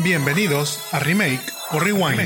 Bienvenidos 0.00 0.78
a 0.94 1.00
Remake 1.00 1.42
o 1.72 1.80
Rewind. 1.80 2.20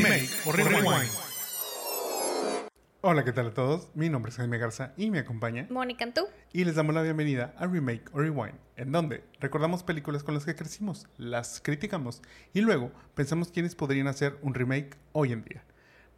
Hola, 3.01 3.25
¿qué 3.25 3.33
tal 3.33 3.47
a 3.47 3.55
todos? 3.55 3.89
Mi 3.95 4.11
nombre 4.11 4.29
es 4.29 4.37
Jaime 4.37 4.59
Garza 4.59 4.93
y 4.99 5.11
me 5.11 5.21
acompaña 5.21 5.67
Mónica 5.71 6.05
Antú. 6.05 6.27
Y 6.53 6.65
les 6.65 6.75
damos 6.75 6.95
la 6.95 7.01
bienvenida 7.01 7.55
a 7.57 7.67
Remake 7.67 8.11
o 8.13 8.19
Rewind, 8.19 8.59
en 8.77 8.93
donde 8.93 9.25
recordamos 9.41 9.85
películas 9.85 10.23
con 10.23 10.35
las 10.35 10.45
que 10.45 10.55
crecimos, 10.55 11.07
las 11.17 11.63
criticamos 11.63 12.21
y 12.53 12.61
luego 12.61 12.93
pensamos 13.15 13.51
quiénes 13.51 13.75
podrían 13.75 14.07
hacer 14.07 14.39
un 14.43 14.53
remake 14.53 14.99
hoy 15.13 15.33
en 15.33 15.43
día. 15.43 15.65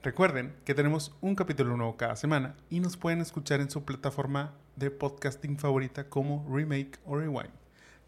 Recuerden 0.03 0.57
que 0.65 0.75
tenemos 0.75 1.15
un 1.21 1.37
capítulo 1.37 1.77
nuevo 1.77 1.97
cada 1.97 2.17
semana 2.17 2.57
y 2.69 2.81
nos 2.81 2.97
pueden 2.97 3.21
escuchar 3.21 3.61
en 3.61 3.71
su 3.71 3.85
plataforma 3.85 4.55
de 4.75 4.91
podcasting 4.91 5.57
favorita 5.57 6.09
como 6.09 6.45
Remake 6.53 6.99
o 7.07 7.17
Rewind. 7.17 7.53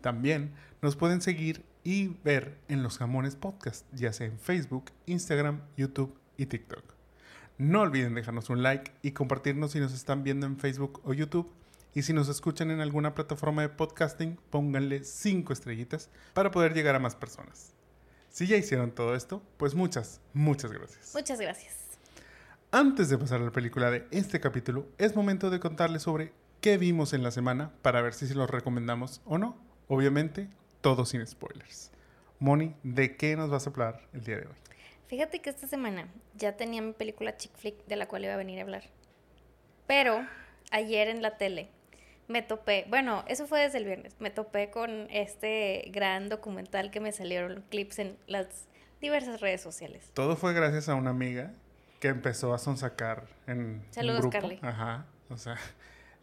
También 0.00 0.52
nos 0.82 0.96
pueden 0.96 1.20
seguir 1.20 1.64
y 1.86 2.08
ver 2.24 2.58
en 2.66 2.82
los 2.82 2.98
jamones 2.98 3.36
podcast, 3.36 3.86
ya 3.92 4.12
sea 4.12 4.26
en 4.26 4.40
Facebook, 4.40 4.90
Instagram, 5.06 5.60
YouTube 5.76 6.18
y 6.36 6.46
TikTok. 6.46 6.82
No 7.58 7.82
olviden 7.82 8.12
dejarnos 8.12 8.50
un 8.50 8.64
like 8.64 8.90
y 9.02 9.12
compartirnos 9.12 9.70
si 9.70 9.78
nos 9.78 9.94
están 9.94 10.24
viendo 10.24 10.46
en 10.46 10.58
Facebook 10.58 11.00
o 11.04 11.14
YouTube. 11.14 11.48
Y 11.94 12.02
si 12.02 12.12
nos 12.12 12.28
escuchan 12.28 12.72
en 12.72 12.80
alguna 12.80 13.14
plataforma 13.14 13.62
de 13.62 13.68
podcasting, 13.68 14.36
pónganle 14.50 15.04
5 15.04 15.52
estrellitas 15.52 16.10
para 16.34 16.50
poder 16.50 16.74
llegar 16.74 16.96
a 16.96 16.98
más 16.98 17.14
personas. 17.14 17.72
Si 18.30 18.48
ya 18.48 18.56
hicieron 18.56 18.90
todo 18.90 19.14
esto, 19.14 19.40
pues 19.56 19.76
muchas, 19.76 20.20
muchas 20.32 20.72
gracias. 20.72 21.12
Muchas 21.14 21.40
gracias. 21.40 21.76
Antes 22.72 23.10
de 23.10 23.16
pasar 23.16 23.40
a 23.40 23.44
la 23.44 23.52
película 23.52 23.92
de 23.92 24.08
este 24.10 24.40
capítulo, 24.40 24.88
es 24.98 25.14
momento 25.14 25.50
de 25.50 25.60
contarles 25.60 26.02
sobre 26.02 26.32
qué 26.60 26.78
vimos 26.78 27.12
en 27.12 27.22
la 27.22 27.30
semana 27.30 27.70
para 27.82 28.02
ver 28.02 28.12
si 28.12 28.26
se 28.26 28.34
los 28.34 28.50
recomendamos 28.50 29.20
o 29.24 29.38
no. 29.38 29.56
Obviamente, 29.86 30.50
todo 30.80 31.04
sin 31.04 31.26
spoilers. 31.26 31.90
Moni, 32.38 32.74
¿de 32.82 33.16
qué 33.16 33.36
nos 33.36 33.50
vas 33.50 33.66
a 33.66 33.70
hablar 33.70 34.02
el 34.12 34.24
día 34.24 34.36
de 34.36 34.46
hoy? 34.46 34.54
Fíjate 35.06 35.40
que 35.40 35.50
esta 35.50 35.66
semana 35.66 36.08
ya 36.34 36.56
tenía 36.56 36.82
mi 36.82 36.92
película 36.92 37.36
chick 37.36 37.52
flick 37.56 37.86
de 37.86 37.96
la 37.96 38.08
cual 38.08 38.24
iba 38.24 38.34
a 38.34 38.36
venir 38.36 38.58
a 38.58 38.62
hablar. 38.62 38.84
Pero 39.86 40.26
ayer 40.70 41.08
en 41.08 41.22
la 41.22 41.38
tele 41.38 41.70
me 42.28 42.42
topé, 42.42 42.86
bueno, 42.88 43.24
eso 43.28 43.46
fue 43.46 43.60
desde 43.60 43.78
el 43.78 43.84
viernes, 43.84 44.16
me 44.18 44.30
topé 44.30 44.70
con 44.70 45.08
este 45.10 45.90
gran 45.92 46.28
documental 46.28 46.90
que 46.90 47.00
me 47.00 47.12
salieron 47.12 47.64
clips 47.70 48.00
en 48.00 48.18
las 48.26 48.66
diversas 49.00 49.40
redes 49.40 49.60
sociales. 49.60 50.10
Todo 50.12 50.36
fue 50.36 50.52
gracias 50.52 50.88
a 50.88 50.96
una 50.96 51.10
amiga 51.10 51.52
que 52.00 52.08
empezó 52.08 52.52
a 52.52 52.58
sonsacar 52.58 53.26
en 53.46 53.84
Saludos, 53.90 54.24
un 54.24 54.30
grupo. 54.30 54.40
Carly. 54.40 54.58
Ajá, 54.62 55.06
o 55.30 55.36
sea, 55.36 55.56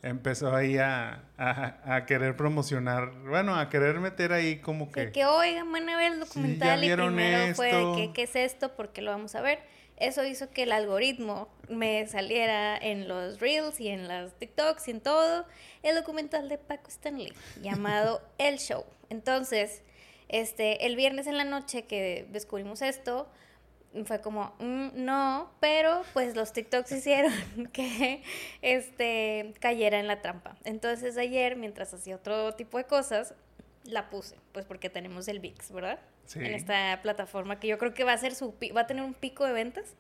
empezó 0.04 0.54
ahí 0.54 0.78
a, 0.78 1.24
a, 1.38 1.96
a, 1.96 2.06
querer 2.06 2.36
promocionar, 2.36 3.12
bueno, 3.22 3.56
a 3.56 3.70
querer 3.70 4.00
meter 4.00 4.34
ahí 4.34 4.58
como 4.60 4.92
que... 4.92 5.06
Que, 5.06 5.12
que 5.14 5.26
oigan, 5.26 5.72
van 5.72 5.90
a 5.90 5.98
ver 5.98 6.14
el 6.14 6.20
documental 6.20 6.80
Sí, 6.82 6.86
y 6.86 6.90
primero 6.90 7.16
vieron 7.16 7.56
fue 7.56 7.70
esto. 7.70 7.96
que 7.96 8.12
qué 8.14 8.24
es 8.24 8.36
esto, 8.36 8.76
porque 8.76 9.02
lo 9.02 9.12
vamos 9.12 9.34
a 9.36 9.42
ver. 9.42 9.60
Eso 9.98 10.26
hizo 10.26 10.50
que 10.52 10.64
el 10.64 10.74
algoritmo 10.74 11.48
me 11.70 12.06
saliera 12.08 12.78
en 12.78 13.08
los 13.08 13.40
reels 13.40 13.80
y 13.80 13.88
en 13.88 14.08
las 14.10 14.34
TikToks 14.38 14.88
y 14.90 14.92
en 14.92 15.02
todo 15.02 15.46
el 15.84 15.96
documental 15.96 16.50
de 16.50 16.58
Paco 16.58 16.90
Stanley 16.90 17.34
llamado 17.62 18.22
El 18.38 18.60
Show. 18.60 18.84
Entonces, 19.10 19.84
este, 20.28 20.86
el 20.86 20.98
viernes 20.98 21.28
en 21.28 21.38
la 21.38 21.46
noche 21.46 21.86
que 21.86 22.28
descubrimos 22.30 22.82
esto, 22.82 23.30
fue 24.06 24.22
como, 24.22 24.56
"Mm, 24.60 24.90
no, 25.06 25.52
pero 25.60 26.02
pues 26.14 26.36
los 26.36 26.52
TikToks 26.54 26.92
hicieron 26.92 27.32
que 27.74 28.24
este, 28.62 29.54
cayera 29.60 30.00
en 30.00 30.08
la 30.08 30.22
trampa. 30.22 30.56
Entonces 30.64 31.18
ayer, 31.18 31.56
mientras 31.56 31.94
hacía 31.94 32.16
otro 32.16 32.54
tipo 32.54 32.78
de 32.78 32.86
cosas, 32.86 33.34
la 33.84 34.10
puse, 34.10 34.36
pues 34.52 34.66
porque 34.66 34.90
tenemos 34.90 35.28
el 35.28 35.40
VIX, 35.40 35.72
¿verdad? 35.72 36.00
Sí. 36.26 36.40
En 36.40 36.54
esta 36.54 37.00
plataforma 37.02 37.60
que 37.60 37.68
yo 37.68 37.78
creo 37.78 37.94
que 37.94 38.04
va 38.06 38.14
a 38.14 38.18
ser 38.18 38.34
su 38.34 38.56
va 38.76 38.82
a 38.82 38.88
tener 38.88 39.04
un 39.04 39.14
pico 39.14 39.46
de 39.46 39.52
ventas 39.54 39.96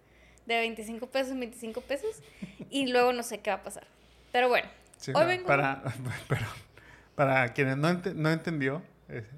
de 0.45 0.57
25 0.57 1.07
pesos 1.07 1.31
en 1.33 1.39
25 1.41 1.81
pesos 1.81 2.21
y 2.69 2.87
luego 2.87 3.11
no 3.13 3.23
sé 3.23 3.39
qué 3.41 3.49
va 3.49 3.57
a 3.57 3.63
pasar. 3.63 3.85
Pero 4.31 4.47
bueno, 4.49 4.67
Sí, 4.97 5.11
hoy 5.13 5.21
no, 5.21 5.27
vengo 5.27 5.47
para, 5.47 5.83
pero, 6.29 6.45
para 7.15 7.51
quienes 7.53 7.75
no, 7.77 7.89
ente- 7.89 8.13
no 8.15 8.29
entendió, 8.31 8.81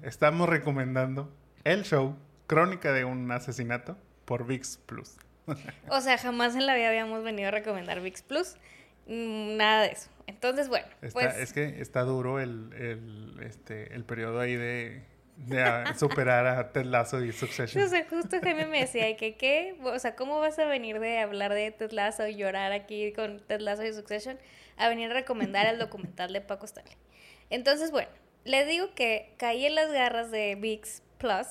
estamos 0.02 0.48
recomendando 0.48 1.32
el 1.64 1.82
show 1.84 2.16
Crónica 2.46 2.92
de 2.92 3.04
un 3.04 3.28
asesinato 3.32 3.96
por 4.26 4.46
VIX 4.46 4.76
Plus. 4.86 5.16
O 5.88 6.00
sea, 6.02 6.18
jamás 6.18 6.54
en 6.56 6.66
la 6.66 6.74
vida 6.74 6.88
habíamos 6.88 7.22
venido 7.24 7.48
a 7.48 7.52
recomendar 7.52 8.00
VIX 8.02 8.22
Plus. 8.22 8.56
Nada 9.06 9.82
de 9.82 9.92
eso. 9.92 10.10
Entonces, 10.26 10.68
bueno, 10.68 10.86
Está- 11.00 11.12
pues 11.12 11.36
Es 11.38 11.52
que 11.52 11.80
está 11.80 12.00
duro 12.02 12.40
el, 12.40 12.72
el, 12.74 13.36
este, 13.44 13.94
el 13.94 14.04
periodo 14.04 14.40
ahí 14.40 14.56
de, 14.56 15.02
de 15.36 15.84
superar 15.96 16.46
a 16.46 16.72
Ted 16.72 16.84
Lasso 16.86 17.22
y 17.24 17.30
Succession. 17.32 17.84
o 17.84 17.88
sea, 17.88 18.04
justo 18.10 18.36
Jaime 18.42 18.66
me 18.66 18.80
decía 18.80 19.08
¿y 19.08 19.16
que 19.16 19.36
qué, 19.36 19.76
o 19.84 19.98
sea, 20.00 20.16
¿cómo 20.16 20.40
vas 20.40 20.58
a 20.58 20.64
venir 20.64 20.98
de 20.98 21.20
hablar 21.20 21.54
de 21.54 21.70
Ted 21.70 21.92
Lasso 21.92 22.26
y 22.26 22.34
llorar 22.34 22.72
aquí 22.72 23.12
con 23.12 23.38
Ted 23.46 23.60
Lasso 23.60 23.84
y 23.84 23.92
Succession 23.92 24.38
a 24.76 24.88
venir 24.88 25.10
a 25.12 25.14
recomendar 25.14 25.66
el 25.66 25.78
documental 25.78 26.32
de 26.32 26.40
Paco 26.40 26.66
Stanley? 26.66 26.96
Entonces, 27.50 27.92
bueno, 27.92 28.08
les 28.44 28.66
digo 28.66 28.92
que 28.96 29.32
caí 29.36 29.64
en 29.66 29.76
las 29.76 29.92
garras 29.92 30.32
de 30.32 30.56
VIX 30.56 31.02
Plus 31.18 31.46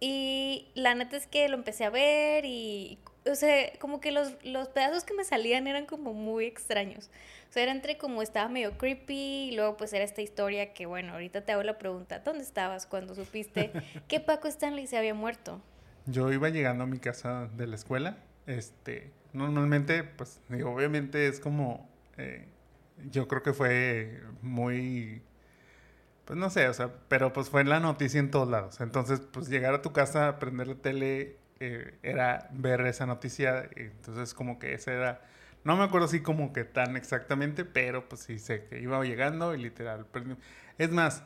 y 0.00 0.68
la 0.74 0.94
neta 0.94 1.16
es 1.16 1.26
que 1.26 1.48
lo 1.48 1.56
empecé 1.56 1.84
a 1.84 1.90
ver 1.90 2.44
y, 2.44 2.98
o 3.30 3.34
sea, 3.34 3.72
como 3.78 4.00
que 4.00 4.12
los, 4.12 4.34
los 4.44 4.68
pedazos 4.68 5.04
que 5.04 5.14
me 5.14 5.24
salían 5.24 5.66
eran 5.66 5.86
como 5.86 6.12
muy 6.12 6.44
extraños. 6.44 7.10
O 7.48 7.52
sea, 7.52 7.62
era 7.62 7.72
entre 7.72 7.96
como 7.96 8.22
estaba 8.22 8.48
medio 8.48 8.76
creepy 8.76 9.48
y 9.50 9.56
luego 9.56 9.76
pues 9.76 9.92
era 9.92 10.04
esta 10.04 10.20
historia 10.20 10.74
que, 10.74 10.86
bueno, 10.86 11.14
ahorita 11.14 11.44
te 11.44 11.52
hago 11.52 11.62
la 11.62 11.78
pregunta, 11.78 12.18
¿dónde 12.20 12.42
estabas 12.42 12.86
cuando 12.86 13.14
supiste 13.14 13.70
que 14.08 14.20
Paco 14.20 14.48
Stanley 14.48 14.86
se 14.86 14.98
había 14.98 15.14
muerto? 15.14 15.62
Yo 16.06 16.32
iba 16.32 16.48
llegando 16.50 16.84
a 16.84 16.86
mi 16.86 16.98
casa 16.98 17.48
de 17.56 17.66
la 17.66 17.76
escuela. 17.76 18.18
Este, 18.46 19.10
normalmente, 19.32 20.04
pues, 20.04 20.40
digo, 20.48 20.72
obviamente 20.72 21.26
es 21.26 21.40
como, 21.40 21.88
eh, 22.16 22.46
yo 23.10 23.26
creo 23.26 23.42
que 23.42 23.52
fue 23.52 24.22
muy, 24.42 25.22
pues 26.26 26.38
no 26.38 26.50
sé, 26.50 26.68
o 26.68 26.74
sea, 26.74 26.90
pero 27.08 27.32
pues 27.32 27.48
fue 27.48 27.60
en 27.60 27.68
la 27.68 27.78
noticia 27.78 28.18
en 28.18 28.32
todos 28.32 28.48
lados. 28.48 28.80
Entonces, 28.80 29.20
pues 29.20 29.48
llegar 29.48 29.74
a 29.74 29.80
tu 29.80 29.92
casa, 29.92 30.38
prender 30.40 30.66
la 30.66 30.74
tele, 30.74 31.38
eh, 31.60 31.94
era 32.02 32.48
ver 32.52 32.80
esa 32.82 33.06
noticia. 33.06 33.70
Entonces, 33.76 34.34
como 34.34 34.58
que 34.58 34.74
esa 34.74 34.92
era, 34.92 35.20
no 35.62 35.76
me 35.76 35.84
acuerdo 35.84 36.06
así 36.06 36.20
como 36.20 36.52
que 36.52 36.64
tan 36.64 36.96
exactamente, 36.96 37.64
pero 37.64 38.08
pues 38.08 38.22
sí 38.22 38.40
sé 38.40 38.64
que 38.64 38.80
iba 38.80 39.02
llegando 39.04 39.54
y 39.54 39.62
literal. 39.62 40.06
Es 40.78 40.90
más, 40.90 41.22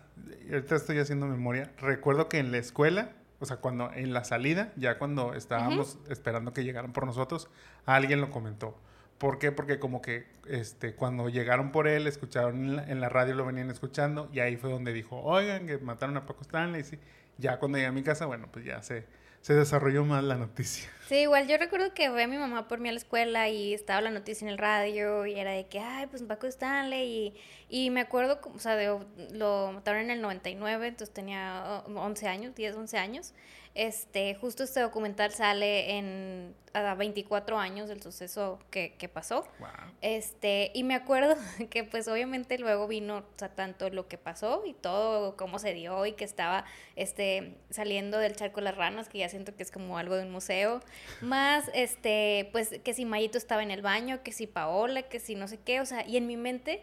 ahorita 0.50 0.76
estoy 0.76 0.98
haciendo 0.98 1.26
memoria. 1.26 1.72
Recuerdo 1.78 2.28
que 2.28 2.38
en 2.38 2.52
la 2.52 2.58
escuela, 2.58 3.12
o 3.38 3.46
sea, 3.46 3.56
cuando 3.56 3.90
en 3.94 4.12
la 4.12 4.24
salida, 4.24 4.70
ya 4.76 4.98
cuando 4.98 5.32
estábamos 5.32 5.98
esperando 6.10 6.52
que 6.52 6.62
llegaran 6.62 6.92
por 6.92 7.06
nosotros, 7.06 7.48
alguien 7.86 8.20
lo 8.20 8.30
comentó. 8.30 8.78
¿Por 9.20 9.38
qué? 9.38 9.52
Porque 9.52 9.78
como 9.78 10.00
que 10.00 10.24
este, 10.48 10.94
cuando 10.94 11.28
llegaron 11.28 11.72
por 11.72 11.86
él, 11.86 12.06
escucharon 12.06 12.64
en 12.64 12.76
la, 12.76 12.84
en 12.90 13.00
la 13.02 13.10
radio, 13.10 13.34
lo 13.34 13.44
venían 13.44 13.70
escuchando, 13.70 14.30
y 14.32 14.40
ahí 14.40 14.56
fue 14.56 14.70
donde 14.70 14.94
dijo, 14.94 15.20
oigan, 15.20 15.66
que 15.66 15.76
mataron 15.76 16.16
a 16.16 16.24
Paco 16.24 16.40
Stanley. 16.40 16.82
Sí. 16.84 16.98
Ya 17.36 17.58
cuando 17.58 17.76
llegué 17.76 17.88
a 17.88 17.92
mi 17.92 18.02
casa, 18.02 18.24
bueno, 18.24 18.48
pues 18.50 18.64
ya 18.64 18.80
se, 18.82 19.04
se 19.42 19.52
desarrolló 19.52 20.06
más 20.06 20.24
la 20.24 20.36
noticia. 20.36 20.88
Sí, 21.10 21.16
igual 21.22 21.48
yo 21.48 21.58
recuerdo 21.58 21.92
que 21.92 22.08
fue 22.08 22.28
mi 22.28 22.36
mamá 22.38 22.68
por 22.68 22.78
mí 22.78 22.88
a 22.88 22.92
la 22.92 22.98
escuela 22.98 23.48
y 23.48 23.74
estaba 23.74 24.00
la 24.00 24.10
noticia 24.12 24.44
en 24.46 24.52
el 24.52 24.58
radio 24.58 25.26
y 25.26 25.34
era 25.34 25.50
de 25.50 25.66
que, 25.66 25.80
ay, 25.80 26.06
pues 26.06 26.22
Paco 26.22 26.46
Stanley 26.46 27.34
y, 27.68 27.86
y 27.86 27.90
me 27.90 28.00
acuerdo, 28.00 28.40
o 28.54 28.58
sea, 28.60 28.76
de- 28.76 28.96
lo 29.32 29.72
mataron 29.72 30.02
en 30.02 30.10
el 30.12 30.22
99, 30.22 30.86
entonces 30.86 31.12
tenía 31.12 31.82
oh, 31.84 31.92
11 32.00 32.28
años, 32.28 32.54
10, 32.54 32.76
11 32.76 32.96
años. 32.96 33.34
Este, 33.74 34.34
justo 34.34 34.64
este 34.64 34.80
documental 34.80 35.32
sale 35.32 35.96
en 35.96 36.54
a 36.72 36.94
24 36.94 37.58
años 37.58 37.88
del 37.88 38.02
suceso 38.02 38.58
que, 38.70 38.94
que 38.96 39.08
pasó. 39.08 39.46
Wow. 39.58 39.68
Este, 40.00 40.70
y 40.74 40.84
me 40.84 40.94
acuerdo 40.94 41.34
que 41.70 41.84
pues 41.84 42.08
obviamente 42.08 42.58
luego 42.58 42.86
vino, 42.86 43.18
o 43.18 43.38
sea, 43.38 43.48
tanto 43.48 43.88
lo 43.90 44.08
que 44.08 44.18
pasó 44.18 44.62
y 44.66 44.72
todo 44.72 45.36
cómo 45.36 45.58
se 45.58 45.74
dio 45.74 46.06
y 46.06 46.12
que 46.12 46.24
estaba 46.24 46.64
este 46.96 47.56
saliendo 47.70 48.18
del 48.18 48.36
charco 48.36 48.60
las 48.60 48.76
ranas, 48.76 49.08
que 49.08 49.18
ya 49.18 49.28
siento 49.28 49.54
que 49.56 49.62
es 49.62 49.70
como 49.70 49.98
algo 49.98 50.16
de 50.16 50.24
un 50.24 50.30
museo, 50.30 50.80
más 51.20 51.70
este, 51.74 52.48
pues 52.52 52.80
que 52.84 52.94
si 52.94 53.04
Mayito 53.04 53.38
estaba 53.38 53.62
en 53.62 53.70
el 53.70 53.82
baño, 53.82 54.22
que 54.22 54.32
si 54.32 54.46
Paola, 54.46 55.02
que 55.02 55.20
si 55.20 55.34
no 55.34 55.48
sé 55.48 55.58
qué, 55.58 55.80
o 55.80 55.86
sea, 55.86 56.06
y 56.06 56.16
en 56.16 56.26
mi 56.26 56.36
mente 56.36 56.82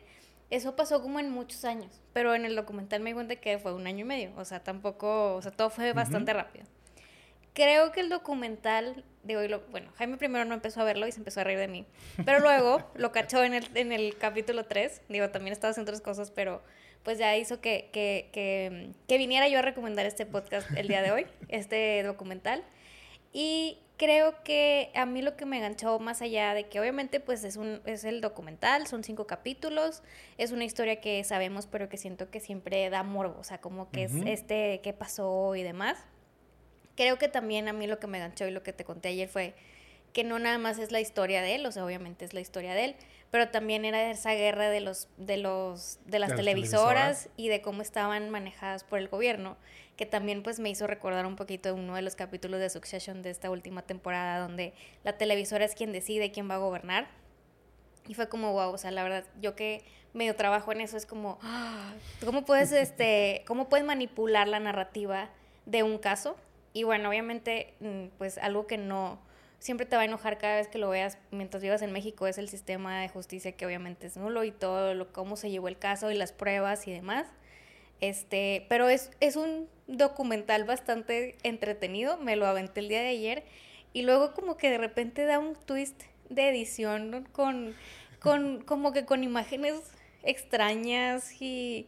eso 0.50 0.76
pasó 0.76 1.02
como 1.02 1.20
en 1.20 1.30
muchos 1.30 1.66
años, 1.66 2.02
pero 2.14 2.34
en 2.34 2.46
el 2.46 2.56
documental 2.56 3.02
me 3.02 3.10
di 3.10 3.14
cuenta 3.14 3.36
que 3.36 3.58
fue 3.58 3.74
un 3.74 3.88
año 3.88 4.02
y 4.02 4.08
medio, 4.08 4.32
o 4.38 4.46
sea, 4.46 4.64
tampoco, 4.64 5.36
o 5.36 5.42
sea, 5.42 5.52
todo 5.52 5.70
fue 5.70 5.94
bastante 5.94 6.34
rápido. 6.34 6.66
Creo 7.58 7.92
que 7.92 8.02
el 8.02 8.10
documental, 8.10 9.04
digo, 9.24 9.42
y 9.42 9.48
lo- 9.48 9.62
bueno, 9.72 9.92
Jaime 9.96 10.18
primero 10.18 10.46
no 10.46 10.54
empezó 10.54 10.80
a 10.82 10.84
verlo 10.84 11.08
y 11.08 11.12
se 11.12 11.18
empezó 11.18 11.40
a 11.42 11.44
reír 11.44 11.58
de 11.58 11.68
mí, 11.68 11.88
pero 12.24 12.40
luego 12.40 12.88
lo 12.96 13.12
cachó 13.12 13.44
en 13.44 13.56
el, 13.56 13.68
en 13.76 13.92
el 13.92 14.16
capítulo 14.20 14.66
3, 14.68 15.02
digo, 15.10 15.30
también 15.30 15.54
estaba 15.54 15.72
haciendo 15.72 15.90
otras 15.90 16.02
cosas, 16.02 16.30
pero 16.30 16.62
pues 17.02 17.18
ya 17.18 17.36
hizo 17.36 17.60
que, 17.60 17.90
que, 17.92 18.30
que, 18.32 18.92
que 19.08 19.18
viniera 19.18 19.48
yo 19.48 19.58
a 19.58 19.64
recomendar 19.64 20.06
este 20.06 20.28
podcast 20.28 20.70
el 20.78 20.88
día 20.88 21.02
de 21.02 21.12
hoy, 21.12 21.26
este 21.48 22.04
documental. 22.04 22.64
Y 23.34 23.80
creo 23.98 24.44
que 24.44 24.92
a 24.94 25.06
mí 25.08 25.24
lo 25.24 25.36
que 25.36 25.46
me 25.48 25.58
enganchó 25.58 25.98
más 25.98 26.22
allá 26.22 26.54
de 26.54 26.68
que 26.68 26.80
obviamente 26.80 27.20
pues 27.20 27.44
es 27.44 27.56
un 27.58 27.82
es 27.86 28.04
el 28.04 28.22
documental, 28.22 28.86
son 28.86 29.04
cinco 29.04 29.26
capítulos, 29.26 30.04
es 30.38 30.52
una 30.52 30.64
historia 30.64 31.02
que 31.02 31.24
sabemos 31.24 31.66
pero 31.66 31.90
que 31.90 31.98
siento 31.98 32.30
que 32.30 32.40
siempre 32.40 32.88
da 32.92 33.02
morbo, 33.04 33.40
o 33.40 33.44
sea, 33.44 33.60
como 33.60 33.90
que 33.90 34.04
es 34.04 34.14
este 34.28 34.82
qué 34.84 34.94
pasó 34.94 35.56
y 35.56 35.64
demás. 35.64 35.98
Creo 36.98 37.18
que 37.18 37.30
también 37.30 37.70
a 37.70 37.74
mí 37.74 37.88
lo 37.88 38.00
que 38.00 38.08
me 38.08 38.20
ganchó 38.20 38.46
y 38.48 38.52
lo 38.52 38.64
que 38.64 38.74
te 38.74 38.84
conté 38.84 39.10
ayer 39.10 39.30
fue 39.30 39.54
que 40.12 40.24
no 40.24 40.40
nada 40.40 40.58
más 40.58 40.80
es 40.80 40.92
la 40.92 41.00
historia 41.00 41.42
de 41.42 41.56
él, 41.56 41.66
o 41.66 41.72
sea, 41.72 41.86
obviamente 41.86 42.26
es 42.26 42.34
la 42.34 42.40
historia 42.40 42.74
de 42.74 42.86
él, 42.86 42.96
pero 43.30 43.50
también 43.50 43.86
era 43.86 44.10
esa 44.10 44.34
guerra 44.34 44.70
de 44.70 44.82
los 44.82 45.08
de 45.18 45.38
los 45.38 46.00
de 46.06 46.18
las, 46.18 46.36
televisoras, 46.36 47.30
y 47.38 47.50
de 47.50 47.62
cómo 47.62 47.84
estaban 47.84 48.30
manejadas 48.32 48.84
por 48.84 48.98
el 48.98 49.10
gobierno, 49.10 49.58
que 49.96 50.08
también 50.08 50.42
pues 50.42 50.60
me 50.60 50.70
hizo 50.70 50.88
recordar 50.88 51.26
un 51.28 51.36
poquito 51.36 51.74
uno 51.74 51.96
de 51.96 52.02
los 52.02 52.16
capítulos 52.16 52.60
de 52.60 52.70
Succession 52.70 53.22
de 53.22 53.30
esta 53.30 53.52
última 53.52 53.84
temporada 53.84 54.40
donde 54.40 54.74
la 55.04 55.18
televisora 55.18 55.66
es 55.66 55.76
quien 55.76 55.92
decide 55.92 56.32
quién 56.32 56.50
va 56.50 56.56
a 56.56 56.60
gobernar. 56.60 57.08
Y 58.08 58.14
fue 58.14 58.30
como 58.30 58.54
wow, 58.54 58.72
o 58.72 58.78
sea, 58.78 58.90
la 58.90 59.04
verdad, 59.04 59.26
yo 59.42 59.56
que 59.56 59.84
medio 60.14 60.36
trabajo 60.36 60.72
en 60.72 60.82
eso 60.82 60.98
es 60.98 61.06
como 61.06 61.38
cómo 62.26 62.44
puedes 62.44 62.72
este 62.72 63.44
cómo 63.46 63.70
puedes 63.70 63.86
manipular 63.86 64.48
la 64.48 64.60
narrativa 64.60 65.30
de 65.68 65.84
un 65.84 66.00
caso 66.00 66.38
y 66.78 66.84
bueno, 66.84 67.10
obviamente 67.10 67.74
mm, 67.80 68.18
pues 68.20 68.38
algo 68.38 68.68
que 68.68 68.78
no 68.78 69.18
siempre 69.58 69.88
te 69.88 69.96
va 69.96 70.04
a 70.04 70.06
enojar 70.06 70.38
cada 70.38 70.58
vez 70.58 70.68
que 70.68 70.78
lo 70.78 70.90
veas 70.90 71.18
mientras 71.32 71.64
vivas 71.64 71.82
en 71.82 71.92
México 71.92 72.28
es 72.28 72.38
el 72.38 72.50
sistema 72.50 73.02
de 73.02 73.10
justicia 73.10 73.52
que 73.54 73.66
obviamente 73.66 74.06
es 74.06 74.16
nulo 74.16 74.44
y 74.44 74.52
todo 74.52 74.94
lo 74.94 75.12
cómo 75.12 75.38
se 75.38 75.50
llevó 75.50 75.70
el 75.70 75.80
caso 75.80 76.12
y 76.12 76.14
las 76.14 76.34
pruebas 76.34 76.88
y 76.88 76.92
demás. 76.92 77.26
Este, 78.00 78.68
pero 78.70 78.90
es, 78.90 79.10
es 79.22 79.38
un 79.38 79.68
documental 79.88 80.66
bastante 80.66 81.36
entretenido, 81.42 82.18
me 82.18 82.36
lo 82.36 82.46
aventé 82.46 82.82
el 82.82 82.90
día 82.90 83.02
de 83.02 83.08
ayer 83.08 83.44
y 83.94 84.04
luego 84.04 84.36
como 84.36 84.56
que 84.56 84.70
de 84.70 84.78
repente 84.78 85.26
da 85.26 85.40
un 85.40 85.56
twist 85.56 86.04
de 86.30 86.48
edición 86.50 87.28
con, 87.32 87.74
con 88.20 88.62
como 88.62 88.94
que 88.94 89.04
con 89.04 89.24
imágenes 89.24 89.82
extrañas 90.22 91.42
y 91.42 91.88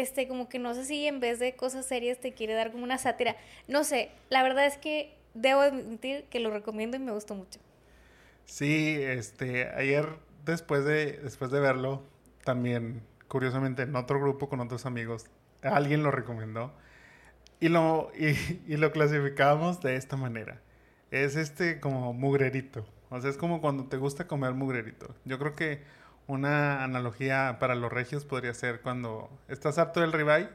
este 0.00 0.28
como 0.28 0.48
que 0.48 0.58
no 0.58 0.74
sé 0.74 0.84
si 0.84 1.06
en 1.06 1.20
vez 1.20 1.38
de 1.38 1.54
cosas 1.56 1.86
serias 1.86 2.18
te 2.18 2.32
quiere 2.32 2.54
dar 2.54 2.72
como 2.72 2.84
una 2.84 2.98
sátira. 2.98 3.36
No 3.66 3.84
sé, 3.84 4.10
la 4.30 4.42
verdad 4.42 4.66
es 4.66 4.78
que 4.78 5.14
debo 5.34 5.60
admitir 5.60 6.24
que 6.24 6.40
lo 6.40 6.50
recomiendo 6.50 6.96
y 6.96 7.00
me 7.00 7.12
gustó 7.12 7.34
mucho. 7.34 7.60
Sí, 8.44 8.96
este, 9.00 9.68
ayer 9.68 10.08
después 10.44 10.84
de, 10.84 11.18
después 11.18 11.50
de 11.50 11.60
verlo, 11.60 12.02
también, 12.44 13.02
curiosamente, 13.28 13.82
en 13.82 13.94
otro 13.94 14.20
grupo 14.20 14.48
con 14.48 14.60
otros 14.60 14.86
amigos, 14.86 15.26
alguien 15.62 16.02
lo 16.02 16.10
recomendó 16.10 16.72
y 17.60 17.68
lo, 17.68 18.10
y, 18.16 18.76
lo 18.76 18.92
clasificábamos 18.92 19.80
de 19.80 19.96
esta 19.96 20.16
manera. 20.16 20.60
Es 21.10 21.36
este 21.36 21.80
como 21.80 22.12
mugrerito. 22.12 22.86
O 23.10 23.20
sea, 23.20 23.30
es 23.30 23.36
como 23.36 23.60
cuando 23.60 23.84
te 23.84 23.96
gusta 23.96 24.26
comer 24.26 24.54
mugrerito. 24.54 25.14
Yo 25.24 25.38
creo 25.38 25.54
que 25.54 25.82
una 26.28 26.84
analogía 26.84 27.56
para 27.58 27.74
los 27.74 27.92
regios 27.92 28.24
podría 28.24 28.54
ser 28.54 28.80
cuando 28.80 29.28
estás 29.48 29.78
harto 29.78 30.00
del 30.00 30.12
ribeye, 30.12 30.48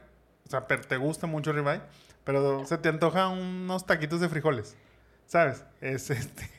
o 0.46 0.50
sea, 0.50 0.66
te 0.66 0.96
gusta 0.96 1.26
mucho 1.26 1.50
el 1.50 1.56
ribeye, 1.56 1.82
pero 2.24 2.64
se 2.64 2.78
te 2.78 2.88
antoja 2.88 3.28
unos 3.28 3.84
taquitos 3.84 4.20
de 4.20 4.28
frijoles, 4.28 4.76
¿sabes? 5.26 5.64
Es 5.80 6.10
este. 6.10 6.50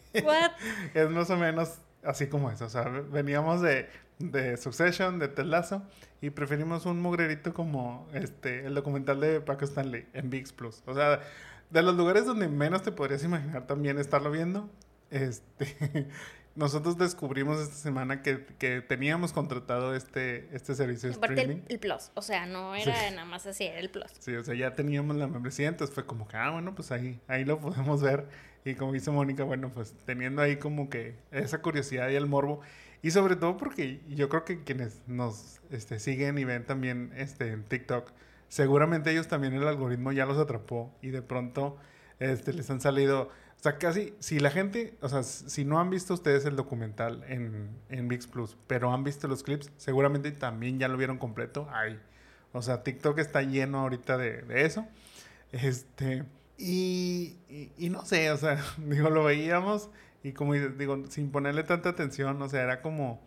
es 0.94 1.10
más 1.10 1.30
o 1.30 1.38
menos 1.38 1.80
así 2.04 2.28
como 2.28 2.52
eso. 2.52 2.66
O 2.66 2.70
sea, 2.70 2.84
veníamos 2.84 3.62
de, 3.62 3.90
de 4.20 4.58
Succession, 4.58 5.18
de 5.20 5.28
Telazo, 5.28 5.84
y 6.22 6.30
preferimos 6.30 6.86
un 6.86 7.02
mugrerito 7.02 7.54
como 7.54 8.08
este, 8.14 8.66
el 8.66 8.76
documental 8.76 9.20
de 9.20 9.42
Paco 9.42 9.66
Stanley 9.66 10.08
en 10.14 10.30
VIX 10.30 10.54
Plus. 10.54 10.84
O 10.86 10.94
sea, 10.94 11.22
de 11.70 11.82
los 11.82 11.96
lugares 11.96 12.26
donde 12.26 12.48
menos 12.48 12.84
te 12.84 12.92
podrías 12.92 13.24
imaginar 13.24 13.66
también 13.66 13.98
estarlo 13.98 14.32
viendo, 14.32 14.70
este, 15.10 16.08
nosotros 16.56 16.98
descubrimos 16.98 17.60
esta 17.60 17.76
semana 17.76 18.22
que, 18.22 18.46
que 18.58 18.82
teníamos 18.82 19.34
contratado 19.34 19.94
este, 19.94 20.48
este 20.56 20.74
servicio 20.74 21.10
de 21.10 21.14
streaming. 21.14 21.58
El, 21.58 21.64
el, 21.68 21.80
Plus, 21.80 22.12
o 22.14 22.22
sea, 22.22 22.46
no 22.46 22.76
era 22.76 23.12
nada 23.12 23.26
más 23.26 23.46
así, 23.46 23.66
era 23.66 23.80
el 23.80 23.90
Plus. 23.90 24.12
Sí, 24.20 24.34
o 24.36 24.44
sea, 24.44 24.56
ya 24.56 24.74
teníamos 24.74 25.18
la 25.18 25.28
membresía, 25.28 25.68
entonces 25.68 25.94
fue 25.94 26.06
como 26.06 26.28
que, 26.28 26.38
ah, 26.38 26.52
bueno, 26.52 26.74
pues 26.74 26.92
ahí, 26.92 27.20
ahí 27.28 27.44
lo 27.44 27.60
podemos 27.60 28.02
ver. 28.02 28.28
Y 28.64 28.74
como 28.76 28.94
dice 28.94 29.12
Mónica, 29.12 29.44
bueno, 29.44 29.70
pues 29.70 29.94
teniendo 30.06 30.42
ahí 30.42 30.56
como 30.58 30.90
que 30.90 31.16
esa 31.32 31.62
curiosidad 31.62 32.10
y 32.10 32.16
el 32.16 32.26
morbo. 32.26 32.62
Y 33.02 33.12
sobre 33.12 33.36
todo 33.36 33.58
porque 33.58 34.02
yo 34.08 34.30
creo 34.30 34.46
que 34.46 34.64
quienes 34.64 35.02
nos 35.08 35.60
este, 35.70 36.00
siguen 36.00 36.38
y 36.40 36.46
ven 36.46 36.66
también 36.66 37.12
este, 37.16 37.52
en 37.52 37.64
TikTok, 37.64 38.12
seguramente 38.48 39.12
ellos 39.12 39.28
también 39.28 39.54
el 39.54 39.68
algoritmo 39.68 40.12
ya 40.12 40.26
los 40.26 40.40
atrapó 40.40 40.92
y 41.02 41.10
de 41.10 41.22
pronto 41.22 41.78
este, 42.20 42.54
les 42.54 42.70
han 42.72 42.82
salido 42.82 43.30
sea, 43.66 43.80
casi, 43.80 44.14
si 44.20 44.40
la 44.40 44.52
gente, 44.52 44.96
o 45.02 45.10
sea, 45.10 45.24
si 45.24 45.66
no 45.66 45.80
han 45.80 45.90
visto 45.90 46.14
ustedes 46.14 46.46
el 46.46 46.56
documental 46.56 47.24
en, 47.28 47.70
en 47.90 48.08
VIX 48.08 48.28
Plus, 48.28 48.58
pero 48.68 48.94
han 48.94 49.04
visto 49.04 49.28
los 49.28 49.42
clips, 49.42 49.72
seguramente 49.78 50.32
también 50.32 50.78
ya 50.78 50.88
lo 50.88 50.98
vieron 50.98 51.18
completo 51.18 51.68
ahí. 51.72 52.00
O 52.54 52.62
sea, 52.62 52.84
TikTok 52.84 53.18
está 53.18 53.42
lleno 53.42 53.80
ahorita 53.80 54.18
de, 54.18 54.46
eso. 54.64 54.88
Este, 55.52 56.26
y, 56.60 57.38
y, 57.76 57.90
no 57.90 58.06
sé, 58.06 58.30
o 58.30 58.38
sea, 58.38 58.64
digo, 58.78 59.10
lo 59.10 59.24
veíamos 59.24 59.90
y 60.22 60.34
como 60.34 60.54
digo, 60.54 61.04
sin 61.10 61.32
ponerle 61.32 61.64
tanta 61.64 61.90
atención, 61.90 62.40
o 62.40 62.48
sea, 62.48 62.62
era 62.62 62.84
como, 62.84 63.20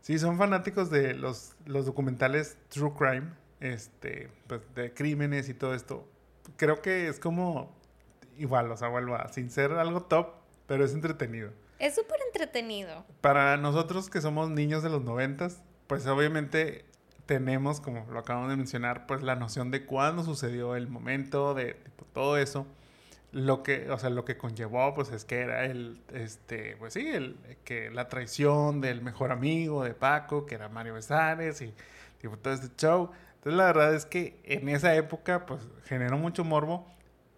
si 0.00 0.18
son 0.18 0.38
fanáticos 0.38 0.90
de 0.90 1.12
los, 1.12 1.56
los 1.66 1.84
documentales 1.84 2.56
True 2.70 2.94
Crime, 2.98 3.28
este, 3.60 4.30
pues 4.46 4.62
de 4.74 4.94
crímenes 4.94 5.50
y 5.50 5.54
todo 5.54 5.74
esto, 5.74 6.08
creo 6.56 6.80
que 6.80 7.08
es 7.08 7.18
como 7.18 7.77
igual, 8.38 8.70
o 8.70 8.76
sea, 8.76 8.88
vuelvo 8.88 9.16
a, 9.16 9.28
sin 9.28 9.50
ser 9.50 9.72
algo 9.72 10.02
top, 10.02 10.28
pero 10.66 10.84
es 10.84 10.94
entretenido. 10.94 11.50
Es 11.78 11.94
súper 11.94 12.18
entretenido. 12.26 13.04
Para 13.20 13.56
nosotros 13.56 14.10
que 14.10 14.20
somos 14.20 14.50
niños 14.50 14.82
de 14.82 14.90
los 14.90 15.02
noventas, 15.02 15.62
pues 15.86 16.06
obviamente 16.06 16.84
tenemos, 17.26 17.80
como 17.80 18.06
lo 18.10 18.18
acabamos 18.18 18.50
de 18.50 18.56
mencionar, 18.56 19.06
pues 19.06 19.22
la 19.22 19.36
noción 19.36 19.70
de 19.70 19.84
cuándo 19.84 20.24
sucedió 20.24 20.76
el 20.76 20.88
momento, 20.88 21.54
de 21.54 21.76
todo 22.12 22.38
eso. 22.38 22.66
Lo 23.30 23.62
que, 23.62 23.90
o 23.90 23.98
sea, 23.98 24.08
lo 24.08 24.24
que 24.24 24.38
conllevó, 24.38 24.94
pues 24.94 25.12
es 25.12 25.26
que 25.26 25.40
era 25.40 25.66
el, 25.66 26.00
este, 26.14 26.76
pues 26.78 26.94
sí, 26.94 27.06
el, 27.06 27.36
que 27.64 27.90
la 27.90 28.08
traición 28.08 28.80
del 28.80 29.02
mejor 29.02 29.30
amigo 29.30 29.84
de 29.84 29.92
Paco, 29.92 30.46
que 30.46 30.54
era 30.54 30.70
Mario 30.70 30.94
Besares 30.94 31.60
y 31.60 31.74
tipo, 32.18 32.38
todo 32.38 32.54
este 32.54 32.68
show. 32.76 33.10
Entonces 33.34 33.58
la 33.58 33.66
verdad 33.66 33.94
es 33.94 34.06
que 34.06 34.40
en 34.44 34.68
esa 34.70 34.94
época, 34.94 35.44
pues 35.46 35.60
generó 35.84 36.16
mucho 36.16 36.44
morbo 36.44 36.86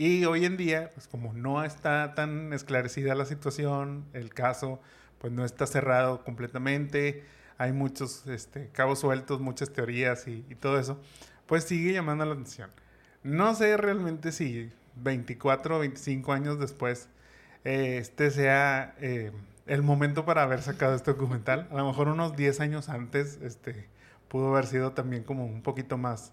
y 0.00 0.24
hoy 0.24 0.46
en 0.46 0.56
día, 0.56 0.88
pues 0.94 1.06
como 1.06 1.34
no 1.34 1.62
está 1.62 2.14
tan 2.14 2.54
esclarecida 2.54 3.14
la 3.14 3.26
situación, 3.26 4.06
el 4.14 4.32
caso, 4.32 4.80
pues 5.18 5.30
no 5.30 5.44
está 5.44 5.66
cerrado 5.66 6.24
completamente, 6.24 7.22
hay 7.58 7.74
muchos 7.74 8.26
este, 8.26 8.70
cabos 8.72 9.00
sueltos, 9.00 9.42
muchas 9.42 9.74
teorías 9.74 10.26
y, 10.26 10.40
todo 10.58 10.78
eso, 10.80 10.98
pues 11.44 11.64
sigue 11.64 11.92
llamando 11.92 12.24
la 12.24 12.32
atención. 12.32 12.70
No 13.22 13.54
sé 13.54 13.76
realmente 13.76 14.32
si 14.32 14.72
24 14.96 15.76
o 15.76 15.80
25 15.80 16.32
años 16.32 16.58
después 16.58 17.10
eh, 17.64 17.98
este 18.00 18.30
sea 18.30 18.94
eh, 19.00 19.32
el 19.66 19.82
momento 19.82 20.24
para 20.24 20.44
haber 20.44 20.62
sacado 20.62 20.94
este 20.94 21.10
documental. 21.12 21.68
A 21.70 21.74
lo 21.74 21.86
mejor 21.86 22.08
unos 22.08 22.36
10 22.36 22.60
años 22.60 22.88
antes 22.88 23.38
este, 23.42 23.86
pudo 24.28 24.48
haber 24.48 24.64
sido 24.64 24.92
también 24.92 25.24
como 25.24 25.44
un 25.44 25.60
poquito 25.60 25.98
más 25.98 26.32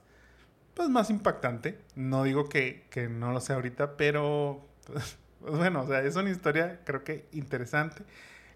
pues 0.77 0.89
más 0.89 1.09
impactante. 1.09 1.79
No 1.95 2.23
digo 2.23 2.47
que, 2.47 2.85
que 2.91 3.09
no 3.09 3.31
lo 3.31 3.41
sea 3.41 3.55
ahorita, 3.55 3.97
pero 3.97 4.61
pues, 4.85 5.17
bueno, 5.57 5.81
o 5.81 5.87
sea, 5.87 6.03
es 6.03 6.15
una 6.15 6.29
historia 6.29 6.81
creo 6.85 7.03
que 7.03 7.27
interesante. 7.31 8.03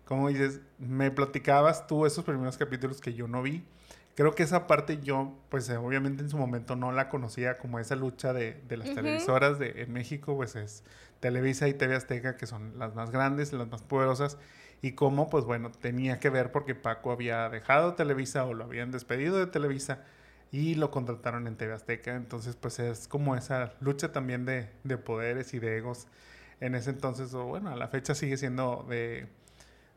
Como 0.06 0.30
dices, 0.30 0.62
me 0.78 1.10
platicabas 1.10 1.88
tú 1.88 2.06
esos 2.06 2.24
primeros 2.24 2.58
capítulos 2.58 3.02
que 3.02 3.14
yo 3.14 3.28
no 3.28 3.42
vi. 3.42 3.64
Creo 4.14 4.36
que 4.36 4.44
esa 4.44 4.68
parte 4.68 5.00
yo, 5.02 5.34
pues 5.50 5.70
obviamente 5.70 6.22
en 6.22 6.30
su 6.30 6.38
momento 6.38 6.76
no 6.76 6.92
la 6.92 7.10
conocía 7.10 7.58
como 7.58 7.80
esa 7.80 7.96
lucha 7.96 8.34
de, 8.34 8.62
de 8.68 8.78
las 8.78 8.94
televisoras 8.94 9.58
de, 9.58 9.82
en 9.82 9.92
México, 9.92 10.36
pues 10.36 10.56
es 10.56 10.84
Televisa 11.22 11.70
y 11.70 11.74
TV 11.74 11.96
Azteca, 11.96 12.36
que 12.36 12.46
son 12.46 12.78
las 12.78 12.94
más 12.94 13.10
grandes, 13.10 13.54
las 13.54 13.70
más 13.70 13.82
poderosas, 13.82 14.38
y 14.82 14.92
cómo, 14.92 15.30
pues 15.30 15.46
bueno, 15.46 15.72
tenía 15.72 16.20
que 16.20 16.30
ver 16.30 16.52
porque 16.52 16.76
Paco 16.76 17.12
había 17.12 17.50
dejado 17.50 17.96
Televisa 17.96 18.44
o 18.44 18.54
lo 18.54 18.66
habían 18.66 18.92
despedido 18.92 19.40
de 19.40 19.48
Televisa 19.48 20.04
y 20.52 20.76
lo 20.76 20.92
contrataron 20.92 21.48
en 21.48 21.56
TV 21.56 21.74
Azteca. 21.74 22.16
Entonces, 22.16 22.56
pues 22.56 22.80
es 22.80 23.08
como 23.08 23.36
esa 23.36 23.74
lucha 23.80 24.12
también 24.12 24.46
de, 24.46 24.70
de 24.84 24.98
poderes 24.98 25.54
y 25.54 25.60
de 25.60 25.78
egos 25.78 26.08
en 26.62 26.76
ese 26.76 26.92
entonces, 26.92 27.34
o 27.34 27.46
bueno, 27.46 27.72
a 27.72 27.76
la 27.76 27.88
fecha 27.88 28.14
sigue 28.14 28.38
siendo 28.38 28.86
de, 28.88 29.28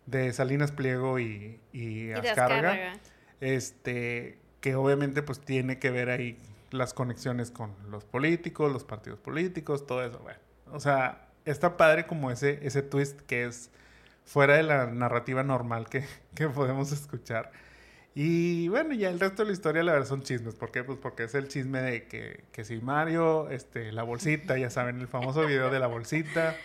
de 0.06 0.32
Salinas 0.32 0.72
Pliego 0.72 1.18
y, 1.18 1.60
y, 1.72 2.10
Azcárraga, 2.12 2.94
este, 3.40 4.38
que 4.60 4.74
obviamente 4.74 5.22
pues 5.22 5.40
tiene 5.40 5.78
que 5.78 5.90
ver 5.90 6.08
ahí 6.08 6.38
las 6.70 6.94
conexiones 6.94 7.50
con 7.50 7.74
los 7.90 8.04
políticos, 8.04 8.72
los 8.72 8.82
partidos 8.82 9.20
políticos, 9.20 9.86
todo 9.86 10.02
eso, 10.02 10.18
bueno. 10.20 10.40
O 10.72 10.80
sea, 10.80 11.28
está 11.44 11.76
padre 11.76 12.06
como 12.06 12.30
ese, 12.30 12.66
ese 12.66 12.80
twist 12.80 13.20
que 13.20 13.44
es 13.44 13.70
fuera 14.24 14.56
de 14.56 14.62
la 14.62 14.86
narrativa 14.86 15.42
normal 15.42 15.88
que, 15.90 16.04
que 16.34 16.48
podemos 16.48 16.92
escuchar. 16.92 17.52
Y 18.14 18.68
bueno, 18.68 18.94
ya 18.94 19.10
el 19.10 19.18
resto 19.18 19.42
de 19.42 19.48
la 19.48 19.52
historia, 19.52 19.82
la 19.82 19.92
verdad, 19.92 20.06
son 20.06 20.22
chismes. 20.22 20.54
¿Por 20.54 20.70
qué? 20.70 20.84
Pues 20.84 20.98
porque 20.98 21.24
es 21.24 21.34
el 21.34 21.48
chisme 21.48 21.80
de 21.80 22.06
que, 22.06 22.44
que 22.52 22.64
si 22.64 22.76
Mario, 22.80 23.50
este, 23.50 23.90
la 23.90 24.04
bolsita, 24.04 24.56
ya 24.56 24.70
saben, 24.70 25.00
el 25.00 25.08
famoso 25.08 25.44
video 25.46 25.70
de 25.70 25.80
la 25.80 25.88
bolsita. 25.88 26.56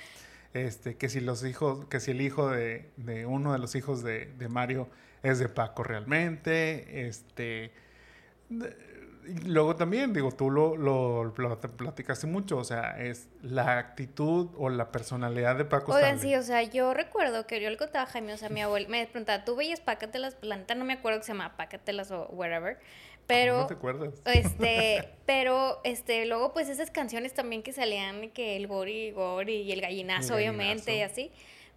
Este, 0.54 0.96
que 0.96 1.10
si 1.10 1.22
los 1.22 1.44
hijos, 1.44 1.86
que 1.86 2.00
si 2.00 2.12
el 2.12 2.22
hijo 2.22 2.50
de, 2.50 2.90
de 2.98 3.26
uno 3.26 3.54
de 3.54 3.60
los 3.60 3.76
hijos 3.76 4.04
de, 4.04 4.32
de, 4.38 4.48
Mario 4.48 4.90
es 5.24 5.40
de 5.40 5.50
Paco 5.50 5.84
realmente. 5.84 7.08
Este. 7.08 7.72
Y 9.30 9.48
luego 9.48 9.76
también, 9.76 10.12
digo, 10.12 10.32
tú 10.32 10.50
lo, 10.50 10.76
lo, 10.76 11.24
lo 11.24 11.60
platicaste 11.60 12.26
mucho, 12.26 12.58
o 12.58 12.64
sea, 12.64 13.00
es 13.00 13.28
la 13.44 13.78
actitud 13.78 14.50
o 14.58 14.70
la 14.70 14.92
personalidad 14.92 15.56
de 15.56 15.66
Paco 15.66 15.94
Oigan, 15.94 16.20
sí, 16.20 16.36
o 16.36 16.42
sea, 16.42 16.64
yo 16.64 16.94
recuerdo 16.94 17.46
que 17.46 17.62
yo 17.62 17.70
le 17.70 17.78
contaba 17.78 18.06
a 18.06 18.08
Jaime, 18.08 18.34
o 18.34 18.38
sea, 18.38 18.50
mi 18.50 18.62
abuela 18.62 18.88
me 18.90 19.06
preguntaba, 19.06 19.46
¿tú 19.46 19.56
veías 19.56 19.82
Pácatelas? 19.82 20.36
Planta, 20.36 20.74
no 20.74 20.84
me 20.84 20.94
acuerdo 20.94 21.20
que 21.20 21.26
se 21.26 21.34
llama 21.34 21.56
Pácatelas 21.56 22.10
o 22.12 22.26
whatever. 22.30 22.80
Pero, 23.28 23.60
¿No 23.60 23.68
te 23.68 23.76
acuerdas? 23.76 24.16
Este, 24.26 25.08
pero, 25.28 25.82
este, 25.84 26.26
luego, 26.26 26.52
pues 26.52 26.68
esas 26.68 26.90
canciones 26.90 27.36
también 27.36 27.62
que 27.62 27.72
salían, 27.72 28.32
que 28.32 28.56
el 28.56 28.66
Gori, 28.66 29.12
Gori 29.12 29.62
y 29.62 29.72
el 29.72 29.82
gallinazo, 29.82 30.36
obviamente, 30.36 30.98
y 30.98 31.02
así. 31.02 31.32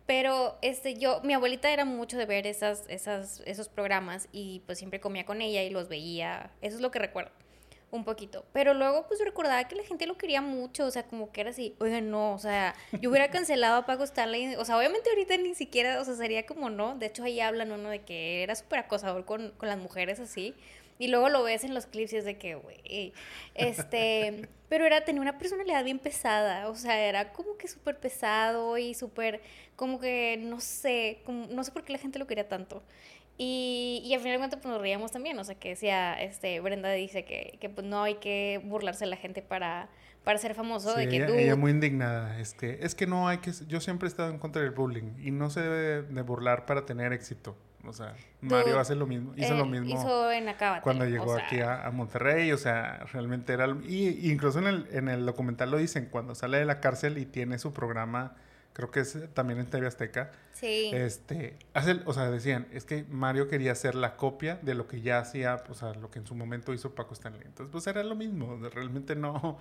Pero 0.07 0.59
este, 0.63 0.95
yo, 0.95 1.21
mi 1.23 1.33
abuelita 1.33 1.73
era 1.73 1.85
mucho 1.85 2.19
de 2.19 2.27
ver 2.27 2.47
esas, 2.47 2.85
esas, 2.89 3.43
esos 3.47 3.69
programas 3.69 4.29
y 4.33 4.63
pues 4.67 4.79
siempre 4.79 5.01
comía 5.01 5.25
con 5.25 5.41
ella 5.41 5.63
y 5.63 5.71
los 5.71 5.89
veía. 5.89 6.51
Eso 6.61 6.77
es 6.77 6.83
lo 6.83 6.91
que 6.91 6.99
recuerdo 6.99 7.31
un 7.93 8.05
poquito. 8.05 8.45
Pero 8.53 8.75
luego, 8.75 9.07
pues 9.07 9.21
recordaba 9.23 9.63
que 9.69 9.77
la 9.77 9.85
gente 9.85 10.07
lo 10.07 10.17
quería 10.17 10.41
mucho, 10.41 10.87
o 10.87 10.91
sea, 10.91 11.05
como 11.05 11.31
que 11.31 11.43
era 11.43 11.51
así, 11.51 11.77
oigan, 11.79 12.11
no, 12.11 12.33
o 12.33 12.39
sea, 12.39 12.75
yo 13.01 13.11
hubiera 13.11 13.31
cancelado 13.31 13.77
a 13.77 13.87
Paco 13.87 14.03
Stanley, 14.03 14.57
o 14.57 14.65
sea, 14.65 14.79
obviamente 14.79 15.11
ahorita 15.11 15.37
ni 15.37 15.55
siquiera, 15.55 16.01
o 16.01 16.05
sea, 16.05 16.15
sería 16.15 16.47
como 16.47 16.71
no, 16.71 16.97
de 16.97 17.07
hecho 17.07 17.23
ahí 17.23 17.39
hablan 17.41 17.71
uno 17.71 17.91
de 17.91 18.01
que 18.01 18.43
era 18.43 18.55
súper 18.55 18.81
acosador 18.81 19.25
con, 19.27 19.51
con 19.59 19.69
las 19.69 19.79
mujeres 19.79 20.21
así, 20.21 20.55
y 20.99 21.09
luego 21.09 21.29
lo 21.29 21.43
ves 21.43 21.65
en 21.65 21.75
los 21.75 21.87
clips 21.87 22.13
y 22.13 22.17
es 22.19 22.25
de 22.25 22.39
que, 22.39 22.55
güey, 22.55 23.13
este, 23.55 24.49
pero 24.69 24.87
era, 24.87 25.05
tenía 25.05 25.21
una 25.21 25.39
personalidad 25.39 25.85
bien 25.85 25.99
pesada, 25.99 26.69
o 26.69 26.75
sea, 26.75 27.01
era 27.01 27.33
como 27.33 27.57
que 27.57 27.69
súper 27.69 27.99
pesado 27.99 28.79
y 28.79 28.95
súper, 28.95 29.41
como 29.77 29.99
que, 29.99 30.39
no 30.41 30.61
sé, 30.61 31.21
como, 31.25 31.47
no 31.47 31.65
sé 31.65 31.73
por 31.73 31.85
qué 31.85 31.93
la 31.93 31.99
gente 31.99 32.19
lo 32.19 32.27
quería 32.27 32.49
tanto. 32.49 32.83
Y, 33.39 34.03
y 34.05 34.15
al 34.15 34.21
final 34.21 34.35
de 34.35 34.39
cuentas 34.39 34.61
pues, 34.61 34.71
nos 34.73 34.81
reíamos 34.81 35.11
también, 35.11 35.39
o 35.39 35.45
sea, 35.45 35.55
que 35.55 35.71
decía, 35.71 36.21
este, 36.23 36.61
Brenda 36.61 36.91
dice 36.93 37.25
que, 37.25 37.59
que 37.61 37.69
pues 37.69 37.87
no 37.87 38.03
hay 38.03 38.17
que 38.17 38.61
burlarse 38.65 39.05
de 39.05 39.11
la 39.11 39.17
gente 39.17 39.43
para, 39.43 39.89
para 40.23 40.39
ser 40.39 40.55
famoso. 40.55 40.95
de 40.95 41.09
que 41.09 41.17
ella 41.17 41.57
muy 41.57 41.71
indignada, 41.71 42.39
es 42.39 42.55
que, 42.55 42.79
es 42.83 42.95
que 42.95 43.07
no 43.07 43.29
hay 43.29 43.39
que, 43.39 43.53
yo 43.67 43.81
siempre 43.81 44.07
he 44.07 44.11
estado 44.11 44.31
en 44.31 44.39
contra 44.39 44.63
del 44.63 44.71
bullying 44.73 45.15
y 45.19 45.31
no 45.31 45.51
se 45.51 45.61
debe 45.61 46.03
de 46.03 46.23
burlar 46.23 46.67
para 46.67 46.87
tener 46.87 47.13
éxito. 47.13 47.57
O 47.85 47.93
sea, 47.93 48.15
Mario 48.41 48.79
hace 48.79 48.95
lo 48.95 49.07
mismo, 49.07 49.33
hizo 49.37 49.55
lo 49.55 49.67
mismo. 49.67 49.89
Hizo 49.89 50.31
en 50.31 50.49
Acábate, 50.49 50.83
Cuando 50.83 51.05
llegó 51.05 51.33
o 51.33 51.37
sea, 51.37 51.47
aquí 51.47 51.61
a, 51.61 51.87
a, 51.87 51.91
Monterrey, 51.91 52.53
o 52.53 52.59
sea, 52.59 53.05
realmente 53.13 53.53
era... 53.53 53.67
Y, 53.85 54.31
incluso 54.31 54.61
en 54.61 54.67
el, 54.67 54.89
en 54.93 55.09
el 55.09 55.27
documental 55.27 55.71
lo 55.71 55.79
dicen, 55.79 56.07
cuando 56.07 56.35
sale 56.35 56.59
de 56.59 56.65
la 56.65 56.81
cárcel 56.81 57.19
y 57.19 57.27
tiene 57.27 57.59
su 57.59 57.73
programa, 57.73 58.37
creo 58.73 58.91
que 58.91 59.01
es 59.01 59.19
también 59.35 59.59
en 59.59 59.67
TV 59.67 59.87
Azteca. 59.87 60.31
Sí. 60.53 60.91
Este, 60.93 61.57
hace, 61.75 62.01
o 62.05 62.13
sea, 62.13 62.31
decían, 62.31 62.69
es 62.73 62.85
que 62.85 63.05
Mario 63.11 63.49
quería 63.49 63.73
hacer 63.73 63.97
la 63.97 64.17
copia 64.17 64.61
de 64.63 64.75
lo 64.75 64.87
que 64.87 65.01
ya 65.01 65.19
hacía, 65.19 65.63
o 65.69 65.75
sea, 65.75 65.93
lo 65.95 66.11
que 66.11 66.21
en 66.21 66.27
su 66.27 66.37
momento 66.37 66.73
hizo 66.73 66.95
Paco 66.95 67.15
Stanley. 67.15 67.43
Entonces, 67.45 67.73
pues 67.73 67.87
era 67.89 68.03
lo 68.05 68.15
mismo, 68.15 68.59
realmente 68.73 69.17
no... 69.17 69.59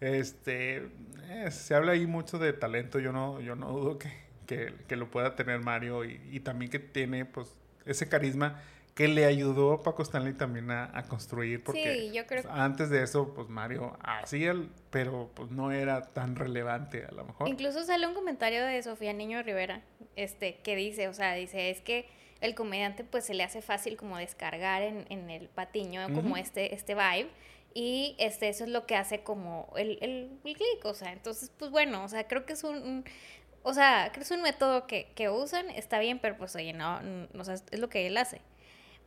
Este, 0.00 0.90
eh, 1.28 1.50
se 1.50 1.74
habla 1.74 1.90
ahí 1.90 2.06
mucho 2.06 2.38
de 2.38 2.52
talento, 2.52 3.00
yo 3.00 3.10
no, 3.10 3.40
yo 3.40 3.56
no 3.56 3.72
dudo 3.72 3.98
que, 3.98 4.27
que, 4.48 4.72
que, 4.88 4.96
lo 4.96 5.10
pueda 5.10 5.36
tener 5.36 5.60
Mario 5.60 6.04
y, 6.06 6.20
y, 6.32 6.40
también 6.40 6.70
que 6.70 6.78
tiene 6.78 7.26
pues 7.26 7.54
ese 7.84 8.08
carisma 8.08 8.60
que 8.94 9.06
le 9.06 9.26
ayudó 9.26 9.74
a 9.74 9.82
Paco 9.82 10.02
Stanley 10.02 10.32
también 10.32 10.70
a, 10.70 10.90
a 10.98 11.04
construir 11.04 11.62
porque 11.62 11.94
sí, 11.94 12.12
yo 12.12 12.26
creo... 12.26 12.42
antes 12.50 12.88
de 12.88 13.02
eso 13.02 13.34
pues 13.34 13.48
Mario 13.48 13.96
hacía 14.02 14.56
pero 14.90 15.30
pues 15.34 15.50
no 15.50 15.70
era 15.70 16.02
tan 16.14 16.34
relevante 16.34 17.04
a 17.04 17.12
lo 17.12 17.24
mejor 17.26 17.46
incluso 17.46 17.84
sale 17.84 18.06
un 18.06 18.14
comentario 18.14 18.64
de 18.64 18.82
Sofía 18.82 19.12
Niño 19.12 19.42
Rivera 19.42 19.82
este 20.16 20.56
que 20.60 20.74
dice 20.74 21.08
o 21.08 21.12
sea 21.12 21.34
dice 21.34 21.70
es 21.70 21.82
que 21.82 22.08
el 22.40 22.54
comediante 22.54 23.04
pues 23.04 23.26
se 23.26 23.34
le 23.34 23.44
hace 23.44 23.60
fácil 23.60 23.98
como 23.98 24.16
descargar 24.16 24.80
en, 24.82 25.04
en 25.10 25.28
el 25.28 25.48
patiño 25.48 26.02
como 26.14 26.30
uh 26.30 26.36
-huh. 26.36 26.40
este 26.40 26.74
este 26.74 26.94
vibe 26.94 27.28
y 27.74 28.16
este 28.18 28.48
eso 28.48 28.64
es 28.64 28.70
lo 28.70 28.86
que 28.86 28.96
hace 28.96 29.22
como 29.22 29.72
el, 29.76 29.98
el, 30.00 30.30
el 30.44 30.56
click, 30.56 30.84
o 30.84 30.94
sea, 30.94 31.12
entonces 31.12 31.52
pues 31.58 31.70
bueno, 31.70 32.02
o 32.02 32.08
sea, 32.08 32.26
creo 32.26 32.44
que 32.44 32.54
es 32.54 32.64
un, 32.64 32.76
un 32.76 33.04
o 33.68 33.74
sea, 33.74 34.08
creo 34.12 34.20
que 34.20 34.24
es 34.24 34.30
un 34.30 34.42
método 34.42 34.86
que, 34.86 35.12
que, 35.14 35.28
usan, 35.28 35.68
está 35.70 35.98
bien, 35.98 36.18
pero 36.18 36.38
pues 36.38 36.56
oye, 36.56 36.72
no, 36.72 37.02
no, 37.02 37.28
o 37.38 37.44
sea, 37.44 37.54
es 37.54 37.78
lo 37.78 37.90
que 37.90 38.06
él 38.06 38.16
hace. 38.16 38.40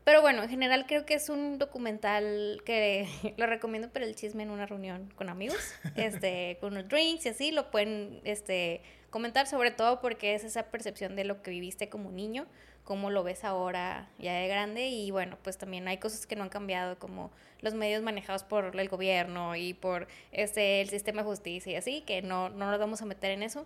Pero 0.03 0.22
bueno, 0.22 0.44
en 0.44 0.50
general 0.50 0.86
creo 0.88 1.03
que 1.06 1.15
es 1.15 1.30
un 1.30 1.58
documental 1.58 2.62
que 2.63 3.08
lo 3.38 3.48
recomiendo 3.48 3.89
para 3.89 4.06
el 4.06 4.15
chisme 4.15 4.44
en 4.44 4.51
una 4.51 4.68
reunión 4.68 5.12
con 5.15 5.30
amigos, 5.30 5.58
este, 5.96 6.58
con 6.60 6.74
unos 6.74 6.89
drinks 6.89 7.25
y 7.25 7.30
así, 7.30 7.51
lo 7.51 7.72
pueden 7.72 8.22
este, 8.24 8.84
comentar 9.10 9.48
sobre 9.48 9.72
todo 9.72 10.00
porque 10.00 10.36
es 10.36 10.44
esa 10.44 10.63
percepción 10.63 11.15
de 11.15 11.24
lo 11.24 11.41
que 11.41 11.50
viviste 11.50 11.89
como 11.89 12.12
niño, 12.12 12.46
cómo 12.84 13.10
lo 13.10 13.24
ves 13.24 13.44
ahora 13.44 14.10
ya 14.20 14.36
de 14.36 14.48
grande 14.48 14.89
y 14.89 15.10
bueno, 15.10 15.39
pues 15.44 15.58
también 15.58 15.88
hay 15.88 15.98
cosas 15.98 16.27
que 16.27 16.36
no 16.36 16.44
han 16.44 16.50
cambiado 16.50 17.00
como 17.00 17.32
los 17.62 17.74
medios 17.74 18.03
manejados 18.03 18.44
por 18.44 18.80
el 18.80 18.89
gobierno 18.89 19.56
y 19.56 19.74
por 19.74 20.08
este, 20.32 20.82
el 20.82 20.89
sistema 20.89 21.24
de 21.24 21.27
justicia 21.27 21.74
y 21.74 21.75
así, 21.75 22.01
que 22.01 22.22
no, 22.22 22.50
no 22.50 22.70
nos 22.70 22.80
vamos 22.80 23.01
a 23.01 23.06
meter 23.06 23.32
en 23.32 23.41
eso. 23.41 23.65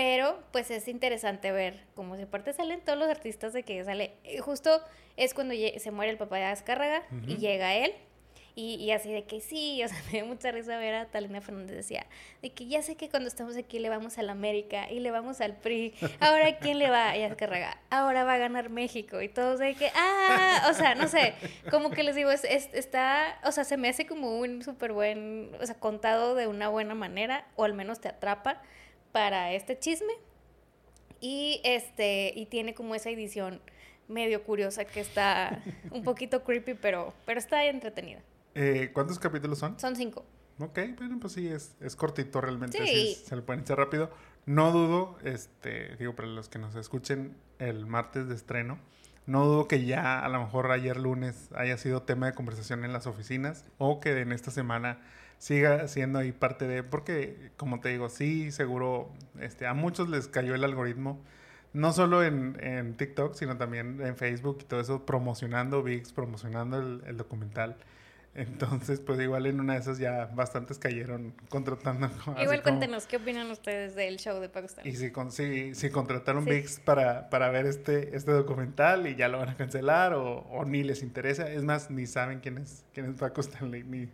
Pero 0.00 0.42
pues 0.50 0.70
es 0.70 0.88
interesante 0.88 1.52
ver 1.52 1.84
cómo 1.94 2.16
se 2.16 2.26
parte 2.26 2.54
salen 2.54 2.80
todos 2.80 2.98
los 2.98 3.10
artistas 3.10 3.52
de 3.52 3.64
que 3.64 3.84
sale. 3.84 4.14
Justo 4.40 4.80
es 5.18 5.34
cuando 5.34 5.52
se 5.54 5.90
muere 5.90 6.10
el 6.10 6.16
papá 6.16 6.38
de 6.38 6.44
Azcárraga 6.44 7.02
uh 7.10 7.16
-huh. 7.16 7.28
y 7.28 7.36
llega 7.36 7.74
él. 7.74 7.92
Y, 8.54 8.76
y, 8.76 8.92
así 8.92 9.12
de 9.12 9.24
que 9.24 9.42
sí, 9.42 9.82
o 9.84 9.88
sea, 9.88 10.02
me 10.06 10.12
dio 10.12 10.26
mucha 10.26 10.52
risa 10.52 10.78
ver 10.78 10.94
a 10.94 11.10
Talina 11.10 11.42
Fernández 11.42 11.76
decía, 11.76 12.06
de 12.40 12.50
que 12.50 12.66
ya 12.66 12.80
sé 12.80 12.96
que 12.96 13.10
cuando 13.10 13.28
estamos 13.28 13.58
aquí 13.58 13.78
le 13.78 13.90
vamos 13.90 14.16
a 14.16 14.22
la 14.22 14.32
América 14.32 14.90
y 14.90 15.00
le 15.00 15.10
vamos 15.10 15.42
al 15.42 15.56
PRI, 15.56 15.92
ahora 16.18 16.58
¿quién 16.58 16.78
le 16.78 16.88
va? 16.88 17.14
Y 17.18 17.22
Azcárraga, 17.22 17.76
ahora 17.90 18.24
va 18.24 18.34
a 18.34 18.38
ganar 18.38 18.70
México 18.70 19.20
y 19.20 19.28
todos 19.28 19.58
de 19.58 19.74
que, 19.74 19.90
ah, 19.94 20.66
o 20.70 20.72
sea, 20.72 20.94
no 20.94 21.08
sé, 21.08 21.34
como 21.70 21.90
que 21.90 22.02
les 22.04 22.16
digo, 22.16 22.30
es, 22.30 22.44
es, 22.44 22.70
está, 22.72 23.38
o 23.44 23.52
sea, 23.52 23.64
se 23.64 23.76
me 23.76 23.90
hace 23.90 24.06
como 24.06 24.38
un 24.38 24.62
súper 24.62 24.92
buen, 24.92 25.52
o 25.60 25.66
sea, 25.66 25.74
contado 25.74 26.34
de 26.34 26.46
una 26.46 26.70
buena 26.70 26.94
manera, 26.94 27.46
o 27.56 27.64
al 27.64 27.74
menos 27.74 28.00
te 28.00 28.08
atrapa 28.08 28.62
para 29.12 29.52
este 29.52 29.78
chisme. 29.78 30.12
Y 31.20 31.60
este, 31.64 32.32
y 32.34 32.46
tiene 32.46 32.74
como 32.74 32.94
esa 32.94 33.10
edición 33.10 33.60
medio 34.08 34.42
curiosa 34.42 34.84
que 34.84 35.00
está 35.00 35.62
un 35.90 36.02
poquito 36.02 36.42
creepy, 36.44 36.74
pero, 36.74 37.14
pero 37.26 37.38
está 37.38 37.64
entretenida. 37.66 38.20
Eh, 38.54 38.90
¿Cuántos 38.92 39.18
capítulos 39.18 39.58
son? 39.58 39.78
Son 39.78 39.94
cinco. 39.96 40.24
Ok, 40.58 40.78
bueno, 40.98 41.18
pues 41.20 41.32
sí, 41.34 41.48
es, 41.48 41.76
es 41.80 41.96
cortito 41.96 42.40
realmente. 42.40 42.78
Sí. 42.78 43.14
sí. 43.14 43.22
se 43.26 43.36
lo 43.36 43.44
pueden 43.44 43.62
echar 43.62 43.78
rápido. 43.78 44.10
No 44.46 44.72
dudo, 44.72 45.18
este, 45.24 45.96
digo, 45.96 46.14
para 46.14 46.28
los 46.28 46.48
que 46.48 46.58
nos 46.58 46.74
escuchen 46.74 47.36
el 47.58 47.86
martes 47.86 48.28
de 48.28 48.34
estreno, 48.34 48.78
no 49.26 49.44
dudo 49.46 49.68
que 49.68 49.84
ya 49.84 50.18
a 50.18 50.28
lo 50.28 50.40
mejor 50.40 50.70
ayer 50.72 50.96
lunes 50.96 51.50
haya 51.54 51.76
sido 51.76 52.02
tema 52.02 52.26
de 52.26 52.34
conversación 52.34 52.84
en 52.84 52.92
las 52.92 53.06
oficinas 53.06 53.64
o 53.78 54.00
que 54.00 54.18
en 54.18 54.32
esta 54.32 54.50
semana 54.50 54.98
siga 55.40 55.88
siendo 55.88 56.18
ahí 56.18 56.32
parte 56.32 56.68
de, 56.68 56.82
porque 56.82 57.50
como 57.56 57.80
te 57.80 57.88
digo, 57.88 58.10
sí, 58.10 58.52
seguro, 58.52 59.10
este, 59.40 59.66
a 59.66 59.72
muchos 59.72 60.10
les 60.10 60.28
cayó 60.28 60.54
el 60.54 60.62
algoritmo, 60.62 61.18
no 61.72 61.94
solo 61.94 62.22
en, 62.22 62.58
en 62.60 62.94
TikTok, 62.94 63.34
sino 63.34 63.56
también 63.56 64.02
en 64.02 64.16
Facebook 64.16 64.58
y 64.60 64.64
todo 64.64 64.80
eso, 64.80 65.06
promocionando 65.06 65.82
VIX, 65.82 66.12
promocionando 66.12 66.78
el, 66.78 67.02
el, 67.06 67.16
documental. 67.16 67.76
Entonces, 68.34 69.00
pues 69.00 69.18
igual 69.18 69.46
en 69.46 69.60
una 69.60 69.74
de 69.74 69.80
esas 69.80 69.98
ya 69.98 70.26
bastantes 70.26 70.78
cayeron 70.78 71.32
contratando. 71.48 72.10
Igual 72.38 72.62
cuéntenos, 72.62 73.06
¿qué 73.06 73.16
opinan 73.16 73.50
ustedes 73.50 73.94
del 73.94 74.18
show 74.18 74.40
de 74.40 74.50
Pakistan? 74.50 74.86
Y 74.86 74.94
si, 74.94 75.10
con, 75.10 75.32
si, 75.32 75.74
si 75.74 75.88
contrataron 75.88 76.44
sí. 76.44 76.50
VIX 76.50 76.80
para, 76.80 77.30
para 77.30 77.48
ver 77.48 77.64
este, 77.64 78.14
este 78.14 78.30
documental 78.32 79.06
y 79.06 79.16
ya 79.16 79.28
lo 79.28 79.38
van 79.38 79.48
a 79.48 79.56
cancelar 79.56 80.12
o, 80.12 80.40
o 80.50 80.66
ni 80.66 80.82
les 80.82 81.02
interesa, 81.02 81.50
es 81.50 81.64
más, 81.64 81.90
ni 81.90 82.06
saben 82.06 82.40
quién 82.40 82.58
es, 82.58 82.84
quién 82.92 83.06
es 83.06 83.18
Paco 83.18 83.40
Stanley, 83.40 83.84
ni 83.84 84.08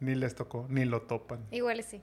ni 0.00 0.14
les 0.14 0.34
tocó, 0.34 0.66
ni 0.68 0.84
lo 0.84 1.02
topan. 1.02 1.46
Igual 1.50 1.82
sí. 1.82 2.02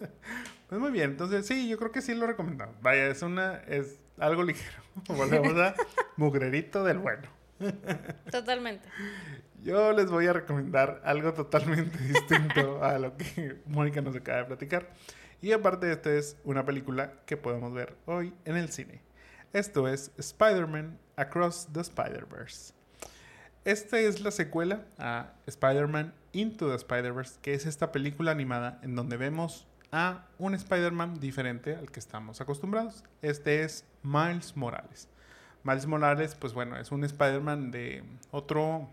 pues 0.68 0.80
muy 0.80 0.90
bien, 0.90 1.10
entonces 1.10 1.46
sí, 1.46 1.68
yo 1.68 1.78
creo 1.78 1.92
que 1.92 2.02
sí 2.02 2.14
lo 2.14 2.26
recomendamos. 2.26 2.74
Vaya, 2.82 3.06
es 3.06 3.22
una, 3.22 3.56
es 3.68 4.00
algo 4.18 4.42
ligero. 4.42 4.82
Volvemos 5.08 5.54
a 5.60 5.74
mugrerito 6.16 6.84
del 6.84 6.98
bueno. 6.98 7.28
Totalmente. 8.30 8.88
Yo 9.62 9.92
les 9.92 10.10
voy 10.10 10.26
a 10.26 10.32
recomendar 10.32 11.00
algo 11.04 11.32
totalmente 11.32 11.96
distinto 11.98 12.82
a 12.82 12.98
lo 12.98 13.16
que 13.16 13.60
Mónica 13.66 14.00
nos 14.00 14.16
acaba 14.16 14.38
de 14.38 14.44
platicar. 14.46 14.90
Y 15.40 15.52
aparte, 15.52 15.90
esta 15.92 16.12
es 16.12 16.36
una 16.44 16.64
película 16.64 17.12
que 17.26 17.36
podemos 17.36 17.72
ver 17.72 17.96
hoy 18.06 18.34
en 18.44 18.56
el 18.56 18.70
cine. 18.70 19.02
Esto 19.52 19.86
es 19.86 20.10
Spider-Man 20.16 20.98
Across 21.16 21.68
the 21.72 21.80
Spider-Verse. 21.80 22.74
Esta 23.64 24.00
es 24.00 24.20
la 24.20 24.32
secuela 24.32 24.82
a 24.98 25.34
Spider-Man 25.46 26.12
Into 26.32 26.68
the 26.68 26.74
Spider-Verse, 26.74 27.38
que 27.40 27.54
es 27.54 27.64
esta 27.64 27.92
película 27.92 28.32
animada 28.32 28.80
en 28.82 28.96
donde 28.96 29.16
vemos 29.16 29.68
a 29.92 30.26
un 30.38 30.54
Spider-Man 30.54 31.20
diferente 31.20 31.76
al 31.76 31.88
que 31.92 32.00
estamos 32.00 32.40
acostumbrados. 32.40 33.04
Este 33.20 33.62
es 33.62 33.84
Miles 34.02 34.56
Morales. 34.56 35.06
Miles 35.62 35.86
Morales, 35.86 36.34
pues 36.34 36.54
bueno, 36.54 36.76
es 36.76 36.90
un 36.90 37.04
Spider-Man 37.04 37.70
de 37.70 38.02
otro... 38.32 38.88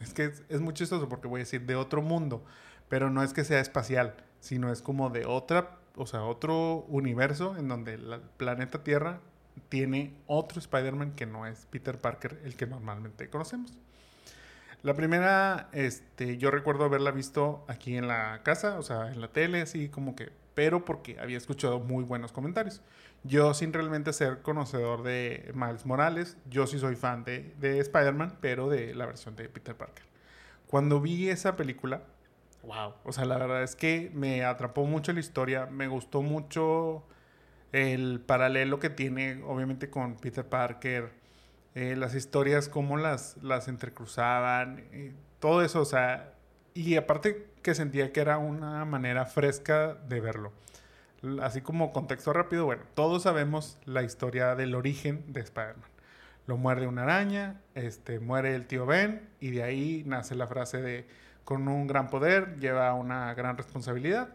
Es 0.00 0.12
que 0.12 0.24
es, 0.24 0.42
es, 0.48 0.60
muy 0.60 0.74
chistoso 0.74 1.08
porque 1.08 1.28
voy 1.28 1.42
a 1.42 1.44
decir 1.44 1.64
de 1.64 1.76
otro 1.76 2.02
mundo, 2.02 2.44
pero 2.88 3.10
no 3.10 3.22
es 3.22 3.32
que 3.32 3.44
sea 3.44 3.60
espacial, 3.60 4.16
sino 4.40 4.72
es 4.72 4.82
como 4.82 5.10
de 5.10 5.26
otra, 5.26 5.78
o 5.94 6.06
sea, 6.06 6.24
otro 6.24 6.86
universo 6.88 7.56
en 7.56 7.68
donde 7.68 7.94
el 7.94 8.20
planeta 8.36 8.82
Tierra 8.82 9.20
tiene 9.68 10.16
otro 10.26 10.58
Spider-Man 10.58 11.12
que 11.12 11.26
no 11.26 11.46
es 11.46 11.66
Peter 11.66 12.00
Parker, 12.00 12.40
el 12.44 12.56
que 12.56 12.66
normalmente 12.66 13.30
conocemos. 13.30 13.78
La 14.82 14.94
primera, 14.94 15.68
este, 15.72 16.36
yo 16.38 16.50
recuerdo 16.50 16.84
haberla 16.84 17.10
visto 17.10 17.64
aquí 17.66 17.96
en 17.96 18.06
la 18.06 18.42
casa, 18.44 18.78
o 18.78 18.82
sea, 18.82 19.10
en 19.12 19.20
la 19.20 19.28
tele, 19.28 19.62
así 19.62 19.88
como 19.88 20.14
que, 20.14 20.30
pero 20.54 20.84
porque 20.84 21.18
había 21.18 21.36
escuchado 21.36 21.80
muy 21.80 22.04
buenos 22.04 22.30
comentarios. 22.30 22.80
Yo 23.24 23.54
sin 23.54 23.72
realmente 23.72 24.12
ser 24.12 24.40
conocedor 24.42 25.02
de 25.02 25.50
Miles 25.54 25.84
Morales, 25.84 26.36
yo 26.48 26.68
sí 26.68 26.78
soy 26.78 26.94
fan 26.94 27.24
de, 27.24 27.54
de 27.58 27.80
Spider-Man, 27.80 28.38
pero 28.40 28.68
de 28.68 28.94
la 28.94 29.06
versión 29.06 29.34
de 29.34 29.48
Peter 29.48 29.76
Parker. 29.76 30.04
Cuando 30.68 31.00
vi 31.00 31.28
esa 31.28 31.56
película, 31.56 32.02
wow, 32.62 32.94
o 33.02 33.12
sea, 33.12 33.24
la 33.24 33.36
verdad 33.36 33.64
es 33.64 33.74
que 33.74 34.12
me 34.14 34.44
atrapó 34.44 34.84
mucho 34.84 35.12
la 35.12 35.20
historia, 35.20 35.66
me 35.66 35.88
gustó 35.88 36.22
mucho 36.22 37.02
el 37.72 38.20
paralelo 38.20 38.78
que 38.78 38.90
tiene, 38.90 39.42
obviamente, 39.44 39.90
con 39.90 40.16
Peter 40.16 40.46
Parker, 40.46 41.10
eh, 41.78 41.94
las 41.94 42.16
historias, 42.16 42.68
cómo 42.68 42.96
las, 42.96 43.36
las 43.40 43.68
entrecruzaban, 43.68 44.82
todo 45.38 45.62
eso, 45.62 45.80
o 45.80 45.84
sea, 45.84 46.34
y 46.74 46.96
aparte 46.96 47.46
que 47.62 47.76
sentía 47.76 48.12
que 48.12 48.18
era 48.18 48.38
una 48.38 48.84
manera 48.84 49.26
fresca 49.26 49.94
de 49.94 50.20
verlo. 50.20 50.52
Así 51.40 51.60
como 51.60 51.92
contexto 51.92 52.32
rápido, 52.32 52.64
bueno, 52.64 52.82
todos 52.94 53.22
sabemos 53.22 53.78
la 53.84 54.02
historia 54.02 54.56
del 54.56 54.74
origen 54.74 55.32
de 55.32 55.40
Spider-Man. 55.40 55.88
Lo 56.48 56.56
muerde 56.56 56.88
una 56.88 57.04
araña, 57.04 57.60
este, 57.76 58.18
muere 58.18 58.56
el 58.56 58.66
tío 58.66 58.84
Ben 58.84 59.28
y 59.38 59.50
de 59.50 59.62
ahí 59.62 60.02
nace 60.04 60.34
la 60.34 60.48
frase 60.48 60.82
de 60.82 61.06
con 61.44 61.68
un 61.68 61.86
gran 61.86 62.08
poder 62.08 62.58
lleva 62.58 62.92
una 62.94 63.34
gran 63.34 63.56
responsabilidad. 63.56 64.30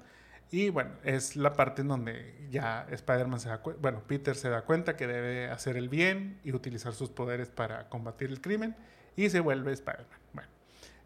Y 0.53 0.69
bueno, 0.69 0.91
es 1.03 1.35
la 1.35 1.53
parte 1.53 1.81
en 1.81 1.87
donde 1.87 2.35
ya 2.51 2.85
Spider-Man 2.91 3.39
se 3.39 3.49
da 3.49 3.59
bueno, 3.81 4.03
Peter 4.05 4.35
se 4.35 4.49
da 4.49 4.61
cuenta 4.61 4.95
que 4.95 5.07
debe 5.07 5.49
hacer 5.49 5.77
el 5.77 5.89
bien 5.89 6.39
y 6.43 6.53
utilizar 6.53 6.93
sus 6.93 7.09
poderes 7.09 7.49
para 7.49 7.89
combatir 7.89 8.29
el 8.29 8.39
crimen 8.39 8.75
y 9.15 9.31
se 9.31 9.39
vuelve 9.39 9.73
Spider-Man. 9.73 10.19
Bueno, 10.31 10.49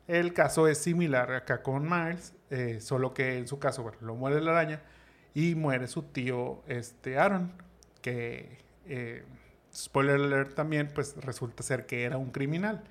el 0.09 0.33
caso 0.33 0.67
es 0.67 0.79
similar 0.79 1.31
acá 1.31 1.63
con 1.63 1.83
Miles, 1.89 2.33
eh, 2.49 2.79
solo 2.81 3.13
que 3.13 3.37
en 3.37 3.47
su 3.47 3.57
caso, 3.57 3.83
bueno, 3.83 3.99
lo 4.01 4.15
muere 4.15 4.41
la 4.41 4.51
araña 4.51 4.81
y 5.33 5.55
muere 5.55 5.87
su 5.87 6.03
tío 6.03 6.61
este, 6.67 7.17
Aaron, 7.17 7.53
que, 8.01 8.57
eh, 8.85 9.23
spoiler 9.73 10.15
alert 10.15 10.55
también, 10.55 10.91
pues 10.93 11.15
resulta 11.23 11.63
ser 11.63 11.85
que 11.85 12.03
era 12.03 12.17
un 12.17 12.31
criminal. 12.31 12.83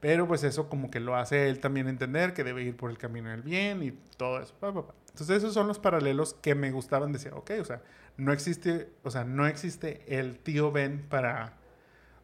Pero 0.00 0.26
pues 0.26 0.42
eso 0.44 0.68
como 0.68 0.90
que 0.90 0.98
lo 0.98 1.16
hace 1.16 1.48
él 1.48 1.60
también 1.60 1.86
entender 1.86 2.32
que 2.32 2.42
debe 2.42 2.62
ir 2.62 2.76
por 2.76 2.90
el 2.90 2.96
camino 2.96 3.30
del 3.30 3.42
bien 3.42 3.82
y 3.82 3.92
todo 4.16 4.40
eso. 4.40 4.54
Entonces 4.62 5.36
esos 5.36 5.52
son 5.52 5.68
los 5.68 5.78
paralelos 5.78 6.34
que 6.34 6.54
me 6.54 6.70
gustaban. 6.70 7.12
Decía, 7.12 7.32
ok, 7.34 7.52
o 7.60 7.64
sea, 7.64 7.82
no 8.16 8.32
existe, 8.32 8.88
o 9.02 9.10
sea, 9.10 9.24
no 9.24 9.46
existe 9.46 10.02
el 10.06 10.38
tío 10.38 10.72
Ben 10.72 11.06
para, 11.08 11.54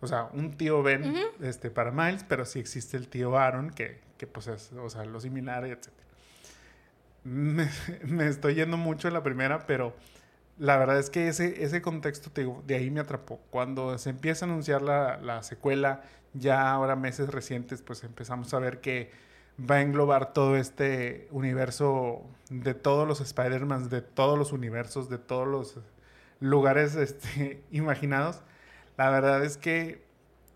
o 0.00 0.06
sea, 0.06 0.30
un 0.33 0.56
tío 0.56 0.83
Ben 0.83 1.14
este, 1.42 1.71
para 1.71 1.90
Miles, 1.90 2.25
pero 2.26 2.47
sí 2.47 2.59
existe 2.61 2.97
el 2.97 3.09
tío 3.09 3.37
Aaron 3.37 3.71
que, 3.71 4.00
que 4.16 4.26
pues 4.26 4.47
es, 4.47 4.73
o 4.73 4.88
sea, 4.88 5.04
lo 5.04 5.21
similar, 5.21 5.64
etc. 5.66 5.88
Me, 7.25 7.68
me, 8.04 8.28
estoy 8.28 8.54
yendo 8.54 8.76
mucho 8.76 9.09
en 9.09 9.14
la 9.14 9.25
primera, 9.25 9.66
pero 9.66 9.97
la 10.58 10.76
verdad 10.78 10.98
es 10.98 11.10
que 11.10 11.28
ese, 11.28 11.62
ese 11.64 11.82
contexto 11.82 12.30
te 12.30 12.46
de 12.66 12.75
ahí 12.76 12.90
me 12.90 13.00
atrapó. 13.00 13.40
Cuando 13.50 13.98
se 13.98 14.10
empieza 14.10 14.46
a 14.46 14.48
anunciar 14.48 14.82
la, 14.82 15.18
la 15.18 15.42
secuela, 15.42 16.02
ya 16.34 16.70
ahora 16.70 16.96
meses 16.96 17.28
recientes, 17.30 17.82
pues 17.82 18.04
empezamos 18.04 18.52
a 18.54 18.58
ver 18.58 18.80
que 18.80 19.10
va 19.58 19.76
a 19.76 19.82
englobar 19.82 20.32
todo 20.32 20.56
este 20.56 21.28
universo 21.30 22.22
de 22.50 22.75
todos 22.75 23.06
los 23.08 23.20
Spider-Man, 23.20 23.88
de 23.88 24.02
todos 24.02 24.38
los 24.38 24.52
universos, 24.52 25.08
de 25.08 25.18
todos 25.18 25.48
los 25.48 25.78
lugares 26.40 26.94
este, 26.96 27.62
imaginados. 27.70 28.42
La 28.96 29.10
verdad 29.10 29.44
es 29.44 29.56
que, 29.56 30.04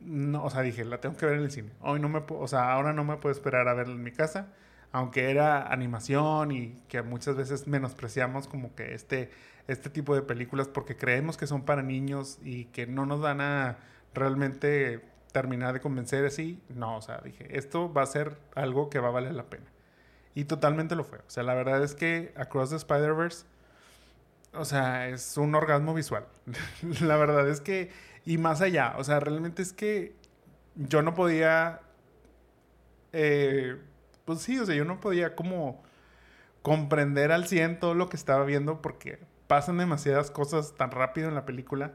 no, 0.00 0.44
o 0.44 0.50
sea, 0.50 0.62
dije, 0.62 0.84
la 0.84 1.00
tengo 1.00 1.16
que 1.16 1.26
ver 1.26 1.36
en 1.36 1.42
el 1.42 1.50
cine. 1.50 1.70
Hoy 1.80 2.00
no 2.00 2.08
me, 2.08 2.22
o 2.28 2.48
sea, 2.48 2.72
ahora 2.72 2.92
no 2.92 3.04
me 3.04 3.16
puedo 3.16 3.32
esperar 3.34 3.68
a 3.68 3.74
verla 3.74 3.94
en 3.94 4.02
mi 4.02 4.12
casa, 4.12 4.48
aunque 4.92 5.30
era 5.30 5.72
animación 5.72 6.50
y 6.50 6.82
que 6.88 7.02
muchas 7.02 7.36
veces 7.36 7.66
menospreciamos 7.66 8.48
como 8.48 8.74
que 8.74 8.94
este, 8.94 9.30
este 9.68 9.90
tipo 9.90 10.14
de 10.14 10.22
películas 10.22 10.68
porque 10.68 10.96
creemos 10.96 11.36
que 11.36 11.46
son 11.46 11.62
para 11.62 11.82
niños 11.82 12.38
y 12.42 12.66
que 12.66 12.86
no 12.86 13.06
nos 13.06 13.20
dan 13.20 13.40
a 13.40 13.78
realmente 14.14 15.00
terminar 15.32 15.72
de 15.72 15.80
convencer 15.80 16.24
así. 16.24 16.60
No, 16.68 16.96
o 16.96 17.02
sea, 17.02 17.20
dije, 17.22 17.56
esto 17.56 17.92
va 17.92 18.02
a 18.02 18.06
ser 18.06 18.36
algo 18.54 18.90
que 18.90 18.98
va 18.98 19.08
a 19.08 19.12
valer 19.12 19.34
la 19.34 19.44
pena. 19.44 19.66
Y 20.34 20.44
totalmente 20.44 20.94
lo 20.96 21.04
fue. 21.04 21.18
O 21.18 21.30
sea, 21.30 21.42
la 21.42 21.54
verdad 21.54 21.82
es 21.82 21.94
que 21.94 22.32
Across 22.36 22.70
the 22.70 22.76
Spider-Verse, 22.76 23.44
o 24.54 24.64
sea, 24.64 25.08
es 25.08 25.36
un 25.36 25.54
orgasmo 25.54 25.94
visual. 25.94 26.26
la 27.00 27.16
verdad 27.16 27.48
es 27.48 27.60
que, 27.60 27.90
y 28.24 28.38
más 28.38 28.60
allá, 28.60 28.94
o 28.98 29.04
sea, 29.04 29.20
realmente 29.20 29.62
es 29.62 29.72
que 29.72 30.14
yo 30.76 31.02
no 31.02 31.14
podía, 31.14 31.80
eh, 33.12 33.76
pues 34.30 34.42
sí, 34.42 34.60
o 34.60 34.64
sea, 34.64 34.76
yo 34.76 34.84
no 34.84 35.00
podía 35.00 35.34
como 35.34 35.82
comprender 36.62 37.32
al 37.32 37.48
100 37.48 37.80
todo 37.80 37.94
lo 37.94 38.08
que 38.08 38.16
estaba 38.16 38.44
viendo 38.44 38.80
porque 38.80 39.18
pasan 39.48 39.78
demasiadas 39.78 40.30
cosas 40.30 40.74
tan 40.76 40.92
rápido 40.92 41.28
en 41.28 41.34
la 41.34 41.44
película, 41.44 41.94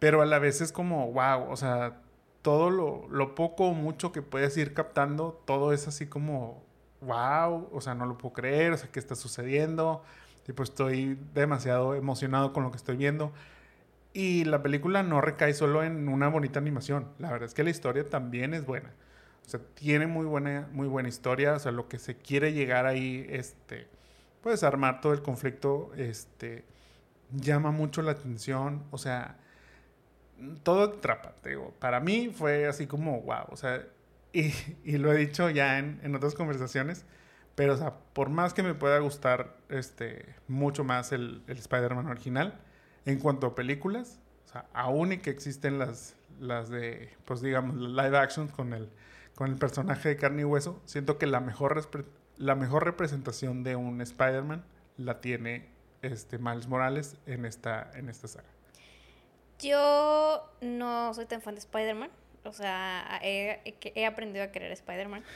pero 0.00 0.20
a 0.20 0.26
la 0.26 0.40
vez 0.40 0.60
es 0.60 0.72
como, 0.72 1.12
wow, 1.12 1.48
o 1.48 1.56
sea, 1.56 2.00
todo 2.42 2.70
lo, 2.70 3.34
poco 3.36 3.68
o 3.68 3.74
mucho 3.74 4.10
que 4.10 4.22
puedes 4.22 4.56
ir 4.56 4.74
captando, 4.74 5.40
todo 5.44 5.72
es 5.72 5.86
así 5.86 6.08
como, 6.08 6.64
wow, 7.00 7.68
o 7.72 7.80
sea, 7.80 7.94
no 7.94 8.06
lo 8.06 8.18
puedo 8.18 8.32
creer, 8.32 8.72
o 8.72 8.76
sea, 8.76 8.90
¿qué 8.90 8.98
está 8.98 9.14
sucediendo? 9.14 10.02
Y 10.48 10.52
pues 10.54 10.70
estoy 10.70 11.16
demasiado 11.32 11.94
emocionado 11.94 12.52
con 12.52 12.64
lo 12.64 12.72
que 12.72 12.78
estoy 12.78 12.96
viendo. 12.96 13.32
Y 14.12 14.44
la 14.46 14.64
película 14.64 15.04
no 15.04 15.20
recae 15.20 15.54
solo 15.54 15.84
en 15.84 16.08
una 16.08 16.26
bonita 16.26 16.58
animación. 16.58 17.06
La 17.20 17.30
verdad 17.30 17.46
es 17.46 17.54
que 17.54 17.62
la 17.62 17.70
historia 17.70 18.04
también 18.08 18.52
es 18.52 18.66
buena. 18.66 18.90
O 19.48 19.50
sea, 19.50 19.60
tiene 19.72 20.06
muy 20.06 20.26
buena, 20.26 20.68
muy 20.72 20.88
buena 20.88 21.08
historia. 21.08 21.54
O 21.54 21.58
sea, 21.58 21.72
lo 21.72 21.88
que 21.88 21.98
se 21.98 22.18
quiere 22.18 22.52
llegar 22.52 22.84
ahí, 22.84 23.26
este, 23.30 23.88
puedes 24.42 24.62
armar 24.62 25.00
todo 25.00 25.14
el 25.14 25.22
conflicto, 25.22 25.90
este, 25.96 26.66
llama 27.32 27.70
mucho 27.70 28.02
la 28.02 28.10
atención. 28.12 28.84
O 28.90 28.98
sea, 28.98 29.38
todo 30.62 30.82
atrapa, 30.82 31.34
te 31.42 31.48
digo. 31.48 31.72
Para 31.78 31.98
mí 31.98 32.28
fue 32.28 32.66
así 32.66 32.86
como, 32.86 33.22
wow, 33.22 33.46
o 33.48 33.56
sea, 33.56 33.86
y, 34.34 34.52
y 34.84 34.98
lo 34.98 35.10
he 35.14 35.16
dicho 35.16 35.48
ya 35.48 35.78
en, 35.78 35.98
en, 36.02 36.14
otras 36.14 36.34
conversaciones, 36.34 37.06
pero, 37.54 37.72
o 37.72 37.76
sea, 37.78 37.94
por 38.12 38.28
más 38.28 38.52
que 38.52 38.62
me 38.62 38.74
pueda 38.74 38.98
gustar 38.98 39.56
este, 39.70 40.34
mucho 40.46 40.84
más 40.84 41.10
el, 41.12 41.42
el 41.46 41.56
Spider-Man 41.56 42.06
original, 42.06 42.60
en 43.06 43.18
cuanto 43.18 43.46
a 43.46 43.54
películas, 43.54 44.20
o 44.44 44.52
sea, 44.52 44.66
aún 44.74 45.12
y 45.12 45.18
que 45.18 45.30
existen 45.30 45.78
las, 45.78 46.16
las 46.38 46.68
de, 46.68 47.08
pues 47.24 47.40
digamos, 47.40 47.76
live 47.76 48.18
action 48.18 48.48
con 48.48 48.74
el, 48.74 48.90
con 49.38 49.52
el 49.52 49.56
personaje 49.56 50.08
de 50.08 50.16
carne 50.16 50.42
y 50.42 50.44
hueso, 50.44 50.82
siento 50.84 51.16
que 51.16 51.28
la 51.28 51.38
mejor, 51.38 51.88
la 52.38 52.56
mejor 52.56 52.84
representación 52.84 53.62
de 53.62 53.76
un 53.76 54.00
Spider-Man 54.00 54.64
la 54.96 55.20
tiene 55.20 55.68
este 56.02 56.38
Miles 56.38 56.66
Morales 56.66 57.16
en 57.24 57.44
esta, 57.44 57.88
en 57.94 58.08
esta 58.08 58.26
saga. 58.26 58.48
Yo 59.60 60.42
no 60.60 61.14
soy 61.14 61.26
tan 61.26 61.40
fan 61.40 61.54
de 61.54 61.60
Spider-Man. 61.60 62.10
O 62.42 62.52
sea, 62.52 63.20
he, 63.22 63.76
he, 63.94 64.06
aprendido 64.06 64.44
a 64.44 64.48
querer 64.48 64.72
Spider-Man. 64.72 65.22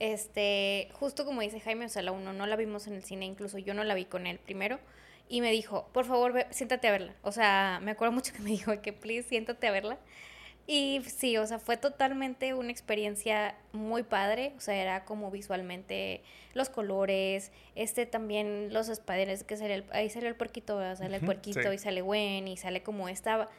Este, 0.00 0.88
justo 0.94 1.24
como 1.24 1.40
dice 1.40 1.60
Jaime, 1.60 1.86
o 1.86 1.88
sea, 1.88 2.02
la 2.02 2.10
uno 2.10 2.32
no 2.32 2.48
la 2.48 2.56
vimos 2.56 2.88
en 2.88 2.94
el 2.94 3.04
cine, 3.04 3.24
incluso 3.24 3.58
yo 3.58 3.72
no 3.72 3.84
la 3.84 3.94
vi 3.94 4.04
con 4.04 4.26
él 4.26 4.40
primero. 4.40 4.80
Y 5.28 5.40
me 5.40 5.52
dijo, 5.52 5.88
por 5.92 6.04
favor, 6.04 6.44
siéntate 6.50 6.88
a 6.88 6.90
verla. 6.90 7.14
O 7.22 7.30
sea, 7.30 7.78
me 7.80 7.92
acuerdo 7.92 8.10
mucho 8.10 8.32
que 8.32 8.40
me 8.40 8.50
dijo 8.50 8.82
que, 8.82 8.92
please, 8.92 9.28
siéntate 9.28 9.68
a 9.68 9.70
verla. 9.70 9.98
Y 10.66 11.02
sí, 11.06 11.36
o 11.36 11.46
sea, 11.46 11.58
fue 11.58 11.76
totalmente 11.76 12.54
una 12.54 12.70
experiencia 12.70 13.54
muy 13.72 14.02
padre, 14.02 14.54
o 14.56 14.60
sea, 14.60 14.74
era 14.74 15.04
como 15.04 15.30
visualmente 15.30 16.22
los 16.54 16.70
colores, 16.70 17.52
este 17.74 18.06
también 18.06 18.72
los 18.72 18.88
spider 18.88 19.44
que 19.44 19.58
sale 19.58 19.74
el, 19.74 19.84
ahí 19.92 20.08
sale 20.08 20.28
el 20.28 20.36
puerquito, 20.36 20.78
sale 20.96 21.16
el 21.16 21.22
puerquito 21.22 21.70
y 21.70 21.76
sale 21.76 22.00
Gwen 22.00 22.48
y 22.48 22.56
sale 22.56 22.82
como 22.82 23.10
esta 23.10 23.50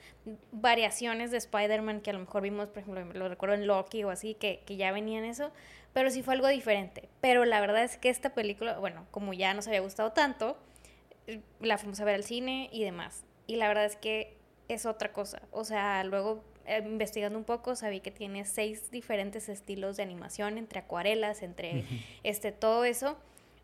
variaciones 0.51 1.29
de 1.29 1.37
Spider-Man 1.37 2.01
que 2.01 2.09
a 2.09 2.13
lo 2.13 2.19
mejor 2.19 2.41
vimos, 2.41 2.69
por 2.69 2.79
ejemplo, 2.79 3.03
lo 3.13 3.29
recuerdo 3.29 3.53
en 3.53 3.67
Loki 3.67 4.03
o 4.03 4.09
así, 4.09 4.33
que, 4.33 4.63
que 4.65 4.75
ya 4.75 4.91
venían 4.91 5.25
eso, 5.25 5.51
pero 5.93 6.09
sí 6.09 6.23
fue 6.23 6.33
algo 6.33 6.47
diferente. 6.47 7.07
Pero 7.21 7.45
la 7.45 7.61
verdad 7.61 7.83
es 7.83 7.97
que 7.97 8.09
esta 8.09 8.33
película, 8.33 8.79
bueno, 8.79 9.05
como 9.11 9.33
ya 9.33 9.53
nos 9.53 9.67
había 9.67 9.81
gustado 9.81 10.11
tanto, 10.11 10.57
la 11.59 11.77
fuimos 11.77 11.99
a 11.99 12.05
ver 12.05 12.15
al 12.15 12.23
cine 12.23 12.69
y 12.71 12.83
demás. 12.83 13.23
Y 13.45 13.57
la 13.57 13.67
verdad 13.67 13.85
es 13.85 13.95
que 13.95 14.35
es 14.67 14.87
otra 14.87 15.13
cosa, 15.13 15.43
o 15.51 15.63
sea, 15.63 16.03
luego 16.03 16.43
eh, 16.43 16.54
investigando 16.85 17.37
un 17.37 17.45
poco, 17.45 17.75
sabí 17.75 17.99
que 17.99 18.11
tiene 18.11 18.45
seis 18.45 18.91
diferentes 18.91 19.49
estilos 19.49 19.97
de 19.97 20.03
animación, 20.03 20.57
entre 20.57 20.79
acuarelas, 20.79 21.43
entre 21.43 21.85
este, 22.23 22.51
todo 22.51 22.85
eso. 22.85 23.17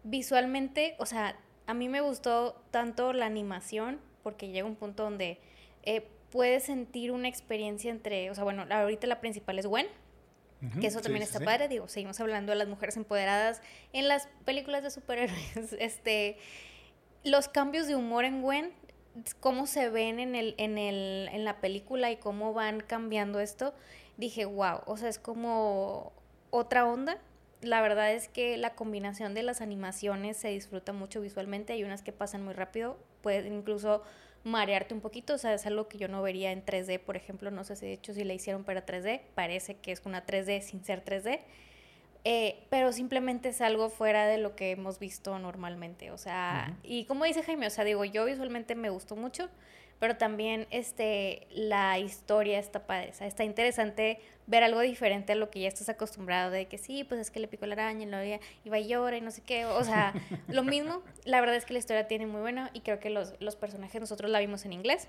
Visualmente, 0.04 0.96
o 1.00 1.06
sea, 1.06 1.38
a 1.68 1.74
mí 1.74 1.90
me 1.90 2.02
gustó 2.02 2.62
tanto 2.72 3.14
la 3.14 3.26
animación, 3.26 4.00
porque 4.24 4.50
llega 4.50 4.68
un 4.68 4.76
punto 4.76 5.04
donde 5.04 5.40
eh, 5.84 6.08
puedes 6.32 6.64
sentir 6.64 7.12
una 7.12 7.28
experiencia 7.28 7.92
entre, 7.92 8.30
o 8.32 8.36
sea, 8.36 8.44
bueno, 8.44 8.66
ahorita 8.70 9.08
la 9.08 9.20
principal 9.20 9.60
es 9.60 9.68
Gwen, 9.68 9.88
que 10.80 10.86
eso 10.86 11.02
también 11.02 11.24
está 11.24 11.40
padre, 11.40 11.68
digo, 11.68 11.88
seguimos 11.88 12.20
hablando 12.20 12.52
de 12.52 12.58
las 12.58 12.68
mujeres 12.68 12.96
empoderadas 12.96 13.64
en 13.94 14.08
las 14.08 14.28
películas 14.46 14.84
de 14.84 14.92
superhéroes, 14.92 15.74
este, 15.80 16.38
los 17.24 17.48
cambios 17.48 17.88
de 17.88 17.96
humor 17.96 18.26
en 18.26 18.42
Gwen 18.42 18.72
cómo 19.40 19.68
se 19.68 19.90
ven 19.90 20.20
en, 20.20 20.36
el, 20.36 20.56
en, 20.58 20.78
el, 20.78 21.30
en 21.32 21.46
la 21.46 21.60
película 21.62 22.12
y 22.12 22.18
cómo 22.18 22.54
van 22.54 22.82
cambiando 22.82 23.40
esto, 23.40 23.74
dije, 24.18 24.46
wow, 24.46 24.82
o 24.86 24.98
sea, 24.98 25.10
es 25.10 25.20
como 25.20 26.14
otra 26.50 26.86
onda. 26.86 27.18
la 27.62 27.82
verdad 27.82 28.12
es 28.14 28.28
que 28.28 28.58
la 28.58 28.76
combinación 28.76 29.34
de 29.34 29.44
las 29.44 29.62
animaciones 29.62 30.38
se 30.38 30.50
disfruta 30.50 30.94
mucho 30.94 31.22
visualmente. 31.22 31.74
Hay 31.74 31.84
unas 31.84 32.02
que 32.02 32.12
pasan 32.12 32.44
muy 32.44 32.54
rápido, 32.54 32.98
pueden 33.22 33.54
incluso 33.54 34.04
marearte 34.44 34.94
un 34.94 35.02
poquito, 35.02 35.36
o 35.36 35.38
sea, 35.38 35.54
es 35.54 35.66
algo 35.66 35.88
que 35.88 35.98
yo 35.98 36.08
no 36.08 36.22
vería 36.22 36.52
en 36.52 36.66
3D, 36.66 37.00
por 37.00 37.16
ejemplo, 37.16 37.52
no 37.52 37.64
sé 37.64 37.76
si 37.76 37.86
de 37.86 37.94
hecho 37.94 38.14
si 38.14 38.24
la 38.24 38.34
hicieron 38.34 38.64
para 38.64 38.86
3D, 38.86 39.22
parece 39.36 39.76
que 39.76 39.92
es 39.92 40.02
una 40.06 40.26
3D 40.26 40.62
sin 40.62 40.84
ser 40.84 41.06
3D, 41.06 41.42
eh, 42.24 42.64
pero 42.70 42.94
simplemente 42.94 43.50
es 43.50 43.62
algo 43.62 43.90
fuera 43.90 44.28
de 44.28 44.38
lo 44.38 44.56
que 44.56 44.72
hemos 44.72 45.00
visto 45.00 45.40
normalmente, 45.40 46.12
o 46.12 46.18
sea, 46.18 46.78
y 46.84 47.06
como 47.06 47.26
dice 47.26 47.42
Jaime, 47.42 47.66
o 47.66 47.70
sea, 47.72 47.84
digo, 47.84 48.06
yo 48.06 48.26
visualmente 48.26 48.76
me 48.76 48.92
gustó 48.92 49.16
mucho, 49.16 49.50
pero 49.98 50.18
también 50.18 50.68
este, 50.70 51.48
la 51.50 51.98
historia 51.98 52.60
está 52.60 52.86
padre, 52.86 53.10
o 53.10 53.14
sea, 53.14 53.26
está 53.26 53.44
interesante 53.44 54.20
ver 54.46 54.64
algo 54.64 54.82
diferente 54.82 55.34
a 55.34 55.36
lo 55.36 55.50
que 55.50 55.62
ya 55.62 55.68
estás 55.68 55.90
acostumbrado, 55.90 56.52
de 56.52 56.68
que 56.68 56.78
sí, 56.78 57.04
pues 57.04 57.20
es 57.20 57.32
que 57.32 57.40
le 57.40 57.48
picó 57.48 57.66
la 57.66 57.74
araña 57.74 58.04
y, 58.04 58.10
lo, 58.10 58.24
y 58.24 58.70
va 58.70 58.78
y 58.78 58.88
llora 58.88 59.18
y 59.18 59.22
no 59.22 59.32
sé 59.32 59.42
qué, 59.42 59.66
o 59.66 59.84
sea, 59.84 60.14
lo 60.48 60.64
mismo, 60.64 61.02
la 61.26 61.40
verdad 61.40 61.56
es 61.56 61.66
que 61.66 61.74
la 61.74 61.80
historia 61.80 62.08
tiene 62.08 62.28
muy 62.28 62.42
buena 62.42 62.70
y 62.74 62.82
creo 62.82 63.00
que 63.00 63.10
los, 63.10 63.34
los 63.40 63.56
personajes 63.56 64.00
nosotros 64.00 64.30
la 64.30 64.40
vimos 64.40 64.64
en 64.66 64.74
inglés, 64.74 65.08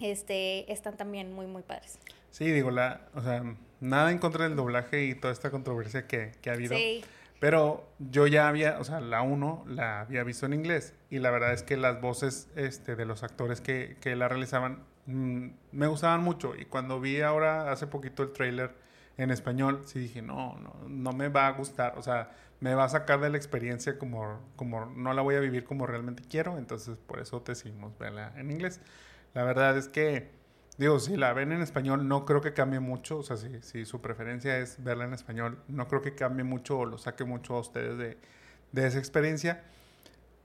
este, 0.00 0.70
están 0.70 0.98
también 0.98 1.32
muy, 1.32 1.46
muy 1.46 1.62
padres. 1.62 1.98
Sí, 2.30 2.50
digo, 2.50 2.70
la, 2.70 3.08
o 3.14 3.22
sea, 3.22 3.42
nada 3.80 4.10
en 4.10 4.18
contra 4.18 4.44
del 4.44 4.56
doblaje 4.56 5.04
y 5.04 5.14
toda 5.14 5.32
esta 5.32 5.50
controversia 5.50 6.06
que, 6.06 6.32
que 6.40 6.50
ha 6.50 6.54
habido. 6.54 6.76
Sí. 6.76 7.04
Pero 7.40 7.88
yo 7.98 8.26
ya 8.26 8.48
había, 8.48 8.78
o 8.78 8.84
sea, 8.84 9.00
la 9.00 9.22
1 9.22 9.64
la 9.66 10.00
había 10.02 10.22
visto 10.24 10.44
en 10.44 10.52
inglés 10.52 10.94
y 11.08 11.18
la 11.20 11.30
verdad 11.30 11.54
es 11.54 11.62
que 11.62 11.78
las 11.78 12.00
voces 12.00 12.50
este, 12.54 12.96
de 12.96 13.06
los 13.06 13.22
actores 13.22 13.62
que, 13.62 13.96
que 14.00 14.14
la 14.14 14.28
realizaban 14.28 14.84
mm, 15.06 15.46
me 15.72 15.86
gustaban 15.86 16.22
mucho 16.22 16.54
y 16.54 16.66
cuando 16.66 17.00
vi 17.00 17.22
ahora 17.22 17.72
hace 17.72 17.86
poquito 17.86 18.22
el 18.22 18.32
trailer 18.32 18.74
en 19.16 19.30
español, 19.30 19.82
sí 19.86 19.98
dije, 19.98 20.20
no, 20.20 20.58
no, 20.58 20.88
no 20.88 21.12
me 21.12 21.28
va 21.28 21.46
a 21.46 21.52
gustar, 21.52 21.94
o 21.96 22.02
sea, 22.02 22.30
me 22.60 22.74
va 22.74 22.84
a 22.84 22.88
sacar 22.90 23.20
de 23.20 23.30
la 23.30 23.38
experiencia 23.38 23.98
como, 23.98 24.40
como 24.56 24.84
no 24.84 25.14
la 25.14 25.22
voy 25.22 25.34
a 25.34 25.40
vivir 25.40 25.64
como 25.64 25.86
realmente 25.86 26.22
quiero, 26.28 26.58
entonces 26.58 26.98
por 27.06 27.20
eso 27.20 27.40
decidimos 27.40 27.96
verla 27.98 28.32
en 28.36 28.50
inglés. 28.50 28.80
La 29.32 29.44
verdad 29.44 29.76
es 29.78 29.88
que 29.88 30.30
Digo, 30.80 30.98
si 30.98 31.14
la 31.14 31.34
ven 31.34 31.52
en 31.52 31.60
español, 31.60 32.08
no 32.08 32.24
creo 32.24 32.40
que 32.40 32.54
cambie 32.54 32.80
mucho. 32.80 33.18
O 33.18 33.22
sea, 33.22 33.36
si, 33.36 33.60
si 33.60 33.84
su 33.84 34.00
preferencia 34.00 34.56
es 34.56 34.82
verla 34.82 35.04
en 35.04 35.12
español, 35.12 35.58
no 35.68 35.86
creo 35.88 36.00
que 36.00 36.14
cambie 36.14 36.42
mucho 36.42 36.78
o 36.78 36.86
lo 36.86 36.96
saque 36.96 37.24
mucho 37.24 37.56
a 37.56 37.60
ustedes 37.60 37.98
de, 37.98 38.16
de 38.72 38.86
esa 38.86 38.98
experiencia. 38.98 39.62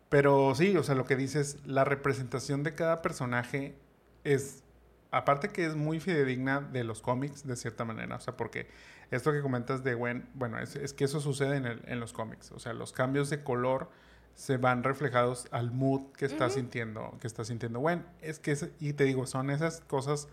Pero 0.10 0.54
sí, 0.54 0.76
o 0.76 0.84
sea, 0.84 0.94
lo 0.94 1.06
que 1.06 1.16
dices, 1.16 1.66
la 1.66 1.86
representación 1.86 2.64
de 2.64 2.74
cada 2.74 3.02
personaje 3.02 3.78
es, 4.26 4.66
aparte 5.10 5.52
que 5.52 5.66
es 5.66 5.78
muy 5.78 6.02
fidedigna 6.02 6.60
de 6.60 6.84
los 6.84 7.02
cómics, 7.02 7.48
de 7.48 7.56
cierta 7.56 7.86
manera. 7.86 8.18
O 8.18 8.20
sea, 8.20 8.36
porque 8.36 8.68
esto 9.12 9.32
que 9.32 9.42
comentas 9.42 9.86
de 9.86 9.94
Gwen, 9.94 10.28
bueno, 10.34 10.60
es, 10.60 10.76
es 10.76 10.92
que 10.92 11.06
eso 11.06 11.22
sucede 11.22 11.56
en, 11.56 11.66
el, 11.66 11.82
en, 11.86 12.02
los 12.02 12.12
cómics. 12.12 12.52
O 12.52 12.60
sea, 12.60 12.74
los 12.74 12.92
cambios 12.92 13.30
de 13.30 13.42
color 13.42 13.90
se 14.36 14.58
van 14.58 14.84
reflejados 14.84 15.48
al 15.52 15.72
mood 15.72 16.12
que 16.18 16.26
está 16.26 16.50
sintiendo, 16.50 17.18
que 17.22 17.28
está 17.28 17.46
sintiendo 17.46 17.80
Gwen. 17.80 18.06
Es 18.22 18.40
que, 18.40 18.56
y 18.80 18.94
te 18.94 19.06
digo, 19.06 19.26
son 19.26 19.50
esas 19.50 19.82
cosas 19.82 20.28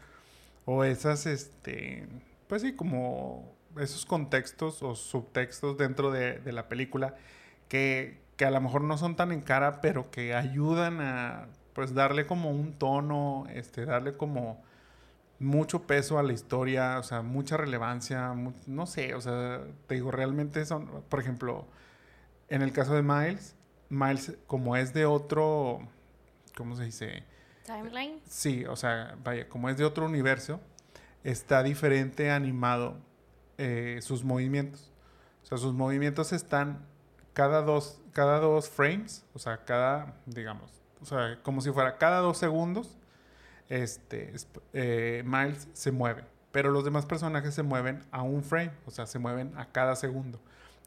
o 0.64 0.84
esas, 0.84 1.26
este, 1.26 2.08
pues 2.48 2.62
sí, 2.62 2.74
como 2.74 3.54
esos 3.78 4.04
contextos 4.04 4.82
o 4.82 4.94
subtextos 4.94 5.78
dentro 5.78 6.10
de, 6.10 6.40
la 6.52 6.68
película 6.68 7.16
que, 7.68 8.20
que, 8.36 8.44
a 8.44 8.50
lo 8.50 8.60
mejor 8.60 8.82
no 8.82 8.98
son 8.98 9.16
tan 9.16 9.32
en 9.32 9.40
cara, 9.40 9.80
pero 9.80 10.10
que 10.10 10.34
ayudan 10.34 11.00
a, 11.00 11.48
pues, 11.72 11.94
darle 11.94 12.26
como 12.26 12.50
un 12.50 12.74
tono, 12.74 13.46
este, 13.50 13.86
darle 13.86 14.16
como 14.16 14.62
mucho 15.38 15.86
peso 15.86 16.18
a 16.18 16.22
la 16.22 16.32
historia, 16.32 16.98
o 16.98 17.02
sea, 17.02 17.22
mucha 17.22 17.56
relevancia, 17.56 18.34
no 18.66 18.86
sé, 18.86 19.14
o 19.14 19.20
sea, 19.20 19.60
te 19.86 19.94
digo, 19.94 20.10
realmente 20.10 20.64
son, 20.64 21.02
por 21.08 21.20
ejemplo, 21.20 21.66
en 22.48 22.62
el 22.62 22.72
caso 22.72 22.94
de 22.94 23.02
Miles, 23.02 23.56
Miles, 23.92 24.32
como 24.46 24.74
es 24.74 24.94
de 24.94 25.04
otro, 25.04 25.80
¿cómo 26.56 26.76
se 26.76 26.84
dice? 26.84 27.24
Timeline. 27.66 28.20
Sí, 28.24 28.64
o 28.64 28.74
sea, 28.74 29.18
vaya, 29.22 29.50
como 29.50 29.68
es 29.68 29.76
de 29.76 29.84
otro 29.84 30.06
universo, 30.06 30.60
está 31.24 31.62
diferente 31.62 32.30
animado 32.30 32.96
eh, 33.58 33.98
sus 34.00 34.24
movimientos. 34.24 34.90
O 35.42 35.46
sea, 35.46 35.58
sus 35.58 35.74
movimientos 35.74 36.32
están 36.32 36.86
cada 37.34 37.60
dos, 37.60 38.00
cada 38.12 38.40
dos 38.40 38.70
frames, 38.70 39.26
o 39.34 39.38
sea, 39.38 39.62
cada, 39.66 40.16
digamos, 40.24 40.82
o 41.02 41.04
sea, 41.04 41.38
como 41.42 41.60
si 41.60 41.70
fuera 41.70 41.98
cada 41.98 42.20
dos 42.20 42.38
segundos, 42.38 42.96
este, 43.68 44.32
eh, 44.72 45.22
Miles 45.26 45.68
se 45.74 45.92
mueve. 45.92 46.24
Pero 46.50 46.70
los 46.70 46.82
demás 46.82 47.04
personajes 47.04 47.54
se 47.54 47.62
mueven 47.62 48.02
a 48.10 48.22
un 48.22 48.42
frame, 48.42 48.72
o 48.86 48.90
sea, 48.90 49.04
se 49.04 49.18
mueven 49.18 49.52
a 49.58 49.66
cada 49.66 49.96
segundo. 49.96 50.40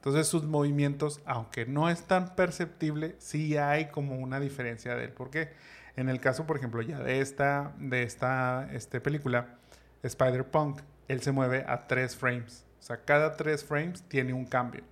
Entonces 0.06 0.28
sus 0.28 0.44
movimientos, 0.44 1.20
aunque 1.26 1.66
no 1.66 1.90
es 1.90 2.04
tan 2.04 2.36
perceptible, 2.36 3.16
sí 3.18 3.58
hay 3.58 3.88
como 3.88 4.16
una 4.20 4.40
diferencia 4.40 4.94
de 4.94 5.06
él. 5.06 5.14
Porque 5.14 5.50
en 5.96 6.10
el 6.10 6.20
caso, 6.20 6.46
por 6.46 6.58
ejemplo, 6.58 6.84
ya 6.84 7.00
de 7.00 7.22
esta, 7.22 7.74
de 7.80 8.04
esta 8.04 8.70
este, 8.72 9.02
película, 9.02 9.56
Spider-Punk, 10.04 10.82
él 11.08 11.22
se 11.22 11.32
mueve 11.32 11.66
a 11.68 11.88
tres 11.88 12.16
frames. 12.16 12.68
O 12.80 12.84
sea, 12.84 13.04
cada 13.04 13.36
tres 13.36 13.64
frames 13.64 14.04
tiene 14.04 14.32
un 14.32 14.46
cambio. 14.46 14.84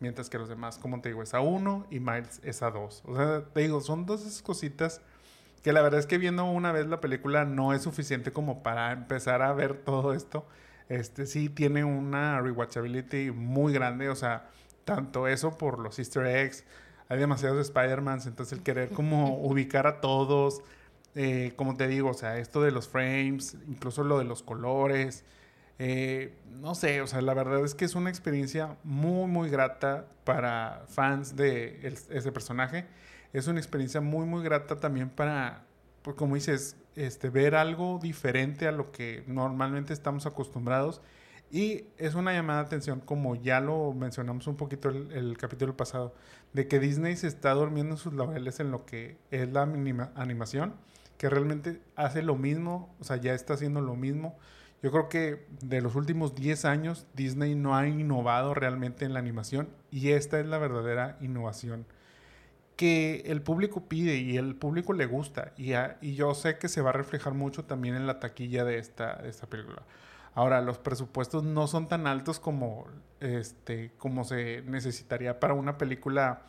Mientras 0.00 0.28
que 0.28 0.36
los 0.36 0.48
demás, 0.48 0.78
como 0.78 1.00
te 1.00 1.10
digo, 1.10 1.22
es 1.22 1.32
a 1.32 1.38
uno 1.38 1.86
y 1.88 2.00
Miles 2.00 2.40
es 2.42 2.60
a 2.62 2.72
dos. 2.72 3.04
O 3.06 3.14
sea, 3.14 3.44
te 3.44 3.60
digo, 3.60 3.80
son 3.80 4.04
dos 4.04 4.22
esas 4.22 4.42
cositas 4.42 5.00
que 5.62 5.72
la 5.72 5.80
verdad 5.80 6.00
es 6.00 6.06
que 6.06 6.18
viendo 6.18 6.44
una 6.44 6.72
vez 6.72 6.88
la 6.88 7.00
película 7.00 7.44
no 7.44 7.72
es 7.72 7.82
suficiente 7.82 8.32
como 8.32 8.64
para 8.64 8.90
empezar 8.90 9.42
a 9.42 9.52
ver 9.52 9.74
todo 9.84 10.12
esto 10.12 10.44
este 10.88 11.26
sí 11.26 11.48
tiene 11.48 11.84
una 11.84 12.40
rewatchability 12.40 13.30
muy 13.30 13.72
grande, 13.72 14.08
o 14.08 14.14
sea, 14.14 14.50
tanto 14.84 15.26
eso 15.26 15.58
por 15.58 15.78
los 15.78 15.98
easter 15.98 16.26
eggs, 16.26 16.64
hay 17.08 17.18
demasiados 17.18 17.58
Spider-Mans, 17.66 18.26
entonces 18.26 18.58
el 18.58 18.64
querer 18.64 18.90
como 18.90 19.38
ubicar 19.42 19.86
a 19.86 20.00
todos, 20.00 20.62
eh, 21.14 21.52
como 21.56 21.76
te 21.76 21.88
digo, 21.88 22.10
o 22.10 22.14
sea, 22.14 22.38
esto 22.38 22.62
de 22.62 22.70
los 22.70 22.88
frames, 22.88 23.56
incluso 23.68 24.04
lo 24.04 24.18
de 24.18 24.24
los 24.24 24.42
colores, 24.42 25.24
eh, 25.78 26.34
no 26.60 26.74
sé, 26.74 27.02
o 27.02 27.06
sea, 27.06 27.20
la 27.20 27.34
verdad 27.34 27.64
es 27.64 27.74
que 27.74 27.84
es 27.84 27.94
una 27.94 28.10
experiencia 28.10 28.76
muy, 28.82 29.28
muy 29.28 29.50
grata 29.50 30.06
para 30.24 30.84
fans 30.88 31.36
de 31.36 31.80
ese 32.10 32.32
personaje. 32.32 32.86
Es 33.32 33.46
una 33.46 33.58
experiencia 33.58 34.00
muy, 34.00 34.26
muy 34.26 34.42
grata 34.42 34.76
también 34.76 35.10
para, 35.10 35.64
pues 36.02 36.16
como 36.16 36.34
dices, 36.34 36.76
este, 36.96 37.30
ver 37.30 37.54
algo 37.54 37.98
diferente 38.02 38.66
a 38.66 38.72
lo 38.72 38.90
que 38.90 39.24
normalmente 39.26 39.92
estamos 39.92 40.26
acostumbrados. 40.26 41.00
Y 41.50 41.84
es 41.96 42.14
una 42.14 42.32
llamada 42.32 42.60
de 42.60 42.66
atención, 42.66 43.00
como 43.00 43.36
ya 43.36 43.60
lo 43.60 43.92
mencionamos 43.92 44.46
un 44.48 44.56
poquito 44.56 44.88
el, 44.88 45.12
el 45.12 45.38
capítulo 45.38 45.76
pasado, 45.76 46.14
de 46.52 46.66
que 46.66 46.80
Disney 46.80 47.16
se 47.16 47.28
está 47.28 47.52
durmiendo 47.52 47.94
en 47.94 47.98
sus 47.98 48.14
laureles 48.14 48.58
en 48.58 48.72
lo 48.72 48.84
que 48.84 49.16
es 49.30 49.48
la 49.52 49.62
animación, 49.62 50.74
que 51.18 51.30
realmente 51.30 51.80
hace 51.94 52.22
lo 52.22 52.36
mismo, 52.36 52.94
o 53.00 53.04
sea, 53.04 53.16
ya 53.16 53.32
está 53.32 53.54
haciendo 53.54 53.80
lo 53.80 53.94
mismo. 53.94 54.36
Yo 54.82 54.90
creo 54.90 55.08
que 55.08 55.46
de 55.62 55.80
los 55.80 55.94
últimos 55.94 56.34
10 56.34 56.64
años 56.64 57.06
Disney 57.14 57.54
no 57.54 57.76
ha 57.76 57.88
innovado 57.88 58.54
realmente 58.54 59.04
en 59.04 59.14
la 59.14 59.20
animación 59.20 59.68
y 59.90 60.10
esta 60.10 60.38
es 60.38 60.46
la 60.46 60.58
verdadera 60.58 61.16
innovación 61.20 61.86
que 62.76 63.22
el 63.26 63.42
público 63.42 63.88
pide 63.88 64.16
y 64.16 64.36
el 64.36 64.54
público 64.54 64.92
le 64.92 65.06
gusta. 65.06 65.52
Y, 65.56 65.72
yo 66.14 66.34
sé 66.34 66.58
que 66.58 66.68
se 66.68 66.82
va 66.82 66.90
a 66.90 66.92
reflejar 66.92 67.34
mucho 67.34 67.64
también 67.64 67.94
en 67.94 68.06
la 68.06 68.20
taquilla 68.20 68.64
de 68.64 68.78
esta, 68.78 69.14
esta 69.26 69.46
película. 69.46 69.82
Ahora, 70.34 70.60
los 70.60 70.78
presupuestos 70.78 71.42
no 71.44 71.66
son 71.66 71.88
tan 71.88 72.06
altos 72.06 72.38
como, 72.38 72.86
este, 73.20 73.92
como 73.96 74.24
se 74.24 74.62
necesitaría 74.66 75.40
para 75.40 75.54
una 75.54 75.78
película 75.78 76.42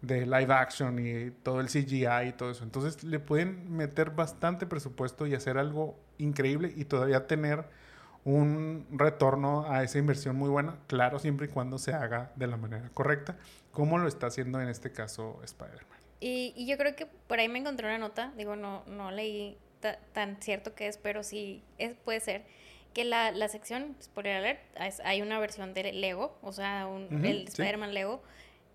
de 0.00 0.26
live 0.26 0.52
action 0.52 0.98
y 1.04 1.30
todo 1.30 1.60
el 1.60 1.66
CGI 1.66 2.28
y 2.28 2.32
todo 2.32 2.50
eso. 2.50 2.62
Entonces 2.62 3.02
le 3.02 3.18
pueden 3.18 3.76
meter 3.76 4.10
bastante 4.10 4.66
presupuesto 4.66 5.26
y 5.26 5.34
hacer 5.34 5.58
algo 5.58 5.98
increíble 6.18 6.72
y 6.76 6.84
todavía 6.84 7.26
tener 7.26 7.64
un 8.24 8.86
retorno 8.90 9.70
a 9.70 9.82
esa 9.82 9.98
inversión 9.98 10.36
muy 10.36 10.48
buena, 10.48 10.78
claro, 10.86 11.18
siempre 11.18 11.46
y 11.46 11.48
cuando 11.50 11.78
se 11.78 11.92
haga 11.92 12.32
de 12.36 12.46
la 12.46 12.56
manera 12.56 12.90
correcta, 12.94 13.36
como 13.70 13.98
lo 13.98 14.08
está 14.08 14.28
haciendo 14.28 14.60
en 14.60 14.68
este 14.68 14.92
caso 14.92 15.40
Spider-Man. 15.44 15.98
Y, 16.20 16.54
y, 16.56 16.66
yo 16.66 16.78
creo 16.78 16.96
que 16.96 17.06
por 17.06 17.38
ahí 17.38 17.48
me 17.48 17.58
encontré 17.58 17.86
una 17.86 17.98
nota, 17.98 18.32
digo, 18.36 18.56
no, 18.56 18.82
no 18.86 19.10
leí 19.10 19.58
tan 20.12 20.40
cierto 20.40 20.74
que 20.74 20.86
es, 20.86 20.96
pero 20.96 21.22
sí 21.22 21.62
es, 21.76 21.94
puede 21.94 22.20
ser, 22.20 22.44
que 22.94 23.04
la, 23.04 23.32
la 23.32 23.48
sección, 23.48 23.96
spoiler 24.02 24.36
alert, 24.36 24.60
hay 25.04 25.20
una 25.20 25.38
versión 25.38 25.74
de 25.74 25.92
Lego, 25.92 26.38
o 26.40 26.52
sea, 26.52 26.86
un, 26.86 27.24
el 27.24 27.48
Spider-Man 27.48 27.92
Lego, 27.92 28.22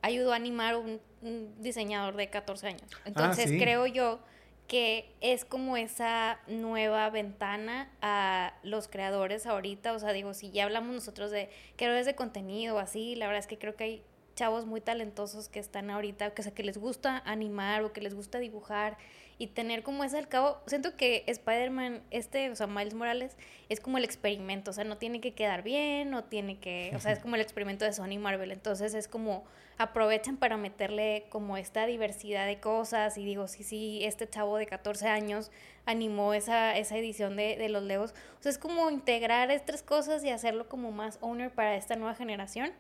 ayudó 0.01 0.33
a 0.33 0.35
animar 0.35 0.75
un, 0.75 0.99
un, 1.21 1.55
diseñador 1.59 2.15
de 2.15 2.29
14 2.29 2.67
años. 2.67 2.83
Ah, 2.93 3.01
Entonces 3.05 3.51
creo 3.51 3.87
yo 3.87 4.19
que 4.69 5.11
es 5.19 5.45
como 5.45 5.77
esa 5.77 6.39
nueva 6.47 7.09
ventana 7.09 7.91
a 8.03 8.53
los 8.61 8.87
creadores 8.87 9.47
ahorita, 9.47 9.93
o 9.93 9.99
sea, 9.99 10.13
digo, 10.13 10.35
si 10.35 10.51
ya 10.51 10.65
hablamos 10.65 10.93
nosotros 10.93 11.31
de 11.31 11.49
creadores 11.75 12.05
de 12.05 12.13
contenido 12.13 12.75
o 12.75 12.79
así, 12.79 13.15
la 13.15 13.25
verdad 13.25 13.39
es 13.39 13.47
que 13.47 13.57
creo 13.57 13.75
que 13.75 13.83
hay 13.83 14.03
chavos 14.35 14.67
muy 14.67 14.79
talentosos 14.79 15.49
que 15.49 15.59
están 15.59 15.89
ahorita, 15.89 16.35
que, 16.35 16.43
sea, 16.43 16.53
que 16.53 16.61
les 16.63 16.77
gusta 16.77 17.23
animar 17.25 17.83
o 17.83 17.93
que 17.93 18.01
les 18.01 18.13
gusta 18.13 18.37
dibujar 18.37 18.99
y 19.39 19.47
tener 19.47 19.83
como 19.83 20.03
ese 20.03 20.17
al 20.17 20.27
cabo, 20.27 20.61
siento 20.67 20.97
que 20.97 21.23
Spider-Man, 21.25 22.01
este, 22.11 22.51
o 22.51 22.55
sea, 22.57 22.67
Miles 22.67 22.93
Morales, 22.93 23.37
es 23.69 23.79
como 23.79 23.97
el 23.97 24.03
experimento, 24.03 24.71
o 24.71 24.73
sea, 24.73 24.83
no 24.83 24.97
tiene 24.97 25.21
que 25.21 25.33
quedar 25.33 25.63
bien, 25.63 26.11
no 26.11 26.25
tiene 26.25 26.59
que, 26.59 26.91
o 26.93 26.99
sea, 26.99 27.13
es 27.13 27.19
como 27.23 27.35
el 27.35 27.41
experimento 27.41 27.85
de 27.85 27.93
Sony 27.93 28.19
Marvel, 28.19 28.51
entonces 28.51 28.93
es 28.93 29.07
como 29.07 29.45
aprovechan 29.77 30.35
para 30.35 30.57
meterle 30.57 31.25
como 31.29 31.55
esta 31.55 31.85
diversidad 31.85 32.45
de 32.45 32.59
cosas 32.59 33.17
y 33.17 33.23
digo, 33.23 33.47
sí, 33.47 33.63
sí, 33.63 34.01
este 34.03 34.29
chavo 34.29 34.57
de 34.57 34.65
14 34.65 35.07
años 35.07 35.51
animó 35.85 36.33
esa, 36.33 36.77
esa 36.77 36.97
edición 36.97 37.37
de, 37.37 37.55
de 37.55 37.69
los 37.69 37.83
Legos, 37.83 38.11
o 38.39 38.43
sea, 38.43 38.51
es 38.51 38.57
como 38.57 38.91
integrar 38.91 39.51
estas 39.51 39.83
cosas 39.83 40.21
y 40.25 40.31
hacerlo 40.31 40.67
como 40.67 40.91
más 40.91 41.17
owner 41.21 41.49
para 41.49 41.77
esta 41.77 41.95
nueva 41.95 42.13
generación, 42.13 42.73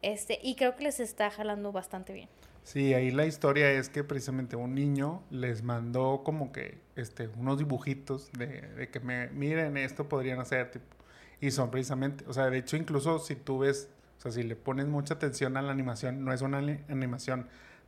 este, 0.00 0.38
y 0.42 0.54
creo 0.54 0.76
que 0.76 0.84
les 0.84 0.98
está 0.98 1.30
jalando 1.30 1.72
bastante 1.72 2.14
bien. 2.14 2.30
Sí, 2.66 2.94
ahí 2.94 3.12
la 3.12 3.26
historia 3.26 3.70
es 3.70 3.88
que 3.88 4.02
precisamente 4.02 4.56
un 4.56 4.74
niño 4.74 5.22
les 5.30 5.62
mandó 5.62 6.22
como 6.24 6.50
que 6.50 6.80
este, 6.96 7.28
unos 7.28 7.58
dibujitos 7.58 8.32
de, 8.32 8.62
de 8.62 8.88
que 8.88 8.98
me, 8.98 9.28
miren, 9.28 9.76
esto 9.76 10.08
podrían 10.08 10.40
hacer, 10.40 10.72
tipo, 10.72 10.84
y 11.40 11.52
son 11.52 11.70
precisamente, 11.70 12.24
o 12.26 12.32
sea, 12.32 12.50
de 12.50 12.58
hecho 12.58 12.76
incluso 12.76 13.20
si 13.20 13.36
tú 13.36 13.60
ves, 13.60 13.88
o 14.18 14.20
sea, 14.20 14.32
si 14.32 14.42
le 14.42 14.56
pones 14.56 14.86
mucha 14.88 15.14
atención 15.14 15.56
a 15.56 15.62
la 15.62 15.70
animación, 15.70 16.24
no 16.24 16.32
es 16.32 16.42
una 16.42 16.58
animación 16.58 17.46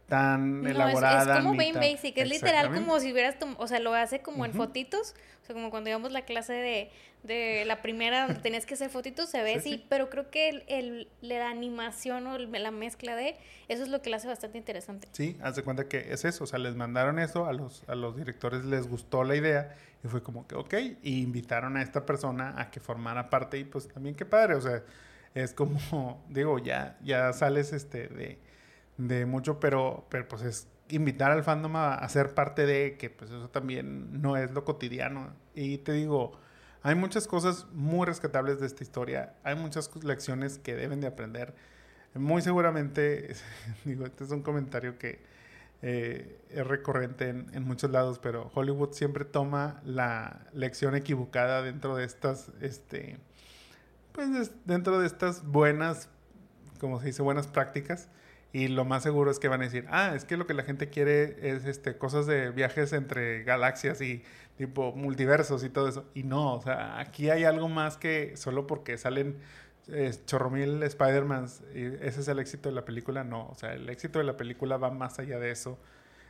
tan 0.08 0.62
no, 0.62 0.70
elaborada. 0.70 1.34
Es, 1.34 1.38
es 1.38 1.44
como 1.44 1.58
bien 1.58 1.74
basic, 1.74 2.16
es 2.16 2.28
literal 2.28 2.72
como 2.72 2.98
si 2.98 3.12
hubieras, 3.12 3.36
o 3.58 3.66
sea, 3.66 3.78
lo 3.78 3.94
hace 3.94 4.20
como 4.20 4.44
en 4.46 4.54
fotitos, 4.54 5.14
o 5.42 5.46
sea, 5.46 5.54
como 5.54 5.70
cuando 5.70 5.90
íbamos 5.90 6.12
la 6.12 6.22
clase 6.22 6.54
de, 6.54 6.90
de 7.22 7.64
la 7.66 7.82
primera 7.82 8.26
donde 8.26 8.40
tenías 8.40 8.64
que 8.64 8.74
hacer 8.74 8.88
fotitos, 8.88 9.28
se 9.28 9.42
ve 9.42 9.60
sí, 9.60 9.72
sí, 9.72 9.86
pero 9.88 10.08
creo 10.08 10.30
que 10.30 10.48
el, 10.48 10.64
el, 10.66 11.08
la 11.20 11.50
animación 11.50 12.26
o 12.26 12.38
la 12.38 12.70
mezcla 12.70 13.14
de 13.16 13.36
eso 13.68 13.82
es 13.82 13.90
lo 13.90 14.00
que 14.00 14.08
le 14.08 14.16
hace 14.16 14.28
bastante 14.28 14.56
interesante. 14.56 15.08
Sí, 15.12 15.36
haz 15.42 15.56
de 15.56 15.62
cuenta 15.62 15.88
que 15.88 16.12
es 16.12 16.24
eso, 16.24 16.44
o 16.44 16.46
sea, 16.46 16.58
les 16.58 16.74
mandaron 16.74 17.18
eso, 17.18 17.46
a 17.46 17.52
los, 17.52 17.84
a 17.86 17.94
los 17.94 18.16
directores 18.16 18.64
les 18.64 18.88
gustó 18.88 19.24
la 19.24 19.36
idea 19.36 19.76
y 20.02 20.08
fue 20.08 20.22
como 20.22 20.46
que, 20.46 20.54
ok, 20.54 20.74
y 21.02 21.20
invitaron 21.20 21.76
a 21.76 21.82
esta 21.82 22.06
persona 22.06 22.54
a 22.56 22.70
que 22.70 22.80
formara 22.80 23.28
parte 23.28 23.58
y 23.58 23.64
pues 23.64 23.88
también 23.88 24.14
qué 24.14 24.24
padre, 24.24 24.54
o 24.54 24.60
sea, 24.62 24.82
es 25.34 25.52
como, 25.52 26.24
digo, 26.30 26.58
ya, 26.58 26.96
ya 27.02 27.30
sales 27.34 27.74
este 27.74 28.08
de 28.08 28.47
de 28.98 29.24
mucho, 29.26 29.60
pero, 29.60 30.06
pero 30.10 30.28
pues 30.28 30.42
es 30.42 30.68
invitar 30.90 31.30
al 31.30 31.44
fandom 31.44 31.76
a, 31.76 32.08
ser 32.08 32.34
parte 32.34 32.66
de 32.66 32.96
que 32.96 33.10
pues 33.10 33.30
eso 33.30 33.48
también 33.48 34.20
no 34.20 34.36
es 34.36 34.50
lo 34.50 34.64
cotidiano. 34.64 35.32
Y 35.54 35.78
te 35.78 35.92
digo, 35.92 36.38
hay 36.82 36.94
muchas 36.94 37.26
cosas 37.26 37.66
muy 37.72 38.06
rescatables 38.06 38.60
de 38.60 38.66
esta 38.66 38.82
historia, 38.82 39.34
hay 39.44 39.54
muchas 39.54 39.90
lecciones 40.04 40.58
que 40.58 40.74
deben 40.74 41.00
de 41.00 41.06
aprender. 41.06 41.54
Muy 42.14 42.42
seguramente, 42.42 43.34
digo, 43.84 44.04
este 44.04 44.24
es 44.24 44.30
un 44.30 44.42
comentario 44.42 44.98
que 44.98 45.20
eh, 45.82 46.40
es 46.50 46.66
recurrente 46.66 47.28
en, 47.28 47.46
en, 47.54 47.62
muchos 47.62 47.90
lados, 47.92 48.18
pero 48.18 48.50
Hollywood 48.52 48.92
siempre 48.92 49.24
toma 49.24 49.80
la 49.84 50.48
lección 50.52 50.96
equivocada 50.96 51.62
dentro 51.62 51.94
de 51.94 52.04
estas, 52.04 52.50
este, 52.60 53.18
pues 54.10 54.50
dentro 54.64 54.98
de 54.98 55.06
estas 55.06 55.44
buenas, 55.46 56.08
como 56.80 56.98
se 56.98 57.06
dice, 57.06 57.22
buenas 57.22 57.46
prácticas 57.46 58.08
y 58.52 58.68
lo 58.68 58.84
más 58.84 59.02
seguro 59.02 59.30
es 59.30 59.38
que 59.38 59.48
van 59.48 59.60
a 59.60 59.64
decir, 59.64 59.86
ah, 59.90 60.12
es 60.14 60.24
que 60.24 60.36
lo 60.36 60.46
que 60.46 60.54
la 60.54 60.62
gente 60.62 60.88
quiere 60.88 61.50
es 61.50 61.66
este, 61.66 61.98
cosas 61.98 62.26
de 62.26 62.50
viajes 62.50 62.92
entre 62.94 63.42
galaxias 63.44 64.00
y 64.00 64.22
tipo 64.56 64.92
multiversos 64.92 65.64
y 65.64 65.68
todo 65.68 65.88
eso. 65.88 66.06
Y 66.14 66.22
no, 66.22 66.54
o 66.54 66.62
sea, 66.62 66.98
aquí 66.98 67.28
hay 67.28 67.44
algo 67.44 67.68
más 67.68 67.98
que 67.98 68.36
solo 68.36 68.66
porque 68.66 68.96
salen 68.96 69.36
eh, 69.88 70.12
chorromil 70.24 70.82
Spider-Mans 70.82 71.62
y 71.74 71.84
ese 71.84 72.20
es 72.20 72.28
el 72.28 72.38
éxito 72.38 72.70
de 72.70 72.74
la 72.74 72.84
película. 72.86 73.22
No, 73.22 73.48
o 73.48 73.54
sea, 73.54 73.74
el 73.74 73.88
éxito 73.90 74.18
de 74.18 74.24
la 74.24 74.36
película 74.36 74.78
va 74.78 74.90
más 74.90 75.18
allá 75.18 75.38
de 75.38 75.50
eso. 75.50 75.78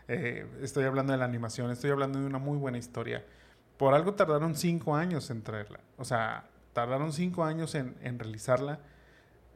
Eh, 0.08 0.44
estoy 0.60 0.84
hablando 0.84 1.12
de 1.12 1.18
la 1.18 1.24
animación, 1.24 1.70
estoy 1.70 1.90
hablando 1.90 2.18
de 2.18 2.26
una 2.26 2.38
muy 2.38 2.58
buena 2.58 2.78
historia. 2.78 3.24
Por 3.76 3.94
algo 3.94 4.14
tardaron 4.14 4.56
cinco 4.56 4.96
años 4.96 5.30
en 5.30 5.42
traerla. 5.42 5.80
O 5.98 6.04
sea, 6.04 6.48
tardaron 6.72 7.12
cinco 7.12 7.44
años 7.44 7.76
en, 7.76 7.94
en 8.02 8.18
realizarla 8.18 8.80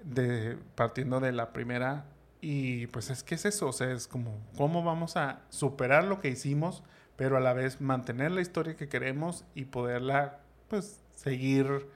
de, 0.04 0.56
partiendo 0.76 1.18
de 1.18 1.32
la 1.32 1.52
primera 1.52 2.04
y 2.42 2.88
pues 2.88 3.08
es 3.08 3.22
que 3.22 3.36
es 3.36 3.44
eso, 3.44 3.68
o 3.68 3.72
sea, 3.72 3.92
es 3.92 4.08
como 4.08 4.36
cómo 4.56 4.82
vamos 4.82 5.16
a 5.16 5.42
superar 5.48 6.02
lo 6.02 6.20
que 6.20 6.28
hicimos, 6.28 6.82
pero 7.16 7.36
a 7.36 7.40
la 7.40 7.52
vez 7.52 7.80
mantener 7.80 8.32
la 8.32 8.40
historia 8.40 8.76
que 8.76 8.88
queremos 8.88 9.44
y 9.54 9.66
poderla 9.66 10.40
pues 10.68 11.00
seguir 11.14 11.86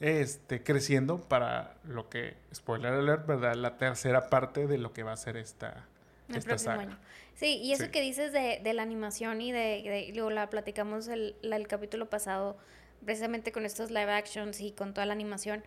este, 0.00 0.62
creciendo 0.62 1.18
para 1.18 1.74
lo 1.84 2.08
que, 2.08 2.34
spoiler 2.54 2.94
alert, 2.94 3.26
¿verdad? 3.26 3.56
La 3.56 3.76
tercera 3.76 4.30
parte 4.30 4.66
de 4.66 4.78
lo 4.78 4.94
que 4.94 5.02
va 5.02 5.12
a 5.12 5.18
ser 5.18 5.36
esta, 5.36 5.86
esta 6.28 6.56
saga. 6.56 6.80
Año. 6.80 6.98
Sí, 7.34 7.58
y 7.62 7.74
eso 7.74 7.90
que 7.90 8.00
dices 8.00 8.32
de, 8.32 8.60
de, 8.64 8.72
la 8.72 8.82
animación 8.82 9.42
y 9.42 9.52
de, 9.52 9.82
de 9.82 10.12
luego 10.14 10.30
la 10.30 10.48
platicamos 10.48 11.08
el, 11.08 11.36
el 11.42 11.68
capítulo 11.68 12.08
pasado, 12.08 12.56
precisamente 13.04 13.52
con 13.52 13.66
estos 13.66 13.90
live 13.90 14.12
actions 14.12 14.62
y 14.62 14.72
con 14.72 14.94
toda 14.94 15.04
la 15.04 15.12
animación, 15.12 15.62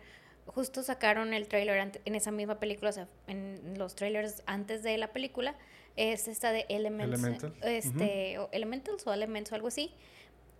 justo 0.48 0.82
sacaron 0.82 1.34
el 1.34 1.48
trailer 1.48 1.92
en 2.04 2.14
esa 2.14 2.30
misma 2.30 2.58
película, 2.58 2.90
o 2.90 2.92
sea, 2.92 3.08
en 3.26 3.78
los 3.78 3.94
trailers 3.94 4.42
antes 4.46 4.82
de 4.82 4.98
la 4.98 5.12
película, 5.12 5.54
es 5.96 6.28
esta 6.28 6.52
de 6.52 6.66
Elements, 6.68 7.18
Elemental. 7.18 7.54
este, 7.62 8.38
o 8.38 8.48
Elementals 8.52 9.06
o 9.06 9.12
Elements 9.12 9.52
o 9.52 9.54
algo 9.54 9.68
así. 9.68 9.92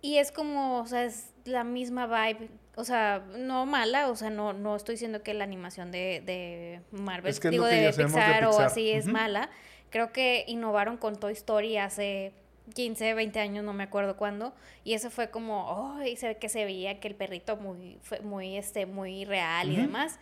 Y 0.01 0.17
es 0.17 0.31
como, 0.31 0.79
o 0.79 0.87
sea, 0.87 1.03
es 1.03 1.33
la 1.43 1.63
misma 1.63 2.07
vibe, 2.07 2.49
o 2.75 2.85
sea, 2.85 3.25
no 3.37 3.65
mala, 3.65 4.09
o 4.09 4.15
sea, 4.15 4.29
no, 4.29 4.53
no 4.53 4.75
estoy 4.75 4.95
diciendo 4.95 5.23
que 5.23 5.33
la 5.33 5.43
animación 5.43 5.91
de, 5.91 6.21
de 6.25 6.81
Marvel, 6.91 7.37
digo, 7.49 7.65
de 7.65 7.91
Pixar, 7.93 8.45
o 8.45 8.59
así 8.59 8.91
es 8.91 9.07
mala. 9.07 9.49
Creo 9.89 10.13
que 10.13 10.45
innovaron 10.47 10.97
con 10.97 11.19
Toy 11.19 11.33
Story 11.33 11.77
hace 11.77 12.31
15, 12.73 13.13
20 13.13 13.39
años, 13.39 13.63
no 13.63 13.73
me 13.73 13.83
acuerdo 13.83 14.17
cuándo, 14.17 14.53
y 14.83 14.93
eso 14.93 15.09
fue 15.09 15.29
como, 15.29 15.69
oh, 15.69 16.03
y 16.03 16.15
se 16.15 16.37
que 16.37 16.49
se 16.49 16.65
veía 16.65 16.99
que 16.99 17.07
el 17.07 17.15
perrito 17.15 17.57
muy, 17.57 17.97
fue 18.01 18.21
muy, 18.21 18.57
este, 18.57 18.85
muy 18.85 19.25
real 19.25 19.71
y 19.71 19.75
demás. 19.75 20.19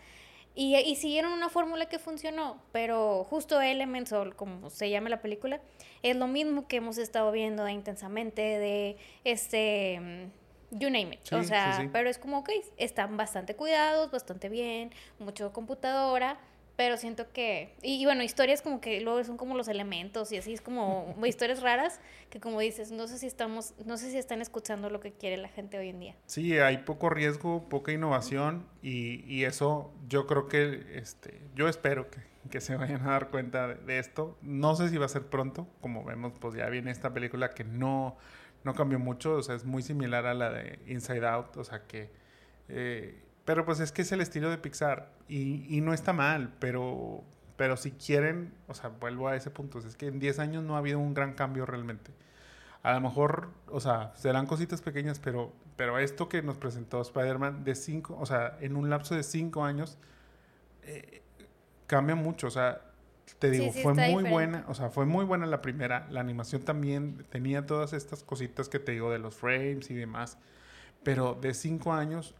Y, 0.54 0.74
y, 0.76 0.96
siguieron 0.96 1.32
una 1.32 1.48
fórmula 1.48 1.86
que 1.86 2.00
funcionó, 2.00 2.60
pero 2.72 3.22
justo 3.30 3.60
Elements, 3.60 4.12
o 4.12 4.34
como 4.34 4.70
se 4.70 4.90
llama 4.90 5.08
la 5.08 5.22
película, 5.22 5.60
es 6.02 6.16
lo 6.16 6.26
mismo 6.26 6.66
que 6.66 6.78
hemos 6.78 6.98
estado 6.98 7.30
viendo 7.30 7.68
intensamente 7.68 8.42
de, 8.42 8.96
este, 9.22 10.00
mm, 10.00 10.78
you 10.78 10.90
name 10.90 11.14
it. 11.14 11.32
o 11.32 11.42
sea, 11.42 11.88
pero 11.92 12.10
es 12.10 12.18
como, 12.18 12.38
ok, 12.38 12.50
están 12.76 13.16
bastante 13.16 13.54
cuidados, 13.54 14.10
bastante 14.10 14.48
bien, 14.48 14.90
mucho 15.18 15.52
computadora, 15.52 16.38
pero 16.78 16.96
siento 16.96 17.32
que, 17.32 17.74
y, 17.82 18.04
bueno, 18.04 18.22
historias 18.22 18.62
como 18.62 18.80
que 18.80 19.00
luego 19.00 19.24
son 19.24 19.36
como 19.36 19.56
los 19.56 19.66
elementos 19.66 20.30
y 20.30 20.36
así 20.36 20.52
es 20.52 20.60
como 20.60 21.12
historias 21.26 21.60
raras 21.60 22.00
que 22.30 22.38
como 22.38 22.60
dices, 22.60 22.92
no 22.92 23.08
sé 23.08 23.18
si 23.18 23.26
estamos, 23.26 23.74
no 23.84 23.96
sé 23.96 24.12
si 24.12 24.16
están 24.16 24.40
escuchando 24.40 24.88
lo 24.88 25.00
que 25.00 25.10
quiere 25.10 25.38
la 25.38 25.48
gente 25.48 25.76
hoy 25.76 25.88
en 25.88 25.98
día. 25.98 26.16
Sí, 26.26 26.56
hay 26.56 26.78
poco 26.78 27.10
riesgo, 27.10 27.68
poca 27.68 27.90
innovación 27.90 28.64
y, 28.80 29.24
y 29.26 29.44
eso 29.44 29.92
yo 30.06 30.28
creo 30.28 30.46
que, 30.46 30.86
este, 30.94 31.40
yo 31.56 31.66
espero 31.66 32.12
que, 32.12 32.20
que 32.48 32.60
se 32.60 32.76
vayan 32.76 33.02
a 33.02 33.10
dar 33.10 33.30
cuenta 33.30 33.66
de, 33.66 33.98
esto. 33.98 34.38
No 34.40 34.76
sé 34.76 34.88
si 34.88 34.98
va 34.98 35.06
a 35.06 35.08
ser 35.08 35.26
pronto, 35.26 35.66
como 35.80 36.04
vemos, 36.04 36.34
pues 36.38 36.54
ya 36.54 36.68
viene 36.68 36.92
esta 36.92 37.12
película 37.12 37.54
que 37.54 37.64
no, 37.64 38.16
no 38.62 38.74
cambió 38.74 39.00
mucho, 39.00 39.34
o 39.34 39.42
sea, 39.42 39.56
es 39.56 39.64
muy 39.64 39.82
similar 39.82 40.26
a 40.26 40.34
la 40.34 40.52
de 40.52 40.78
Inside 40.86 41.26
Out, 41.26 41.56
o 41.56 41.64
sea 41.64 41.88
que... 41.88 42.08
Eh, 42.68 43.24
pero 43.48 43.64
pues 43.64 43.80
es 43.80 43.92
que 43.92 44.02
es 44.02 44.12
el 44.12 44.20
estilo 44.20 44.50
de 44.50 44.58
Pixar 44.58 45.08
y, 45.26 45.74
y 45.74 45.80
no 45.80 45.94
está 45.94 46.12
mal, 46.12 46.52
pero, 46.58 47.24
pero 47.56 47.78
si 47.78 47.92
quieren, 47.92 48.52
o 48.66 48.74
sea, 48.74 48.90
vuelvo 48.90 49.26
a 49.26 49.36
ese 49.36 49.48
punto, 49.48 49.78
es 49.78 49.96
que 49.96 50.08
en 50.08 50.18
10 50.18 50.38
años 50.38 50.64
no 50.64 50.74
ha 50.74 50.80
habido 50.80 50.98
un 50.98 51.14
gran 51.14 51.32
cambio 51.32 51.64
realmente. 51.64 52.12
A 52.82 52.92
lo 52.92 53.00
mejor, 53.00 53.48
o 53.68 53.80
sea, 53.80 54.12
serán 54.16 54.44
cositas 54.44 54.82
pequeñas, 54.82 55.18
pero, 55.18 55.54
pero 55.76 55.98
esto 55.98 56.28
que 56.28 56.42
nos 56.42 56.58
presentó 56.58 57.00
Spider-Man 57.00 57.64
de 57.64 57.74
5, 57.74 58.18
o 58.20 58.26
sea, 58.26 58.58
en 58.60 58.76
un 58.76 58.90
lapso 58.90 59.14
de 59.14 59.22
5 59.22 59.64
años, 59.64 59.96
eh, 60.82 61.22
cambia 61.86 62.16
mucho, 62.16 62.48
o 62.48 62.50
sea, 62.50 62.82
te 63.38 63.50
digo, 63.50 63.72
fue 63.72 63.94
muy 63.94 64.02
diferente. 64.02 64.30
buena, 64.30 64.64
o 64.68 64.74
sea, 64.74 64.90
fue 64.90 65.06
muy 65.06 65.24
buena 65.24 65.46
la 65.46 65.62
primera, 65.62 66.06
la 66.10 66.20
animación 66.20 66.60
también 66.64 67.24
tenía 67.30 67.64
todas 67.64 67.94
estas 67.94 68.22
cositas 68.22 68.68
que 68.68 68.78
te 68.78 68.92
digo 68.92 69.10
de 69.10 69.20
los 69.20 69.34
frames 69.36 69.90
y 69.90 69.94
demás, 69.94 70.36
pero 71.02 71.32
de 71.32 71.54
5 71.54 71.94
años 71.94 72.34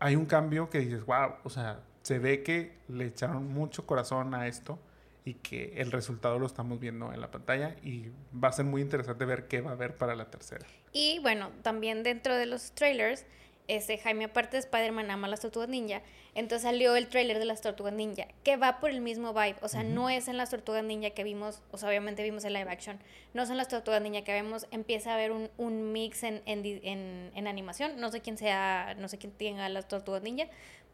hay 0.00 0.16
un 0.16 0.26
cambio 0.26 0.70
que 0.70 0.78
dices, 0.78 1.04
wow, 1.04 1.34
o 1.44 1.50
sea, 1.50 1.80
se 2.02 2.18
ve 2.18 2.42
que 2.42 2.72
le 2.88 3.06
echaron 3.06 3.52
mucho 3.52 3.86
corazón 3.86 4.34
a 4.34 4.46
esto 4.46 4.78
y 5.24 5.34
que 5.34 5.74
el 5.76 5.92
resultado 5.92 6.38
lo 6.38 6.46
estamos 6.46 6.80
viendo 6.80 7.12
en 7.12 7.20
la 7.20 7.30
pantalla 7.30 7.76
y 7.82 8.06
va 8.32 8.48
a 8.48 8.52
ser 8.52 8.64
muy 8.64 8.80
interesante 8.80 9.24
ver 9.24 9.46
qué 9.46 9.60
va 9.60 9.70
a 9.70 9.74
haber 9.74 9.96
para 9.96 10.16
la 10.16 10.30
tercera. 10.30 10.66
Y 10.92 11.18
bueno, 11.20 11.50
también 11.62 12.02
dentro 12.02 12.34
de 12.34 12.46
los 12.46 12.72
trailers 12.72 13.26
este, 13.68 13.98
Jaime, 13.98 14.24
aparte 14.24 14.56
de 14.56 14.60
Spider-Man, 14.60 15.10
ama 15.10 15.28
las 15.28 15.40
tortugas 15.40 15.68
ninja. 15.68 16.02
Entonces 16.34 16.62
salió 16.62 16.96
el 16.96 17.08
tráiler 17.08 17.38
de 17.38 17.44
las 17.44 17.60
tortugas 17.60 17.92
ninja, 17.92 18.26
que 18.42 18.56
va 18.56 18.80
por 18.80 18.90
el 18.90 19.00
mismo 19.00 19.32
vibe. 19.32 19.56
O 19.60 19.68
sea, 19.68 19.80
uh 19.80 19.84
-huh. 19.84 19.88
no 19.94 20.10
es 20.10 20.26
en 20.28 20.36
las 20.36 20.50
tortugas 20.50 20.82
ninja 20.84 21.10
que 21.10 21.22
vimos, 21.24 21.62
o 21.70 21.78
sea, 21.78 21.88
obviamente 21.88 22.22
vimos 22.22 22.44
el 22.44 22.54
live 22.54 22.70
action. 22.70 22.98
No 23.34 23.46
son 23.46 23.56
las 23.56 23.68
tortugas 23.68 24.02
ninja 24.02 24.22
que 24.22 24.32
vemos. 24.32 24.66
Empieza 24.70 25.10
a 25.10 25.14
haber 25.14 25.32
un, 25.32 25.50
un 25.58 25.92
mix 25.92 26.22
en, 26.24 26.42
en, 26.46 26.64
en, 26.64 27.30
en, 27.34 27.46
animación. 27.46 28.00
No 28.00 28.10
sé 28.10 28.20
quién 28.20 28.36
sea, 28.38 28.94
no 28.98 29.08
sé 29.08 29.18
quién 29.18 29.32
tenga 29.32 29.68
las 29.68 29.86
tortugas 29.86 30.22
ninja. 30.22 30.46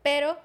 Pero, 0.03 0.39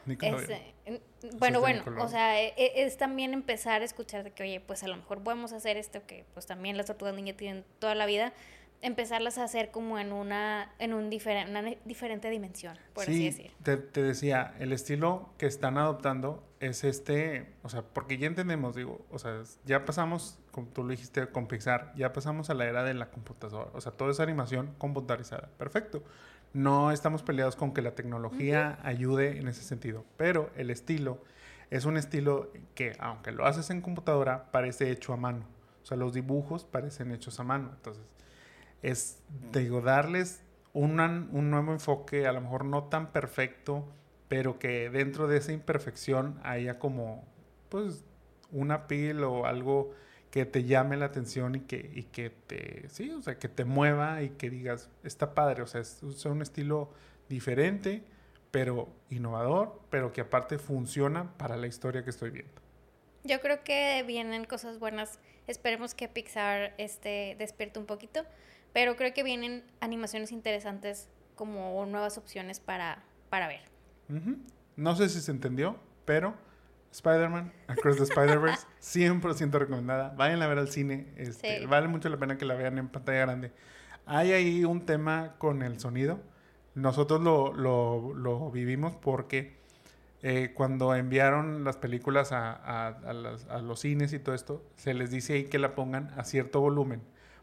este, 0.43 0.73
en- 0.85 1.01
es 1.21 1.35
bueno, 1.37 1.59
bueno, 1.59 1.83
o 1.99 2.07
sea, 2.07 2.41
e- 2.41 2.53
e- 2.55 2.83
es, 2.83 2.95
también 2.95 3.33
empezar 3.33 3.81
a 3.81 3.85
escuchar 3.85 4.23
de 4.23 4.31
que, 4.31 4.43
oye, 4.43 4.61
pues 4.61 4.83
a 4.83 4.87
lo 4.87 4.95
mejor 4.95 5.21
podemos 5.21 5.51
hacer 5.51 5.75
esto 5.75 6.01
que 6.07 6.23
pues 6.33 6.45
también 6.45 6.77
las 6.77 6.85
tortugas 6.85 7.13
ninja 7.13 7.33
tienen 7.33 7.65
toda 7.79 7.93
la 7.93 8.05
vida, 8.05 8.31
empezarlas 8.81 9.37
a 9.37 9.43
hacer 9.43 9.71
como 9.71 9.99
en 9.99 10.11
una, 10.13 10.71
en 10.79 10.93
un 10.93 11.09
diferen- 11.09 11.49
una 11.49 11.63
diferente 11.85 12.29
dimensión, 12.29 12.77
por 12.93 13.03
así 13.03 13.13
sí, 13.13 13.25
decir. 13.25 13.51
Te, 13.63 13.77
te 13.77 14.01
decía, 14.01 14.53
el 14.59 14.71
estilo 14.71 15.29
que 15.37 15.45
están 15.47 15.77
adoptando 15.77 16.43
es 16.59 16.83
este, 16.83 17.53
o 17.63 17.69
sea, 17.69 17.81
porque 17.81 18.17
ya 18.17 18.27
entendemos, 18.27 18.75
digo, 18.75 19.05
o 19.11 19.19
sea, 19.19 19.41
ya 19.65 19.85
pasamos, 19.85 20.39
como 20.51 20.67
tú 20.67 20.83
lo 20.83 20.91
dijiste, 20.91 21.27
con 21.27 21.47
Pixar, 21.47 21.93
ya 21.95 22.13
pasamos 22.13 22.49
a 22.49 22.53
la 22.53 22.65
era 22.65 22.83
de 22.83 22.93
la 22.93 23.09
computadora, 23.09 23.69
o 23.73 23.81
sea, 23.81 23.91
toda 23.91 24.11
esa 24.11 24.23
animación 24.23 24.73
computarizada, 24.77 25.49
perfecto. 25.57 26.03
No 26.51 26.91
estamos 26.91 27.21
peleados 27.21 27.55
con 27.55 27.73
que 27.73 27.81
la 27.83 27.91
tecnología 27.91 28.79
ayude 28.83 29.37
en 29.37 29.47
ese 29.47 29.61
sentido, 29.61 30.03
pero 30.17 30.49
el 30.55 30.71
estilo 30.71 31.21
es 31.69 31.85
un 31.85 31.95
estilo 31.95 32.51
que, 32.73 32.95
aunque 32.99 33.31
lo 33.31 33.45
haces 33.45 33.69
en 33.69 33.81
computadora, 33.81 34.51
parece 34.51 34.89
hecho 34.89 35.13
a 35.13 35.17
mano. 35.17 35.45
O 35.83 35.85
sea, 35.85 35.95
los 35.95 36.13
dibujos 36.13 36.65
parecen 36.65 37.11
hechos 37.11 37.39
a 37.39 37.43
mano. 37.43 37.69
Entonces, 37.75 38.03
es, 38.81 39.21
digo, 39.53 39.81
darles 39.81 40.43
una- 40.73 41.27
un 41.31 41.49
nuevo 41.49 41.71
enfoque, 41.73 42.27
a 42.27 42.31
lo 42.31 42.41
mejor 42.41 42.65
no 42.65 42.85
tan 42.85 43.11
perfecto, 43.11 43.87
pero 44.27 44.59
que 44.59 44.89
dentro 44.89 45.27
de 45.27 45.37
esa 45.37 45.51
imperfección 45.51 46.39
haya 46.43 46.79
como, 46.79 47.25
pues, 47.69 48.03
una 48.51 48.87
pil 48.87 49.23
o 49.23 49.45
algo 49.45 49.93
que 50.31 50.45
te 50.45 50.63
llame 50.63 50.95
la 50.97 51.05
atención 51.05 51.55
y 51.55 51.61
que, 51.61 51.89
y 51.93 52.03
que 52.03 52.29
te, 52.29 52.87
sí, 52.89 53.09
o 53.11 53.21
sea, 53.21 53.39
que 53.39 53.49
te 53.49 53.65
mueva 53.65 54.21
y 54.21 54.29
que 54.29 54.49
digas, 54.51 54.89
está 55.03 55.33
padre, 55.33 55.63
o 55.63 55.67
sea, 55.67 55.81
es, 55.81 56.03
es 56.03 56.23
un 56.25 56.41
estilo 56.43 56.91
diferente, 57.29 58.03
pero 58.51 58.89
innovador, 59.09 59.79
pero 59.89 60.13
que 60.13 60.21
aparte 60.21 60.59
funciona 60.59 61.35
para 61.37 61.57
la 61.57 61.65
historia 61.67 62.03
que 62.03 62.11
estoy 62.11 62.29
viendo. 62.29 62.61
Yo 63.23 63.41
creo 63.41 63.63
que 63.63 64.03
vienen 64.07 64.45
cosas 64.45 64.79
buenas. 64.79 65.19
Esperemos 65.47 65.93
que 65.93 66.07
Pixar 66.07 66.73
este, 66.77 67.35
despierte 67.37 67.79
un 67.79 67.85
poquito. 67.85 68.23
Pero 68.73 68.95
creo 68.95 69.13
que 69.13 69.23
vienen 69.23 69.63
animaciones 69.79 70.31
interesantes 70.31 71.09
como 71.35 71.85
nuevas 71.85 72.17
opciones 72.17 72.59
para, 72.59 73.03
para 73.29 73.47
ver. 73.47 73.61
No 74.75 74.95
sé 74.95 75.09
si 75.09 75.21
se 75.21 75.31
entendió, 75.31 75.77
pero 76.05 76.33
Spider-Man, 76.91 77.53
Across 77.67 77.97
the 77.97 78.03
Spider-Verse, 78.03 78.65
100% 78.81 79.51
recomendada. 79.59 80.09
Vayan 80.17 80.41
a 80.41 80.47
ver 80.47 80.57
al 80.57 80.69
cine. 80.69 81.07
Este, 81.17 81.59
Sí. 81.59 81.65
Vale 81.65 81.87
mucho 81.87 82.09
la 82.09 82.17
pena 82.17 82.37
que 82.37 82.45
la 82.45 82.55
vean 82.55 82.77
en 82.77 82.87
pantalla 82.89 83.19
grande. 83.21 83.51
Hay 84.05 84.31
ahí 84.31 84.65
un 84.65 84.85
tema 84.85 85.35
con 85.37 85.61
el 85.61 85.79
sonido. 85.79 86.19
Nosotros 86.75 87.21
lo, 87.21 87.53
lo- 87.53 88.13
lo 88.15 88.49
vivimos 88.51 88.95
porque 88.95 89.57
eh, 90.23 90.51
cuando 90.55 90.93
enviaron 90.95 91.63
las 91.63 91.77
películas 91.77 92.31
a, 92.31 92.51
a- 92.53 92.87
a 92.87 93.13
las- 93.13 93.45
a 93.47 93.59
los 93.61 93.79
cines 93.81 94.11
y 94.13 94.19
todo 94.19 94.33
esto, 94.35 94.65
se 94.75 94.93
les 94.93 95.11
dice 95.11 95.33
ahí 95.33 95.43
que 95.45 95.59
la 95.59 95.75
pongan 95.75 96.11
a 96.17 96.23
cierto 96.23 96.59
volumen. 96.59 97.01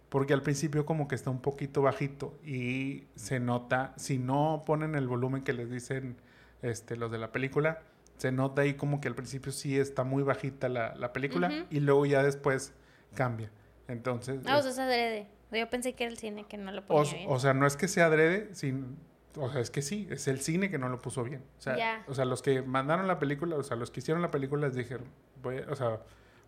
Porque 0.08 0.32
al 0.34 0.42
principio 0.42 0.86
como 0.86 1.08
que 1.08 1.14
está 1.16 1.30
un 1.30 1.40
poquito 1.40 1.82
bajito 1.82 2.38
y 2.44 3.04
se 3.16 3.40
nota, 3.40 3.92
si 3.96 4.18
no 4.18 4.62
ponen 4.64 4.94
el 4.94 5.08
volumen 5.08 5.42
que 5.42 5.52
les 5.52 5.70
dicen 5.70 6.16
este, 6.62 6.96
los 6.96 7.10
de 7.10 7.18
la 7.18 7.32
película, 7.32 7.80
se 8.16 8.30
nota 8.32 8.62
ahí 8.62 8.74
como 8.74 9.00
que 9.00 9.08
al 9.08 9.14
principio 9.14 9.52
sí 9.52 9.78
está 9.78 10.04
muy 10.04 10.22
bajita 10.22 10.68
la, 10.68 10.94
la 10.94 11.12
película 11.12 11.66
y 11.70 11.80
luego 11.80 12.06
ya 12.06 12.22
después 12.22 12.72
cambia. 13.14 13.50
Entonces, 13.88 14.40
Ah, 14.46 14.56
o 14.56 14.58
es- 14.60 14.64
sea, 14.64 14.72
es 14.72 14.78
adrede. 14.78 15.26
Yo 15.52 15.68
pensé 15.70 15.92
que 15.94 16.04
era 16.04 16.12
el 16.12 16.18
cine 16.18 16.44
que 16.44 16.56
no 16.56 16.72
lo 16.72 16.80
o, 16.82 16.86
ponía 16.86 17.12
bien. 17.12 17.26
o 17.28 17.38
sea, 17.38 17.52
no 17.54 17.66
es 17.66 17.76
que 17.76 17.86
sea 17.88 18.06
adrede, 18.06 18.54
sin, 18.54 18.96
o 19.36 19.50
sea, 19.50 19.60
es 19.60 19.70
que 19.70 19.82
sí, 19.82 20.06
es 20.10 20.26
el 20.28 20.40
cine 20.40 20.70
que 20.70 20.78
no 20.78 20.88
lo 20.88 20.98
puso 21.00 21.22
bien. 21.24 21.42
O 21.58 21.60
sea, 21.60 21.76
Ya. 21.76 22.04
o 22.08 22.14
sea, 22.14 22.24
los 22.24 22.42
que 22.42 22.62
mandaron 22.62 23.06
la 23.06 23.18
película, 23.18 23.56
o 23.56 23.62
sea, 23.62 23.76
los 23.76 23.90
que 23.90 24.00
hicieron 24.00 24.22
la 24.22 24.30
película 24.30 24.66
les 24.68 24.76
dijeron, 24.76 25.06
voy, 25.42 25.58
a- 25.58 25.70
o 25.70 25.76
sea, 25.76 26.00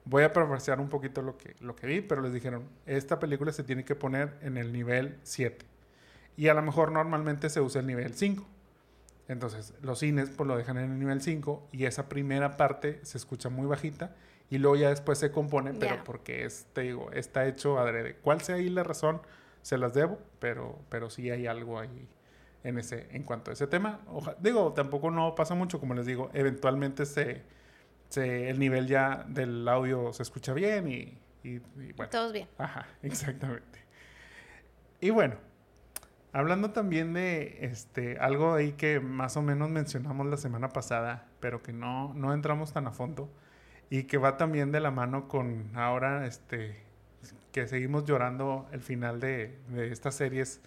voy 0.08 0.22
a 0.22 0.32
parafrasear 0.32 0.80
un 0.80 0.88
poquito 0.88 1.20
lo 1.22 1.36
que, 1.36 1.54
lo 1.60 1.76
que 1.76 1.86
vi, 1.86 2.00
pero 2.00 2.22
les 2.22 2.32
dijeron, 2.32 2.64
esta 2.86 3.18
película 3.18 3.52
se 3.52 3.62
tiene 3.62 3.84
que 3.84 3.94
poner 3.94 4.36
en 4.40 4.56
el 4.56 4.72
nivel 4.72 5.18
7. 5.22 5.66
Y 6.36 6.48
a 6.48 6.54
lo 6.54 6.62
mejor 6.62 6.92
normalmente 6.92 7.50
se 7.50 7.60
usa 7.60 7.80
el 7.80 7.86
nivel 7.86 8.14
5. 8.14 8.46
Entonces, 9.28 9.74
los 9.82 9.98
cines 9.98 10.30
pues 10.30 10.46
lo 10.46 10.56
dejan 10.56 10.78
en 10.78 10.92
el 10.92 10.98
nivel 10.98 11.20
5 11.20 11.68
y 11.72 11.84
esa 11.84 12.08
primera 12.08 12.56
parte 12.56 13.00
se 13.02 13.18
escucha 13.18 13.50
muy 13.50 13.66
bajita 13.66 14.14
y 14.48 14.56
luego 14.56 14.76
ya 14.76 14.88
después 14.88 15.18
se 15.18 15.30
compone, 15.30 15.74
pero 15.74 15.96
Ya. 15.96 16.04
porque 16.04 16.44
es, 16.46 16.66
te 16.72 16.80
digo, 16.82 17.10
está 17.12 17.46
hecho 17.46 17.78
adrede. 17.78 18.16
¿Cuál 18.22 18.40
sea 18.40 18.54
ahí 18.56 18.70
la 18.70 18.84
razón? 18.84 19.20
Se 19.60 19.76
las 19.76 19.92
debo, 19.92 20.18
pero, 20.38 20.78
pero 20.88 21.10
sí 21.10 21.30
hay 21.30 21.46
algo 21.46 21.78
ahí 21.78 22.08
en 22.64 22.78
ese, 22.78 23.08
en 23.10 23.24
cuanto 23.24 23.50
a 23.50 23.54
ese 23.54 23.66
tema. 23.66 24.00
Oja- 24.06 24.36
digo, 24.40 24.72
tampoco 24.72 25.10
no 25.10 25.34
pasa 25.34 25.54
mucho, 25.54 25.78
como 25.78 25.92
les 25.92 26.06
digo, 26.06 26.30
eventualmente 26.32 27.04
se, 27.04 27.42
se, 28.08 28.50
el 28.50 28.58
nivel 28.58 28.86
ya 28.86 29.24
del 29.28 29.66
audio 29.68 30.12
se 30.12 30.22
escucha 30.22 30.52
bien 30.54 30.88
y, 30.88 31.18
y- 31.44 31.60
y 31.76 31.92
bueno. 31.96 32.10
Todos 32.10 32.32
bien. 32.32 32.48
Ajá, 32.58 32.86
exactamente. 33.02 33.80
Y 35.00 35.10
bueno, 35.10 35.36
hablando 36.32 36.70
también 36.72 37.12
de 37.14 37.58
este 37.64 38.18
algo 38.18 38.54
ahí 38.54 38.72
que 38.72 39.00
más 39.00 39.36
o 39.36 39.42
menos 39.42 39.70
mencionamos 39.70 40.26
la 40.26 40.36
semana 40.36 40.68
pasada, 40.70 41.26
pero 41.40 41.62
que 41.62 41.72
no, 41.72 42.14
no 42.14 42.32
entramos 42.34 42.72
tan 42.72 42.86
a 42.86 42.92
fondo, 42.92 43.30
y 43.90 44.04
que 44.04 44.18
va 44.18 44.36
también 44.36 44.72
de 44.72 44.80
la 44.80 44.90
mano 44.90 45.28
con 45.28 45.70
ahora 45.76 46.26
este 46.26 46.86
que 47.52 47.66
seguimos 47.66 48.04
llorando 48.04 48.68
el 48.72 48.80
final 48.82 49.20
de, 49.20 49.58
de 49.68 49.90
estas 49.92 50.14
series 50.14 50.60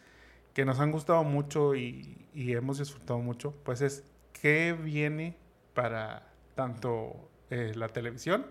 que 0.54 0.66
nos 0.66 0.80
han 0.80 0.92
gustado 0.92 1.24
mucho 1.24 1.76
y, 1.76 2.28
y 2.34 2.54
hemos 2.54 2.80
disfrutado 2.80 3.20
mucho, 3.20 3.54
pues 3.64 3.82
es 3.82 4.04
qué 4.34 4.74
viene 4.74 5.38
para 5.74 6.28
tanto 6.56 7.30
eh, 7.52 7.74
la 7.76 7.90
televisión, 7.90 8.46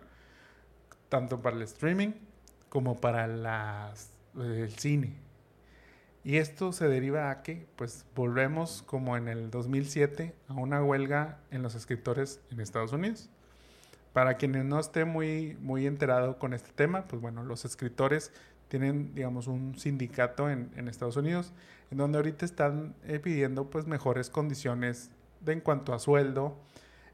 tanto 1.09 1.41
para 1.41 1.57
el 1.57 1.63
streaming, 1.63 2.13
como 2.69 3.01
para 3.01 3.27
las, 3.27 4.11
eh, 4.39 4.63
el 4.65 4.79
cine. 4.79 5.17
Y 6.23 6.37
esto 6.37 6.73
se 6.73 6.87
deriva 6.87 7.31
a 7.31 7.43
que, 7.43 7.67
pues, 7.77 8.05
volvemos 8.15 8.83
como 8.83 9.17
en 9.17 9.29
el 9.29 9.51
2007 9.51 10.35
a 10.49 10.55
una 10.55 10.85
huelga 10.85 11.39
en 11.51 11.63
los 11.63 11.75
escritores 11.75 12.41
en 12.51 12.61
Estados 12.61 12.93
Unidos. 12.93 13.31
Para 14.13 14.37
quienes 14.37 14.67
no 14.67 14.79
estén 14.79 15.09
muy, 15.09 15.57
muy 15.61 15.87
enterados 15.87 16.37
con 16.37 16.53
este 16.53 16.71
tema, 16.73 17.07
pues 17.07 17.23
bueno, 17.23 17.43
los 17.43 17.65
escritores 17.65 18.33
tienen, 18.69 19.15
digamos, 19.15 19.47
un 19.47 19.79
sindicato 19.79 20.51
en, 20.51 20.71
en 20.77 20.89
Estados 20.89 21.17
Unidos, 21.17 21.55
en 21.91 21.97
donde 21.97 22.19
ahorita 22.19 22.45
están 22.45 22.95
eh, 23.05 23.19
pidiendo, 23.19 23.71
pues, 23.71 23.87
mejores 23.87 24.29
condiciones 24.29 25.11
de, 25.41 25.55
en 25.55 25.61
cuanto 25.61 25.95
a 25.95 25.99
sueldo, 25.99 26.59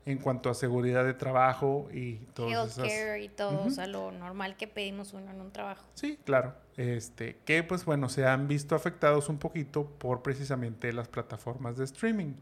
en 0.07 0.19
cuanto 0.19 0.49
a 0.49 0.55
seguridad 0.55 1.05
de 1.05 1.15
trabajo 1.15 1.89
y 1.93 2.21
esas... 2.39 2.79
Healthcare 2.79 3.23
y 3.23 3.29
todo, 3.29 3.65
o 3.65 3.71
sea, 3.71 3.89
lo 3.89 4.13
normal 4.13 4.57
que 4.57 4.69
pedimos 4.69 5.13
uno 5.13 5.33
en 5.33 5.41
un 5.41 5.51
trabajo. 5.51 5.85
Sí, 5.95 6.19
claro. 6.25 6.55
Este, 6.77 7.39
que 7.45 7.65
pues 7.65 7.85
bueno, 7.85 8.09
se 8.09 8.25
han 8.25 8.47
visto 8.47 8.77
afectados 8.77 9.29
un 9.29 9.39
poquito 9.39 9.85
por 9.85 10.23
precisamente 10.23 10.93
las 10.93 11.09
plataformas 11.09 11.77
de 11.77 11.85
streaming. 11.85 12.35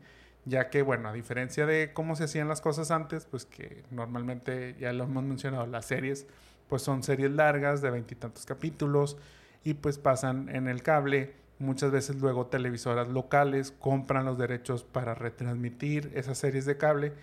Ya 0.45 0.69
que 0.69 0.83
bueno, 0.83 1.09
a 1.09 1.13
diferencia 1.15 1.65
de 1.65 1.95
cómo 1.95 2.17
se 2.17 2.25
hacían 2.25 2.49
las 2.49 2.61
cosas 2.61 2.91
antes, 2.91 3.25
pues 3.25 3.47
que 3.47 3.83
normalmente 3.91 4.77
ya 4.79 4.93
lo 4.93 5.05
hemos 5.05 5.25
mencionado, 5.25 5.67
las 5.67 5.87
series, 5.87 6.27
pues 6.69 6.83
son 6.83 7.03
series 7.03 7.31
largas 7.31 7.81
de 7.81 7.91
veintitantos 7.91 8.45
capítulos 8.45 9.17
y 9.63 9.73
pues 9.73 9.97
pasan 9.97 10.51
en 10.55 10.69
el 10.69 10.83
cable. 10.83 11.35
Muchas 11.59 11.93
veces 11.93 12.17
luego 12.17 12.49
televisoras 12.49 13.09
locales 13.09 13.73
compran 13.73 14.27
los 14.27 14.37
derechos 14.37 14.85
para 14.85 15.15
retransmitir 15.15 16.13
esas 16.15 16.37
series 16.37 16.67
de 16.67 16.77
cable 16.77 17.15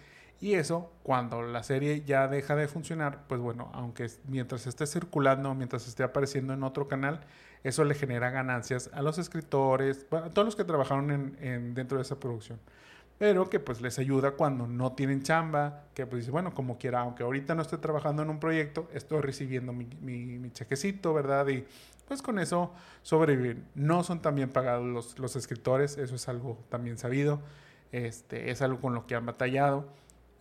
y 0.41 0.55
eso, 0.55 0.91
cuando 1.03 1.41
la 1.43 1.63
serie 1.63 2.03
ya 2.03 2.27
deja 2.27 2.55
de 2.55 2.67
funcionar, 2.67 3.25
pues 3.27 3.39
bueno, 3.39 3.69
aunque 3.73 4.09
mientras 4.27 4.67
esté 4.67 4.87
circulando, 4.87 5.53
mientras 5.55 5.87
esté 5.87 6.03
apareciendo 6.03 6.53
en 6.53 6.63
otro 6.63 6.87
canal, 6.87 7.21
eso 7.63 7.83
le 7.85 7.93
genera 7.95 8.31
ganancias 8.31 8.89
a 8.93 9.01
los 9.03 9.19
escritores, 9.19 10.07
a 10.11 10.29
todos 10.31 10.45
los 10.45 10.55
que 10.55 10.63
trabajaron 10.63 11.11
en, 11.11 11.37
en- 11.41 11.73
dentro 11.75 11.97
de 11.97 12.03
esa 12.03 12.19
producción. 12.19 12.59
Pero 13.17 13.49
que 13.51 13.59
pues 13.59 13.81
les 13.81 13.99
ayuda 13.99 14.31
cuando 14.31 14.65
no 14.65 14.93
tienen 14.93 15.21
chamba, 15.21 15.83
que 15.93 16.07
pues 16.07 16.21
dice, 16.23 16.31
bueno, 16.31 16.53
como 16.55 16.79
quiera, 16.79 17.01
aunque 17.01 17.21
ahorita 17.23 17.53
no 17.53 17.61
esté 17.61 17.77
trabajando 17.77 18.23
en 18.23 18.29
un 18.31 18.39
proyecto, 18.39 18.89
estoy 18.93 19.21
recibiendo 19.21 19.73
mi, 19.73 20.49
chequecito, 20.53 21.13
¿verdad? 21.13 21.47
Y 21.49 21.63
pues 22.07 22.21
con 22.23 22.39
eso 22.39 22.71
sobreviven. 23.03 23.63
No 23.75 24.03
son 24.03 24.21
tan 24.23 24.33
bien 24.35 24.49
pagados 24.49 24.85
los, 24.87 25.19
los 25.19 25.35
escritores, 25.35 25.97
eso 25.99 26.15
es 26.15 26.27
algo 26.27 26.57
también 26.69 26.97
sabido, 26.97 27.41
este, 27.91 28.49
es 28.49 28.61
algo 28.63 28.79
con 28.81 28.95
lo 28.95 29.05
que 29.05 29.13
han 29.15 29.25
batallado. 29.27 29.85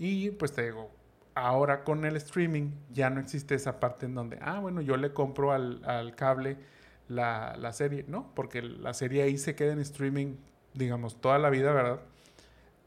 Y 0.00 0.30
pues 0.30 0.52
te 0.52 0.62
digo, 0.64 0.90
ahora 1.34 1.84
con 1.84 2.06
el 2.06 2.16
streaming 2.16 2.70
ya 2.90 3.10
no 3.10 3.20
existe 3.20 3.54
esa 3.54 3.78
parte 3.78 4.06
en 4.06 4.14
donde, 4.14 4.38
ah, 4.40 4.58
bueno, 4.58 4.80
yo 4.80 4.96
le 4.96 5.12
compro 5.12 5.52
al, 5.52 5.84
al 5.84 6.16
cable 6.16 6.56
la, 7.06 7.54
la 7.58 7.74
serie, 7.74 8.06
¿no? 8.08 8.32
Porque 8.34 8.62
la 8.62 8.94
serie 8.94 9.22
ahí 9.22 9.36
se 9.36 9.54
queda 9.54 9.74
en 9.74 9.80
streaming, 9.80 10.36
digamos, 10.72 11.20
toda 11.20 11.38
la 11.38 11.50
vida, 11.50 11.72
¿verdad? 11.74 12.00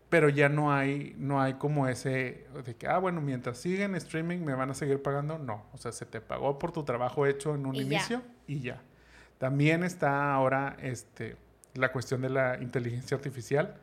Pero 0.10 0.28
ya 0.28 0.50
no 0.50 0.74
hay, 0.74 1.16
no 1.20 1.40
hay 1.40 1.54
como 1.54 1.88
ese 1.88 2.48
de 2.66 2.76
que, 2.76 2.88
ah, 2.88 2.98
bueno, 2.98 3.22
mientras 3.22 3.60
sigue 3.60 3.84
en 3.84 3.94
streaming 3.94 4.40
me 4.40 4.56
van 4.56 4.72
a 4.72 4.74
seguir 4.74 5.00
pagando. 5.04 5.38
No, 5.38 5.66
o 5.72 5.78
sea, 5.78 5.92
se 5.92 6.08
te 6.08 6.20
pagó 6.20 6.58
por 6.58 6.72
tu 6.72 6.84
trabajo 6.84 7.28
hecho 7.28 7.54
en 7.54 7.68
un 7.68 7.76
Y 7.76 7.80
ya. 7.80 7.84
inicio 7.86 8.22
y 8.48 8.60
ya. 8.62 8.82
También 9.38 9.84
está 9.84 10.34
ahora 10.34 10.78
este, 10.82 11.36
la 11.76 11.92
cuestión 11.92 12.22
de 12.22 12.30
la 12.30 12.58
inteligencia 12.60 13.16
artificial, 13.18 13.76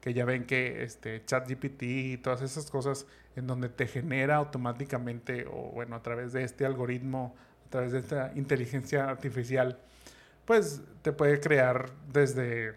que 0.00 0.14
ya 0.14 0.24
ven 0.24 0.44
que 0.44 0.82
este 0.82 1.24
ChatGPT 1.24 1.82
y 1.82 2.16
todas 2.18 2.42
esas 2.42 2.70
cosas 2.70 3.06
en 3.36 3.46
donde 3.46 3.68
te 3.68 3.86
genera 3.86 4.36
automáticamente 4.36 5.46
o 5.46 5.70
bueno, 5.72 5.96
a 5.96 6.02
través 6.02 6.32
de 6.32 6.44
este 6.44 6.66
algoritmo, 6.66 7.34
a 7.66 7.70
través 7.70 7.92
de 7.92 7.98
esta 7.98 8.32
inteligencia 8.34 9.08
artificial, 9.08 9.78
pues 10.44 10.82
te 11.02 11.12
puede 11.12 11.40
crear 11.40 11.90
desde 12.12 12.74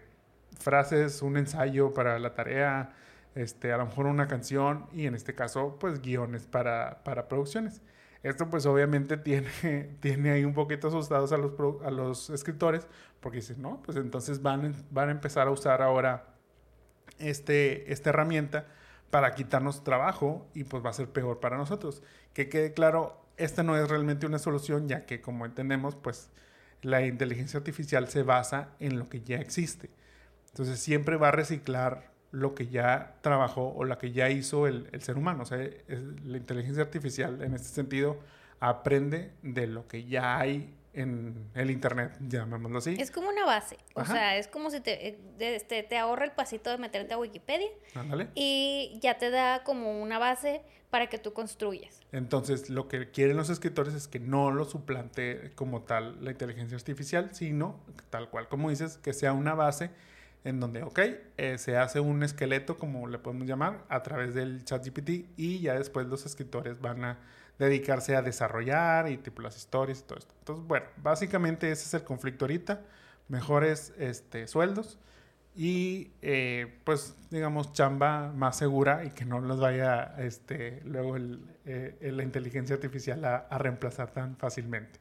frases, 0.58 1.22
un 1.22 1.36
ensayo 1.36 1.92
para 1.94 2.18
la 2.18 2.34
tarea, 2.34 2.94
este, 3.34 3.72
a 3.72 3.78
lo 3.78 3.86
mejor 3.86 4.06
una 4.06 4.28
canción 4.28 4.86
y 4.92 5.06
en 5.06 5.14
este 5.14 5.34
caso, 5.34 5.78
pues 5.80 6.00
guiones 6.02 6.46
para, 6.46 7.02
para 7.04 7.28
producciones. 7.28 7.80
Esto 8.22 8.48
pues 8.50 8.66
obviamente 8.66 9.16
tiene, 9.16 9.48
tiene 10.00 10.30
ahí 10.30 10.44
un 10.44 10.54
poquito 10.54 10.88
asustados 10.88 11.32
a 11.32 11.38
los, 11.38 11.52
a 11.84 11.90
los 11.90 12.30
escritores 12.30 12.86
porque 13.20 13.38
dicen, 13.38 13.62
no, 13.62 13.82
pues 13.82 13.96
entonces 13.96 14.42
van, 14.42 14.74
van 14.90 15.08
a 15.08 15.12
empezar 15.12 15.48
a 15.48 15.50
usar 15.50 15.82
ahora 15.82 16.31
este, 17.18 17.92
esta 17.92 18.10
herramienta 18.10 18.66
para 19.10 19.34
quitarnos 19.34 19.84
trabajo 19.84 20.48
y 20.54 20.64
pues 20.64 20.84
va 20.84 20.90
a 20.90 20.94
ser 20.94 21.08
peor 21.08 21.40
para 21.40 21.56
nosotros. 21.56 22.02
Que 22.32 22.48
quede 22.48 22.72
claro, 22.72 23.20
esta 23.36 23.62
no 23.62 23.76
es 23.76 23.88
realmente 23.88 24.26
una 24.26 24.38
solución 24.38 24.88
ya 24.88 25.04
que 25.04 25.20
como 25.20 25.44
entendemos 25.44 25.96
pues 25.96 26.30
la 26.80 27.04
inteligencia 27.06 27.58
artificial 27.58 28.08
se 28.08 28.22
basa 28.22 28.70
en 28.80 28.98
lo 28.98 29.08
que 29.08 29.20
ya 29.20 29.36
existe. 29.36 29.90
Entonces 30.48 30.78
siempre 30.80 31.16
va 31.16 31.28
a 31.28 31.32
reciclar 31.32 32.10
lo 32.30 32.54
que 32.54 32.68
ya 32.68 33.16
trabajó 33.20 33.68
o 33.74 33.84
lo 33.84 33.98
que 33.98 34.12
ya 34.12 34.30
hizo 34.30 34.66
el, 34.66 34.88
el 34.92 35.02
ser 35.02 35.16
humano. 35.16 35.42
O 35.42 35.46
sea, 35.46 35.58
la 35.58 36.36
inteligencia 36.36 36.82
artificial 36.82 37.42
en 37.42 37.54
este 37.54 37.68
sentido 37.68 38.18
aprende 38.60 39.32
de 39.42 39.66
lo 39.66 39.86
que 39.86 40.04
ya 40.04 40.38
hay 40.38 40.74
en 40.94 41.50
el 41.54 41.70
internet, 41.70 42.12
llamémoslo 42.20 42.78
así. 42.78 42.96
Es 42.98 43.10
como 43.10 43.28
una 43.28 43.46
base. 43.46 43.78
O 43.94 44.04
sea, 44.04 44.36
es 44.36 44.46
como 44.48 44.70
si 44.70 44.80
te, 44.80 45.08
eh, 45.08 45.18
este, 45.38 45.82
te 45.82 45.98
ahorra 45.98 46.24
el 46.24 46.32
pasito 46.32 46.70
de 46.70 46.78
meterte 46.78 47.14
a 47.14 47.18
Wikipedia. 47.18 47.68
Ándale. 47.94 48.28
Y 48.34 48.98
ya 49.00 49.18
te 49.18 49.30
da 49.30 49.64
como 49.64 50.02
una 50.02 50.18
base 50.18 50.62
para 50.90 51.08
que 51.08 51.16
tú 51.16 51.32
construyas. 51.32 52.00
Entonces, 52.12 52.68
lo 52.68 52.86
que 52.88 53.10
quieren 53.10 53.38
los 53.38 53.48
escritores 53.48 53.94
es 53.94 54.08
que 54.08 54.20
no 54.20 54.50
lo 54.50 54.66
suplante 54.66 55.52
como 55.54 55.82
tal 55.82 56.22
la 56.22 56.32
inteligencia 56.32 56.76
artificial, 56.76 57.34
sino 57.34 57.80
tal 58.10 58.28
cual 58.28 58.48
como 58.48 58.68
dices, 58.68 58.98
que 58.98 59.14
sea 59.14 59.32
una 59.32 59.54
base 59.54 59.90
en 60.44 60.60
donde, 60.60 60.82
ok, 60.82 60.98
eh, 61.38 61.56
se 61.56 61.78
hace 61.78 62.00
un 62.00 62.22
esqueleto, 62.22 62.76
como 62.76 63.06
le 63.06 63.18
podemos 63.18 63.46
llamar, 63.46 63.84
a 63.88 64.02
través 64.02 64.34
del 64.34 64.64
chat 64.64 64.84
GPT 64.84 65.30
y 65.36 65.60
ya 65.60 65.74
después 65.74 66.06
los 66.08 66.26
escritores 66.26 66.80
van 66.80 67.04
a 67.04 67.18
dedicarse 67.58 68.16
a 68.16 68.22
desarrollar 68.22 69.08
y 69.08 69.18
tipo 69.18 69.42
las 69.42 69.56
historias 69.56 70.00
y 70.00 70.02
todo 70.02 70.18
esto. 70.18 70.34
Entonces, 70.38 70.66
bueno, 70.66 70.86
básicamente 70.96 71.70
ese 71.70 71.84
es 71.84 71.94
el 71.94 72.04
conflicto 72.04 72.44
ahorita, 72.44 72.80
mejores 73.28 73.92
este, 73.98 74.46
sueldos 74.46 74.98
y 75.54 76.12
eh, 76.22 76.78
pues 76.84 77.14
digamos 77.30 77.72
chamba 77.72 78.32
más 78.32 78.56
segura 78.56 79.04
y 79.04 79.10
que 79.10 79.24
no 79.24 79.40
los 79.40 79.60
vaya 79.60 80.14
este, 80.18 80.80
luego 80.84 81.16
eh, 81.66 81.98
la 82.00 82.22
inteligencia 82.22 82.74
artificial 82.74 83.24
a, 83.24 83.36
a 83.36 83.58
reemplazar 83.58 84.10
tan 84.10 84.36
fácilmente. 84.36 84.98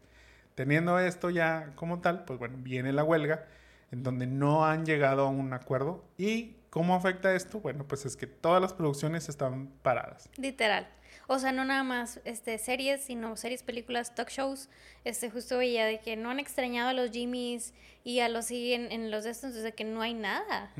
Teniendo 0.55 0.99
esto 0.99 1.29
ya 1.29 1.71
como 1.75 2.01
tal, 2.01 2.25
pues 2.25 2.37
bueno, 2.37 2.57
viene 2.59 2.91
la 2.91 3.03
huelga 3.03 3.45
en 3.91 4.03
donde 4.03 4.25
no 4.25 4.65
han 4.65 4.85
llegado 4.85 5.27
a 5.27 5.29
un 5.29 5.53
acuerdo. 5.53 6.03
¿Y 6.17 6.55
cómo 6.69 6.95
afecta 6.95 7.33
esto? 7.35 7.59
Bueno, 7.59 7.85
pues 7.87 8.05
es 8.05 8.15
que 8.15 8.27
todas 8.27 8.61
las 8.61 8.73
producciones 8.73 9.29
están 9.29 9.67
paradas. 9.81 10.29
Literal. 10.37 10.87
O 11.33 11.39
sea, 11.39 11.53
no 11.53 11.63
nada 11.63 11.83
más 11.83 12.19
este, 12.25 12.57
series, 12.57 13.05
sino 13.05 13.37
series, 13.37 13.63
películas, 13.63 14.13
talk 14.13 14.27
shows. 14.27 14.67
Este, 15.05 15.31
justo 15.31 15.57
veía 15.57 15.85
de 15.85 16.01
que 16.01 16.17
no 16.17 16.29
han 16.29 16.39
extrañado 16.39 16.89
a 16.89 16.93
los 16.93 17.11
Jimmys 17.11 17.73
y 18.03 18.19
a 18.19 18.27
los 18.27 18.47
siguen 18.47 18.91
en, 18.91 19.11
los 19.11 19.23
de 19.23 19.29
estos, 19.29 19.53
desde 19.53 19.71
que 19.71 19.85
no 19.85 20.01
hay 20.01 20.13
nada. 20.13 20.73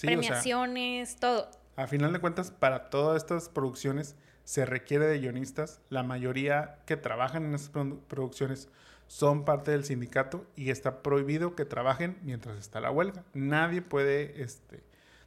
Premiaciones, 0.00 1.16
todo. 1.16 1.50
A 1.74 1.88
final 1.88 2.12
de 2.12 2.20
cuentas, 2.20 2.52
para 2.52 2.88
todas 2.88 3.20
estas 3.20 3.48
producciones 3.48 4.14
se 4.44 4.64
requiere 4.64 5.06
de 5.08 5.18
guionistas. 5.18 5.80
La 5.88 6.04
mayoría 6.04 6.78
que 6.86 6.96
trabajan 6.96 7.44
en 7.44 7.56
estas 7.56 7.72
producciones 8.06 8.68
son 9.08 9.44
parte 9.44 9.72
del 9.72 9.84
sindicato 9.84 10.46
y 10.54 10.70
está 10.70 11.02
prohibido 11.02 11.56
que 11.56 11.64
trabajen 11.64 12.16
mientras 12.22 12.58
está 12.58 12.78
la 12.78 12.92
huelga. 12.92 13.24
Nadie 13.34 13.82
puede 13.82 14.40
este, 14.40 14.84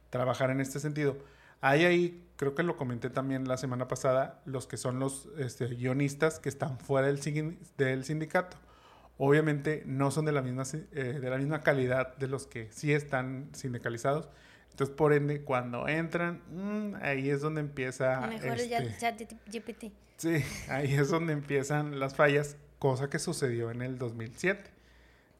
trabajar 0.08 0.50
en 0.50 0.62
este 0.62 0.80
sentido. 0.80 1.18
Hay 1.60 1.84
ahí, 1.84 2.26
creo 2.36 2.54
que 2.54 2.62
lo 2.62 2.76
comenté 2.76 3.10
también 3.10 3.46
la 3.46 3.56
semana 3.56 3.88
pasada, 3.88 4.40
los 4.44 4.66
que 4.66 4.76
son 4.76 4.98
los 4.98 5.28
este, 5.38 5.66
guionistas 5.66 6.38
que 6.38 6.48
están 6.48 6.78
fuera 6.78 7.06
del, 7.06 7.58
del, 7.76 8.04
sindicato. 8.04 8.56
Obviamente 9.18 9.82
no 9.84 10.10
son 10.10 10.24
de 10.24 10.32
la, 10.32 10.40
misma, 10.40 10.62
eh, 10.92 11.18
de 11.20 11.30
la 11.30 11.36
misma 11.36 11.60
calidad 11.60 12.16
de 12.16 12.28
los 12.28 12.46
que 12.46 12.70
sí 12.72 12.92
están 12.92 13.50
sindicalizados. 13.52 14.28
Entonces, 14.70 14.96
por 14.96 15.12
ende, 15.12 15.42
cuando 15.42 15.88
entran, 15.88 16.40
mm, 16.48 16.94
ahí 17.02 17.28
es 17.28 17.42
donde 17.42 17.60
empieza... 17.60 18.20
Mejor 18.26 18.58
este, 18.58 18.96
chat 18.98 19.20
GPT. 19.46 19.92
Sí, 20.16 20.42
ahí 20.68 20.94
es 20.94 21.10
donde 21.10 21.32
empiezan 21.34 22.00
las 22.00 22.14
fallas 22.14 22.56
cosa 22.80 23.10
que 23.10 23.20
sucedió 23.20 23.70
en 23.70 23.82
el 23.82 23.98
2007. 23.98 24.70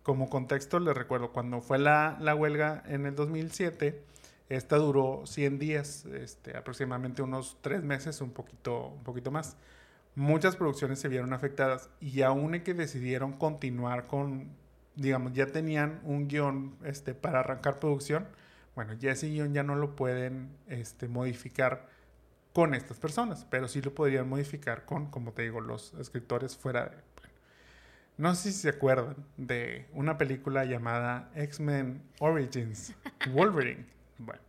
Como 0.05 0.31
contexto, 0.31 0.79
les 0.79 0.95
recuerdo, 0.95 1.33
cuando 1.33 1.61
fue 1.61 1.79
la, 1.79 2.16
huelga 2.37 2.85
en 2.87 3.07
el 3.07 3.16
2007, 3.16 4.03
esta 4.51 4.76
duró 4.76 5.22
100 5.26 5.59
días, 5.59 6.05
este, 6.07 6.57
aproximadamente 6.57 7.22
unos 7.22 7.57
3 7.62 7.82
meses, 7.82 8.20
un 8.20 8.32
poquito, 8.32 8.88
un 8.88 9.05
poquito 9.05 9.30
más. 9.30 9.57
Muchas 10.16 10.57
producciones 10.57 10.98
se 10.98 11.09
vieron 11.09 11.32
afectadas 11.32 11.88
y 12.01 12.22
aún 12.22 12.61
que 12.61 12.74
decidieron 12.74 13.32
continuar 13.32 14.09
con, 14.09 14.51
digamos, 14.96 15.32
ya 15.32 15.46
tenían 15.46 16.01
un 16.05 16.28
guion 16.28 16.74
este, 16.84 17.14
para 17.14 17.40
arrancar 17.40 17.78
producción, 17.78 18.26
bueno, 18.74 18.92
ya 18.94 19.12
ese 19.12 19.28
guion 19.28 19.55
ya 19.55 19.62
no 19.62 19.76
lo 19.76 19.94
pueden 19.94 20.51
este, 20.66 21.07
modificar 21.07 21.88
con 22.53 22.74
estas 22.74 22.98
personas, 22.98 23.46
pero 23.48 23.68
sí 23.68 23.80
lo 23.80 23.94
podrían 23.94 24.28
modificar 24.28 24.84
con, 24.84 25.07
como 25.07 25.32
te 25.32 25.42
digo, 25.42 25.61
los 25.61 25.94
escritores 25.94 26.57
fuera 26.57 26.86
de, 26.86 26.96
no 28.20 28.34
sé 28.34 28.53
si 28.53 28.59
se 28.59 28.68
acuerdan 28.68 29.16
de 29.36 29.86
una 29.94 30.18
película 30.18 30.64
llamada 30.64 31.30
X-Men 31.36 32.03
Origins 32.18 32.92
Wolverine. 33.32 33.99
Bueno, 34.21 34.43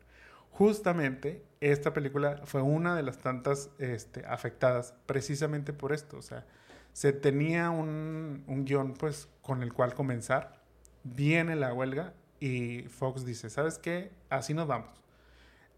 justamente 0.51 1.43
esta 1.59 1.93
película 1.93 2.41
fue 2.45 2.61
una 2.61 2.95
de 2.95 3.03
las 3.03 3.17
tantas 3.17 3.69
este, 3.79 4.25
afectadas 4.25 4.93
precisamente 5.05 5.73
por 5.73 5.93
esto. 5.93 6.17
O 6.17 6.21
sea, 6.21 6.45
se 6.93 7.13
tenía 7.13 7.69
un, 7.69 8.43
un 8.47 8.65
guion 8.65 8.93
pues 8.93 9.27
con 9.41 9.63
el 9.63 9.73
cual 9.73 9.93
comenzar. 9.93 10.59
Viene 11.03 11.55
la 11.55 11.73
huelga 11.73 12.13
y 12.39 12.83
Fox 12.83 13.25
dice, 13.25 13.49
¿sabes 13.49 13.77
qué? 13.77 14.11
Así 14.29 14.53
nos 14.53 14.67
vamos. 14.67 14.89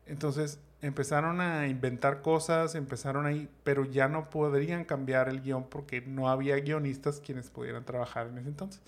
Entonces 0.05 0.59
empezaron 0.81 1.39
a 1.39 1.67
inventar 1.67 2.21
cosas, 2.21 2.75
empezaron 2.75 3.25
ahí, 3.25 3.49
pero 3.63 3.85
ya 3.85 4.09
no 4.09 4.29
podrían 4.29 4.83
cambiar 4.83 5.29
el 5.29 5.41
guion 5.41 5.69
porque 5.69 6.01
no 6.01 6.29
había 6.29 6.57
guionistas 6.57 7.21
quienes 7.21 7.49
pudieran 7.49 7.85
trabajar 7.85 8.27
en 8.27 8.37
ese 8.37 8.49
entonces. 8.49 8.81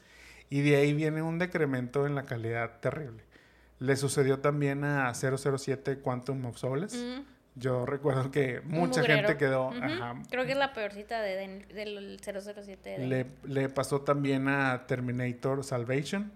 Y 0.49 0.61
de 0.61 0.75
ahí 0.75 0.93
viene 0.93 1.21
un 1.21 1.39
decremento 1.39 2.05
en 2.05 2.15
la 2.15 2.23
calidad 2.23 2.79
terrible. 2.79 3.23
Le 3.79 3.95
sucedió 3.95 4.39
también 4.39 4.83
a 4.83 5.13
007 5.13 5.99
Quantum 5.99 6.45
of 6.45 6.57
Solace. 6.57 6.97
Mm. 6.97 7.25
Yo 7.57 7.85
recuerdo 7.85 8.31
que 8.31 8.61
mucha 8.65 9.01
gente 9.03 9.37
quedó... 9.37 9.71
Creo 10.29 10.45
que 10.45 10.51
es 10.51 10.57
la 10.57 10.73
peorcita 10.73 11.21
de, 11.21 11.65
del 11.73 12.19
007. 12.19 13.07
Le, 13.07 13.27
le 13.43 13.69
pasó 13.69 14.01
también 14.01 14.49
a 14.49 14.85
Terminator 14.87 15.63
Salvation. 15.63 16.33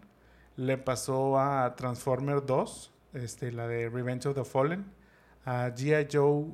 Le 0.56 0.78
pasó 0.78 1.40
a 1.40 1.76
Transformer 1.76 2.46
2, 2.46 2.92
este, 3.14 3.52
la 3.52 3.68
de 3.68 3.90
Revenge 3.90 4.28
of 4.28 4.36
the 4.36 4.46
Fallen 4.46 4.86
a 5.46 5.72
G.I. 5.72 6.08
Joe, 6.12 6.46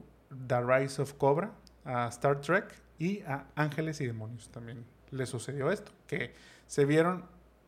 The 0.47 0.61
Rise 0.61 1.01
of 1.01 1.13
Cobra, 1.13 1.51
a 1.83 2.07
Star 2.07 2.39
Trek 2.39 2.73
y 2.97 3.21
a 3.21 3.45
Ángeles 3.55 3.99
y 4.01 4.07
Demonios 4.07 4.49
también 4.49 4.85
le 5.11 5.25
sucedió 5.25 5.71
esto, 5.71 5.91
que 6.07 6.33
se 6.67 6.85
vieron 6.85 7.25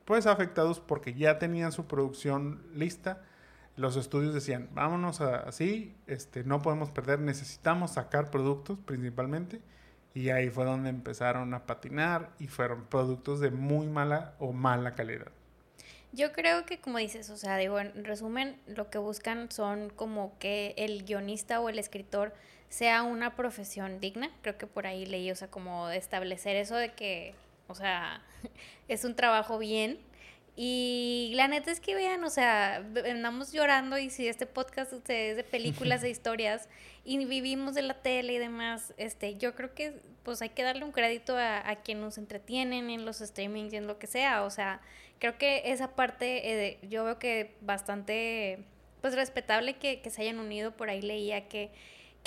pues 0.08 0.26
afectados 0.26 0.80
porque 0.80 1.14
ya 1.16 1.38
tenían 1.38 1.74
su 1.74 1.86
producción 1.86 2.64
lista. 2.74 3.22
Los 3.76 3.98
estudios 3.98 4.34
decían, 4.34 4.70
vámonos 4.72 5.20
así, 5.20 5.98
este, 6.08 6.46
no 6.46 6.62
podemos 6.62 6.92
perder, 6.92 7.20
necesitamos 7.20 7.92
sacar 7.92 8.32
productos 8.32 8.80
principalmente. 8.86 9.60
Y 10.14 10.30
ahí 10.30 10.50
fue 10.50 10.64
donde 10.64 10.90
empezaron 10.90 11.54
a 11.54 11.66
patinar 11.66 12.32
y 12.40 12.48
fueron 12.48 12.86
productos 12.86 13.42
de 13.42 13.52
muy 13.52 13.88
mala 13.88 14.34
o 14.40 14.54
mala 14.54 14.96
calidad. 14.96 15.28
Yo 16.14 16.32
creo 16.32 16.66
que 16.66 16.80
como 16.80 17.00
dices, 17.00 17.30
o 17.30 17.36
sea, 17.36 17.58
digo, 17.58 17.78
en 17.78 18.06
resumen, 18.06 18.62
lo 18.66 18.90
que 18.90 19.00
buscan 19.00 19.52
son 19.52 19.90
como 19.90 20.40
que 20.40 20.74
el 20.78 21.04
guionista 21.04 21.60
o 21.60 21.68
el 21.68 21.80
escritor 21.80 22.34
sea 22.70 23.04
una 23.04 23.36
profesión 23.36 24.00
digna. 24.00 24.32
Creo 24.42 24.58
que 24.58 24.68
por 24.68 24.88
ahí 24.88 25.06
leí, 25.06 25.30
o 25.32 25.36
sea, 25.36 25.50
como 25.50 25.90
establecer 25.90 26.56
eso 26.56 26.76
de 26.76 26.94
que, 26.94 27.36
o 27.68 27.76
sea, 27.76 28.22
es 28.88 29.04
un 29.04 29.16
trabajo 29.16 29.58
bien. 29.58 30.00
Y 30.56 31.34
la 31.36 31.48
neta 31.48 31.70
es 31.70 31.80
que 31.80 31.94
vean, 31.94 32.24
o 32.24 32.32
sea, 32.32 32.78
andamos 32.78 33.52
llorando 33.52 34.00
y 34.00 34.10
si 34.10 34.28
este 34.28 34.48
podcast 34.48 34.92
es 34.92 35.36
de 35.38 35.44
películas 35.44 36.04
e 36.04 36.10
historias 36.12 36.68
y 37.06 37.24
vivimos 37.26 37.76
de 37.76 37.84
la 37.84 37.94
tele 37.94 38.34
y 38.34 38.38
demás, 38.40 38.92
este, 38.98 39.38
yo 39.38 39.54
creo 39.54 39.76
que 39.76 40.00
pues 40.24 40.42
hay 40.42 40.50
que 40.50 40.64
darle 40.64 40.84
un 40.84 40.92
crédito 40.92 41.38
a, 41.38 41.70
a 41.70 41.76
quien 41.76 42.02
nos 42.02 42.18
entretienen 42.18 42.90
en 42.90 43.06
los 43.06 43.20
streamings 43.20 43.72
y 43.74 43.78
en 43.78 43.86
lo 43.86 44.00
que 44.00 44.08
sea, 44.08 44.44
o 44.44 44.50
sea, 44.50 44.82
creo 45.20 45.38
que 45.38 45.62
esa 45.66 45.96
parte 45.96 46.68
eh, 46.68 46.80
yo 46.90 47.04
veo 47.04 47.20
que 47.20 47.56
bastante 47.62 48.60
pues 49.02 49.16
respetable 49.16 49.76
que, 49.76 50.02
que 50.02 50.10
se 50.10 50.22
hayan 50.22 50.40
unido. 50.40 50.72
Por 50.72 50.90
ahí 50.90 51.02
leía 51.02 51.48
que 51.48 51.70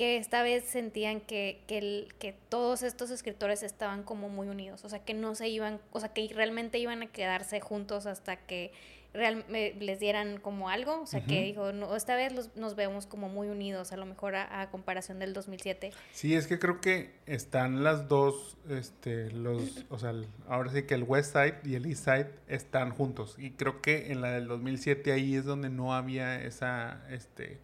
que 0.00 0.16
esta 0.16 0.42
vez 0.42 0.64
sentían 0.64 1.20
que, 1.20 1.60
que, 1.66 1.76
el, 1.76 2.08
que 2.18 2.34
todos 2.48 2.82
estos 2.82 3.10
escritores 3.10 3.62
estaban 3.62 4.02
como 4.02 4.30
muy 4.30 4.48
unidos, 4.48 4.82
o 4.82 4.88
sea, 4.88 5.00
que 5.00 5.12
no 5.12 5.34
se 5.34 5.50
iban, 5.50 5.78
o 5.92 6.00
sea, 6.00 6.14
que 6.14 6.26
realmente 6.34 6.78
iban 6.78 7.02
a 7.02 7.08
quedarse 7.08 7.60
juntos 7.60 8.06
hasta 8.06 8.36
que 8.36 8.72
real, 9.12 9.44
les 9.50 10.00
dieran 10.00 10.40
como 10.40 10.70
algo, 10.70 11.02
o 11.02 11.06
sea, 11.06 11.22
que 11.22 11.42
dijo, 11.42 11.72
no, 11.72 11.94
esta 11.94 12.16
vez 12.16 12.32
los, 12.32 12.56
nos 12.56 12.76
vemos 12.76 13.04
como 13.04 13.28
muy 13.28 13.48
unidos, 13.48 13.92
a 13.92 13.98
lo 13.98 14.06
mejor 14.06 14.36
a, 14.36 14.70
comparación 14.70 15.18
del 15.18 15.34
2007. 15.34 15.92
Sí, 16.12 16.34
es 16.34 16.46
que 16.46 16.58
creo 16.58 16.80
que 16.80 17.10
están 17.26 17.84
las 17.84 18.08
dos, 18.08 18.56
este, 18.70 19.30
los, 19.30 19.84
o 19.90 19.98
sea, 19.98 20.14
ahora 20.48 20.72
sí 20.72 20.84
que 20.84 20.94
el 20.94 21.02
West 21.02 21.34
Side 21.34 21.60
y 21.62 21.74
el 21.74 21.84
East 21.84 22.06
Side 22.06 22.30
están 22.48 22.92
juntos, 22.92 23.36
y 23.38 23.50
creo 23.50 23.82
que 23.82 24.12
en 24.12 24.22
la 24.22 24.30
del 24.30 24.48
2007 24.48 25.12
ahí 25.12 25.36
es 25.36 25.44
donde 25.44 25.68
no 25.68 25.94
había 25.94 26.42
esa, 26.42 27.02
este, 27.10 27.58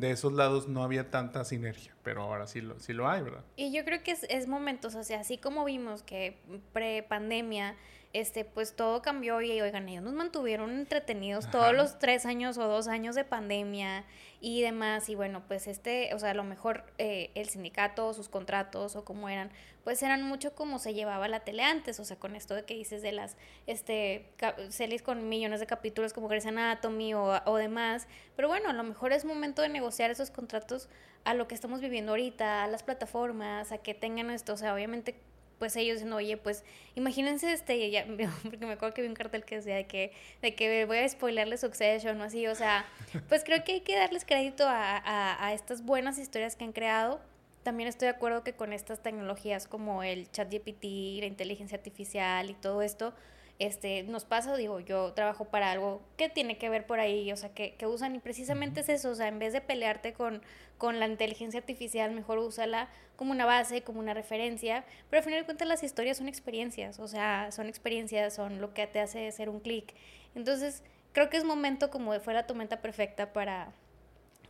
de 0.00 0.10
esos 0.10 0.34
lados 0.34 0.68
no 0.68 0.82
había 0.82 1.10
tanta 1.10 1.42
sinergia, 1.44 1.94
pero 2.02 2.22
ahora 2.22 2.46
sí 2.46 2.60
lo, 2.60 2.78
sí 2.78 2.92
lo 2.92 3.08
hay, 3.08 3.22
¿verdad? 3.22 3.42
Y 3.56 3.72
yo 3.72 3.82
creo 3.84 4.02
que 4.02 4.10
es, 4.10 4.24
es 4.28 4.46
momentos, 4.46 4.94
o 4.94 5.02
sea, 5.02 5.20
así 5.20 5.38
como 5.38 5.64
vimos 5.64 6.02
que 6.02 6.38
pre-pandemia, 6.74 7.76
este, 8.12 8.44
pues 8.44 8.74
todo 8.74 9.02
cambió 9.02 9.40
y, 9.42 9.60
oigan, 9.60 9.88
ellos 9.88 10.02
nos 10.02 10.14
mantuvieron 10.14 10.70
entretenidos 10.70 11.50
todos 11.50 11.74
los 11.74 11.98
tres 11.98 12.24
años 12.24 12.56
o 12.56 12.66
dos 12.66 12.88
años 12.88 13.14
de 13.14 13.24
pandemia 13.24 14.04
y 14.40 14.62
demás, 14.62 15.08
y 15.08 15.14
bueno, 15.14 15.42
pues 15.46 15.66
este, 15.66 16.14
o 16.14 16.18
sea, 16.18 16.30
a 16.30 16.34
lo 16.34 16.44
mejor 16.44 16.84
eh, 16.98 17.30
el 17.34 17.48
sindicato, 17.48 18.12
sus 18.14 18.28
contratos 18.28 18.96
o 18.96 19.04
como 19.04 19.28
eran, 19.28 19.50
pues 19.84 20.02
eran 20.02 20.22
mucho 20.22 20.54
como 20.54 20.78
se 20.78 20.94
llevaba 20.94 21.28
la 21.28 21.40
tele 21.40 21.62
antes, 21.62 22.00
o 22.00 22.04
sea, 22.04 22.16
con 22.16 22.36
esto 22.36 22.54
de 22.54 22.64
que 22.64 22.74
dices 22.74 23.02
de 23.02 23.12
las, 23.12 23.36
este, 23.66 24.30
series 24.68 25.02
con 25.02 25.28
millones 25.28 25.60
de 25.60 25.66
capítulos 25.66 26.12
como 26.12 26.28
Grey's 26.28 26.46
Anatomy 26.46 27.14
o, 27.14 27.42
o 27.44 27.56
demás, 27.56 28.08
pero 28.34 28.48
bueno, 28.48 28.70
a 28.70 28.72
lo 28.72 28.82
mejor 28.82 29.12
es 29.12 29.24
momento 29.24 29.62
de 29.62 29.68
negociar 29.68 30.10
esos 30.10 30.30
contratos 30.30 30.88
a 31.24 31.34
lo 31.34 31.48
que 31.48 31.54
estamos 31.54 31.80
viviendo 31.80 32.12
ahorita, 32.12 32.64
a 32.64 32.66
las 32.68 32.82
plataformas, 32.82 33.72
a 33.72 33.78
que 33.78 33.94
tengan 33.94 34.30
esto, 34.30 34.52
o 34.52 34.56
sea, 34.56 34.74
obviamente 34.74 35.16
pues 35.58 35.76
ellos 35.76 35.98
dicen, 35.98 36.12
oye, 36.12 36.36
pues 36.36 36.64
imagínense 36.94 37.52
este, 37.52 37.90
ya, 37.90 38.06
porque 38.42 38.66
me 38.66 38.72
acuerdo 38.72 38.94
que 38.94 39.02
vi 39.02 39.08
un 39.08 39.14
cartel 39.14 39.44
que 39.44 39.56
decía 39.56 39.76
de 39.76 39.86
que, 39.86 40.12
de 40.42 40.54
que 40.54 40.84
voy 40.84 40.98
a 40.98 41.08
spoilerle 41.08 41.56
Succession 41.56 42.20
o 42.20 42.24
así, 42.24 42.46
o 42.46 42.54
sea, 42.54 42.86
pues 43.28 43.44
creo 43.44 43.64
que 43.64 43.72
hay 43.72 43.80
que 43.80 43.96
darles 43.96 44.24
crédito 44.24 44.64
a, 44.66 44.96
a, 44.96 45.46
a, 45.46 45.54
estas 45.54 45.84
buenas 45.84 46.18
historias 46.18 46.56
que 46.56 46.64
han 46.64 46.72
creado. 46.72 47.20
También 47.62 47.88
estoy 47.88 48.06
de 48.06 48.14
acuerdo 48.14 48.44
que 48.44 48.52
con 48.52 48.72
estas 48.72 49.02
tecnologías 49.02 49.66
como 49.66 50.02
el 50.02 50.30
chat 50.30 50.52
GPT, 50.52 51.20
la 51.20 51.26
inteligencia 51.26 51.76
artificial 51.76 52.48
y 52.50 52.54
todo 52.54 52.80
esto, 52.82 53.12
este, 53.58 54.02
nos 54.02 54.24
pasa, 54.24 54.56
digo, 54.56 54.80
yo 54.80 55.12
trabajo 55.14 55.46
para 55.46 55.70
algo 55.70 56.02
que 56.16 56.28
tiene 56.28 56.58
que 56.58 56.68
ver 56.68 56.86
por 56.86 57.00
ahí, 57.00 57.32
o 57.32 57.36
sea, 57.36 57.50
que, 57.54 57.74
que 57.74 57.86
usan 57.86 58.14
y 58.14 58.18
precisamente 58.18 58.80
es 58.80 58.88
eso, 58.88 59.10
o 59.10 59.14
sea, 59.14 59.28
en 59.28 59.38
vez 59.38 59.52
de 59.52 59.60
pelearte 59.60 60.12
con, 60.12 60.42
con 60.78 61.00
la 61.00 61.06
inteligencia 61.06 61.60
artificial, 61.60 62.10
mejor 62.12 62.38
úsala 62.38 62.88
como 63.16 63.30
una 63.30 63.46
base, 63.46 63.82
como 63.82 64.00
una 64.00 64.14
referencia, 64.14 64.84
pero 65.08 65.20
al 65.20 65.24
final 65.24 65.40
de 65.40 65.44
cuentas 65.46 65.66
las 65.66 65.82
historias 65.82 66.18
son 66.18 66.28
experiencias, 66.28 66.98
o 66.98 67.08
sea, 67.08 67.50
son 67.50 67.66
experiencias, 67.68 68.34
son 68.34 68.60
lo 68.60 68.74
que 68.74 68.86
te 68.86 69.00
hace 69.00 69.28
hacer 69.28 69.48
un 69.48 69.60
clic. 69.60 69.94
Entonces, 70.34 70.82
creo 71.12 71.30
que 71.30 71.38
es 71.38 71.44
momento 71.44 71.90
como 71.90 72.12
de 72.12 72.20
fuera 72.20 72.42
tu 72.42 72.48
tormenta 72.48 72.82
perfecta 72.82 73.32
para 73.32 73.72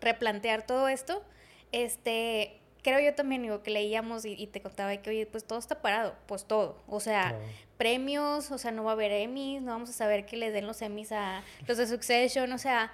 replantear 0.01 0.67
todo 0.67 0.89
esto. 0.89 1.23
Este, 1.71 2.61
creo 2.83 3.01
yo 3.01 3.15
también, 3.15 3.43
digo, 3.43 3.63
que 3.63 3.71
leíamos 3.71 4.25
y, 4.25 4.47
te 4.49 4.61
contaba 4.61 4.97
que, 4.97 5.11
oye, 5.11 5.27
pues 5.27 5.45
todo 5.45 5.59
está 5.59 5.81
parado, 5.81 6.15
pues 6.27 6.45
todo. 6.45 6.83
O 6.89 7.01
sea, 7.01 7.39
premios, 7.77 8.51
o 8.51 8.59
sea, 8.59 8.71
no 8.71 8.85
va 8.85 8.91
a 8.91 8.95
haber 8.95 9.13
Emmys, 9.13 9.63
no 9.63 9.73
vamos 9.73 9.91
a 9.91 9.93
saber 9.93 10.27
que 10.27 10.37
le 10.37 10.51
den 10.51 10.67
los 10.67 10.83
Emmys 10.83 11.13
a 11.13 11.43
los 11.67 11.79
de 11.79 11.87
Succession, 11.87 12.53
o 12.53 12.59
sea, 12.59 12.93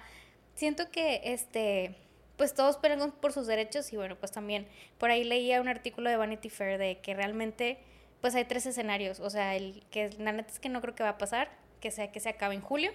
siento 0.55 0.89
que, 0.91 1.21
este, 1.25 1.95
pues 2.37 2.53
todos 2.53 2.77
pelean 2.77 3.11
por 3.11 3.33
sus 3.33 3.47
derechos 3.47 3.91
y 3.93 3.97
bueno, 3.97 4.15
pues 4.17 4.31
también 4.31 4.67
por 4.97 5.11
ahí 5.11 5.23
leía 5.23 5.61
un 5.61 5.67
artículo 5.67 6.09
de 6.09 6.17
Vanity 6.17 6.49
Fair 6.49 6.77
de 6.77 6.99
que 6.99 7.13
realmente, 7.13 7.79
pues 8.21 8.35
hay 8.35 8.45
tres 8.45 8.65
escenarios, 8.65 9.19
o 9.19 9.29
sea, 9.29 9.55
el 9.55 9.83
que 9.91 10.09
la 10.17 10.31
neta 10.31 10.51
es 10.51 10.59
que 10.59 10.69
no 10.69 10.81
creo 10.81 10.95
que 10.95 11.03
va 11.03 11.09
a 11.09 11.17
pasar, 11.17 11.49
que 11.79 11.91
sea 11.91 12.11
que 12.11 12.19
se 12.19 12.29
acabe 12.29 12.55
en 12.55 12.61
julio, 12.61 12.91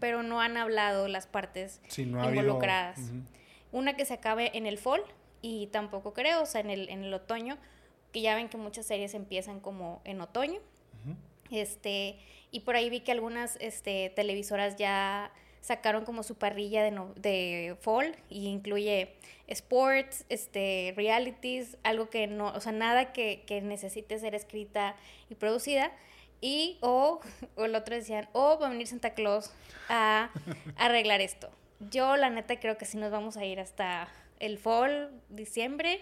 pero 0.00 0.22
no 0.22 0.40
han 0.40 0.56
hablado 0.56 1.06
las 1.08 1.26
partes 1.26 1.80
involucradas. 1.98 2.98
Una 3.72 3.94
que 3.94 4.06
se 4.06 4.14
acabe 4.14 4.56
en 4.56 4.66
el 4.66 4.78
fall, 4.78 5.02
y 5.42 5.66
tampoco 5.68 6.14
creo, 6.14 6.42
o 6.42 6.46
sea, 6.46 6.60
en 6.60 6.70
el, 6.70 6.88
en 6.88 7.04
el 7.04 7.12
otoño, 7.12 7.58
que 8.12 8.22
ya 8.22 8.34
ven 8.34 8.48
que 8.48 8.56
muchas 8.56 8.86
series 8.86 9.14
empiezan 9.14 9.60
como 9.60 10.00
en 10.04 10.20
otoño. 10.20 10.60
Este, 11.50 12.18
y 12.50 12.60
por 12.60 12.76
ahí 12.76 12.90
vi 12.90 13.00
que 13.00 13.12
algunas 13.12 13.56
este, 13.60 14.10
televisoras 14.14 14.76
ya 14.76 15.32
sacaron 15.60 16.04
como 16.04 16.22
su 16.22 16.36
parrilla 16.36 16.82
de, 16.82 16.96
de 17.16 17.76
fall 17.80 18.16
y 18.30 18.46
incluye 18.46 19.14
sports, 19.48 20.24
este, 20.28 20.94
realities, 20.96 21.76
algo 21.82 22.08
que 22.08 22.26
no, 22.26 22.48
o 22.48 22.60
sea, 22.60 22.72
nada 22.72 23.12
que, 23.12 23.42
que 23.46 23.60
necesite 23.60 24.18
ser 24.18 24.34
escrita 24.34 24.94
y 25.28 25.34
producida. 25.34 25.92
Y, 26.40 26.78
o, 26.82 27.20
o 27.56 27.64
el 27.64 27.74
otro 27.74 27.94
decían, 27.94 28.28
o 28.32 28.58
va 28.58 28.68
a 28.68 28.70
venir 28.70 28.86
Santa 28.86 29.14
Claus 29.14 29.52
a, 29.88 30.30
a 30.76 30.84
arreglar 30.84 31.20
esto. 31.20 31.50
Yo, 31.90 32.16
la 32.16 32.30
neta, 32.30 32.58
creo 32.58 32.78
que 32.78 32.84
sí 32.86 32.96
nos 32.96 33.10
vamos 33.10 33.36
a 33.36 33.44
ir 33.44 33.60
hasta 33.60 34.08
el 34.38 34.58
fall, 34.58 35.10
diciembre, 35.28 36.00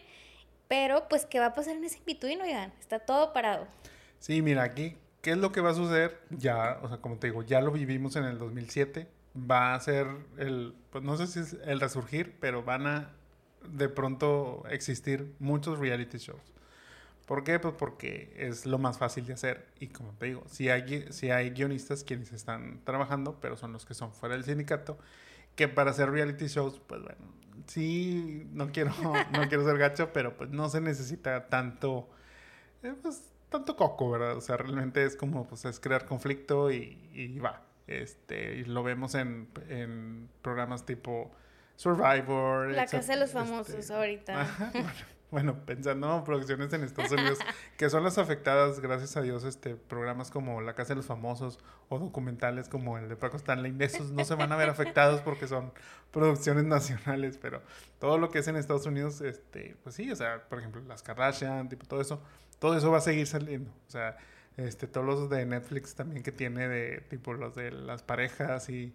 pero 0.68 1.08
pues, 1.08 1.26
¿qué 1.26 1.40
va 1.40 1.46
a 1.46 1.54
pasar 1.54 1.76
en 1.76 1.84
ese 1.84 2.00
in 2.06 2.40
oigan? 2.42 2.72
Está 2.80 2.98
todo 2.98 3.32
parado. 3.32 3.66
Sí, 4.18 4.42
mira, 4.42 4.62
aquí, 4.62 4.96
¿qué 5.24 5.30
es 5.30 5.38
lo 5.38 5.52
que 5.52 5.62
va 5.62 5.70
a 5.70 5.74
suceder? 5.74 6.20
Ya, 6.28 6.78
o 6.82 6.88
sea, 6.88 6.98
como 6.98 7.16
te 7.16 7.28
digo, 7.28 7.42
ya 7.42 7.62
lo 7.62 7.72
vivimos 7.72 8.14
en 8.16 8.24
el 8.24 8.38
2007, 8.38 9.08
va 9.34 9.74
a 9.74 9.80
ser 9.80 10.06
el, 10.36 10.74
pues 10.90 11.02
no 11.02 11.16
sé 11.16 11.26
si 11.26 11.40
es 11.40 11.56
el 11.64 11.80
resurgir, 11.80 12.36
pero 12.40 12.62
van 12.62 12.86
a 12.86 13.10
de 13.66 13.88
pronto 13.88 14.64
existir 14.68 15.34
muchos 15.38 15.78
reality 15.78 16.18
shows. 16.18 16.52
¿Por 17.24 17.42
qué? 17.42 17.58
Pues 17.58 17.72
porque 17.78 18.34
es 18.36 18.66
lo 18.66 18.76
más 18.78 18.98
fácil 18.98 19.24
de 19.24 19.32
hacer. 19.32 19.66
Y 19.80 19.86
como 19.88 20.12
te 20.12 20.26
digo, 20.26 20.44
si 20.46 20.68
hay, 20.68 21.06
si 21.10 21.30
hay 21.30 21.50
guionistas 21.50 22.04
quienes 22.04 22.30
están 22.34 22.82
trabajando, 22.84 23.40
pero 23.40 23.56
son 23.56 23.72
los 23.72 23.86
que 23.86 23.94
son 23.94 24.12
fuera 24.12 24.34
del 24.34 24.44
sindicato, 24.44 24.98
que 25.56 25.68
para 25.68 25.92
hacer 25.92 26.10
reality 26.10 26.48
shows, 26.48 26.82
pues 26.86 27.00
bueno, 27.00 27.24
sí, 27.66 28.46
no 28.52 28.72
quiero, 28.72 28.92
no 29.32 29.48
quiero 29.48 29.64
ser 29.64 29.78
gacho, 29.78 30.12
pero 30.12 30.36
pues 30.36 30.50
no 30.50 30.68
se 30.68 30.82
necesita 30.82 31.48
tanto, 31.48 32.10
eh, 32.82 32.92
pues 33.00 33.33
tanto 33.54 33.76
coco, 33.76 34.10
¿verdad? 34.10 34.36
O 34.36 34.40
sea, 34.40 34.56
realmente 34.56 35.04
es 35.04 35.14
como, 35.14 35.46
pues 35.46 35.64
es 35.64 35.78
crear 35.78 36.06
conflicto 36.06 36.72
y, 36.72 37.38
va. 37.38 37.62
Este, 37.86 38.56
y 38.56 38.64
lo 38.64 38.82
vemos 38.82 39.14
en, 39.14 39.48
en 39.68 40.28
programas 40.42 40.84
tipo 40.84 41.30
Survivor. 41.76 42.72
La 42.72 42.86
casa 42.86 43.12
de 43.12 43.20
los 43.20 43.30
famosos 43.30 43.74
este, 43.74 43.94
ahorita. 43.94 44.46
Bueno, 44.72 44.90
pensando 45.66 46.16
en 46.16 46.24
producciones 46.24 46.72
en 46.72 46.84
Estados 46.84 47.12
Unidos, 47.12 47.38
que 47.76 47.90
son 47.90 48.04
las 48.04 48.18
afectadas, 48.18 48.80
gracias 48.80 49.16
a 49.16 49.22
Dios, 49.22 49.44
este, 49.44 49.74
programas 49.74 50.30
como 50.30 50.60
La 50.60 50.74
Casa 50.74 50.90
de 50.90 50.96
los 50.96 51.06
Famosos 51.06 51.58
o 51.88 51.98
documentales 51.98 52.68
como 52.68 52.98
el 52.98 53.08
de 53.08 53.16
Paco 53.16 53.36
Stanley, 53.36 53.74
esos 53.80 54.10
no 54.10 54.24
se 54.24 54.34
van 54.34 54.52
a 54.52 54.56
ver 54.56 54.68
afectados 54.68 55.20
porque 55.20 55.46
son 55.46 55.72
producciones 56.10 56.64
nacionales, 56.64 57.38
pero 57.38 57.62
todo 57.98 58.18
lo 58.18 58.30
que 58.30 58.38
es 58.38 58.48
en 58.48 58.56
Estados 58.56 58.86
Unidos, 58.86 59.20
este, 59.20 59.76
pues 59.82 59.94
sí, 59.94 60.10
o 60.10 60.16
sea, 60.16 60.48
por 60.48 60.58
ejemplo, 60.58 60.82
las 60.86 61.02
Kardashian, 61.02 61.68
tipo 61.68 61.86
todo 61.86 62.00
eso, 62.00 62.22
todo 62.58 62.76
eso 62.76 62.90
va 62.90 62.98
a 62.98 63.02
seguir 63.02 63.26
saliendo, 63.26 63.70
o 63.88 63.90
sea, 63.90 64.16
este, 64.56 64.86
todos 64.86 65.06
los 65.06 65.30
de 65.30 65.44
Netflix 65.46 65.94
también 65.94 66.22
que 66.22 66.30
tiene 66.30 66.68
de, 66.68 67.00
tipo, 67.08 67.34
los 67.34 67.54
de 67.54 67.72
las 67.72 68.02
parejas 68.02 68.68
y 68.68 68.94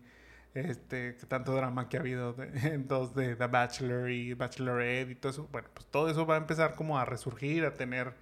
este, 0.54 1.14
tanto 1.14 1.54
drama 1.54 1.90
que 1.90 1.98
ha 1.98 2.00
habido 2.00 2.36
en 2.64 2.88
dos 2.88 3.16
de 3.16 3.36
The 3.36 3.48
Bachelor 3.48 4.10
y 4.10 4.34
Bachelorette 4.34 5.12
y 5.12 5.16
todo 5.16 5.32
eso, 5.32 5.50
bueno, 5.52 5.68
pues 5.74 5.86
todo 5.88 6.10
eso 6.10 6.26
va 6.26 6.36
a 6.36 6.40
empezar 6.40 6.76
como 6.76 6.98
a 7.00 7.06
resurgir, 7.06 7.66
a 7.66 7.74
tener 7.74 8.14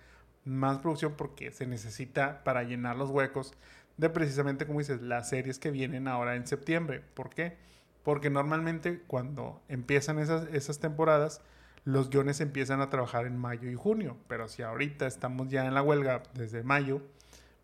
más 0.45 0.80
producción 0.80 1.13
porque 1.17 1.51
se 1.51 1.67
necesita 1.67 2.43
para 2.43 2.63
llenar 2.63 2.95
los 2.95 3.09
huecos 3.09 3.53
de 3.97 4.09
precisamente, 4.09 4.65
como 4.65 4.80
dices, 4.80 5.01
las 5.01 5.30
series 5.30 5.59
que 5.59 5.71
vienen 5.71 6.07
ahora 6.07 6.36
en 6.36 6.47
septiembre. 6.47 7.01
¿Por 7.13 7.30
qué? 7.30 7.57
Porque 8.03 8.30
normalmente 8.30 9.01
cuando 9.07 9.61
empiezan 9.67 10.19
esas, 10.19 10.47
esas 10.53 10.80
temporadas, 10.80 11.41
los 11.84 12.09
guiones 12.09 12.39
empiezan 12.41 12.82
a 12.82 12.89
trabajar 12.89 13.25
en 13.25 13.38
mayo 13.38 13.69
y 13.69 13.75
junio, 13.75 14.17
pero 14.28 14.47
si 14.47 14.61
ahorita 14.61 15.07
estamos 15.07 15.49
ya 15.49 15.65
en 15.65 15.73
la 15.73 15.82
huelga 15.82 16.23
desde 16.34 16.63
mayo, 16.63 17.01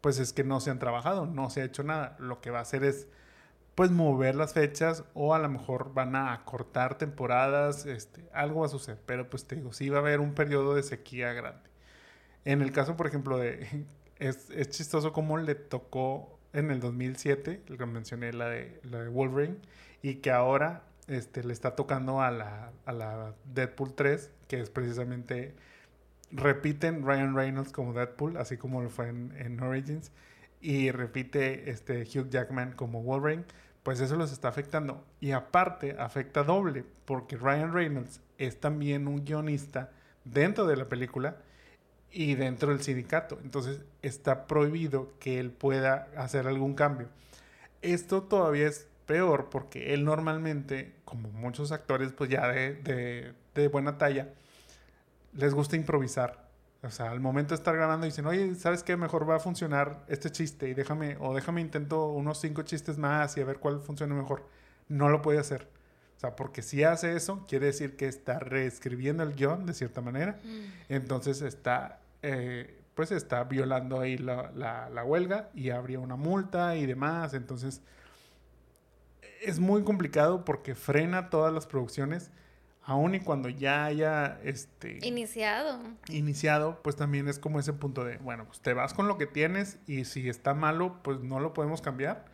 pues 0.02 0.20
es 0.20 0.34
que 0.34 0.44
no 0.44 0.60
se 0.60 0.72
han 0.72 0.80
trabajado, 0.80 1.26
no 1.26 1.50
se 1.50 1.62
ha 1.62 1.66
hecho 1.66 1.84
nada. 1.84 2.18
Lo 2.20 2.42
que 2.42 2.50
va 2.50 2.60
a 2.60 2.64
hacer 2.64 2.84
es 2.84 3.08
pues 3.76 3.92
mover 3.92 4.36
las 4.36 4.54
fechas 4.54 5.04
o 5.14 5.34
a 5.34 5.40
lo 5.40 5.50
mejor 5.50 5.94
van 5.94 6.16
a 6.16 6.34
acortar 6.34 6.98
temporadas, 6.98 7.86
este, 7.86 8.24
algo 8.34 8.62
va 8.62 8.68
a 8.68 8.70
suceder, 8.70 9.00
pero 9.06 9.30
pues 9.30 9.46
te 9.46 9.56
digo, 9.56 9.74
sí 9.74 9.90
va 9.90 9.98
a 9.98 10.02
haber 10.02 10.20
un 10.20 10.34
periodo 10.34 10.76
de 10.76 10.84
sequía 10.84 11.34
grande. 11.34 11.70
En 12.46 12.62
el 12.62 12.72
caso, 12.72 12.96
por 12.96 13.08
ejemplo, 13.08 13.38
de, 13.38 13.86
es, 14.20 14.50
es 14.52 14.70
chistoso 14.70 15.14
cómo 15.14 15.38
le 15.38 15.56
tocó 15.56 16.40
en 16.54 16.70
el 16.70 16.80
2007, 16.80 17.64
el 17.68 17.78
que 17.78 17.86
mencioné, 17.86 18.32
la 18.32 18.48
de, 18.50 18.80
la 18.84 19.02
de 19.04 19.10
Wolverine, 19.10 19.58
y 20.02 20.16
que 20.16 20.32
ahora 20.32 20.84
este, 21.08 21.44
le 21.44 21.54
está 21.54 21.76
tocando 21.76 22.22
a 22.22 22.32
la, 22.32 22.72
a 22.86 22.92
la 22.92 23.34
Deadpool 23.46 23.94
3, 23.94 24.30
que 24.48 24.60
es 24.60 24.70
precisamente, 24.70 25.56
repiten 26.32 27.06
Ryan 27.06 27.36
Reynolds 27.36 27.72
como 27.72 27.94
Deadpool, 27.94 28.38
así 28.38 28.58
como 28.58 28.82
lo 28.84 28.90
fue 28.90 29.10
en, 29.10 29.34
en 29.38 29.60
Origins, 29.62 30.12
y 30.62 30.92
repite 30.92 31.70
este 31.72 32.04
Hugh 32.04 32.30
Jackman 32.30 32.74
como 32.74 33.02
Wolverine, 33.02 33.44
pues 33.84 34.00
eso 34.00 34.16
los 34.16 34.32
está 34.32 34.48
afectando. 34.48 35.06
Y 35.20 35.32
aparte, 35.32 35.96
afecta 36.00 36.44
doble, 36.44 36.86
porque 37.06 37.38
Ryan 37.38 37.74
Reynolds 37.74 38.22
es 38.38 38.60
también 38.60 39.08
un 39.08 39.24
guionista 39.24 39.92
dentro 40.24 40.66
de 40.66 40.78
la 40.78 40.86
película 40.86 41.38
y 42.12 42.36
dentro 42.36 42.70
del 42.70 42.82
sindicato. 42.82 43.40
Entonces 43.44 43.82
está 44.02 44.48
prohibido 44.48 45.14
que 45.20 45.40
él 45.40 45.52
pueda 45.52 46.08
hacer 46.16 46.48
algún 46.48 46.76
cambio. 46.76 47.10
Esto 47.82 48.24
todavía 48.24 48.68
es 48.68 48.88
peor 49.06 49.50
porque 49.50 49.94
él 49.94 50.06
normalmente, 50.06 50.96
como 51.04 51.30
muchos 51.30 51.72
actores, 51.72 52.14
pues 52.14 52.30
ya 52.30 52.48
de, 52.48 53.34
de, 53.54 53.68
buena 53.68 53.98
talla, 53.98 54.30
les 55.34 55.54
gusta 55.54 55.76
improvisar. 55.76 56.43
O 56.84 56.92
sea, 56.92 57.12
al 57.12 57.20
momento 57.20 57.50
de 57.50 57.56
estar 57.56 57.76
grabando 57.76 58.06
dicen, 58.06 58.26
oye, 58.26 58.56
¿sabes 58.56 58.84
qué? 58.84 58.98
Mejor 58.98 59.30
va 59.30 59.38
a 59.38 59.40
funcionar 59.40 60.04
este 60.08 60.32
chiste 60.32 60.68
y 60.68 60.74
déjame, 60.74 61.18
o 61.20 61.34
déjame 61.34 61.62
intento 61.62 62.10
unos 62.10 62.40
cinco 62.42 62.64
chistes 62.64 62.98
más 62.98 63.38
y 63.38 63.42
a 63.42 63.46
ver 63.46 63.60
cuál 63.60 63.80
funciona 63.80 64.14
mejor. 64.14 64.48
No 64.90 65.10
lo 65.10 65.22
puede 65.22 65.40
hacer. 65.40 65.70
O 66.18 66.20
sea, 66.20 66.36
porque 66.36 66.62
si 66.62 66.84
hace 66.84 67.16
eso, 67.16 67.46
quiere 67.48 67.68
decir 67.68 67.96
que 67.96 68.08
está 68.08 68.40
reescribiendo 68.40 69.24
el 69.24 69.34
guion 69.34 69.66
de 69.66 69.74
cierta 69.74 70.02
manera. 70.02 70.40
Mm. 70.44 70.94
Entonces 70.94 71.42
está 71.42 72.02
eh, 72.22 72.80
pues 72.96 73.12
está 73.12 73.44
violando 73.44 74.00
ahí 74.00 74.18
la, 74.18 74.52
la, 74.54 75.04
huelga 75.04 75.50
y 75.54 75.72
habría 75.72 76.00
una 76.00 76.16
multa 76.16 76.76
y 76.76 76.86
demás. 76.86 77.34
Entonces, 77.34 77.82
es 79.42 79.60
muy 79.60 79.84
complicado 79.84 80.46
porque 80.46 80.76
frena 80.76 81.30
todas 81.30 81.54
las 81.54 81.66
producciones, 81.66 82.32
aun 82.86 83.16
y 83.16 83.20
cuando 83.20 83.50
ya 83.50 83.86
haya 83.86 84.40
este 84.44 85.00
iniciado. 85.06 85.80
Iniciado, 86.10 86.82
pues 86.84 86.96
también 86.96 87.28
es 87.28 87.40
como 87.40 87.60
ese 87.60 87.74
punto 87.74 88.04
de, 88.04 88.18
bueno, 88.18 88.46
pues 88.46 88.60
te 88.60 88.74
vas 88.74 88.94
con 88.94 89.08
lo 89.08 89.18
que 89.18 89.26
tienes 89.26 89.80
y 89.88 90.06
si 90.06 90.30
está 90.30 90.54
malo, 90.54 91.00
pues 91.04 91.20
no 91.22 91.40
lo 91.40 91.54
podemos 91.54 91.82
cambiar. 91.82 92.26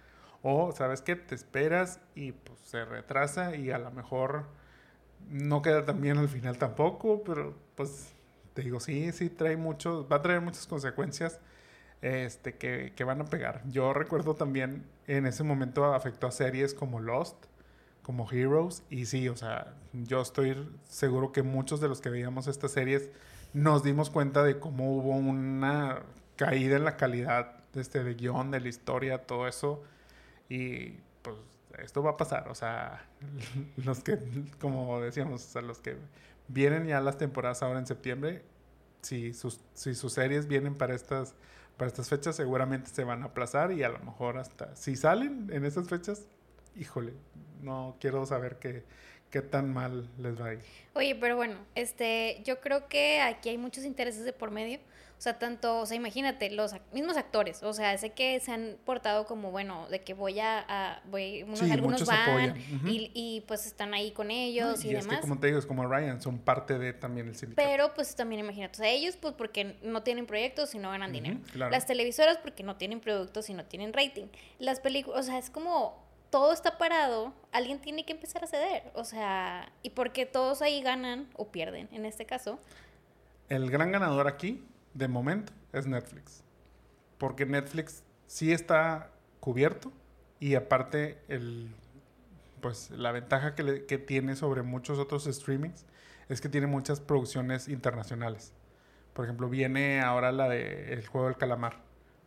O, 0.41 0.71
¿sabes 0.71 1.01
qué? 1.01 1.15
Te 1.15 1.35
esperas 1.35 1.99
y 2.15 2.31
pues 2.31 2.59
se 2.59 2.85
retrasa 2.85 3.55
y 3.55 3.71
a 3.71 3.77
lo 3.77 3.91
mejor 3.91 4.47
no 5.29 5.61
queda 5.61 5.85
tan 5.85 6.01
bien 6.01 6.17
al 6.17 6.29
final 6.29 6.57
tampoco, 6.57 7.23
pero 7.23 7.55
pues 7.75 8.13
te 8.53 8.63
digo, 8.63 8.79
sí, 8.79 9.11
sí 9.11 9.29
trae 9.29 9.57
mucho, 9.57 10.07
va 10.07 10.17
a 10.17 10.21
traer 10.21 10.41
muchas 10.41 10.65
consecuencias 10.65 11.39
este, 12.01 12.55
que, 12.55 12.93
que, 12.95 13.03
van 13.03 13.21
a 13.21 13.25
pegar. 13.25 13.61
Yo 13.67 13.93
recuerdo 13.93 14.35
también 14.35 14.85
en 15.07 15.25
ese 15.25 15.43
momento 15.43 15.93
afectó 15.93 16.27
a 16.27 16.31
series 16.31 16.73
como 16.73 17.01
Lost, 17.01 17.45
como 18.09 18.27
Heroes, 18.27 18.81
y 18.89 19.05
sí, 19.05 19.29
o 19.29 19.37
sea, 19.37 19.75
yo 19.93 20.19
estoy 20.19 20.67
seguro 20.83 21.31
que 21.31 21.43
muchos 21.43 21.79
de 21.79 21.87
los 21.87 22.01
que 22.01 22.09
veíamos 22.09 22.47
estas 22.47 22.71
series 22.71 23.07
nos 23.53 23.83
dimos 23.83 24.09
cuenta 24.09 24.41
de 24.41 24.57
cómo 24.57 24.95
hubo 24.95 25.11
una 25.11 26.01
caída 26.35 26.77
en 26.77 26.85
la 26.85 26.97
calidad 26.97 27.57
este, 27.75 28.03
de 28.03 28.15
guion, 28.15 28.49
de 28.49 28.61
la 28.61 28.67
historia, 28.67 29.27
todo 29.27 29.47
eso, 29.47 29.83
y 30.49 30.93
pues 31.21 31.35
esto 31.83 32.01
va 32.01 32.09
a 32.09 32.17
pasar, 32.17 32.49
o 32.49 32.55
sea, 32.55 33.05
los 33.85 34.03
que, 34.03 34.17
como 34.59 34.99
decíamos, 35.01 35.55
a 35.55 35.61
los 35.61 35.77
que 35.77 35.95
vienen 36.47 36.87
ya 36.87 37.01
las 37.01 37.19
temporadas 37.19 37.61
ahora 37.61 37.77
en 37.77 37.85
septiembre. 37.85 38.41
Si 39.03 39.35
sus, 39.35 39.61
si 39.75 39.93
sus 39.93 40.13
series 40.13 40.47
vienen 40.47 40.73
para 40.73 40.95
estas, 40.95 41.35
para 41.77 41.89
estas 41.89 42.09
fechas, 42.09 42.35
seguramente 42.35 42.89
se 42.89 43.03
van 43.03 43.21
a 43.21 43.27
aplazar 43.27 43.71
y 43.71 43.83
a 43.83 43.89
lo 43.89 43.99
mejor 43.99 44.39
hasta 44.39 44.75
si 44.75 44.95
salen 44.95 45.47
en 45.51 45.63
esas 45.63 45.87
fechas, 45.87 46.23
híjole, 46.75 47.13
no 47.61 47.95
quiero 47.99 48.25
saber 48.25 48.57
qué, 48.59 48.83
qué 49.29 49.41
tan 49.41 49.73
mal 49.73 50.07
les 50.17 50.39
va 50.39 50.47
a 50.47 50.53
ir. 50.53 50.59
Oye, 50.93 51.15
pero 51.15 51.35
bueno, 51.35 51.55
este, 51.75 52.41
yo 52.45 52.59
creo 52.59 52.87
que 52.87 53.21
aquí 53.21 53.49
hay 53.49 53.57
muchos 53.57 53.85
intereses 53.85 54.25
de 54.25 54.33
por 54.33 54.51
medio. 54.51 54.79
O 55.19 55.21
sea, 55.21 55.37
tanto, 55.37 55.79
o 55.79 55.85
sea, 55.85 55.97
imagínate, 55.97 56.49
los 56.49 56.73
mismos 56.93 57.17
actores, 57.17 57.61
o 57.61 57.73
sea, 57.73 57.97
sé 57.97 58.11
que 58.11 58.39
se 58.39 58.53
han 58.53 58.77
portado 58.85 59.25
como, 59.25 59.51
bueno, 59.51 59.85
de 59.89 59.99
que 59.99 60.13
voy 60.13 60.39
a, 60.39 61.01
voy, 61.11 61.43
unos, 61.43 61.61
algunos 61.63 62.05
van 62.05 62.55
y, 62.85 63.11
y, 63.13 63.41
pues 63.41 63.65
están 63.65 63.93
ahí 63.93 64.11
con 64.11 64.31
ellos 64.31 64.85
y, 64.85 64.91
y, 64.91 64.95
es 64.95 65.05
Que, 65.05 65.19
como 65.19 65.37
te 65.37 65.47
digo, 65.47 65.59
es 65.59 65.65
como 65.65 65.85
Ryan, 65.85 66.21
son 66.21 66.37
parte 66.37 66.79
de 66.79 66.93
también 66.93 67.27
el 67.27 67.35
sindicato. 67.35 67.67
Pero 67.67 67.93
pues 67.93 68.15
también 68.15 68.39
imagínate, 68.39 68.75
o 68.75 68.77
sea, 68.77 68.89
ellos 68.89 69.17
pues 69.17 69.33
porque 69.33 69.75
no 69.83 70.03
tienen 70.03 70.25
proyectos 70.25 70.73
y 70.73 70.79
no 70.79 70.89
ganan 70.89 71.11
dinero. 71.11 71.37
Las 71.53 71.85
televisoras 71.85 72.37
porque 72.37 72.63
no 72.63 72.77
tienen 72.77 73.01
productos 73.01 73.49
y 73.49 73.53
no 73.53 73.65
tienen 73.65 73.91
rating. 73.91 74.27
Las 74.57 74.79
películas, 74.79 75.19
o 75.19 75.23
sea, 75.23 75.37
es 75.37 75.49
como 75.49 76.01
todo 76.29 76.53
está 76.53 76.77
parado, 76.77 77.33
alguien 77.51 77.79
tiene 77.79 78.05
que 78.05 78.13
empezar 78.13 78.43
a 78.43 78.47
ceder, 78.47 78.91
o 78.93 79.03
sea, 79.03 79.71
y 79.83 79.91
porque 79.91 80.25
todos 80.25 80.61
ahí 80.61 80.81
ganan 80.81 81.27
o 81.35 81.51
pierden, 81.51 81.89
en 81.91 82.05
este 82.05 82.25
caso. 82.25 82.59
El 83.49 83.71
gran 83.71 83.91
ganador 83.91 84.27
aquí 84.27 84.63
de 84.93 85.07
momento 85.07 85.53
es 85.73 85.87
Netflix. 85.87 86.43
Porque 87.17 87.45
Netflix 87.45 88.03
sí 88.27 88.51
está 88.51 89.11
cubierto 89.39 89.91
y 90.39 90.55
aparte 90.55 91.19
el, 91.27 91.73
pues, 92.61 92.91
la 92.91 93.11
ventaja 93.11 93.55
que, 93.55 93.85
que 93.85 93.97
tiene 93.97 94.35
sobre 94.35 94.61
muchos 94.61 94.99
otros 94.99 95.25
streamings 95.25 95.85
es 96.29 96.41
que 96.41 96.49
tiene 96.49 96.67
muchas 96.67 96.99
producciones 96.99 97.67
internacionales. 97.67 98.53
Por 99.13 99.25
ejemplo, 99.25 99.49
viene 99.49 99.99
ahora 100.01 100.31
la 100.31 100.47
de 100.47 100.93
El 100.93 101.05
Juego 101.07 101.27
del 101.27 101.37
Calamar. 101.37 101.77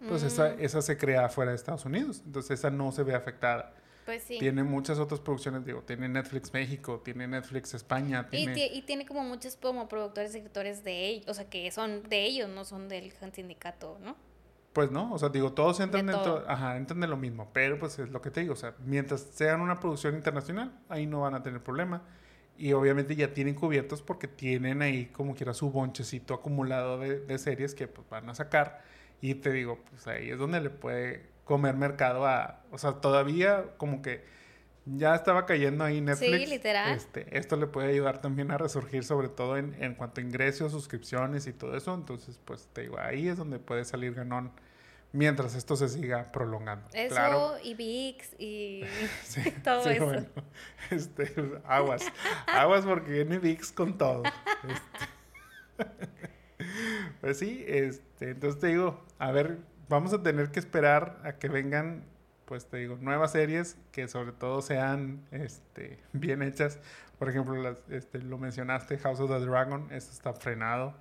Pues 0.08 0.24
esa, 0.24 0.50
mm. 0.50 0.56
esa 0.58 0.82
se 0.82 0.98
crea 0.98 1.28
fuera 1.28 1.52
de 1.52 1.56
Estados 1.56 1.84
Unidos. 1.84 2.22
Entonces 2.26 2.58
esa 2.58 2.70
no 2.70 2.90
se 2.90 3.04
ve 3.04 3.14
afectada. 3.14 3.72
Pues 4.04 4.22
sí. 4.24 4.38
Tiene 4.38 4.64
muchas 4.64 4.98
otras 4.98 5.20
producciones, 5.20 5.64
digo, 5.64 5.82
tiene 5.82 6.08
Netflix 6.08 6.52
México, 6.52 7.00
tiene 7.04 7.28
Netflix 7.28 7.74
España. 7.74 8.28
Tiene... 8.28 8.66
Y, 8.66 8.82
tiene 8.82 9.06
como 9.06 9.22
muchos 9.22 9.56
como 9.56 9.88
productores 9.88 10.34
y 10.34 10.38
escritores 10.38 10.82
de 10.82 11.08
ellos, 11.08 11.28
o 11.28 11.34
sea, 11.34 11.48
que 11.48 11.70
son 11.70 12.02
de 12.08 12.24
ellos, 12.24 12.48
no 12.48 12.64
son 12.64 12.88
del 12.88 13.12
sindicato, 13.32 13.98
¿no? 14.02 14.16
Pues 14.72 14.90
no, 14.90 15.12
o 15.12 15.18
sea, 15.18 15.28
digo, 15.28 15.52
todos 15.52 15.80
entran 15.80 16.06
dentro, 16.06 16.44
ajá, 16.48 16.76
entran 16.78 17.00
de 17.00 17.06
lo 17.06 17.16
mismo, 17.16 17.50
pero 17.52 17.78
pues 17.78 17.98
es 17.98 18.08
lo 18.08 18.22
que 18.22 18.30
te 18.30 18.40
digo, 18.40 18.54
o 18.54 18.56
sea, 18.56 18.74
mientras 18.84 19.20
sean 19.20 19.60
una 19.60 19.78
producción 19.78 20.14
internacional, 20.14 20.80
ahí 20.88 21.06
no 21.06 21.20
van 21.20 21.34
a 21.34 21.42
tener 21.42 21.62
problema. 21.62 22.02
Y 22.56 22.72
obviamente 22.74 23.16
ya 23.16 23.32
tienen 23.34 23.54
cubiertos 23.54 24.02
porque 24.02 24.28
tienen 24.28 24.82
ahí 24.82 25.06
como 25.06 25.34
quiera 25.34 25.52
su 25.54 25.70
bonchecito 25.70 26.34
acumulado 26.34 26.98
de, 26.98 27.20
de 27.20 27.38
series 27.38 27.74
que 27.74 27.88
pues 27.88 28.08
van 28.08 28.28
a 28.28 28.34
sacar. 28.34 28.82
Y 29.20 29.34
te 29.34 29.52
digo, 29.52 29.78
pues 29.90 30.06
ahí 30.06 30.30
es 30.30 30.38
donde 30.38 30.60
le 30.60 30.70
puede 30.70 31.31
comer 31.44 31.76
mercado 31.76 32.26
a, 32.26 32.60
o 32.70 32.78
sea, 32.78 32.92
todavía 32.92 33.66
como 33.76 34.02
que 34.02 34.24
ya 34.84 35.14
estaba 35.14 35.46
cayendo 35.46 35.84
ahí 35.84 36.00
Netflix. 36.00 36.40
Sí, 36.40 36.46
literal. 36.46 36.96
Este, 36.96 37.38
esto 37.38 37.56
le 37.56 37.66
puede 37.66 37.90
ayudar 37.90 38.20
también 38.20 38.50
a 38.50 38.58
resurgir, 38.58 39.04
sobre 39.04 39.28
todo 39.28 39.56
en, 39.56 39.76
en 39.80 39.94
cuanto 39.94 40.20
a 40.20 40.24
ingresos, 40.24 40.72
suscripciones 40.72 41.46
y 41.46 41.52
todo 41.52 41.76
eso. 41.76 41.94
Entonces, 41.94 42.40
pues 42.44 42.68
te 42.72 42.82
digo, 42.82 42.98
ahí 42.98 43.28
es 43.28 43.36
donde 43.36 43.58
puede 43.58 43.84
salir 43.84 44.14
ganón 44.14 44.52
mientras 45.12 45.54
esto 45.54 45.76
se 45.76 45.88
siga 45.88 46.32
prolongando. 46.32 46.88
Eso 46.92 47.58
y 47.62 47.74
VIX 47.74 48.28
y 48.38 48.84
todo 49.64 49.88
eso. 49.88 50.04
Bueno, 50.04 50.26
este, 50.90 51.32
aguas, 51.64 52.04
aguas 52.46 52.84
porque 52.84 53.12
viene 53.12 53.38
VIX 53.38 53.72
con 53.72 53.98
todo. 53.98 54.22
Este. 55.78 55.88
pues 57.20 57.38
sí, 57.38 57.64
este, 57.66 58.30
entonces 58.30 58.60
te 58.60 58.68
digo, 58.68 59.04
a 59.18 59.30
ver 59.30 59.58
vamos 59.88 60.12
a 60.12 60.22
tener 60.22 60.50
que 60.50 60.60
esperar 60.60 61.20
a 61.24 61.32
que 61.34 61.48
vengan, 61.48 62.04
pues 62.44 62.66
te 62.66 62.78
digo, 62.78 62.96
nuevas 63.00 63.32
series 63.32 63.76
que 63.92 64.08
sobre 64.08 64.32
todo 64.32 64.62
sean 64.62 65.24
este, 65.30 65.98
bien 66.12 66.42
hechas. 66.42 66.78
Por 67.18 67.28
ejemplo, 67.28 67.54
las, 67.54 67.78
este, 67.88 68.18
lo 68.18 68.38
mencionaste, 68.38 68.98
House 68.98 69.20
of 69.20 69.30
the 69.30 69.38
Dragon, 69.38 69.88
eso 69.92 70.10
está 70.10 70.32
frenado. 70.32 70.94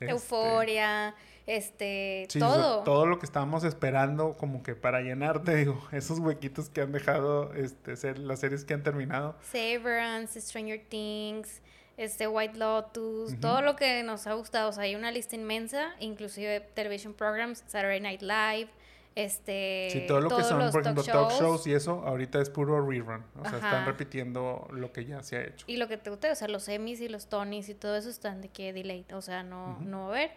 Este, 0.00 0.12
Euforia, 0.12 1.14
este, 1.46 2.28
todo. 2.38 2.84
todo 2.84 3.06
lo 3.06 3.18
que 3.18 3.26
estábamos 3.26 3.64
esperando 3.64 4.36
como 4.36 4.62
que 4.62 4.76
para 4.76 5.00
llenar, 5.00 5.42
te 5.42 5.56
digo, 5.56 5.82
esos 5.92 6.20
huequitos 6.20 6.68
que 6.68 6.82
han 6.82 6.92
dejado 6.92 7.52
este, 7.54 7.96
ser 7.96 8.18
las 8.18 8.40
series 8.40 8.64
que 8.64 8.74
han 8.74 8.82
terminado. 8.82 9.36
Severance, 9.42 10.40
Stranger 10.40 10.84
Things, 10.88 11.62
este 11.98 12.28
White 12.28 12.56
Lotus, 12.56 13.38
todo 13.40 13.60
lo 13.60 13.76
que 13.76 14.02
nos 14.04 14.26
ha 14.26 14.34
gustado. 14.34 14.70
O 14.70 14.72
sea, 14.72 14.84
hay 14.84 14.94
una 14.94 15.10
lista 15.10 15.34
inmensa, 15.34 15.94
inclusive 15.98 16.60
television 16.74 17.12
programs, 17.12 17.64
Saturday 17.66 18.00
Night 18.00 18.22
Live, 18.22 18.70
este... 19.16 19.88
Sí, 19.90 20.06
todo 20.06 20.20
lo 20.20 20.34
que 20.34 20.44
son, 20.44 20.70
por 20.70 20.80
ejemplo, 20.80 21.02
talk 21.02 21.32
shows 21.32 21.66
y 21.66 21.74
eso, 21.74 22.04
ahorita 22.06 22.40
es 22.40 22.50
puro 22.50 22.80
rerun. 22.88 23.24
O 23.40 23.42
sea, 23.42 23.56
están 23.56 23.84
repitiendo 23.84 24.68
lo 24.70 24.92
que 24.92 25.04
ya 25.04 25.24
se 25.24 25.36
ha 25.36 25.42
hecho. 25.42 25.66
Y 25.68 25.76
lo 25.76 25.88
que 25.88 25.96
te 25.96 26.08
guste, 26.10 26.30
o 26.30 26.34
sea, 26.36 26.46
los 26.46 26.68
Emmys 26.68 27.00
y 27.00 27.08
los 27.08 27.28
Tonys 27.28 27.68
y 27.68 27.74
todo 27.74 27.96
eso 27.96 28.08
están 28.08 28.42
de 28.42 28.48
que 28.48 28.72
delay, 28.72 29.04
o 29.12 29.20
sea, 29.20 29.42
no, 29.42 29.78
no 29.80 30.02
va 30.02 30.04
a 30.04 30.08
haber. 30.10 30.30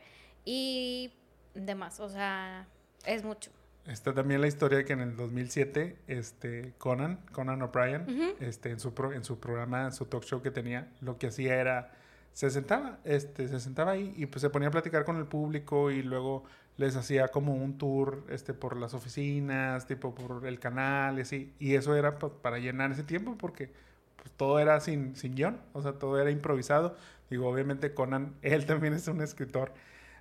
Y 0.45 1.13
demás, 1.53 1.99
o 1.99 2.09
sea, 2.09 2.65
es 3.05 3.23
mucho. 3.23 3.51
Está 3.85 4.13
también 4.13 4.41
la 4.41 4.47
historia 4.47 4.79
de 4.79 4.85
que 4.85 4.93
en 4.93 5.01
el 5.01 5.15
2007, 5.15 5.97
este, 6.07 6.73
Conan, 6.77 7.19
Conan 7.31 7.61
O'Brien, 7.63 8.35
este, 8.39 8.69
en 8.69 8.79
su, 8.79 8.93
en 9.13 9.23
su 9.23 9.39
programa, 9.39 9.85
en 9.85 9.91
su 9.91 10.05
talk 10.05 10.23
show 10.23 10.41
que 10.41 10.51
tenía, 10.51 10.91
lo 11.01 11.17
que 11.17 11.27
hacía 11.27 11.59
era, 11.59 11.91
se 12.31 12.51
sentaba, 12.51 12.99
este, 13.03 13.47
se 13.47 13.59
sentaba 13.59 13.91
ahí 13.91 14.13
y 14.15 14.27
pues 14.27 14.41
se 14.41 14.51
ponía 14.51 14.67
a 14.67 14.71
platicar 14.71 15.03
con 15.03 15.17
el 15.17 15.25
público 15.25 15.89
y 15.89 16.03
luego 16.03 16.43
les 16.77 16.95
hacía 16.95 17.29
como 17.29 17.55
un 17.55 17.77
tour, 17.79 18.23
este, 18.29 18.53
por 18.53 18.77
las 18.77 18.93
oficinas, 18.93 19.87
tipo 19.87 20.13
por 20.13 20.45
el 20.45 20.59
canal 20.59 21.17
y 21.17 21.21
así. 21.21 21.53
Y 21.57 21.73
eso 21.73 21.95
era 21.95 22.19
para 22.19 22.59
llenar 22.59 22.91
ese 22.91 23.03
tiempo 23.03 23.35
porque 23.37 23.73
pues, 24.15 24.31
todo 24.37 24.59
era 24.59 24.79
sin, 24.79 25.15
sin 25.15 25.35
guion, 25.35 25.59
o 25.73 25.81
sea, 25.81 25.93
todo 25.93 26.19
era 26.19 26.29
improvisado. 26.29 26.95
Digo, 27.31 27.49
obviamente 27.49 27.93
Conan, 27.95 28.35
él 28.43 28.65
también 28.67 28.93
es 28.93 29.07
un 29.07 29.21
escritor 29.21 29.73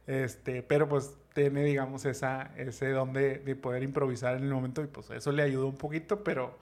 este, 0.06 0.62
pero 0.62 0.88
pues 0.88 1.16
tiene, 1.34 1.64
digamos, 1.64 2.04
esa, 2.04 2.52
ese 2.56 2.90
don 2.90 3.12
de, 3.12 3.38
poder 3.56 3.82
improvisar 3.82 4.36
en 4.36 4.44
el 4.44 4.52
momento 4.52 4.82
y 4.82 4.86
pues 4.86 5.10
eso 5.10 5.32
le 5.32 5.42
ayudó 5.42 5.66
un 5.68 5.76
poquito, 5.76 6.24
pero, 6.24 6.58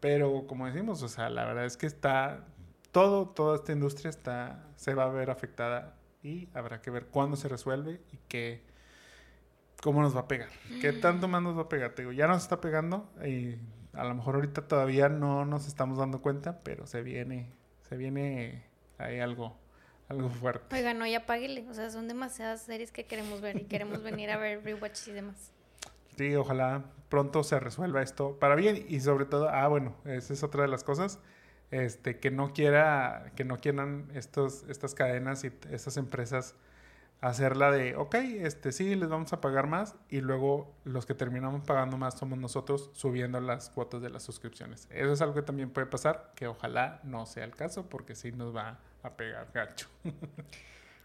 Pero 0.00 0.46
como 0.46 0.66
decimos, 0.66 1.02
o 1.02 1.08
sea, 1.08 1.30
la 1.30 1.44
verdad 1.44 1.64
es 1.64 1.76
que 1.76 1.86
está, 1.86 2.44
todo, 2.92 3.28
toda 3.28 3.56
esta 3.56 3.72
industria 3.72 4.10
está, 4.10 4.64
se 4.76 4.94
va 4.94 5.04
a 5.04 5.08
ver 5.08 5.30
afectada 5.30 5.96
y 6.22 6.48
habrá 6.54 6.80
que 6.82 6.90
ver 6.90 7.06
cuándo 7.06 7.36
se 7.36 7.48
resuelve 7.48 8.00
y 8.12 8.18
qué, 8.28 8.62
cómo 9.82 10.02
nos 10.02 10.16
va 10.16 10.20
a 10.20 10.28
pegar. 10.28 10.50
¿Qué 10.80 10.92
mm. 10.92 11.00
tanto 11.00 11.28
más 11.28 11.42
nos 11.42 11.56
va 11.56 11.62
a 11.62 11.68
pegar? 11.68 11.92
Te 11.92 12.02
digo, 12.02 12.12
ya 12.12 12.26
nos 12.26 12.42
está 12.42 12.60
pegando 12.60 13.10
y 13.24 13.56
a 13.92 14.04
lo 14.04 14.14
mejor 14.14 14.36
ahorita 14.36 14.62
todavía 14.68 15.08
no 15.08 15.44
nos 15.44 15.66
estamos 15.66 15.98
dando 15.98 16.20
cuenta, 16.20 16.60
pero 16.62 16.86
se 16.86 17.02
viene, 17.02 17.52
se 17.88 17.96
viene 17.96 18.64
ahí 18.98 19.20
algo, 19.20 19.56
algo 20.08 20.30
fuerte. 20.30 20.74
Oiga, 20.74 20.94
no, 20.94 21.06
ya 21.06 21.26
páguele. 21.26 21.66
O 21.68 21.74
sea, 21.74 21.90
son 21.90 22.08
demasiadas 22.08 22.62
series 22.62 22.92
que 22.92 23.04
queremos 23.04 23.40
ver 23.40 23.56
y 23.56 23.64
queremos 23.64 24.02
venir 24.02 24.30
a 24.30 24.36
ver 24.38 24.64
rewatch 24.64 25.08
y 25.08 25.12
demás. 25.12 25.52
Sí, 26.16 26.34
ojalá 26.34 26.84
pronto 27.08 27.42
se 27.44 27.60
resuelva 27.60 28.02
esto 28.02 28.38
para 28.38 28.54
bien 28.54 28.84
y 28.88 29.00
sobre 29.00 29.24
todo, 29.24 29.48
ah, 29.48 29.68
bueno, 29.68 29.94
esa 30.04 30.32
es 30.32 30.42
otra 30.42 30.62
de 30.62 30.68
las 30.68 30.84
cosas, 30.84 31.20
este, 31.70 32.18
que 32.18 32.30
no 32.30 32.52
quiera, 32.52 33.32
que 33.36 33.44
no 33.44 33.58
quieran 33.58 34.10
estos, 34.14 34.64
estas 34.68 34.94
cadenas 34.94 35.44
y 35.44 35.52
estas 35.70 35.96
empresas 35.96 36.54
hacerla 37.20 37.70
de, 37.70 37.96
ok, 37.96 38.14
este, 38.14 38.72
sí, 38.72 38.94
les 38.94 39.08
vamos 39.08 39.32
a 39.32 39.40
pagar 39.40 39.66
más 39.66 39.96
y 40.08 40.20
luego 40.20 40.72
los 40.84 41.04
que 41.04 41.14
terminamos 41.14 41.64
pagando 41.64 41.96
más 41.96 42.18
somos 42.18 42.38
nosotros 42.38 42.90
subiendo 42.94 43.40
las 43.40 43.70
cuotas 43.70 44.02
de 44.02 44.10
las 44.10 44.22
suscripciones. 44.22 44.86
Eso 44.90 45.12
es 45.12 45.20
algo 45.20 45.34
que 45.34 45.42
también 45.42 45.70
puede 45.70 45.86
pasar, 45.86 46.32
que 46.34 46.46
ojalá 46.46 47.00
no 47.04 47.26
sea 47.26 47.44
el 47.44 47.56
caso 47.56 47.88
porque 47.88 48.14
sí 48.14 48.32
nos 48.32 48.54
va 48.54 48.78
a 49.02 49.16
pegar 49.16 49.48
gacho. 49.52 49.88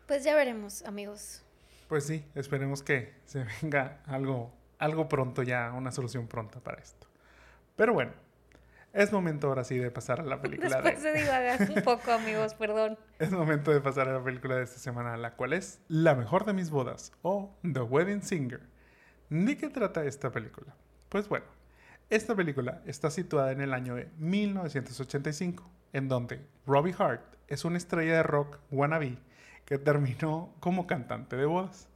Pues 0.06 0.26
ya 0.26 0.36
veremos, 0.36 0.84
amigos. 0.84 1.42
Pues 1.88 2.06
sí, 2.06 2.26
esperemos 2.36 2.84
que 2.84 3.14
se 3.24 3.46
venga 3.62 4.02
algo 4.06 4.52
algo 4.84 5.08
pronto 5.08 5.44
ya, 5.44 5.72
una 5.72 5.92
solución 5.92 6.28
pronta 6.28 6.60
para 6.60 6.82
esto. 6.82 7.08
Pero 7.76 7.94
bueno, 7.94 8.12
es 8.92 9.12
momento 9.12 9.48
ahora 9.48 9.64
sí 9.64 9.78
de 9.78 9.90
pasar 9.92 10.20
a 10.20 10.24
la 10.24 10.42
película 10.42 10.82
Después 10.82 11.02
de... 11.02 11.14
divagar 11.14 11.72
un 11.76 11.84
poco, 11.84 12.12
amigos, 12.12 12.54
perdón. 12.54 12.98
Es 13.18 13.32
momento 13.32 13.72
de 13.72 13.82
pasar 13.82 14.10
a 14.10 14.14
la 14.14 14.24
película 14.24 14.56
de 14.58 14.64
esta 14.64 14.80
semana, 14.80 15.18
la 15.18 15.36
cual 15.36 15.54
es 15.54 15.82
La 15.88 16.16
mejor 16.16 16.46
de 16.46 16.54
mis 16.54 16.70
bodas 16.70 17.14
o 17.22 17.56
The 17.62 17.82
Wedding 17.82 18.22
Singer. 18.22 18.62
¿De 19.30 19.58
qué 19.58 19.70
trata 19.70 20.04
esta 20.04 20.32
película? 20.32 20.76
Pues 21.10 21.28
bueno, 21.30 21.46
esta 22.10 22.36
película 22.36 22.82
está 22.86 23.10
situada 23.10 23.52
en 23.52 23.62
el 23.62 23.74
año 23.74 23.96
de 23.96 24.12
1985, 24.18 25.68
en 25.94 26.10
donde 26.10 26.46
Robbie 26.66 26.96
Hart 26.98 27.24
es 27.48 27.66
una 27.66 27.78
estrella 27.78 28.18
de 28.18 28.24
rock 28.24 28.60
wannabe 28.72 29.18
que 29.66 29.78
terminó 29.78 30.54
como 30.60 30.88
cantante 30.88 31.36
de 31.36 31.46
bodas. 31.46 31.88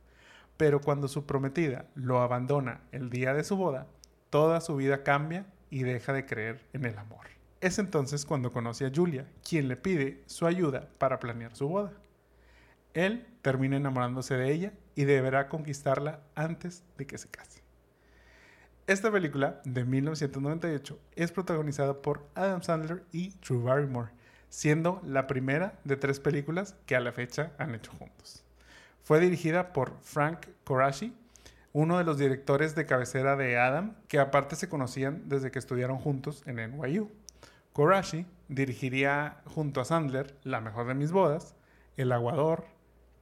Pero 0.56 0.82
cuando 0.82 1.08
su 1.08 1.26
prometida 1.26 1.86
lo 1.96 2.22
abandona 2.22 2.82
el 2.92 3.10
día 3.10 3.34
de 3.34 3.44
su 3.44 3.58
boda, 3.58 3.88
toda 4.30 4.62
su 4.62 4.76
vida 4.76 5.04
cambia 5.04 5.46
y 5.70 5.84
deja 5.84 6.14
de 6.14 6.26
creer 6.26 6.66
en 6.74 6.86
el 6.86 6.98
amor. 6.98 7.28
Es 7.62 7.80
entonces 7.80 8.26
cuando 8.26 8.52
conoce 8.52 8.86
a 8.86 8.92
Julia, 8.94 9.28
quien 9.48 9.68
le 9.68 9.76
pide 9.76 10.24
su 10.26 10.46
ayuda 10.46 10.88
para 10.98 11.20
planear 11.20 11.56
su 11.56 11.68
boda. 11.68 11.94
Él 12.94 13.28
termina 13.42 13.78
enamorándose 13.78 14.36
de 14.36 14.52
ella 14.52 14.74
y 14.96 15.06
deberá 15.06 15.50
conquistarla 15.50 16.22
antes 16.36 16.84
de 16.98 17.06
que 17.06 17.18
se 17.18 17.30
case. 17.30 17.67
Esta 18.88 19.12
película, 19.12 19.60
de 19.66 19.84
1998, 19.84 20.98
es 21.18 21.34
protagonizada 21.34 22.02
por 22.02 22.26
Adam 22.36 22.64
Sandler 22.64 23.04
y 23.12 23.34
Drew 23.46 23.62
Barrymore, 23.62 24.12
siendo 24.48 25.02
la 25.04 25.28
primera 25.28 25.78
de 25.84 25.98
tres 25.98 26.22
películas 26.22 26.74
que 26.86 26.96
a 26.96 27.02
la 27.02 27.12
fecha 27.12 27.52
han 27.58 27.76
hecho 27.76 27.92
juntos. 27.92 28.46
Fue 29.04 29.20
dirigida 29.20 29.74
por 29.74 29.98
Frank 30.04 30.48
Corashi, 30.64 31.14
uno 31.74 31.98
de 31.98 32.06
los 32.06 32.18
directores 32.18 32.76
de 32.76 32.86
cabecera 32.86 33.36
de 33.36 33.58
Adam, 33.58 33.94
que 34.08 34.20
aparte 34.20 34.56
se 34.56 34.70
conocían 34.70 35.28
desde 35.28 35.52
que 35.52 35.60
estudiaron 35.60 35.98
juntos 35.98 36.42
en 36.46 36.56
NYU. 36.56 37.12
Corashi 37.74 38.26
dirigiría 38.48 39.42
junto 39.48 39.82
a 39.82 39.86
Sandler 39.86 40.38
La 40.44 40.62
mejor 40.62 40.88
de 40.88 40.94
mis 40.94 41.12
bodas, 41.12 41.56
El 41.98 42.14
aguador, 42.14 42.64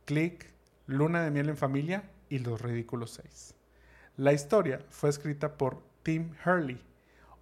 Click, 0.06 0.46
Luna 0.86 1.24
de 1.24 1.32
miel 1.32 1.50
en 1.50 1.58
familia 1.58 2.04
y 2.30 2.38
Los 2.38 2.62
ridículos 2.62 3.10
seis. 3.10 3.55
La 4.18 4.32
historia 4.32 4.80
fue 4.90 5.10
escrita 5.10 5.58
por 5.58 5.84
Tim 6.02 6.32
Hurley, 6.46 6.82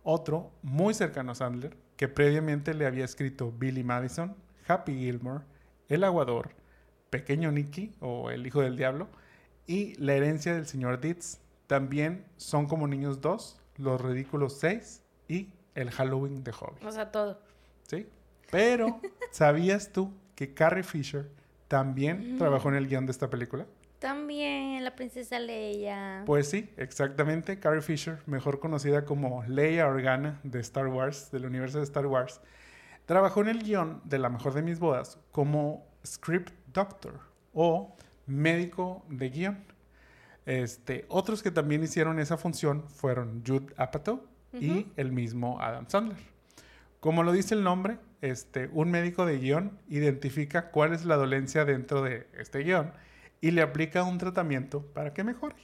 otro 0.02 0.50
muy 0.64 0.96
cercano 0.96 1.34
a 1.34 1.36
Sandler, 1.36 1.78
que 1.98 2.08
previamente 2.08 2.74
le 2.74 2.88
había 2.88 3.06
escrito 3.06 3.52
Billy 3.52 3.84
Madison, 3.84 4.36
Happy 4.68 4.96
Gilmore, 4.96 5.44
El 5.88 6.04
aguador, 6.04 6.50
Pequeño 7.12 7.52
Nicky 7.52 7.94
o 8.00 8.32
El 8.32 8.48
Hijo 8.48 8.62
del 8.62 8.76
Diablo 8.76 9.08
y 9.68 9.94
La 10.02 10.16
herencia 10.16 10.56
del 10.56 10.66
señor 10.66 11.00
Ditz. 11.00 11.38
También 11.68 12.26
son 12.38 12.66
como 12.66 12.88
niños 12.88 13.22
dos, 13.22 13.60
Los 13.78 14.02
Ridículos 14.02 14.58
6 14.60 15.04
y 15.28 15.54
El 15.76 15.92
Halloween 15.92 16.44
de 16.44 16.54
Hobby. 16.54 16.84
O 16.84 16.92
sea, 16.92 17.12
todo. 17.12 17.40
Sí. 17.84 18.08
Pero, 18.50 19.00
¿sabías 19.32 19.92
tú 19.92 20.12
que 20.34 20.56
Carrie 20.56 20.84
Fisher 20.84 21.30
también 21.68 22.34
mm. 22.34 22.38
trabajó 22.40 22.70
en 22.70 22.76
el 22.76 22.88
guion 22.88 23.06
de 23.06 23.12
esta 23.12 23.30
película? 23.30 23.68
También, 24.04 24.84
la 24.84 24.94
princesa 24.98 25.40
Leia. 25.40 26.24
Pues 26.26 26.50
sí, 26.50 26.70
exactamente. 26.76 27.58
Carrie 27.62 27.82
Fisher, 27.82 28.20
mejor 28.26 28.60
conocida 28.60 29.06
como 29.06 29.46
Leia 29.46 29.88
Organa 29.88 30.42
de 30.44 30.60
Star 30.60 30.88
Wars, 30.88 31.32
del 31.32 31.46
universo 31.46 31.78
de 31.78 31.86
Star 31.86 32.06
Wars, 32.08 32.42
trabajó 33.06 33.40
en 33.44 33.48
el 33.48 33.64
guion 33.64 34.02
de 34.04 34.20
La 34.20 34.28
Mejor 34.28 34.56
de 34.56 34.62
Mis 34.62 34.78
Bodas 34.78 35.18
como 35.32 35.88
script 36.06 36.52
doctor 36.74 37.18
o 37.54 37.96
médico 38.26 39.06
de 39.08 39.30
guion. 39.30 39.64
Este, 40.46 41.06
otros 41.08 41.42
que 41.42 41.52
también 41.52 41.82
hicieron 41.82 42.20
esa 42.20 42.36
función 42.36 42.90
fueron 42.90 43.42
Jude 43.48 43.74
Apatow 43.78 44.22
y 44.52 44.86
el 44.98 45.14
mismo 45.14 45.62
Adam 45.62 45.86
Sandler. 45.88 46.20
Como 47.00 47.24
lo 47.24 47.32
dice 47.32 47.56
el 47.56 47.64
nombre, 47.64 48.00
este, 48.20 48.70
un 48.74 48.92
médico 48.92 49.26
de 49.26 49.40
guion 49.40 49.80
identifica 49.88 50.72
cuál 50.72 50.92
es 50.92 51.06
la 51.06 51.16
dolencia 51.16 51.64
dentro 51.64 52.02
de 52.02 52.28
este 52.34 52.64
guion 52.64 52.92
y 53.44 53.52
le 53.52 53.62
aplica 53.62 54.06
un 54.06 54.18
tratamiento 54.18 54.86
para 54.94 55.14
que 55.14 55.26
mejore. 55.26 55.58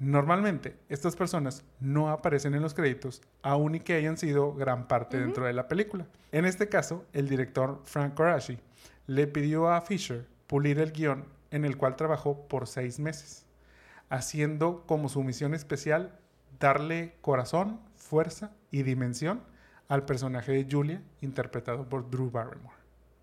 Normalmente, 0.00 0.76
estas 0.88 1.14
personas 1.14 1.64
no 1.78 2.10
aparecen 2.10 2.56
en 2.56 2.62
los 2.62 2.74
créditos, 2.74 3.22
aun 3.40 3.76
y 3.76 3.80
que 3.80 3.94
hayan 3.94 4.18
sido 4.18 4.52
gran 4.52 4.88
parte 4.88 5.20
dentro 5.20 5.46
de 5.46 5.52
la 5.52 5.68
película. 5.68 6.08
En 6.32 6.44
este 6.44 6.68
caso, 6.68 7.06
el 7.12 7.28
director 7.28 7.80
Frank 7.84 8.14
Corashi 8.14 8.58
le 9.06 9.28
pidió 9.28 9.70
a 9.70 9.80
Fisher 9.80 10.26
pulir 10.48 10.80
el 10.80 10.90
guion 10.90 11.24
en 11.52 11.64
el 11.64 11.76
cual 11.76 11.94
trabajó 11.94 12.48
por 12.48 12.66
seis 12.66 12.98
meses, 12.98 13.46
haciendo 14.08 14.82
como 14.84 15.08
su 15.08 15.22
misión 15.22 15.54
especial 15.54 16.18
darle 16.58 17.14
corazón, 17.20 17.78
fuerza 17.94 18.50
y 18.72 18.82
dimensión 18.82 19.40
al 19.86 20.04
personaje 20.04 20.50
de 20.50 20.66
Julia, 20.68 21.00
interpretado 21.20 21.88
por 21.88 22.10
Drew 22.10 22.28
Barrymore. 22.28 22.73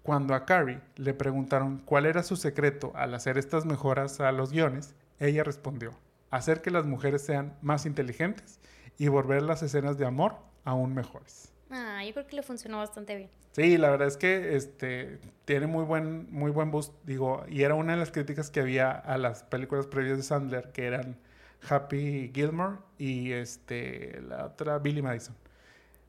Cuando 0.03 0.33
a 0.33 0.45
Carrie 0.45 0.81
le 0.95 1.13
preguntaron 1.13 1.79
cuál 1.85 2.05
era 2.05 2.23
su 2.23 2.35
secreto 2.35 2.91
al 2.95 3.13
hacer 3.13 3.37
estas 3.37 3.65
mejoras 3.65 4.19
a 4.19 4.31
los 4.31 4.51
guiones, 4.51 4.95
ella 5.19 5.43
respondió, 5.43 5.91
hacer 6.31 6.61
que 6.61 6.71
las 6.71 6.85
mujeres 6.85 7.21
sean 7.21 7.55
más 7.61 7.85
inteligentes 7.85 8.59
y 8.97 9.09
volver 9.09 9.43
las 9.43 9.61
escenas 9.61 9.97
de 9.97 10.05
amor 10.05 10.35
aún 10.63 10.95
mejores. 10.95 11.51
Ah, 11.69 12.03
yo 12.03 12.13
creo 12.13 12.27
que 12.27 12.35
le 12.35 12.43
funcionó 12.43 12.77
bastante 12.79 13.15
bien. 13.15 13.29
Sí, 13.51 13.77
la 13.77 13.89
verdad 13.89 14.07
es 14.07 14.17
que 14.17 14.55
este 14.55 15.19
tiene 15.45 15.67
muy 15.67 15.83
buen, 15.83 16.31
muy 16.31 16.51
buen 16.51 16.71
boost, 16.71 16.93
digo, 17.03 17.45
y 17.47 17.63
era 17.63 17.75
una 17.75 17.93
de 17.93 17.99
las 17.99 18.11
críticas 18.11 18.49
que 18.49 18.61
había 18.61 18.91
a 18.91 19.17
las 19.17 19.43
películas 19.43 19.87
previas 19.87 20.17
de 20.17 20.23
Sandler, 20.23 20.71
que 20.71 20.85
eran 20.85 21.17
Happy 21.69 22.31
Gilmore 22.33 22.79
y 22.97 23.31
este 23.33 24.21
la 24.21 24.45
otra 24.45 24.79
Billy 24.79 25.01
Madison, 25.01 25.35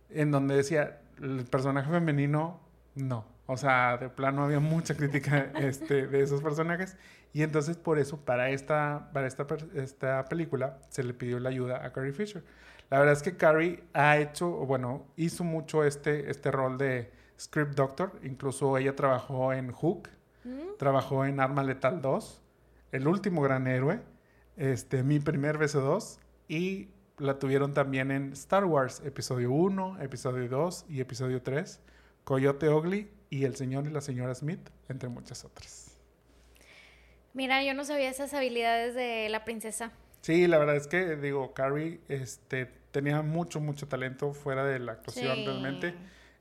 en 0.08 0.30
donde 0.30 0.56
decía 0.56 1.00
el 1.20 1.44
personaje 1.44 1.90
femenino 1.90 2.60
no, 2.94 3.24
o 3.46 3.56
sea, 3.56 3.96
de 3.96 4.08
plano 4.08 4.44
había 4.44 4.60
mucha 4.60 4.96
crítica 4.96 5.50
este, 5.56 6.06
de 6.06 6.22
esos 6.22 6.42
personajes 6.42 6.96
y 7.32 7.42
entonces 7.42 7.76
por 7.76 7.98
eso 7.98 8.24
para 8.24 8.50
esta 8.50 9.10
para 9.12 9.26
esta, 9.26 9.46
esta 9.74 10.24
película 10.26 10.78
se 10.90 11.02
le 11.02 11.14
pidió 11.14 11.38
la 11.40 11.48
ayuda 11.48 11.84
a 11.84 11.92
Carrie 11.92 12.12
Fisher. 12.12 12.44
La 12.90 12.98
verdad 12.98 13.14
es 13.14 13.22
que 13.22 13.38
Carrie 13.38 13.82
ha 13.94 14.18
hecho, 14.18 14.50
bueno, 14.50 15.06
hizo 15.16 15.44
mucho 15.44 15.82
este, 15.82 16.30
este 16.30 16.50
rol 16.50 16.76
de 16.76 17.10
script 17.40 17.74
doctor. 17.74 18.20
Incluso 18.22 18.76
ella 18.76 18.94
trabajó 18.94 19.54
en 19.54 19.72
Hook, 19.72 20.10
mm. 20.44 20.76
trabajó 20.78 21.24
en 21.24 21.40
Arma 21.40 21.64
Letal 21.64 22.02
2, 22.02 22.42
El 22.92 23.08
último 23.08 23.40
gran 23.40 23.66
héroe, 23.66 24.02
este, 24.58 25.02
Mi 25.02 25.20
primer 25.20 25.56
beso 25.56 25.80
2 25.80 26.20
y 26.48 26.90
la 27.16 27.38
tuvieron 27.38 27.72
también 27.72 28.10
en 28.10 28.32
Star 28.32 28.66
Wars, 28.66 29.00
episodio 29.06 29.52
1, 29.52 30.02
episodio 30.02 30.46
2 30.50 30.84
y 30.90 31.00
episodio 31.00 31.40
3, 31.40 31.80
Coyote 32.24 32.68
Ugly 32.68 33.10
y 33.32 33.44
El 33.44 33.56
señor 33.56 33.86
y 33.86 33.90
la 33.90 34.00
señora 34.00 34.34
Smith, 34.34 34.60
entre 34.88 35.08
muchas 35.08 35.44
otras. 35.44 35.96
Mira, 37.32 37.64
yo 37.64 37.72
no 37.72 37.84
sabía 37.84 38.10
esas 38.10 38.34
habilidades 38.34 38.94
de 38.94 39.28
la 39.30 39.44
princesa. 39.44 39.92
Sí, 40.20 40.46
la 40.46 40.58
verdad 40.58 40.76
es 40.76 40.86
que, 40.86 41.16
digo, 41.16 41.54
Carrie 41.54 42.00
este, 42.08 42.66
tenía 42.90 43.22
mucho, 43.22 43.58
mucho 43.60 43.88
talento 43.88 44.34
fuera 44.34 44.64
de 44.64 44.78
la 44.78 44.92
actuación 44.92 45.44
realmente. 45.46 45.94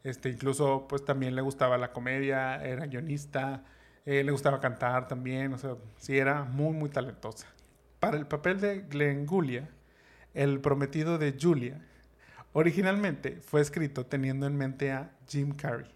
Este, 0.03 0.29
incluso, 0.29 0.85
pues 0.89 1.05
también 1.05 1.35
le 1.35 1.41
gustaba 1.41 1.77
la 1.77 1.93
comedia, 1.93 2.61
era 2.63 2.87
guionista, 2.87 3.63
eh, 4.05 4.23
le 4.23 4.31
gustaba 4.31 4.59
cantar 4.59 5.07
también, 5.07 5.53
o 5.53 5.57
sea, 5.57 5.77
sí 5.97 6.17
era 6.17 6.43
muy, 6.43 6.73
muy 6.73 6.89
talentosa. 6.89 7.47
Para 7.99 8.17
el 8.17 8.27
papel 8.27 8.59
de 8.59 8.81
Glenn 8.81 9.25
Gulia, 9.25 9.69
el 10.33 10.59
prometido 10.59 11.17
de 11.17 11.37
Julia, 11.39 11.79
Originalmente 12.53 13.39
fue 13.41 13.61
escrito 13.61 14.05
teniendo 14.05 14.45
en 14.45 14.57
mente 14.57 14.91
a 14.91 15.11
Jim 15.27 15.55
Carrey. 15.55 15.87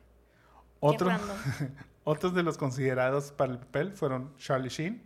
Otro, 0.79 1.09
otros 2.03 2.33
de 2.33 2.43
los 2.43 2.57
considerados 2.57 3.31
para 3.31 3.53
el 3.53 3.59
papel 3.59 3.93
fueron 3.93 4.35
Charlie 4.37 4.69
Sheen, 4.69 5.01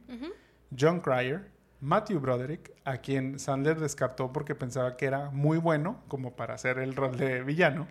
John 0.78 1.00
Cryer, 1.00 1.50
Matthew 1.82 2.20
Broderick, 2.20 2.72
a 2.84 2.98
quien 2.98 3.40
Sandler 3.40 3.80
descartó 3.80 4.34
porque 4.34 4.56
pensaba 4.56 4.98
que 4.98 5.06
era 5.06 5.30
muy 5.30 5.58
bueno 5.58 6.02
como 6.08 6.36
para 6.36 6.56
hacer 6.56 6.78
el 6.80 6.96
rol 6.96 7.18
de 7.18 7.44
villano. 7.44 7.88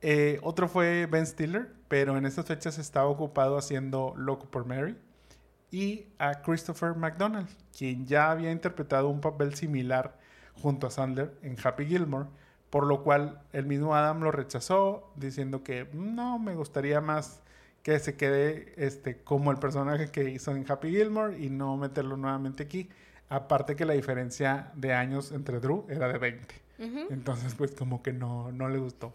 Eh, 0.00 0.38
otro 0.42 0.68
fue 0.68 1.06
Ben 1.06 1.26
Stiller, 1.26 1.72
pero 1.88 2.16
en 2.16 2.26
estas 2.26 2.46
fechas 2.46 2.78
estaba 2.78 3.08
ocupado 3.08 3.56
haciendo 3.56 4.14
Loco 4.16 4.46
por 4.50 4.66
Mary. 4.66 4.96
Y 5.70 6.06
a 6.18 6.40
Christopher 6.42 6.94
McDonald, 6.94 7.48
quien 7.76 8.06
ya 8.06 8.30
había 8.30 8.50
interpretado 8.50 9.08
un 9.08 9.20
papel 9.20 9.54
similar 9.54 10.18
junto 10.54 10.86
a 10.86 10.90
Sandler 10.90 11.34
en 11.42 11.56
Happy 11.62 11.86
Gilmore, 11.86 12.28
por 12.70 12.86
lo 12.86 13.02
cual 13.02 13.40
el 13.52 13.66
mismo 13.66 13.94
Adam 13.94 14.20
lo 14.20 14.30
rechazó, 14.30 15.10
diciendo 15.16 15.62
que 15.62 15.88
no, 15.92 16.38
me 16.38 16.54
gustaría 16.54 17.00
más 17.00 17.40
que 17.82 17.98
se 17.98 18.16
quede 18.16 18.74
este, 18.76 19.16
como 19.16 19.50
el 19.50 19.58
personaje 19.58 20.10
que 20.10 20.28
hizo 20.30 20.50
en 20.52 20.70
Happy 20.70 20.90
Gilmore 20.90 21.38
y 21.38 21.48
no 21.48 21.76
meterlo 21.76 22.16
nuevamente 22.16 22.64
aquí. 22.64 22.88
Aparte 23.30 23.76
que 23.76 23.84
la 23.84 23.94
diferencia 23.94 24.70
de 24.74 24.92
años 24.92 25.32
entre 25.32 25.60
Drew 25.60 25.86
era 25.88 26.08
de 26.08 26.18
20. 26.18 26.54
Entonces, 27.10 27.54
pues 27.54 27.72
como 27.72 28.02
que 28.02 28.12
no, 28.12 28.52
no 28.52 28.68
le 28.68 28.78
gustó. 28.78 29.12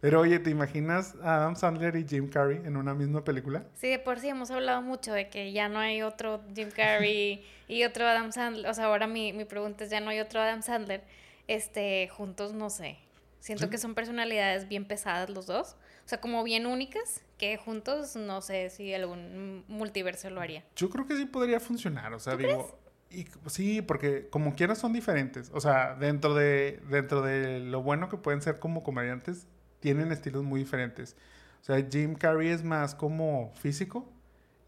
Pero 0.00 0.20
oye, 0.20 0.38
¿te 0.38 0.48
imaginas 0.48 1.14
a 1.22 1.36
Adam 1.36 1.56
Sandler 1.56 1.96
y 1.96 2.06
Jim 2.06 2.28
Carrey 2.28 2.60
en 2.64 2.76
una 2.76 2.94
misma 2.94 3.22
película? 3.22 3.64
Sí, 3.74 3.88
de 3.88 3.98
por 3.98 4.18
sí 4.18 4.28
hemos 4.28 4.50
hablado 4.50 4.80
mucho 4.80 5.12
de 5.12 5.28
que 5.28 5.52
ya 5.52 5.68
no 5.68 5.78
hay 5.78 6.02
otro 6.02 6.40
Jim 6.54 6.70
Carrey 6.74 7.44
y 7.68 7.84
otro 7.84 8.06
Adam 8.06 8.32
Sandler. 8.32 8.70
O 8.70 8.74
sea, 8.74 8.86
ahora 8.86 9.06
mi, 9.06 9.32
mi 9.34 9.44
pregunta 9.44 9.84
es, 9.84 9.90
ya 9.90 10.00
no 10.00 10.10
hay 10.10 10.20
otro 10.20 10.40
Adam 10.40 10.62
Sandler. 10.62 11.02
Este, 11.50 12.06
juntos, 12.06 12.52
no 12.52 12.70
sé. 12.70 12.96
Siento 13.40 13.70
que 13.70 13.78
son 13.78 13.96
personalidades 13.96 14.68
bien 14.68 14.84
pesadas 14.84 15.28
los 15.30 15.46
dos. 15.46 15.76
O 16.04 16.08
sea, 16.08 16.20
como 16.20 16.44
bien 16.44 16.64
únicas, 16.64 17.24
que 17.38 17.56
juntos 17.56 18.14
no 18.14 18.40
sé 18.40 18.70
si 18.70 18.94
algún 18.94 19.64
multiverso 19.66 20.30
lo 20.30 20.40
haría. 20.40 20.62
Yo 20.76 20.88
creo 20.90 21.08
que 21.08 21.16
sí 21.16 21.26
podría 21.26 21.58
funcionar. 21.58 22.12
O 22.14 22.20
sea, 22.20 22.36
digo... 22.36 22.78
Y, 23.10 23.26
sí, 23.46 23.82
porque 23.82 24.28
como 24.30 24.54
quieras 24.54 24.78
son 24.78 24.92
diferentes. 24.92 25.50
O 25.52 25.60
sea, 25.60 25.96
dentro 25.96 26.34
de, 26.34 26.80
dentro 26.88 27.20
de 27.20 27.58
lo 27.58 27.82
bueno 27.82 28.08
que 28.08 28.16
pueden 28.16 28.42
ser 28.42 28.60
como 28.60 28.84
comediantes, 28.84 29.48
tienen 29.80 30.12
estilos 30.12 30.44
muy 30.44 30.60
diferentes. 30.60 31.16
O 31.62 31.64
sea, 31.64 31.84
Jim 31.90 32.14
Carrey 32.14 32.50
es 32.50 32.62
más 32.62 32.94
como 32.94 33.52
físico 33.56 34.08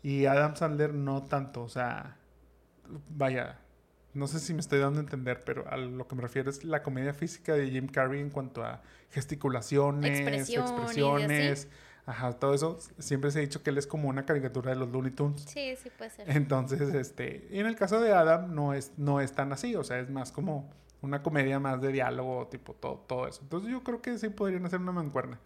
y 0.03 0.27
Adam 0.27 0.57
Sandler 0.57 0.93
no 0.93 1.23
tanto. 1.23 1.63
O 1.63 1.69
sea, 1.69 2.17
vaya, 3.09 3.62
no 4.15 4.27
sé 4.27 4.41
si 4.41 4.53
me 4.53 4.61
estoy 4.61 4.79
dando 4.79 5.01
a 5.01 5.03
entender, 5.03 5.43
pero 5.45 5.67
a 5.69 5.77
lo 5.77 6.07
que 6.07 6.15
me 6.15 6.23
refiero 6.23 6.51
es 6.51 6.65
la 6.65 6.83
comedia 6.83 7.15
física 7.15 7.55
de 7.55 7.71
Jim 7.71 7.87
Carrey 7.87 8.21
en 8.21 8.31
cuanto 8.31 8.65
a 8.65 8.83
gesticulaciones, 9.11 10.21
expresiones, 10.21 11.69
ajá, 12.05 12.33
todo 12.35 12.55
eso. 12.55 12.79
Siempre 12.99 13.31
se 13.31 13.39
ha 13.39 13.43
dicho 13.43 13.63
que 13.63 13.71
él 13.71 13.79
es 13.79 13.87
como 13.87 14.09
una 14.09 14.27
caricatura 14.27 14.71
de 14.71 14.77
los 14.77 14.91
Looney 14.91 15.13
Tunes. 15.13 15.43
Sí, 15.43 15.75
sí 15.77 15.91
puede 15.97 16.11
ser. 16.11 16.31
Entonces, 16.31 16.95
este, 16.95 17.49
y 17.51 17.59
en 17.59 17.67
el 17.67 17.77
caso 17.77 18.01
de 18.01 18.13
Adam 18.13 18.55
no 18.55 18.75
es, 18.75 18.93
no 18.99 19.21
es 19.21 19.33
tan 19.33 19.53
así, 19.53 19.75
o 19.77 19.85
sea, 19.85 19.99
es 19.99 20.11
más 20.11 20.31
como 20.31 20.71
una 21.01 21.23
comedia 21.23 21.59
más 21.59 21.81
de 21.81 21.93
diálogo, 21.93 22.47
tipo 22.49 22.75
todo, 22.75 23.05
todo 23.09 23.27
eso. 23.27 23.41
Entonces 23.43 23.71
yo 23.71 23.83
creo 23.83 24.01
que 24.03 24.19
sí 24.19 24.29
podrían 24.29 24.65
hacer 24.67 24.81
una 24.81 24.93
mancuerna. 24.93 25.39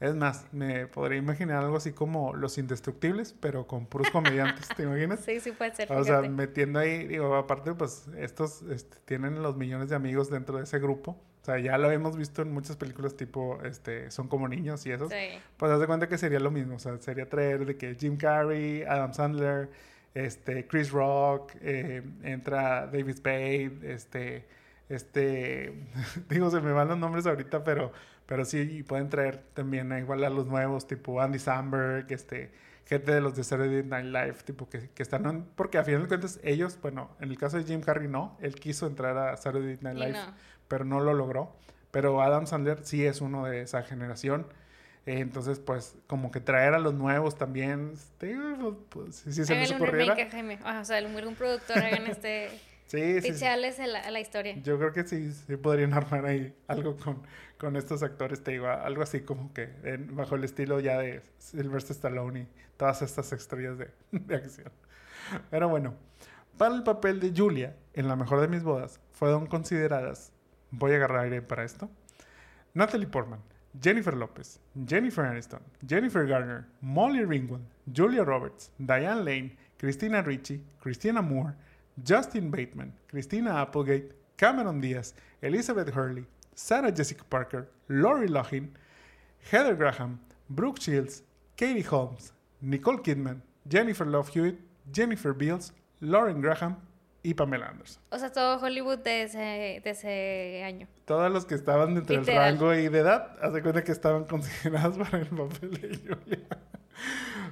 Es 0.00 0.14
más, 0.14 0.46
me 0.52 0.86
podría 0.86 1.18
imaginar 1.18 1.62
algo 1.62 1.76
así 1.76 1.92
como 1.92 2.34
Los 2.34 2.58
Indestructibles, 2.58 3.34
pero 3.40 3.66
con 3.66 3.86
puros 3.86 4.10
comediantes, 4.10 4.68
¿te 4.68 4.82
imaginas? 4.82 5.20
Sí, 5.24 5.40
sí 5.40 5.52
puede 5.52 5.74
ser. 5.74 5.90
O 5.92 6.04
sea, 6.04 6.20
metiendo 6.22 6.78
ahí, 6.80 7.06
digo, 7.06 7.34
aparte, 7.36 7.72
pues 7.74 8.08
estos 8.18 8.62
este, 8.62 8.98
tienen 9.04 9.42
los 9.42 9.56
millones 9.56 9.88
de 9.88 9.96
amigos 9.96 10.30
dentro 10.30 10.58
de 10.58 10.64
ese 10.64 10.78
grupo. 10.78 11.12
O 11.42 11.44
sea, 11.44 11.58
ya 11.58 11.78
lo 11.78 11.90
hemos 11.90 12.16
visto 12.16 12.42
en 12.42 12.52
muchas 12.52 12.76
películas 12.76 13.16
tipo, 13.16 13.58
este, 13.62 14.10
son 14.10 14.28
como 14.28 14.48
niños 14.48 14.84
y 14.86 14.92
eso. 14.92 15.08
Sí. 15.08 15.38
Pues 15.56 15.70
haz 15.70 15.78
de 15.78 15.86
cuenta 15.86 16.08
que 16.08 16.18
sería 16.18 16.40
lo 16.40 16.50
mismo. 16.50 16.76
O 16.76 16.78
sea, 16.78 16.98
sería 16.98 17.28
traer 17.28 17.64
de 17.64 17.76
que 17.76 17.94
Jim 17.94 18.16
Carrey, 18.16 18.82
Adam 18.82 19.12
Sandler, 19.12 19.70
este, 20.14 20.66
Chris 20.66 20.90
Rock, 20.90 21.52
eh, 21.60 22.02
entra 22.22 22.86
David 22.86 23.16
Spade, 23.16 23.78
este 23.82 24.46
este, 24.88 25.72
digo, 26.28 26.50
se 26.50 26.60
me 26.60 26.72
van 26.72 26.88
los 26.88 26.98
nombres 26.98 27.26
ahorita, 27.26 27.64
pero, 27.64 27.92
pero 28.26 28.44
sí, 28.44 28.82
pueden 28.82 29.08
traer 29.08 29.42
también 29.54 29.96
igual 29.98 30.24
a 30.24 30.30
los 30.30 30.46
nuevos, 30.46 30.86
tipo 30.86 31.20
Andy 31.20 31.38
Samberg, 31.38 32.06
este, 32.10 32.52
gente 32.86 33.12
de 33.12 33.20
los 33.20 33.36
de 33.36 33.44
Saturday 33.44 33.82
Night 33.82 34.06
Live, 34.06 34.36
tipo 34.44 34.68
que, 34.68 34.90
que 34.90 35.02
están, 35.02 35.46
porque 35.56 35.78
a 35.78 35.84
final 35.84 36.02
de 36.02 36.08
cuentas 36.08 36.40
ellos, 36.42 36.78
bueno, 36.80 37.10
en 37.20 37.30
el 37.30 37.38
caso 37.38 37.58
de 37.58 37.64
Jim 37.64 37.80
Carrey 37.80 38.08
no, 38.08 38.36
él 38.40 38.54
quiso 38.54 38.86
entrar 38.86 39.16
a 39.16 39.36
Saturday 39.36 39.78
Night 39.80 39.98
Live, 39.98 40.18
pero 40.68 40.84
no 40.84 41.00
lo 41.00 41.14
logró. 41.14 41.56
Pero 41.90 42.20
Adam 42.20 42.46
Sandler 42.48 42.80
sí 42.82 43.06
es 43.06 43.20
uno 43.20 43.44
de 43.46 43.60
esa 43.62 43.82
generación. 43.82 44.48
entonces, 45.06 45.60
pues, 45.60 45.94
como 46.08 46.32
que 46.32 46.40
traer 46.40 46.74
a 46.74 46.80
los 46.80 46.92
nuevos 46.94 47.36
también, 47.38 47.92
este, 47.94 48.36
pues, 48.88 49.16
si 49.16 49.44
se 49.44 49.54
les 49.54 49.70
ocurriera. 49.70 50.16
Jaime. 50.28 50.58
o 50.64 50.84
sea, 50.84 50.96
algún 50.96 51.34
productor 51.36 51.78
hagan 51.78 52.06
este... 52.06 52.48
Sí, 52.86 53.20
sí. 53.20 53.44
A, 53.44 53.56
la, 53.56 54.20
historia. 54.20 54.54
Yo 54.62 54.78
creo 54.78 54.92
que 54.92 55.04
sí, 55.04 55.32
sí 55.32 55.56
podrían 55.56 55.94
armar 55.94 56.26
ahí 56.26 56.54
algo 56.68 56.96
con, 56.96 57.22
con 57.58 57.76
estos 57.76 58.02
actores, 58.02 58.44
te 58.44 58.52
digo, 58.52 58.68
algo 58.68 59.02
así 59.02 59.20
como 59.20 59.52
que 59.52 59.68
bajo 60.10 60.36
el 60.36 60.44
estilo 60.44 60.80
ya 60.80 60.98
de 60.98 61.22
Sylvester 61.38 61.96
Stallone 61.96 62.40
y 62.40 62.48
todas 62.76 63.02
estas 63.02 63.32
estrellas 63.32 63.78
de, 63.78 63.90
de 64.12 64.36
acción. 64.36 64.70
Pero 65.50 65.68
bueno, 65.68 65.94
para 66.58 66.74
el 66.74 66.82
papel 66.82 67.20
de 67.20 67.32
Julia 67.34 67.74
en 67.94 68.06
La 68.06 68.16
Mejor 68.16 68.40
de 68.40 68.48
Mis 68.48 68.62
Bodas 68.62 69.00
fueron 69.12 69.46
consideradas, 69.46 70.32
voy 70.70 70.92
a 70.92 70.96
agarrar 70.96 71.24
aire 71.24 71.42
para 71.42 71.64
esto, 71.64 71.90
Natalie 72.74 73.06
Portman, 73.06 73.40
Jennifer 73.80 74.14
Lopez, 74.14 74.60
Jennifer 74.86 75.24
Aniston, 75.24 75.60
Jennifer 75.86 76.26
Garner, 76.26 76.64
Molly 76.80 77.24
Ringwald, 77.24 77.64
Julia 77.92 78.24
Roberts, 78.24 78.70
Diane 78.78 79.24
Lane, 79.24 79.56
Christina 79.78 80.22
Ricci, 80.22 80.62
Christina 80.80 81.22
Moore, 81.22 81.54
Justin 82.02 82.50
Bateman, 82.50 82.92
Christina 83.08 83.60
Applegate, 83.60 84.12
Cameron 84.36 84.80
Diaz, 84.80 85.14
Elizabeth 85.42 85.94
Hurley, 85.94 86.26
Sarah 86.54 86.90
Jessica 86.90 87.24
Parker, 87.28 87.68
Lori 87.88 88.28
Loughlin, 88.28 88.76
Heather 89.50 89.76
Graham, 89.76 90.18
Brooke 90.48 90.80
Shields, 90.80 91.22
Katie 91.56 91.82
Holmes, 91.82 92.32
Nicole 92.60 92.98
Kidman, 92.98 93.42
Jennifer 93.68 94.06
Love 94.06 94.30
Hewitt, 94.30 94.58
Jennifer 94.92 95.32
Beals, 95.32 95.72
Lauren 96.00 96.40
Graham 96.40 96.76
y 97.22 97.34
Pamela 97.34 97.68
Anderson. 97.68 98.02
O 98.10 98.18
sea, 98.18 98.30
todo 98.30 98.58
Hollywood 98.58 98.98
de 98.98 99.22
ese, 99.22 99.38
de 99.82 99.90
ese 99.90 100.62
año. 100.64 100.86
Todos 101.06 101.32
los 101.32 101.46
que 101.46 101.54
estaban 101.54 101.94
dentro 101.94 102.16
del 102.16 102.26
rango 102.26 102.74
y 102.74 102.88
de 102.88 102.98
edad, 102.98 103.36
hace 103.40 103.62
cuenta 103.62 103.82
que 103.82 103.92
estaban 103.92 104.24
considerados 104.28 104.98
para 104.98 105.18
el 105.18 105.28
papel 105.28 105.70
de 105.70 105.98
Julia. 105.98 106.46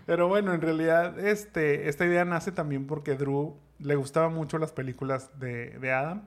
Pero 0.05 0.28
bueno, 0.28 0.53
en 0.53 0.61
realidad 0.61 1.18
este, 1.18 1.88
esta 1.88 2.05
idea 2.05 2.24
nace 2.24 2.53
también 2.53 2.86
porque 2.86 3.14
Drew 3.14 3.57
le 3.82 3.96
gustaban 3.96 4.34
mucho 4.34 4.58
las 4.58 4.72
películas 4.72 5.38
de, 5.38 5.78
de, 5.78 5.92
Adam 5.92 6.26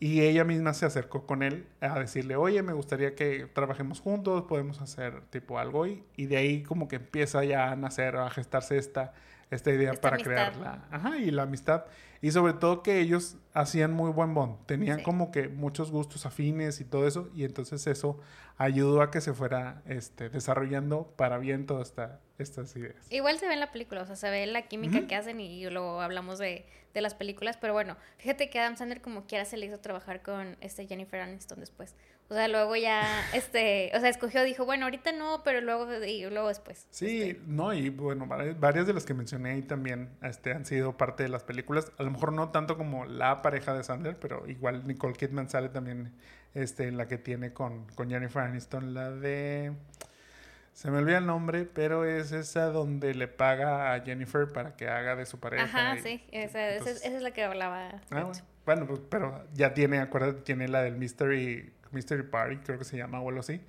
y 0.00 0.20
ella 0.22 0.44
misma 0.44 0.74
se 0.74 0.86
acercó 0.86 1.26
con 1.26 1.42
él 1.42 1.66
a 1.80 1.98
decirle, 1.98 2.36
oye, 2.36 2.62
me 2.62 2.72
gustaría 2.72 3.14
que 3.14 3.46
trabajemos 3.52 4.00
juntos, 4.00 4.44
podemos 4.44 4.80
hacer 4.80 5.22
tipo 5.30 5.58
algo 5.58 5.86
y, 5.86 6.04
y 6.16 6.26
de 6.26 6.36
ahí 6.36 6.62
como 6.62 6.88
que 6.88 6.96
empieza 6.96 7.44
ya 7.44 7.70
a 7.70 7.76
nacer, 7.76 8.16
a 8.16 8.30
gestarse 8.30 8.76
esta, 8.76 9.14
esta 9.50 9.70
idea 9.70 9.94
para 9.94 10.18
crearla. 10.18 10.84
Ajá, 10.90 11.18
y 11.18 11.30
la 11.30 11.42
amistad. 11.42 11.84
Y 12.20 12.30
sobre 12.30 12.54
todo 12.54 12.82
que 12.82 13.00
ellos 13.00 13.36
hacían 13.52 13.92
muy 13.92 14.10
buen 14.10 14.34
bond. 14.34 14.56
Tenían 14.66 15.02
como 15.02 15.30
que 15.30 15.48
muchos 15.48 15.90
gustos 15.90 16.26
afines 16.26 16.80
y 16.80 16.84
todo 16.84 17.06
eso. 17.06 17.28
Y 17.34 17.44
entonces 17.44 17.86
eso 17.86 18.18
ayudó 18.56 19.02
a 19.02 19.10
que 19.10 19.20
se 19.20 19.34
fuera 19.34 19.82
este, 19.86 20.30
desarrollando 20.30 21.12
para 21.16 21.38
bien 21.38 21.66
todas 21.66 21.88
esta, 21.88 22.20
estas 22.38 22.74
ideas. 22.76 23.06
Igual 23.10 23.38
se 23.38 23.46
ve 23.46 23.54
en 23.54 23.60
la 23.60 23.70
película, 23.72 24.02
o 24.02 24.06
sea, 24.06 24.16
se 24.16 24.30
ve 24.30 24.46
la 24.46 24.62
química 24.62 25.06
que 25.06 25.14
hacen 25.14 25.40
y 25.40 25.68
luego 25.70 26.00
hablamos 26.00 26.38
de, 26.38 26.66
de, 26.92 27.00
las 27.00 27.14
películas. 27.14 27.56
Pero 27.60 27.72
bueno, 27.72 27.96
fíjate 28.18 28.50
que 28.50 28.58
Adam 28.58 28.76
Sandler 28.76 29.00
como 29.00 29.26
quiera 29.26 29.44
se 29.44 29.56
le 29.56 29.66
hizo 29.66 29.78
trabajar 29.78 30.22
con 30.22 30.56
este 30.60 30.86
Jennifer 30.86 31.20
Aniston 31.20 31.60
después. 31.60 31.94
O 32.28 32.34
sea, 32.34 32.48
luego 32.48 32.74
ya, 32.76 33.02
este, 33.34 33.90
o 33.94 34.00
sea, 34.00 34.08
escogió, 34.08 34.42
dijo, 34.42 34.64
bueno, 34.64 34.86
ahorita 34.86 35.12
no, 35.12 35.42
pero 35.44 35.60
luego, 35.60 35.92
y 36.04 36.24
luego 36.30 36.48
después. 36.48 36.86
Sí, 36.90 37.22
este. 37.22 37.42
no, 37.46 37.72
y 37.72 37.90
bueno, 37.90 38.26
varias 38.26 38.86
de 38.86 38.94
las 38.94 39.04
que 39.04 39.14
mencioné 39.14 39.52
ahí 39.52 39.62
también 39.62 40.10
este, 40.22 40.52
han 40.52 40.64
sido 40.64 40.96
parte 40.96 41.22
de 41.22 41.28
las 41.28 41.44
películas. 41.44 41.92
A 41.98 42.02
lo 42.02 42.10
mejor 42.10 42.32
no 42.32 42.50
tanto 42.50 42.76
como 42.76 43.04
la 43.04 43.42
pareja 43.42 43.74
de 43.74 43.84
Sandler, 43.84 44.18
pero 44.18 44.48
igual 44.48 44.86
Nicole 44.86 45.14
Kidman 45.14 45.50
sale 45.50 45.68
también 45.68 46.12
este, 46.54 46.88
en 46.88 46.96
la 46.96 47.08
que 47.08 47.18
tiene 47.18 47.52
con, 47.52 47.86
con 47.94 48.08
Jennifer 48.08 48.42
Aniston, 48.42 48.94
la 48.94 49.10
de... 49.10 49.72
Se 50.74 50.90
me 50.90 50.98
olvida 50.98 51.18
el 51.18 51.26
nombre, 51.26 51.64
pero 51.64 52.04
es 52.04 52.32
esa 52.32 52.66
donde 52.66 53.14
le 53.14 53.28
paga 53.28 53.94
a 53.94 54.00
Jennifer 54.00 54.48
para 54.48 54.74
que 54.76 54.88
haga 54.88 55.14
de 55.14 55.24
su 55.24 55.38
pareja. 55.38 55.64
Ajá, 55.64 55.96
sí, 56.02 56.20
esa, 56.32 56.68
es 56.74 57.22
la 57.22 57.30
que 57.30 57.44
hablaba. 57.44 58.02
Ah, 58.10 58.32
bueno, 58.66 58.86
pues, 58.86 59.00
pero 59.08 59.46
ya 59.54 59.72
tiene, 59.72 60.00
acuérdate, 60.00 60.42
tiene 60.42 60.66
la 60.66 60.82
del 60.82 60.96
Mystery 60.96 61.72
Mystery 61.94 62.24
Party, 62.24 62.56
creo 62.58 62.78
que 62.78 62.84
se 62.84 62.96
llama 62.96 63.20
o 63.20 63.28
algo 63.28 63.40
así, 63.40 63.60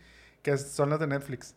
que 0.42 0.58
son 0.58 0.90
las 0.90 1.00
de 1.00 1.08
Netflix, 1.08 1.56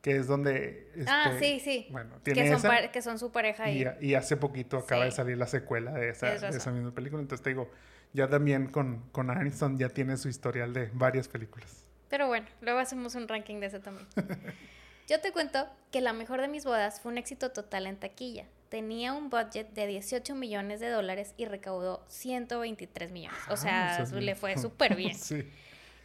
que 0.00 0.16
es 0.16 0.26
donde... 0.26 0.90
ah, 1.06 1.30
este, 1.32 1.44
sí, 1.44 1.60
sí. 1.60 1.86
Bueno, 1.90 2.16
tiene 2.22 2.44
que 2.44 2.58
son, 2.58 2.72
que 2.92 3.02
son 3.02 3.18
su 3.18 3.30
pareja. 3.30 3.70
Y, 3.70 3.86
y, 4.00 4.14
hace 4.14 4.36
poquito 4.36 4.78
acaba 4.78 5.04
de 5.04 5.10
salir 5.10 5.36
la 5.36 5.46
secuela 5.46 5.92
de 5.92 6.08
esa, 6.08 6.38
de 6.38 6.56
esa 6.56 6.70
misma 6.70 6.92
película, 6.92 7.20
entonces 7.20 7.42
te 7.42 7.50
digo, 7.50 7.70
ya 8.12 8.28
también 8.28 8.68
con, 8.68 9.00
con 9.12 9.30
Aniston 9.30 9.78
ya 9.78 9.90
tiene 9.90 10.16
su 10.16 10.28
historial 10.28 10.72
de 10.72 10.90
varias 10.94 11.28
películas. 11.28 11.84
Pero 12.08 12.28
bueno, 12.28 12.46
luego 12.60 12.78
hacemos 12.78 13.14
un 13.14 13.28
ranking 13.28 13.60
de 13.60 13.66
ese 13.66 13.80
también. 13.80 14.06
Yo 15.06 15.20
te 15.20 15.32
cuento 15.32 15.66
que 15.92 16.00
la 16.00 16.12
mejor 16.12 16.40
de 16.40 16.48
mis 16.48 16.64
bodas 16.64 17.00
fue 17.00 17.12
un 17.12 17.18
éxito 17.18 17.50
total 17.52 17.86
en 17.86 17.96
taquilla. 17.96 18.46
Tenía 18.68 19.12
un 19.12 19.30
budget 19.30 19.70
de 19.72 19.86
18 19.86 20.34
millones 20.34 20.80
de 20.80 20.88
dólares 20.90 21.32
y 21.36 21.44
recaudó 21.44 22.04
123 22.08 23.12
millones. 23.12 23.38
O 23.48 23.52
Ah, 23.52 23.56
sea, 23.56 23.98
o 24.02 24.06
sea, 24.06 24.20
le 24.20 24.34
fue 24.34 24.56
súper 24.58 24.96
bien. 24.96 25.14
sí. 25.16 25.48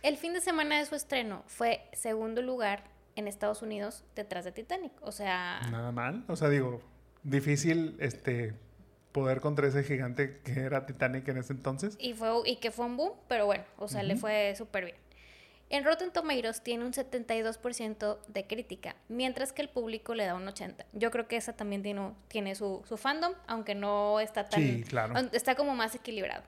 El 0.04 0.18
fin 0.18 0.34
de 0.34 0.42
semana 0.42 0.80
de 0.80 0.86
su 0.86 0.96
estreno 0.96 1.44
fue 1.48 1.84
segundo 1.94 2.42
lugar 2.42 2.84
en 3.16 3.28
Estados 3.28 3.62
Unidos 3.62 4.04
detrás 4.16 4.46
de 4.46 4.52
Titanic. 4.52 4.92
O 5.02 5.12
sea, 5.12 5.62
Nada 5.72 5.92
mal. 5.92 6.24
O 6.28 6.36
sea, 6.36 6.50
digo, 6.50 6.82
difícil 7.24 7.98
este 8.00 8.54
poder 9.12 9.42
contra 9.42 9.68
ese 9.68 9.84
gigante 9.84 10.40
que 10.44 10.60
era 10.62 10.86
Titanic 10.86 11.28
en 11.28 11.38
ese 11.40 11.54
entonces. 11.54 11.98
y, 12.00 12.14
fue, 12.14 12.30
y 12.46 12.56
que 12.58 12.72
fue 12.72 12.86
un 12.86 12.98
boom, 12.98 13.14
pero 13.28 13.46
bueno, 13.46 13.64
o 13.78 13.88
sea, 13.88 14.04
le 14.04 14.16
fue 14.16 14.54
súper 14.58 14.86
bien. 14.86 14.98
En 15.72 15.86
Rotten 15.86 16.12
Tomatoes 16.12 16.62
tiene 16.62 16.84
un 16.84 16.92
72% 16.92 18.18
de 18.28 18.46
crítica, 18.46 18.98
mientras 19.08 19.54
que 19.54 19.62
el 19.62 19.70
público 19.70 20.14
le 20.14 20.26
da 20.26 20.36
un 20.36 20.46
80%. 20.46 20.84
Yo 20.92 21.12
creo 21.12 21.30
que 21.30 21.38
esa 21.38 21.54
también 21.54 21.82
tiene, 21.82 22.12
tiene 22.28 22.56
su, 22.56 22.84
su 22.86 22.98
fandom, 22.98 23.32
aunque 23.48 23.74
no 23.74 24.20
está 24.20 24.50
tan... 24.50 24.62
Sí, 24.62 24.84
claro. 24.84 25.16
Está 25.32 25.56
como 25.56 25.74
más 25.74 25.96
equilibrado. 25.96 26.44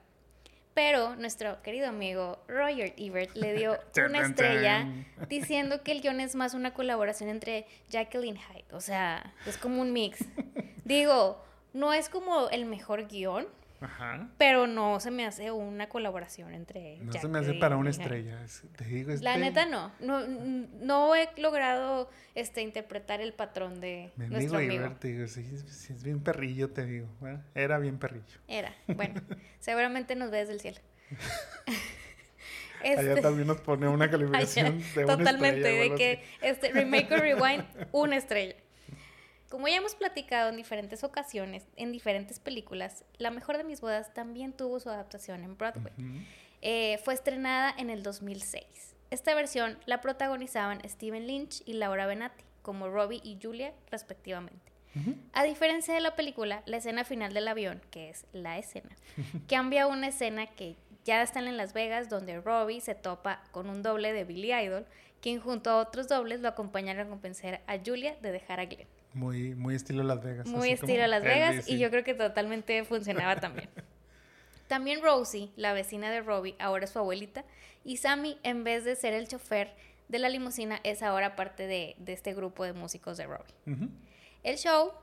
Pero 0.74 1.16
nuestro 1.16 1.62
querido 1.62 1.88
amigo 1.88 2.44
Roger 2.50 2.94
Ebert 2.98 3.34
le 3.36 3.54
dio 3.54 3.80
una 4.06 4.26
estrella 4.26 4.88
diciendo 5.30 5.84
que 5.84 5.94
el 5.94 6.02
guion 6.02 6.20
es 6.20 6.36
más 6.36 6.54
una 6.54 6.74
colaboración 6.74 7.30
entre 7.30 7.66
Jacqueline 7.90 8.38
Hyde. 8.38 8.66
O 8.74 8.82
sea, 8.82 9.34
es 9.46 9.58
como 9.58 9.82
un 9.82 9.94
mix. 9.94 10.20
Digo, 10.84 11.42
no 11.72 11.94
es 11.94 12.10
como 12.10 12.50
el 12.50 12.66
mejor 12.66 13.08
guion, 13.08 13.48
Ajá. 13.84 14.30
pero 14.38 14.66
no 14.68 15.00
se 15.00 15.12
me 15.12 15.26
hace 15.26 15.52
una 15.52 15.90
colaboración 15.90 16.54
entre 16.54 16.98
No 17.02 17.12
se 17.14 17.28
me 17.28 17.40
hace 17.40 17.54
para 17.56 17.76
una 17.78 17.90
estrella. 17.90 18.42
es- 18.44 18.64
te 18.78 18.86
digo, 18.86 19.12
La 19.22 19.38
neta 19.38 19.66
no. 19.66 19.92
no. 20.00 20.26
No 20.28 21.16
he 21.16 21.30
logrado 21.38 22.10
este, 22.36 22.62
interpretar 22.62 23.22
el 23.22 23.34
patrón 23.34 23.80
de 23.82 24.12
Mi 24.16 24.28
nuestro 24.28 24.58
amigo 24.58 24.72
amigo. 24.74 24.86
Ibert, 24.86 25.00
te 25.00 25.08
digo, 25.10 25.28
sí, 25.28 25.44
sí, 25.68 25.94
es 25.94 26.04
bien 26.04 26.22
perrillo, 26.22 26.70
te 26.72 26.86
digo. 26.86 27.08
Bueno, 27.20 27.44
era 27.56 27.78
bien 27.80 28.00
perrillo. 28.00 28.40
Era. 28.48 28.74
Bueno, 28.88 29.22
seguramente 29.60 30.16
nos 30.16 30.32
ve 30.32 30.38
desde 30.40 30.54
el 30.54 30.60
cielo. 30.62 30.80
Allá 32.82 33.02
Este- 33.12 33.22
también 33.22 33.48
nos 33.48 33.62
pone 33.62 33.88
una 33.88 34.10
calificación 34.10 34.66
Allá, 34.68 34.86
de 34.96 35.06
una 35.06 35.18
Totalmente, 35.18 35.58
estrella 35.60 35.84
de 35.84 35.96
que 35.96 36.24
este 36.42 36.72
remake 36.72 37.12
o 37.14 37.18
rewind, 37.18 37.64
una 37.94 38.18
estrella. 38.18 38.56
Como 39.54 39.68
ya 39.68 39.76
hemos 39.76 39.94
platicado 39.94 40.50
en 40.50 40.56
diferentes 40.56 41.04
ocasiones, 41.04 41.68
en 41.76 41.92
diferentes 41.92 42.40
películas, 42.40 43.06
La 43.20 43.30
mejor 43.30 43.56
de 43.56 43.64
mis 43.64 43.82
bodas 43.82 44.12
también 44.12 44.52
tuvo 44.52 44.80
su 44.80 44.90
adaptación 44.90 45.44
en 45.44 45.56
Broadway. 45.56 45.94
Eh, 46.64 47.00
fue 47.04 47.14
estrenada 47.14 47.72
en 47.78 47.92
el 47.92 48.02
2006. 48.02 48.66
Esta 49.12 49.36
versión 49.36 49.78
la 49.86 50.02
protagonizaban 50.02 50.82
Steven 50.90 51.28
Lynch 51.28 51.62
y 51.68 51.74
Laura 51.74 52.08
Benatti, 52.08 52.44
como 52.64 52.90
Robbie 52.90 53.22
y 53.24 53.38
Julia, 53.40 53.76
respectivamente. 53.92 54.72
A 55.34 55.44
diferencia 55.44 55.94
de 55.94 56.02
la 56.02 56.16
película, 56.16 56.64
la 56.66 56.78
escena 56.78 57.06
final 57.06 57.32
del 57.36 57.48
avión, 57.48 57.80
que 57.92 58.10
es 58.10 58.26
la 58.34 58.58
escena, 58.58 58.96
cambia 59.48 59.84
a 59.84 59.88
una 59.88 60.08
escena 60.08 60.48
que 60.48 60.78
ya 61.06 61.22
están 61.22 61.48
en 61.48 61.58
Las 61.58 61.74
Vegas, 61.74 62.10
donde 62.10 62.42
Robbie 62.42 62.82
se 62.82 62.96
topa 62.96 63.44
con 63.52 63.70
un 63.70 63.84
doble 63.84 64.14
de 64.14 64.24
Billy 64.24 64.52
Idol, 64.52 64.88
quien 65.24 65.40
junto 65.40 65.70
a 65.70 65.78
otros 65.78 66.10
dobles 66.10 66.42
lo 66.42 66.50
acompañaron 66.50 67.08
a 67.08 67.10
convencer 67.10 67.62
a 67.66 67.78
Julia 67.84 68.18
de 68.22 68.34
dejar 68.34 68.60
a 68.60 68.66
Glenn. 68.66 68.90
Muy, 69.14 69.56
muy 69.56 69.74
estilo 69.74 70.04
Las 70.04 70.22
Vegas. 70.22 70.46
Muy 70.46 70.72
estilo 70.72 71.08
Las 71.08 71.24
Vegas 71.24 71.52
Elvis, 71.52 71.70
y 71.70 71.72
sí. 71.72 71.80
yo 71.80 71.90
creo 71.90 72.04
que 72.04 72.14
totalmente 72.14 72.84
funcionaba 72.84 73.38
también. 73.38 73.70
También 74.68 75.02
Rosie, 75.02 75.52
la 75.56 75.72
vecina 75.74 76.10
de 76.10 76.22
Robbie, 76.22 76.56
ahora 76.58 76.86
es 76.86 76.92
su 76.92 77.00
abuelita, 77.00 77.46
y 77.84 77.98
Sammy, 77.98 78.38
en 78.44 78.64
vez 78.64 78.86
de 78.86 78.96
ser 78.96 79.14
el 79.14 79.28
chofer 79.28 79.76
de 80.08 80.20
la 80.20 80.30
limusina, 80.30 80.80
es 80.84 81.04
ahora 81.04 81.36
parte 81.36 81.68
de, 81.68 81.96
de 82.00 82.14
este 82.14 82.34
grupo 82.34 82.64
de 82.64 82.74
músicos 82.74 83.18
de 83.18 83.26
Robbie. 83.26 83.54
El 84.42 84.58
show 84.58 84.94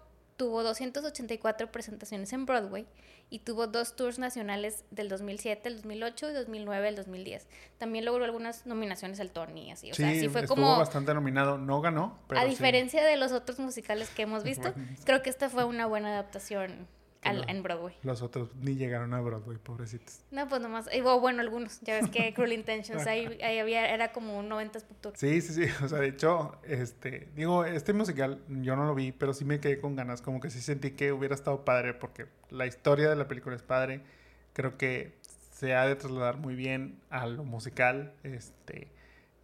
tuvo 0.41 0.63
284 0.63 1.71
presentaciones 1.71 2.33
en 2.33 2.47
Broadway 2.47 2.87
y 3.29 3.41
tuvo 3.41 3.67
dos 3.67 3.95
tours 3.95 4.19
nacionales 4.19 4.87
del 4.91 5.11
2007, 5.11 5.69
el 5.69 5.77
2008 5.77 6.31
y 6.31 6.33
2009, 6.33 6.89
el 6.89 6.97
2010. 6.97 7.47
También 7.77 8.07
logró 8.07 8.25
algunas 8.25 8.65
nominaciones 8.65 9.21
al 9.21 9.33
Tony, 9.33 9.69
y 9.69 9.71
así. 9.73 9.91
O 9.91 9.95
sea, 9.95 10.11
sí 10.15 10.31
fue 10.31 10.41
estuvo 10.41 10.57
como... 10.57 10.79
bastante 10.79 11.13
nominado. 11.13 11.59
No 11.59 11.83
ganó, 11.83 12.19
pero 12.27 12.41
A 12.41 12.45
sí. 12.45 12.49
diferencia 12.49 13.05
de 13.05 13.19
los 13.19 13.33
otros 13.33 13.59
musicales 13.59 14.09
que 14.09 14.23
hemos 14.23 14.43
visto, 14.51 14.73
creo 15.05 15.21
que 15.21 15.29
esta 15.29 15.51
fue 15.51 15.65
una 15.65 15.85
buena 15.85 16.09
adaptación 16.09 16.89
al- 17.23 17.49
en 17.51 17.63
Broadway. 17.63 17.95
Los 18.03 18.23
otros 18.23 18.49
ni 18.57 18.77
llegaron 18.77 19.13
a 19.15 19.21
Broadway, 19.21 19.59
pobrecitos. 19.59 20.21
No, 20.31 20.49
pues 20.49 20.61
nomás, 20.63 20.89
eh, 20.93 21.03
bueno, 21.03 21.41
algunos, 21.41 21.81
ya 21.83 21.95
ves 22.01 22.09
que 22.11 22.33
Cruel 22.35 22.53
Intentions, 22.53 23.07
ahí, 23.07 23.27
ahí 23.43 23.59
había, 23.59 23.93
era 23.93 24.13
como 24.13 24.39
un 24.39 24.49
90s 24.49 24.85
pop. 24.85 25.15
Sí, 25.17 25.41
sí, 25.41 25.53
sí. 25.53 25.85
O 25.85 25.89
sea, 25.89 25.99
de 25.99 26.09
hecho, 26.09 26.57
este, 26.65 27.29
digo, 27.37 27.65
este 27.65 27.93
musical 27.93 28.41
yo 28.49 28.75
no 28.77 28.87
lo 28.87 28.95
vi, 28.95 29.13
pero 29.13 29.33
sí 29.35 29.45
me 29.45 29.61
quedé 29.61 29.81
con 29.81 29.97
ganas. 29.97 30.23
Como 30.23 30.41
que 30.41 30.51
sí 30.51 30.61
sentí 30.61 30.93
que 30.93 31.13
hubiera 31.13 31.35
estado 31.35 31.65
padre 31.65 31.95
porque 31.95 32.27
la 32.49 32.67
historia 32.67 33.11
de 33.11 33.17
la 33.17 33.29
película 33.29 33.55
es 33.57 33.63
padre. 33.63 34.01
Creo 34.53 34.77
que 34.79 35.19
se 35.53 35.75
ha 35.75 35.85
de 35.87 35.95
trasladar 35.97 36.39
muy 36.39 36.55
bien 36.55 37.01
a 37.11 37.27
lo 37.27 37.45
musical. 37.45 38.15
Este, 38.23 38.89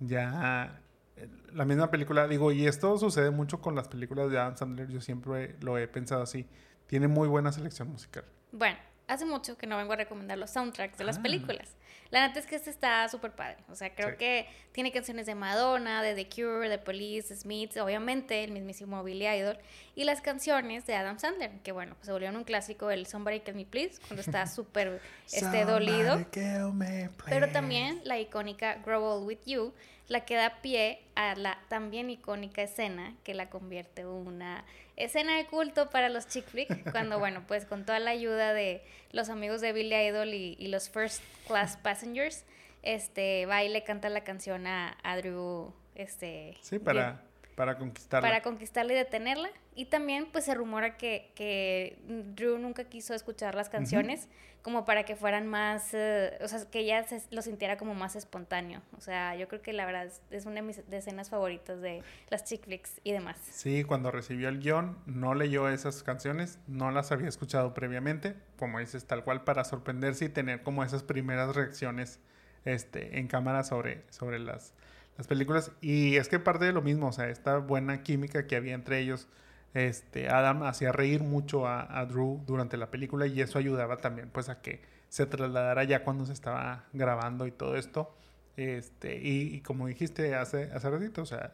ya 0.00 0.80
eh, 1.16 1.28
la 1.52 1.64
misma 1.64 1.90
película, 1.90 2.26
digo, 2.28 2.52
y 2.52 2.66
esto 2.66 2.96
sucede 2.98 3.30
mucho 3.30 3.60
con 3.60 3.74
las 3.74 3.88
películas 3.88 4.30
de 4.30 4.38
Adam 4.38 4.56
Sandler. 4.56 4.88
Yo 4.88 5.00
siempre 5.00 5.56
lo 5.60 5.78
he 5.78 5.86
pensado 5.88 6.22
así. 6.22 6.46
Tiene 6.86 7.08
muy 7.08 7.28
buena 7.28 7.52
selección 7.52 7.88
musical. 7.90 8.24
Bueno, 8.52 8.78
hace 9.08 9.24
mucho 9.24 9.56
que 9.56 9.66
no 9.66 9.76
vengo 9.76 9.92
a 9.92 9.96
recomendar 9.96 10.38
los 10.38 10.50
soundtracks 10.50 10.98
de 10.98 11.04
las 11.04 11.18
Ah. 11.18 11.22
películas. 11.22 11.76
La 12.10 12.24
neta 12.26 12.38
es 12.38 12.46
que 12.46 12.54
este 12.54 12.70
está 12.70 13.08
súper 13.08 13.32
padre. 13.32 13.56
O 13.68 13.74
sea, 13.74 13.92
creo 13.92 14.10
Sí. 14.10 14.16
que 14.16 14.46
tiene 14.70 14.92
canciones 14.92 15.26
de 15.26 15.34
Madonna, 15.34 16.02
de 16.02 16.14
The 16.14 16.28
Cure, 16.28 16.68
de 16.68 16.78
Police, 16.78 17.34
de 17.34 17.40
Smiths, 17.40 17.76
obviamente 17.78 18.44
el 18.44 18.52
mismísimo 18.52 19.02
Billy 19.02 19.26
Idol. 19.26 19.58
Y 19.96 20.04
las 20.04 20.20
canciones 20.20 20.86
de 20.86 20.94
Adam 20.94 21.18
Sandler, 21.18 21.50
que 21.64 21.72
bueno, 21.72 21.94
pues 21.96 22.06
se 22.06 22.12
volvieron 22.12 22.36
un 22.36 22.44
clásico, 22.44 22.90
el 22.92 23.06
Somebody 23.06 23.40
Kill 23.40 23.56
Me 23.56 23.64
Please, 23.66 24.00
cuando 24.06 24.20
está 24.20 24.46
súper 24.46 25.00
este, 25.32 25.64
dolido. 25.64 26.24
Me, 26.72 27.10
Pero 27.24 27.48
también 27.50 28.00
la 28.04 28.20
icónica 28.20 28.76
Grow 28.84 29.02
Old 29.02 29.26
With 29.26 29.40
You, 29.46 29.74
la 30.08 30.24
que 30.24 30.36
da 30.36 30.60
pie 30.62 31.00
a 31.14 31.34
la 31.34 31.58
también 31.68 32.10
icónica 32.10 32.62
escena 32.62 33.14
que 33.24 33.34
la 33.34 33.50
convierte 33.50 34.02
en 34.02 34.08
una 34.08 34.64
escena 34.96 35.36
de 35.36 35.46
culto 35.46 35.90
para 35.90 36.08
los 36.08 36.28
chick 36.28 36.46
flick, 36.46 36.90
cuando, 36.92 37.18
bueno, 37.18 37.44
pues 37.46 37.64
con 37.64 37.84
toda 37.84 37.98
la 37.98 38.10
ayuda 38.10 38.54
de 38.54 38.82
los 39.12 39.28
amigos 39.28 39.60
de 39.60 39.72
Billy 39.72 39.94
Idol 39.94 40.28
y, 40.34 40.56
y 40.58 40.68
los 40.68 40.88
First 40.88 41.22
Class 41.46 41.76
Passengers, 41.76 42.44
este, 42.82 43.46
va 43.46 43.64
y 43.64 43.68
le 43.68 43.82
canta 43.82 44.08
la 44.08 44.22
canción 44.22 44.66
a, 44.66 44.96
a 45.02 45.16
Drew, 45.16 45.74
este... 45.94 46.56
Sí, 46.62 46.78
para, 46.78 47.22
para 47.56 47.78
conquistarla. 47.78 48.28
Para 48.28 48.42
conquistarla 48.42 48.92
y 48.92 48.96
detenerla. 48.96 49.48
Y 49.74 49.86
también 49.86 50.28
pues 50.30 50.44
se 50.44 50.54
rumora 50.54 50.96
que, 50.96 51.32
que 51.34 51.98
Drew 52.36 52.58
nunca 52.58 52.84
quiso 52.84 53.14
escuchar 53.14 53.54
las 53.54 53.68
canciones 53.68 54.28
como 54.62 54.84
para 54.84 55.04
que 55.04 55.16
fueran 55.16 55.46
más, 55.46 55.94
eh, 55.94 56.36
o 56.42 56.48
sea, 56.48 56.68
que 56.68 56.80
ella 56.80 57.04
se, 57.04 57.22
lo 57.30 57.40
sintiera 57.40 57.78
como 57.78 57.94
más 57.94 58.14
espontáneo. 58.14 58.82
O 58.98 59.00
sea, 59.00 59.34
yo 59.36 59.48
creo 59.48 59.62
que 59.62 59.72
la 59.72 59.86
verdad 59.86 60.06
es, 60.06 60.20
es 60.30 60.44
una 60.44 60.56
de 60.56 60.62
mis 60.62 60.90
de 60.90 60.96
escenas 60.98 61.30
favoritas 61.30 61.80
de 61.80 62.02
las 62.30 62.44
chick 62.44 62.64
flicks 62.64 63.00
y 63.04 63.12
demás. 63.12 63.38
Sí, 63.52 63.84
cuando 63.84 64.10
recibió 64.10 64.48
el 64.48 64.58
guion, 64.58 64.98
no 65.06 65.34
leyó 65.34 65.68
esas 65.68 66.02
canciones, 66.02 66.58
no 66.66 66.90
las 66.90 67.10
había 67.12 67.28
escuchado 67.28 67.74
previamente, 67.74 68.34
como 68.58 68.80
dices, 68.80 69.06
tal 69.06 69.24
cual 69.24 69.44
para 69.44 69.64
sorprenderse 69.64 70.26
y 70.26 70.28
tener 70.28 70.62
como 70.62 70.84
esas 70.84 71.04
primeras 71.04 71.54
reacciones 71.54 72.18
este, 72.64 73.18
en 73.18 73.28
cámara 73.28 73.62
sobre, 73.62 74.02
sobre 74.10 74.40
las, 74.40 74.74
las 75.16 75.26
películas. 75.26 75.72
Y 75.80 76.16
es 76.16 76.28
que 76.28 76.38
parte 76.38 76.64
de 76.64 76.72
lo 76.72 76.82
mismo, 76.82 77.08
o 77.08 77.12
sea, 77.12 77.28
esta 77.28 77.58
buena 77.58 78.02
química 78.02 78.46
que 78.46 78.56
había 78.56 78.74
entre 78.74 79.00
ellos, 79.00 79.28
este, 79.74 80.28
Adam 80.28 80.62
hacía 80.62 80.92
reír 80.92 81.22
mucho 81.22 81.66
a, 81.66 82.04
Drew 82.06 82.42
durante 82.46 82.76
la 82.76 82.90
película 82.90 83.26
y 83.26 83.40
eso 83.40 83.58
ayudaba 83.58 83.98
también 83.98 84.30
pues 84.30 84.48
a 84.48 84.62
que 84.62 84.80
se 85.08 85.26
trasladara 85.26 85.84
ya 85.84 86.02
cuando 86.02 86.24
se 86.26 86.32
estaba 86.32 86.84
grabando 86.92 87.46
y 87.46 87.52
todo 87.52 87.76
esto. 87.76 88.14
Este, 88.56 89.16
y, 89.16 89.54
y 89.54 89.60
como 89.60 89.86
dijiste 89.86 90.34
hace, 90.34 90.70
hace 90.72 90.90
ratito, 90.90 91.22
o 91.22 91.26
sea, 91.26 91.52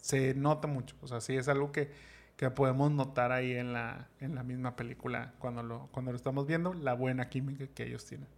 se 0.00 0.34
nota 0.34 0.66
mucho. 0.66 0.96
O 1.02 1.08
sea, 1.08 1.20
sí 1.20 1.36
es 1.36 1.48
algo 1.48 1.72
que, 1.72 1.90
que 2.36 2.50
podemos 2.50 2.90
notar 2.90 3.32
ahí 3.32 3.52
en 3.52 3.72
la, 3.72 4.08
en 4.20 4.34
la 4.34 4.42
misma 4.42 4.76
película 4.76 5.34
cuando 5.38 5.62
lo, 5.62 5.88
cuando 5.92 6.12
lo 6.12 6.16
estamos 6.16 6.46
viendo, 6.46 6.72
la 6.72 6.94
buena 6.94 7.28
química 7.28 7.66
que 7.66 7.84
ellos 7.84 8.06
tienen. 8.06 8.28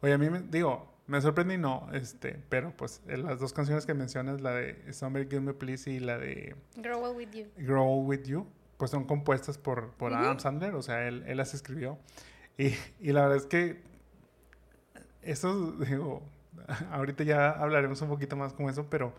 Oye, 0.00 0.12
a 0.12 0.18
mí 0.18 0.30
me, 0.30 0.40
digo, 0.42 0.92
me 1.08 1.22
sorprendí, 1.22 1.56
no, 1.56 1.88
este, 1.94 2.38
pero 2.50 2.76
pues 2.76 3.00
las 3.06 3.40
dos 3.40 3.54
canciones 3.54 3.86
que 3.86 3.94
mencionas, 3.94 4.42
la 4.42 4.52
de 4.52 4.92
Somebody 4.92 5.24
Give 5.24 5.40
Me 5.40 5.54
Please 5.54 5.90
y 5.90 6.00
la 6.00 6.18
de 6.18 6.54
Grow 6.76 7.10
With 7.12 7.30
You. 7.32 7.46
Grow 7.56 8.02
With 8.02 8.24
You, 8.24 8.46
pues 8.76 8.90
son 8.90 9.04
compuestas 9.04 9.56
por, 9.56 9.92
por. 9.92 10.12
Adam 10.12 10.38
Sandler, 10.38 10.74
o 10.74 10.82
sea, 10.82 11.08
él, 11.08 11.24
él 11.26 11.38
las 11.38 11.54
escribió. 11.54 11.98
Y, 12.58 12.74
y 13.00 13.12
la 13.12 13.22
verdad 13.22 13.38
es 13.38 13.46
que 13.46 13.80
eso, 15.22 15.72
digo, 15.72 16.22
ahorita 16.90 17.24
ya 17.24 17.50
hablaremos 17.52 18.02
un 18.02 18.10
poquito 18.10 18.36
más 18.36 18.52
con 18.52 18.68
eso, 18.68 18.90
pero, 18.90 19.14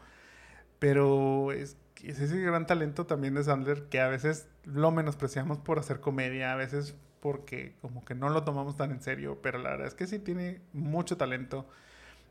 pero 0.78 1.52
es, 1.52 1.76
es 2.04 2.20
ese 2.20 2.40
gran 2.40 2.68
talento 2.68 3.08
también 3.08 3.34
de 3.34 3.44
Sandler 3.44 3.90
que 3.90 4.00
a 4.00 4.08
veces 4.10 4.48
lo 4.64 4.92
menospreciamos 4.92 5.58
por 5.58 5.80
hacer 5.80 6.02
comedia, 6.02 6.54
a 6.54 6.56
veces 6.56 6.96
porque 7.20 7.76
como 7.82 8.04
que 8.06 8.16
no 8.16 8.30
lo 8.30 8.44
tomamos 8.44 8.78
tan 8.78 8.92
en 8.92 9.02
serio, 9.02 9.40
pero 9.42 9.60
la 9.60 9.72
verdad 9.72 9.88
es 9.88 9.94
que 9.94 10.08
sí 10.08 10.20
tiene 10.20 10.62
mucho 10.74 11.18
talento. 11.18 11.68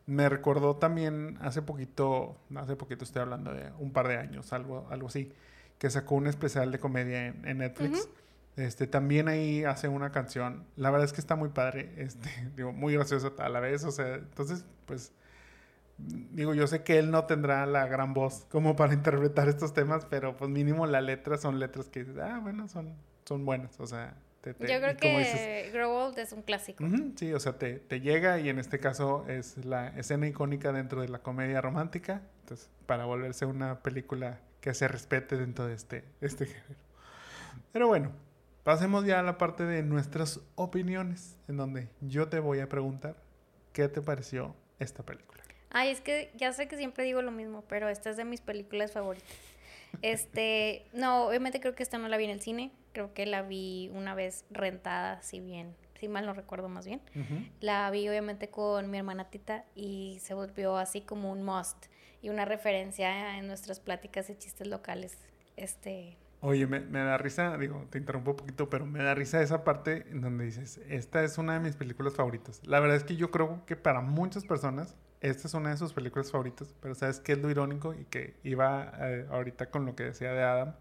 me 0.06 0.28
recordó 0.28 0.76
también 0.76 1.38
hace 1.40 1.62
poquito, 1.62 2.38
hace 2.56 2.76
poquito 2.76 3.04
estoy 3.04 3.22
hablando 3.22 3.52
de 3.52 3.70
un 3.78 3.92
par 3.92 4.08
de 4.08 4.16
años, 4.16 4.52
algo, 4.52 4.86
algo 4.90 5.08
así, 5.08 5.32
que 5.78 5.90
sacó 5.90 6.14
un 6.14 6.26
especial 6.26 6.72
de 6.72 6.78
comedia 6.78 7.26
en, 7.26 7.58
Netflix. 7.58 8.08
Este, 8.56 8.88
también 8.88 9.28
ahí 9.28 9.62
hace 9.64 9.86
una 9.86 10.10
canción. 10.10 10.64
La 10.76 10.90
verdad 10.90 11.04
es 11.04 11.12
que 11.12 11.20
está 11.20 11.36
muy 11.36 11.50
padre, 11.50 11.92
este, 11.98 12.28
digo, 12.56 12.72
muy 12.72 12.94
graciosa 12.94 13.32
a 13.38 13.48
la 13.48 13.60
vez. 13.60 13.84
O 13.84 13.92
sea, 13.92 14.16
entonces, 14.16 14.64
pues, 14.86 15.12
digo, 15.98 16.54
yo 16.54 16.66
sé 16.66 16.82
que 16.82 16.98
él 16.98 17.10
no 17.10 17.24
tendrá 17.24 17.66
la 17.66 17.86
gran 17.86 18.14
voz 18.14 18.46
como 18.50 18.76
para 18.76 18.94
interpretar 18.94 19.48
estos 19.48 19.74
temas, 19.74 20.06
pero 20.06 20.36
pues 20.36 20.50
mínimo 20.50 20.86
las 20.86 21.02
letras 21.04 21.40
son 21.40 21.58
letras 21.58 21.88
que 21.88 22.06
ah, 22.22 22.40
bueno, 22.42 22.66
son, 22.68 22.94
son 23.24 23.44
buenas. 23.44 23.78
O 23.78 23.86
sea, 23.86 24.16
te, 24.54 24.72
yo 24.72 24.80
creo 24.80 24.96
que 24.96 25.70
Grow 25.72 25.90
Old 25.90 26.18
es 26.18 26.32
un 26.32 26.42
clásico. 26.42 26.84
sí, 27.16 27.32
o 27.32 27.40
sea, 27.40 27.58
te, 27.58 27.74
te, 27.74 28.00
llega 28.00 28.38
y 28.40 28.48
en 28.48 28.58
este 28.58 28.78
caso 28.78 29.26
es 29.28 29.56
la 29.64 29.88
escena 29.98 30.26
icónica 30.26 30.72
dentro 30.72 31.00
de 31.00 31.08
la 31.08 31.18
comedia 31.20 31.60
romántica. 31.60 32.22
Entonces, 32.40 32.70
para 32.86 33.04
volverse 33.04 33.46
una 33.46 33.82
película 33.82 34.40
que 34.60 34.74
se 34.74 34.88
respete 34.88 35.36
dentro 35.36 35.66
de 35.66 35.74
este, 35.74 36.04
este 36.20 36.46
género. 36.46 36.80
Pero 37.72 37.86
bueno, 37.86 38.12
Pasemos 38.68 39.06
ya 39.06 39.20
a 39.20 39.22
la 39.22 39.38
parte 39.38 39.64
de 39.64 39.82
nuestras 39.82 40.40
opiniones, 40.54 41.38
en 41.48 41.56
donde 41.56 41.88
yo 42.02 42.28
te 42.28 42.38
voy 42.38 42.60
a 42.60 42.68
preguntar 42.68 43.16
qué 43.72 43.88
te 43.88 44.02
pareció 44.02 44.54
esta 44.78 45.02
película. 45.02 45.42
Ay, 45.70 45.88
es 45.88 46.02
que 46.02 46.30
ya 46.36 46.52
sé 46.52 46.68
que 46.68 46.76
siempre 46.76 47.04
digo 47.04 47.22
lo 47.22 47.30
mismo, 47.30 47.64
pero 47.66 47.88
esta 47.88 48.10
es 48.10 48.18
de 48.18 48.26
mis 48.26 48.42
películas 48.42 48.92
favoritas. 48.92 49.26
Este, 50.02 50.86
no, 50.92 51.26
obviamente 51.26 51.60
creo 51.60 51.74
que 51.74 51.82
esta 51.82 51.98
no 51.98 52.08
la 52.08 52.16
vi 52.16 52.24
en 52.24 52.30
el 52.30 52.40
cine, 52.40 52.72
creo 52.92 53.14
que 53.14 53.26
la 53.26 53.42
vi 53.42 53.90
una 53.92 54.14
vez 54.14 54.44
rentada, 54.50 55.22
si 55.22 55.40
bien, 55.40 55.74
si 55.98 56.08
mal 56.08 56.26
no 56.26 56.34
recuerdo 56.34 56.68
más 56.68 56.86
bien. 56.86 57.00
La 57.60 57.90
vi 57.90 58.08
obviamente 58.08 58.48
con 58.48 58.90
mi 58.90 58.98
hermana 58.98 59.30
Tita 59.30 59.64
y 59.74 60.18
se 60.20 60.34
volvió 60.34 60.76
así 60.76 61.00
como 61.00 61.32
un 61.32 61.42
must 61.42 61.86
y 62.22 62.28
una 62.28 62.44
referencia 62.44 63.38
en 63.38 63.46
nuestras 63.46 63.80
pláticas 63.80 64.30
y 64.30 64.36
chistes 64.36 64.66
locales. 64.66 65.18
Este, 65.56 66.16
Oye, 66.40 66.68
me, 66.68 66.80
da 66.80 67.18
risa, 67.18 67.56
digo, 67.58 67.84
te 67.90 67.98
interrumpo 67.98 68.30
un 68.30 68.36
poquito, 68.36 68.70
pero 68.70 68.86
me 68.86 69.02
da 69.02 69.14
risa 69.14 69.42
esa 69.42 69.64
parte 69.64 70.06
en 70.10 70.20
donde 70.20 70.44
dices, 70.44 70.80
esta 70.88 71.24
es 71.24 71.36
una 71.36 71.54
de 71.54 71.60
mis 71.60 71.74
películas 71.74 72.14
favoritas. 72.14 72.60
La 72.64 72.78
verdad 72.78 72.96
es 72.96 73.02
que 73.02 73.16
yo 73.16 73.32
creo 73.32 73.64
que 73.66 73.74
para 73.74 74.02
muchas 74.02 74.44
personas, 74.44 74.96
esta 75.20 75.48
es 75.48 75.54
una 75.54 75.70
de 75.70 75.76
sus 75.76 75.92
películas 75.92 76.30
favoritas, 76.30 76.74
pero 76.80 76.94
¿sabes 76.94 77.20
qué 77.20 77.32
es 77.32 77.38
lo 77.38 77.50
irónico? 77.50 77.94
Y 77.94 78.04
que 78.04 78.36
iba 78.44 78.92
eh, 79.00 79.26
ahorita 79.30 79.70
con 79.70 79.86
lo 79.86 79.94
que 79.96 80.04
decía 80.04 80.32
de 80.32 80.42
Adam. 80.42 80.74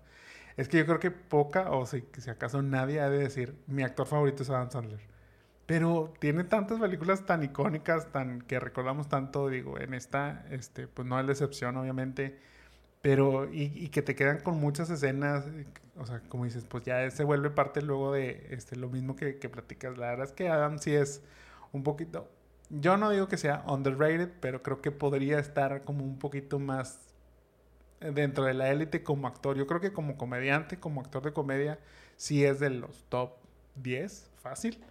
Es 0.57 0.67
que 0.69 0.77
yo 0.77 0.85
creo 0.85 0.99
que 0.99 1.11
poca, 1.11 1.71
o 1.71 1.85
si, 1.85 2.03
si 2.17 2.29
acaso 2.29 2.61
nadie 2.61 2.99
ha 3.01 3.09
de 3.09 3.19
decir, 3.19 3.55
mi 3.67 3.83
actor 3.83 4.07
favorito 4.07 4.43
es 4.43 4.49
Adam 4.49 4.71
Sandler. 4.71 4.99
Pero 5.65 6.13
tiene 6.19 6.43
tantas 6.45 6.79
películas 6.79 7.25
tan 7.25 7.43
icónicas, 7.43 8.11
tan 8.11 8.41
que 8.41 8.59
recordamos 8.59 9.09
tanto, 9.09 9.49
digo, 9.49 9.79
en 9.79 9.93
esta, 9.93 10.45
este, 10.51 10.87
pues 10.87 11.07
no 11.07 11.19
es 11.19 11.27
decepción, 11.27 11.77
obviamente 11.77 12.39
pero, 13.01 13.51
y, 13.51 13.71
y, 13.75 13.89
que 13.89 14.01
te 14.01 14.15
quedan 14.15 14.39
con 14.41 14.59
muchas 14.59 14.89
escenas, 14.89 15.45
o 15.97 16.05
sea, 16.05 16.21
como 16.27 16.45
dices, 16.45 16.65
pues 16.65 16.83
ya 16.83 17.09
se 17.11 17.23
vuelve 17.23 17.49
parte 17.49 17.81
luego 17.81 18.11
de 18.11 18.47
este, 18.49 18.75
lo 18.75 18.89
mismo 18.89 19.15
que, 19.15 19.37
que 19.37 19.49
platicas. 19.49 19.97
La 19.97 20.07
verdad 20.09 20.25
es 20.25 20.33
que 20.33 20.49
Adam 20.49 20.79
sí 20.79 20.93
es 20.93 21.23
un 21.71 21.83
poquito, 21.83 22.29
yo 22.69 22.97
no 22.97 23.09
digo 23.09 23.27
que 23.27 23.37
sea 23.37 23.63
underrated, 23.67 24.29
pero 24.39 24.63
creo 24.63 24.81
que 24.81 24.91
podría 24.91 25.39
estar 25.39 25.83
como 25.83 26.03
un 26.03 26.19
poquito 26.19 26.59
más 26.59 26.99
dentro 27.99 28.45
de 28.45 28.53
la 28.53 28.69
élite 28.69 29.03
como 29.03 29.27
actor. 29.27 29.57
Yo 29.57 29.67
creo 29.67 29.79
que 29.79 29.93
como 29.93 30.17
comediante, 30.17 30.79
como 30.79 31.01
actor 31.01 31.23
de 31.23 31.33
comedia, 31.33 31.79
sí 32.15 32.43
es 32.45 32.59
de 32.59 32.69
los 32.69 33.05
top 33.09 33.31
10, 33.75 34.29
fácil. 34.37 34.83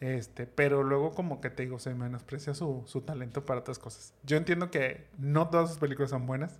Este, 0.00 0.46
pero 0.46 0.82
luego 0.82 1.12
como 1.12 1.40
que 1.40 1.48
te 1.48 1.62
digo, 1.62 1.78
se 1.78 1.94
menosprecia 1.94 2.54
su, 2.54 2.82
su 2.86 3.00
talento 3.00 3.46
para 3.46 3.60
otras 3.60 3.78
cosas. 3.78 4.12
Yo 4.24 4.36
entiendo 4.36 4.70
que 4.70 5.06
no 5.18 5.48
todas 5.48 5.70
sus 5.70 5.78
películas 5.78 6.10
son 6.10 6.26
buenas. 6.26 6.58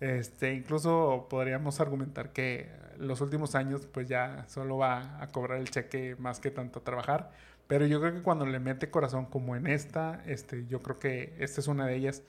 Este, 0.00 0.54
incluso 0.54 1.26
podríamos 1.28 1.78
argumentar 1.80 2.32
que 2.32 2.70
los 2.98 3.20
últimos 3.20 3.54
años 3.54 3.86
pues 3.86 4.08
ya 4.08 4.44
solo 4.48 4.78
va 4.78 5.22
a 5.22 5.28
cobrar 5.28 5.58
el 5.60 5.70
cheque 5.70 6.16
más 6.18 6.40
que 6.40 6.50
tanto 6.50 6.80
a 6.80 6.84
trabajar. 6.84 7.30
Pero 7.66 7.86
yo 7.86 8.00
creo 8.00 8.14
que 8.14 8.22
cuando 8.22 8.46
le 8.46 8.58
mete 8.58 8.90
corazón 8.90 9.26
como 9.26 9.54
en 9.56 9.66
esta, 9.66 10.22
este, 10.26 10.66
yo 10.66 10.82
creo 10.82 10.98
que 10.98 11.34
esta 11.38 11.60
es 11.60 11.68
una 11.68 11.86
de 11.86 11.96
ellas. 11.96 12.22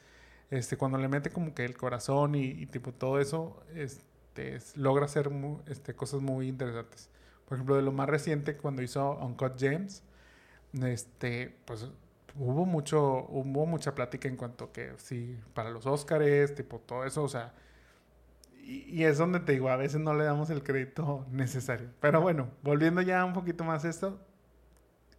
Este, 0.52 0.78
cuando 0.78 0.98
le 0.98 1.08
mete 1.08 1.32
como 1.32 1.56
que 1.56 1.66
el 1.66 1.78
corazón 1.78 2.36
y, 2.36 2.66
tipo 2.68 2.94
todo 2.94 3.20
eso, 3.20 3.64
este, 3.76 4.60
logra 4.76 5.06
hacer 5.06 5.32
este, 5.68 5.96
cosas 5.96 6.22
muy 6.22 6.48
interesantes. 6.48 7.10
Por 7.48 7.56
ejemplo, 7.58 7.76
de 7.76 7.82
lo 7.82 7.92
más 7.92 8.10
reciente, 8.10 8.56
cuando 8.58 8.82
hizo 8.84 9.18
Uncut 9.18 9.54
James, 9.60 10.04
este, 10.84 11.56
pues 11.66 11.90
hubo 12.36 12.66
mucho, 12.66 13.26
hubo 13.30 13.66
mucha 13.66 13.96
plática 13.96 14.28
en 14.28 14.36
cuanto 14.36 14.72
que 14.72 14.94
sí, 14.98 15.38
para 15.54 15.70
los 15.70 15.86
Óscares, 15.86 16.56
tipo 16.56 16.80
todo 16.80 17.06
eso, 17.06 17.24
o 17.24 17.30
sea, 17.30 17.54
y, 18.64 19.04
es 19.04 19.18
donde 19.18 19.40
te 19.40 19.54
digo, 19.54 19.70
a 19.70 19.76
veces 19.76 20.00
no 20.00 20.14
le 20.14 20.24
damos 20.24 20.50
el 20.50 20.64
crédito 20.64 21.26
necesario. 21.32 21.90
Pero 22.00 22.22
bueno, 22.22 22.50
volviendo 22.62 23.02
ya 23.02 23.24
un 23.26 23.34
poquito 23.34 23.64
más 23.64 23.84
a 23.86 23.90
esto, 23.90 24.20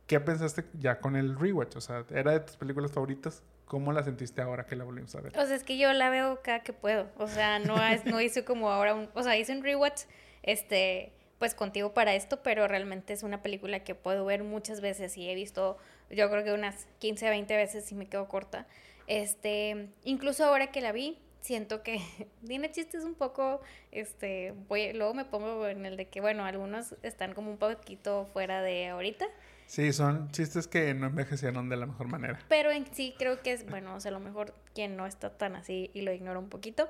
¿qué 0.07 0.21
pensaste 0.21 0.65
ya 0.79 1.01
con 1.01 1.17
el 1.17 1.39
rewatch? 1.39 1.77
O 1.77 1.81
sea, 1.81 2.05
¿era 2.11 2.33
de 2.33 2.41
tus 2.41 2.57
películas 2.57 2.93
favoritas? 2.93 3.43
¿Cómo 3.67 3.93
la 3.93 4.03
sentiste 4.03 4.43
ahora 4.43 4.67
que 4.67 4.77
la 4.77 4.85
volvimos 4.85 5.15
a 5.15 5.21
ver? 5.21 5.39
O 5.39 5.47
sea, 5.47 5.55
es 5.55 5.65
que 5.65 5.79
yo 5.79 5.93
la 5.93 6.11
veo 6.11 6.41
cada 6.43 6.63
que 6.63 6.73
puedo. 6.73 7.09
O 7.17 7.27
sea, 7.27 7.59
no, 7.59 7.83
es, 7.85 8.05
no 8.05 8.21
hice 8.21 8.45
como 8.45 8.71
ahora 8.71 8.95
un... 8.95 9.09
O 9.15 9.23
sea, 9.23 9.37
hice 9.37 9.57
un 9.57 9.63
rewatch, 9.63 10.03
este, 10.43 11.13
pues 11.39 11.55
contigo 11.55 11.95
para 11.95 12.15
esto, 12.15 12.43
pero 12.43 12.69
realmente 12.69 13.13
es 13.13 13.23
una 13.23 13.43
película 13.43 13.81
que 13.81 13.95
puedo 13.95 14.25
ver 14.25 14.45
muchas 14.45 14.81
veces 14.81 15.17
y 15.17 15.29
he 15.29 15.35
visto 15.35 15.77
yo 16.11 16.31
creo 16.31 16.45
que 16.45 16.53
unas 16.53 16.87
15, 16.99 17.29
20 17.29 17.57
veces 17.57 17.91
y 17.93 17.95
me 17.95 18.07
quedo 18.07 18.29
corta. 18.29 18.67
Este, 19.07 19.89
incluso 20.05 20.45
ahora 20.45 20.71
que 20.71 20.81
la 20.81 20.93
vi, 20.93 21.19
siento 21.41 21.83
que 21.83 22.01
tiene 22.47 22.71
chistes 22.71 23.05
un 23.05 23.15
poco, 23.15 23.61
este, 23.91 24.55
voy, 24.69 24.93
luego 24.93 25.13
me 25.13 25.25
pongo 25.25 25.67
en 25.67 25.85
el 25.85 25.97
de 25.97 26.09
que, 26.09 26.21
bueno, 26.21 26.45
algunos 26.45 26.95
están 27.03 27.35
como 27.35 27.51
un 27.51 27.59
poquito 27.59 28.27
fuera 28.33 28.63
de 28.63 28.89
ahorita. 28.89 29.27
Sí, 29.67 29.93
son 29.93 30.31
chistes 30.31 30.69
que 30.69 30.93
no 30.95 31.07
envejecieron 31.07 31.69
de 31.69 31.77
la 31.77 31.87
mejor 31.87 32.09
manera. 32.09 32.39
Pero 32.49 32.71
en 32.71 32.87
sí 32.95 33.15
creo 33.19 33.43
que 33.43 33.53
es, 33.53 33.69
bueno, 33.69 33.95
o 33.95 34.01
sea, 34.01 34.11
a 34.11 34.13
lo 34.13 34.21
mejor 34.21 34.55
quien 34.75 34.97
no 34.97 35.07
está 35.07 35.31
tan 35.31 35.57
así 35.57 35.91
y 35.95 36.03
lo 36.03 36.13
ignora 36.13 36.39
un 36.39 36.49
poquito, 36.49 36.89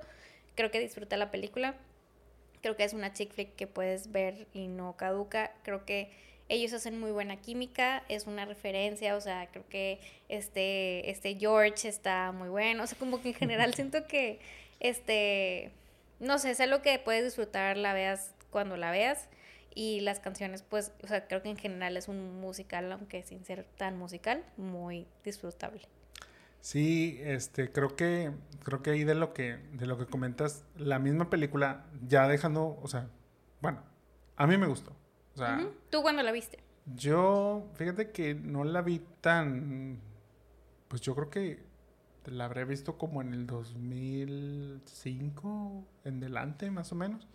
creo 0.55 0.71
que 0.71 0.81
disfruta 0.81 1.17
la 1.17 1.31
película. 1.31 1.77
Creo 2.61 2.77
que 2.77 2.85
es 2.85 2.93
una 2.93 3.13
chick 3.13 3.33
flick 3.33 3.57
que 3.57 3.67
puedes 3.67 4.13
ver 4.13 4.47
y 4.53 4.69
no 4.69 4.97
caduca. 4.97 5.53
Creo 5.65 5.85
que 5.85 6.13
ellos 6.49 6.73
hacen 6.73 6.99
muy 7.01 7.11
buena 7.11 7.37
química, 7.37 8.03
es 8.09 8.27
una 8.27 8.45
referencia, 8.45 9.17
o 9.17 9.21
sea, 9.21 9.49
creo 9.51 9.67
que 9.69 10.01
este, 10.29 11.11
este 11.11 11.37
George 11.37 11.89
está 11.89 12.33
muy 12.33 12.49
bueno, 12.49 12.85
o 12.85 12.87
sea, 12.87 12.99
como 12.99 13.23
que 13.23 13.29
en 13.29 13.35
general 13.35 13.75
siento 13.75 14.07
que, 14.07 14.39
este, 14.81 15.71
no 16.21 16.39
sé, 16.39 16.51
es 16.51 16.61
algo 16.61 16.83
que 16.83 16.99
puedes 16.99 17.25
disfrutar, 17.25 17.77
la 17.77 17.95
veas 17.95 18.35
cuando 18.51 18.77
la 18.77 18.91
veas, 18.91 19.29
y 19.75 20.01
las 20.01 20.21
canciones, 20.21 20.63
pues, 20.63 20.93
o 21.03 21.07
sea, 21.07 21.27
creo 21.27 21.43
que 21.43 21.51
en 21.51 21.57
general 21.57 21.97
es 21.97 22.09
un 22.09 22.41
musical, 22.41 22.93
aunque 22.93 23.23
sin 23.23 23.45
ser 23.45 23.65
tan 23.77 23.97
musical, 23.97 24.45
muy 24.57 25.07
disfrutable. 25.25 25.83
Sí, 26.61 27.19
este, 27.23 27.73
creo 27.73 27.97
que, 27.97 28.31
creo 28.63 28.83
que 28.83 28.91
ahí 28.91 29.05
de 29.05 29.15
lo 29.15 29.33
que, 29.33 29.59
de 29.73 29.87
lo 29.87 29.99
que 29.99 30.07
comentas, 30.07 30.65
la 30.77 30.99
misma 30.99 31.31
película, 31.31 31.87
ya 32.07 32.29
dejando, 32.29 32.79
o 32.83 32.87
sea, 32.87 33.09
bueno, 33.61 33.83
a 34.37 34.47
mí 34.47 34.57
me 34.57 34.67
gustó. 34.67 34.95
¿Tú 35.91 36.03
cuándo 36.03 36.23
la 36.23 36.33
viste? 36.33 36.59
Yo, 36.95 37.71
fíjate 37.75 38.11
que 38.11 38.35
no 38.35 38.65
la 38.65 38.83
vi 38.83 39.01
tan... 39.21 40.01
Pues 40.89 41.01
yo 41.01 41.15
creo 41.15 41.31
que 41.31 41.61
la 42.27 42.45
habré 42.45 42.65
visto 42.65 42.99
como 42.99 43.23
en 43.23 43.33
el 43.33 43.47
2005 43.47 45.85
en 46.05 46.21
delante, 46.21 46.71
más 46.71 46.93
o 46.93 46.95
menos. 46.95 47.27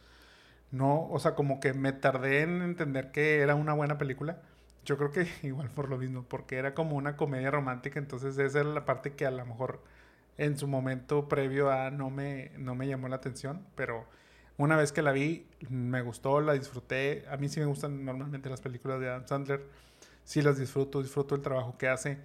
No, 0.72 1.08
o 1.10 1.20
sea, 1.20 1.36
como 1.36 1.60
que 1.60 1.74
me 1.74 1.94
tardé 1.94 2.42
en 2.42 2.62
entender 2.62 3.12
que 3.12 3.40
era 3.40 3.56
una 3.56 3.74
buena 3.74 3.98
película. 3.98 4.42
Yo 4.86 4.98
creo 4.98 5.12
que 5.12 5.28
igual 5.44 5.70
por 5.70 5.90
lo 5.90 5.98
mismo, 5.98 6.24
porque 6.24 6.58
era 6.58 6.74
como 6.74 6.96
una 6.96 7.18
comedia 7.18 7.52
romántica, 7.52 8.00
entonces 8.00 8.38
esa 8.38 8.60
era 8.62 8.70
la 8.70 8.86
parte 8.86 9.16
que 9.16 9.26
a 9.26 9.32
lo 9.32 9.46
mejor 9.46 9.84
en 10.38 10.58
su 10.58 10.68
momento 10.68 11.28
previo 11.28 11.72
a 11.72 11.90
no 11.90 12.10
me, 12.10 12.52
no 12.58 12.76
me 12.76 12.88
llamó 12.88 13.08
la 13.08 13.16
atención, 13.18 13.66
pero 13.76 14.06
una 14.58 14.76
vez 14.76 14.92
que 14.92 15.02
la 15.02 15.12
vi, 15.12 15.48
me 15.70 16.02
gustó, 16.02 16.42
la 16.42 16.54
disfruté. 16.54 17.26
A 17.30 17.38
mí 17.38 17.48
sí 17.48 17.60
me 17.60 17.68
gustan 17.68 18.04
normalmente 18.04 18.50
las 18.50 18.62
películas 18.62 19.00
de 19.00 19.08
Adam 19.08 19.28
Sandler. 19.28 19.64
Sí 20.24 20.42
las 20.42 20.58
disfruto, 20.58 21.02
disfruto 21.02 21.36
el 21.36 21.42
trabajo 21.42 21.78
que 21.78 21.88
hace. 21.88 22.18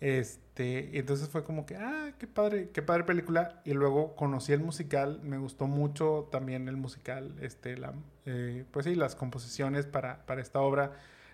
Este, 0.00 0.98
entonces 0.98 1.28
fue 1.28 1.44
como 1.44 1.66
que, 1.66 1.76
ah, 1.76 2.12
qué 2.18 2.26
padre, 2.26 2.70
qué 2.70 2.82
padre 2.82 3.04
película. 3.04 3.60
Y 3.64 3.72
luego 3.72 4.14
conocí 4.14 4.52
el 4.52 4.60
musical, 4.60 5.20
me 5.22 5.38
gustó 5.38 5.66
mucho 5.66 6.28
también 6.30 6.68
el 6.68 6.76
musical, 6.76 7.36
este, 7.40 7.76
la, 7.76 7.94
eh, 8.26 8.64
pues 8.70 8.86
sí, 8.86 8.94
las 8.94 9.16
composiciones 9.16 9.86
para, 9.86 10.24
para 10.26 10.40
esta 10.40 10.60
obra, 10.60 10.92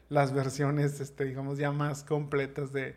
las 0.08 0.32
versiones, 0.34 1.00
este, 1.00 1.24
digamos, 1.24 1.58
ya 1.58 1.72
más 1.72 2.04
completas 2.04 2.72
de, 2.72 2.94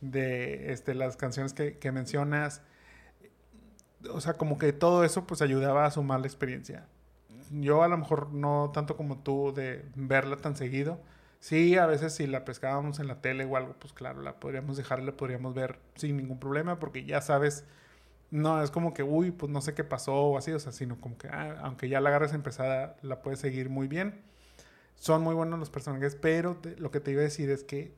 de 0.00 0.72
este, 0.72 0.94
las 0.94 1.16
canciones 1.16 1.54
que, 1.54 1.78
que 1.78 1.92
mencionas 1.92 2.62
o 4.12 4.20
sea, 4.20 4.34
como 4.34 4.58
que 4.58 4.72
todo 4.72 5.04
eso 5.04 5.26
pues 5.26 5.42
ayudaba 5.42 5.86
a 5.86 5.90
sumar 5.90 6.20
la 6.20 6.26
experiencia. 6.26 6.86
Yo 7.50 7.82
a 7.82 7.88
lo 7.88 7.98
mejor 7.98 8.32
no 8.32 8.70
tanto 8.72 8.96
como 8.96 9.18
tú 9.18 9.52
de 9.54 9.84
verla 9.96 10.36
tan 10.36 10.56
seguido, 10.56 11.00
Sí, 11.40 11.76
a 11.78 11.86
veces 11.86 12.14
si 12.14 12.26
la 12.26 12.44
pescábamos 12.44 13.00
en 13.00 13.06
la 13.08 13.22
tele 13.22 13.44
o 13.46 13.56
algo, 13.56 13.74
pues 13.78 13.94
claro, 13.94 14.20
la 14.22 14.38
podríamos 14.38 14.76
dejar, 14.76 15.02
la 15.02 15.12
podríamos 15.12 15.54
ver 15.54 15.78
sin 15.94 16.18
ningún 16.18 16.38
problema, 16.38 16.78
porque 16.78 17.04
ya 17.06 17.22
sabes, 17.22 17.64
no 18.30 18.62
es 18.62 18.70
como 18.70 18.94
que, 18.94 19.02
uy, 19.02 19.30
pues 19.32 19.50
no 19.50 19.62
sé 19.62 19.74
qué 19.74 19.84
pasó 19.84 20.14
o 20.14 20.38
así, 20.38 20.52
o 20.52 20.60
sea, 20.60 20.72
sino 20.72 21.00
como 21.00 21.16
que, 21.18 21.28
ah, 21.28 21.58
aunque 21.62 21.88
ya 21.88 22.00
la 22.00 22.10
agarres 22.10 22.34
empezada, 22.34 22.96
la 23.02 23.22
puedes 23.22 23.40
seguir 23.40 23.70
muy 23.70 23.88
bien. 23.88 24.22
Son 24.96 25.22
muy 25.22 25.34
buenos 25.34 25.58
los 25.58 25.70
personajes, 25.70 26.16
pero 26.16 26.58
lo 26.78 26.90
que 26.90 27.00
te 27.00 27.12
iba 27.12 27.20
a 27.22 27.24
decir 27.24 27.50
es 27.50 27.64
que 27.64 27.94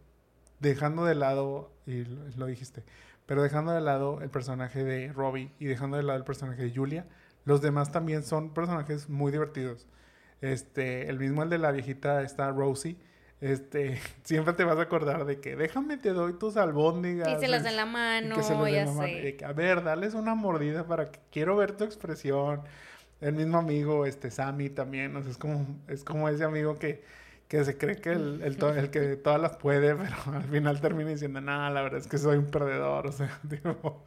dejando 0.60 1.04
de 1.04 1.16
lado, 1.16 1.72
y 1.86 2.04
lo, 2.04 2.28
lo, 2.36 2.46
dijiste, 2.46 2.84
pero 3.26 3.42
dejando 3.42 3.72
de 3.72 3.80
lado 3.80 4.20
el 4.20 4.30
personaje 4.30 4.84
de 4.84 5.12
Robbie 5.12 5.52
y 5.58 5.66
dejando 5.66 5.96
de 5.96 6.02
lado 6.02 6.18
el 6.18 6.24
personaje 6.24 6.62
de 6.62 6.74
Julia, 6.74 7.06
los 7.44 7.60
demás 7.60 7.92
también 7.92 8.22
son 8.22 8.54
personajes 8.54 9.08
muy 9.08 9.32
divertidos. 9.32 9.86
Este, 10.40 11.08
el 11.08 11.18
mismo 11.18 11.42
el 11.42 11.50
de 11.50 11.58
la 11.58 11.70
viejita 11.70 12.22
está 12.22 12.50
Rosie 12.50 12.96
este, 13.42 13.98
siempre 14.22 14.54
te 14.54 14.62
vas 14.64 14.78
a 14.78 14.82
acordar 14.82 15.26
de 15.26 15.40
que 15.40 15.56
déjame 15.56 15.98
te 15.98 16.10
doy 16.10 16.34
tus 16.34 16.56
albóndigas. 16.56 17.28
Y 17.28 17.40
se 17.40 17.48
las 17.48 17.64
den 17.64 17.76
la 17.76 17.86
mano, 17.86 18.36
que 18.36 18.42
se 18.42 18.54
las 18.54 18.64
den 18.64 18.86
la 18.86 18.92
mano. 18.92 19.12
a 19.44 19.52
ver, 19.52 19.82
dales 19.82 20.14
una 20.14 20.34
mordida 20.34 20.86
para 20.86 21.10
que 21.10 21.18
quiero 21.30 21.56
ver 21.56 21.72
tu 21.72 21.84
expresión. 21.84 22.62
El 23.20 23.34
mismo 23.34 23.58
amigo, 23.58 24.06
este, 24.06 24.30
Sammy 24.30 24.70
también, 24.70 25.14
o 25.16 25.22
sea, 25.22 25.30
es 25.30 25.38
como, 25.38 25.66
es 25.88 26.04
como 26.04 26.28
ese 26.28 26.44
amigo 26.44 26.78
que, 26.78 27.02
que 27.52 27.66
se 27.66 27.76
cree 27.76 27.96
que 27.96 28.12
el, 28.12 28.40
el, 28.42 28.56
el, 28.78 28.90
que 28.90 29.16
todas 29.16 29.38
las 29.38 29.58
puede, 29.58 29.94
pero 30.24 30.38
al 30.38 30.44
final 30.44 30.80
termina 30.80 31.10
diciendo, 31.10 31.38
nada, 31.42 31.68
la 31.68 31.82
verdad 31.82 32.00
es 32.00 32.06
que 32.06 32.16
soy 32.16 32.38
un 32.38 32.46
perdedor, 32.46 33.06
o 33.08 33.12
sea, 33.12 33.38
tipo, 33.50 34.02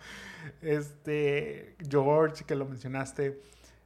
este, 0.64 1.76
George, 1.88 2.44
que 2.44 2.56
lo 2.56 2.66
mencionaste, 2.66 3.40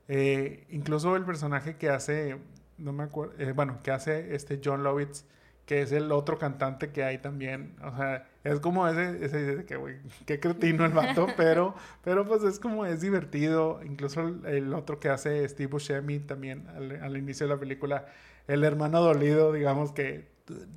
eh, 0.07 0.65
incluso 0.69 1.13
el 1.17 1.25
personaje 1.25 1.75
que 1.75 1.89
hace, 1.89 2.37
no 2.77 2.93
me 2.93 3.03
acuerdo, 3.03 3.33
eh, 3.37 3.51
bueno, 3.51 3.81
que 3.83 3.91
hace 3.91 4.33
este 4.33 4.61
John 4.63 4.81
Lovitz, 4.81 5.25
que 5.65 5.83
es 5.83 5.91
el 5.91 6.11
otro 6.11 6.39
cantante 6.39 6.89
que 6.89 7.03
hay 7.03 7.19
también. 7.19 7.75
O 7.83 7.95
sea, 7.95 8.27
es 8.43 8.59
como 8.59 8.87
ese, 8.87 9.23
ese 9.23 9.65
que, 9.65 9.75
güey, 9.75 9.97
qué 10.25 10.39
cretino 10.39 10.83
el 10.83 10.93
vato, 10.93 11.27
pero, 11.37 11.75
pero 12.03 12.25
pues 12.25 12.41
es 12.41 12.59
como, 12.59 12.87
es 12.87 13.01
divertido. 13.01 13.79
Incluso 13.85 14.21
el, 14.47 14.73
otro 14.73 14.99
que 14.99 15.09
hace 15.09 15.47
Steve 15.47 15.67
Buscemi 15.67 16.21
también 16.21 16.65
al, 16.69 17.15
inicio 17.15 17.45
de 17.45 17.53
la 17.53 17.59
película, 17.59 18.07
el 18.49 18.63
hermano 18.63 18.99
dolido, 19.01 19.53
digamos 19.53 19.91
que 19.91 20.27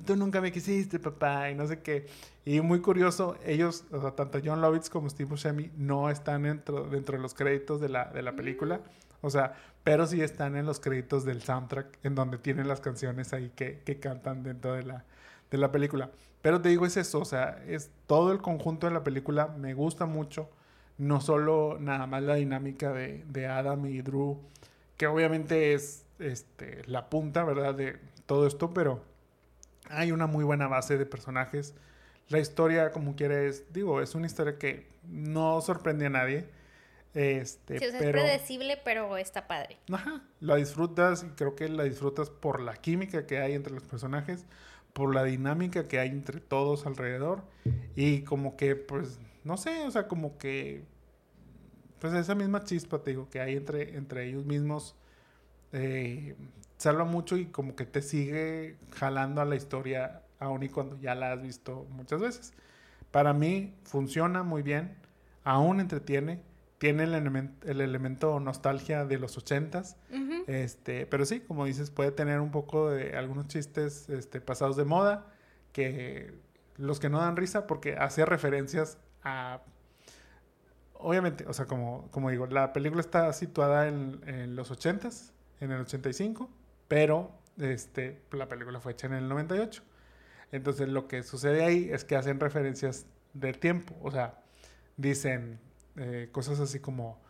tú, 0.05 0.15
nunca 0.15 0.41
me 0.41 0.51
quisiste, 0.51 0.99
papá, 0.99 1.49
y 1.49 1.55
no 1.55 1.65
sé 1.65 1.81
qué. 1.81 2.05
Y 2.45 2.61
muy 2.61 2.81
curioso, 2.81 3.35
ellos, 3.43 3.85
o 3.91 3.99
sea, 3.99 4.11
tanto 4.11 4.39
John 4.43 4.61
Lovitz 4.61 4.91
como 4.91 5.09
Steve 5.09 5.29
Buscemi 5.29 5.71
no 5.75 6.11
están 6.11 6.43
dentro, 6.43 6.87
dentro 6.87 7.17
de 7.17 7.23
los 7.23 7.33
créditos 7.33 7.81
de 7.81 7.89
la, 7.89 8.05
de 8.05 8.21
la 8.21 8.35
película. 8.35 8.81
O 9.21 9.31
sea, 9.31 9.55
pero 9.83 10.05
sí 10.05 10.21
están 10.21 10.55
en 10.55 10.67
los 10.67 10.79
créditos 10.79 11.25
del 11.25 11.41
soundtrack, 11.41 11.97
en 12.03 12.13
donde 12.13 12.37
tienen 12.37 12.67
las 12.67 12.79
canciones 12.79 13.33
ahí 13.33 13.51
que, 13.55 13.79
que 13.79 13.99
cantan 13.99 14.43
dentro 14.43 14.73
de 14.73 14.83
la, 14.83 15.03
de 15.49 15.57
la 15.57 15.71
película. 15.71 16.11
Pero 16.43 16.61
te 16.61 16.69
digo, 16.69 16.85
es 16.85 16.95
eso, 16.95 17.21
o 17.21 17.25
sea, 17.25 17.63
es 17.67 17.89
todo 18.05 18.31
el 18.31 18.39
conjunto 18.39 18.85
de 18.85 18.93
la 18.93 19.03
película, 19.03 19.47
me 19.47 19.73
gusta 19.73 20.05
mucho, 20.05 20.47
no 20.99 21.21
solo 21.21 21.77
nada 21.79 22.05
más 22.05 22.21
la 22.21 22.35
dinámica 22.35 22.91
de, 22.91 23.23
de 23.29 23.47
Adam 23.47 23.83
y 23.87 24.01
Drew, 24.01 24.37
que 24.95 25.07
obviamente 25.07 25.73
es 25.73 26.02
este, 26.19 26.81
la 26.85 27.09
punta, 27.09 27.43
¿verdad?, 27.43 27.75
de 27.75 27.97
todo 28.25 28.47
esto, 28.47 28.73
pero 28.73 29.03
hay 29.89 30.11
una 30.11 30.27
muy 30.27 30.43
buena 30.43 30.67
base 30.67 30.97
de 30.97 31.05
personajes. 31.05 31.75
La 32.29 32.39
historia, 32.39 32.91
como 32.91 33.15
quieres, 33.15 33.65
digo, 33.73 34.01
es 34.01 34.15
una 34.15 34.27
historia 34.27 34.57
que 34.57 34.87
no 35.03 35.61
sorprende 35.61 36.05
a 36.05 36.09
nadie 36.09 36.47
este, 37.13 37.77
sí, 37.77 37.85
o 37.85 37.91
sea, 37.91 37.99
es 37.99 38.11
predecible, 38.11 38.79
pero 38.83 39.17
está 39.17 39.47
padre. 39.47 39.77
Ajá, 39.91 40.23
la 40.39 40.55
disfrutas 40.55 41.23
y 41.23 41.27
creo 41.35 41.55
que 41.55 41.69
la 41.69 41.83
disfrutas 41.83 42.29
por 42.31 42.59
la 42.59 42.73
química 42.75 43.27
que 43.27 43.39
hay 43.39 43.53
entre 43.53 43.73
los 43.73 43.83
personajes, 43.83 44.45
por 44.93 45.13
la 45.13 45.23
dinámica 45.23 45.87
que 45.87 45.99
hay 45.99 46.09
entre 46.09 46.39
todos 46.39 46.87
alrededor 46.87 47.43
y 47.95 48.21
como 48.23 48.57
que, 48.57 48.75
pues, 48.75 49.19
no 49.43 49.57
sé, 49.57 49.85
o 49.85 49.91
sea, 49.91 50.07
como 50.07 50.37
que, 50.39 50.83
pues 51.99 52.13
esa 52.13 52.33
misma 52.33 52.63
chispa, 52.63 53.03
te 53.03 53.11
digo, 53.11 53.29
que 53.29 53.39
hay 53.39 53.57
entre, 53.57 53.95
entre 53.95 54.27
ellos 54.27 54.45
mismos, 54.45 54.95
eh, 55.73 56.35
salva 56.77 57.03
mucho 57.03 57.37
y 57.37 57.47
como 57.47 57.75
que 57.75 57.85
te 57.85 58.01
sigue 58.01 58.77
jalando 58.95 59.41
a 59.41 59.45
la 59.45 59.55
historia 59.55 60.21
aún 60.39 60.63
y 60.63 60.69
cuando 60.69 60.99
ya 60.99 61.15
la 61.15 61.33
has 61.33 61.41
visto 61.41 61.85
muchas 61.91 62.21
veces. 62.21 62.53
Para 63.11 63.33
mí 63.33 63.75
funciona 63.83 64.43
muy 64.43 64.63
bien, 64.63 64.95
aún 65.43 65.79
entretiene 65.79 66.41
tiene 66.83 67.05
el, 67.05 67.13
el 67.63 67.79
elemento 67.79 68.41
nostalgia 68.41 69.05
de 69.05 69.17
los 69.17 69.37
ochentas, 69.37 69.95
este, 70.47 71.05
pero 71.05 71.25
sí, 71.25 71.39
como 71.39 71.63
dices, 71.63 71.91
puede 71.91 72.11
tener 72.11 72.41
un 72.41 72.51
poco 72.51 72.89
de 72.89 73.15
algunos 73.15 73.47
chistes 73.47 74.09
este, 74.09 74.41
pasados 74.41 74.75
de 74.75 74.83
moda, 74.83 75.25
que 75.71 76.33
los 76.75 76.99
que 76.99 77.07
no 77.07 77.19
dan 77.19 77.37
risa 77.37 77.67
porque 77.67 77.95
hace 77.95 78.25
referencias 78.25 78.97
a... 79.23 79.61
Obviamente, 80.95 81.45
o 81.47 81.53
sea, 81.53 81.67
como, 81.67 82.11
como 82.11 82.29
digo, 82.29 82.47
la 82.47 82.73
película 82.73 82.99
está 82.99 83.31
situada 83.31 83.87
en, 83.87 84.19
en 84.27 84.57
los 84.57 84.69
ochentas, 84.69 85.32
en 85.63 85.71
el 85.71 85.81
85, 85.81 86.49
pero 86.87 87.31
este, 87.57 88.21
la 88.31 88.47
película 88.47 88.79
fue 88.79 88.93
hecha 88.93 89.07
en 89.07 89.13
el 89.13 89.29
98. 89.29 89.83
Entonces 90.51 90.89
lo 90.89 91.07
que 91.07 91.23
sucede 91.23 91.63
ahí 91.63 91.89
es 91.91 92.05
que 92.05 92.15
hacen 92.15 92.39
referencias 92.39 93.05
del 93.33 93.57
tiempo, 93.57 93.95
o 94.01 94.11
sea, 94.11 94.43
dicen 94.97 95.59
eh, 95.95 96.29
cosas 96.31 96.59
así 96.59 96.79
como, 96.79 97.21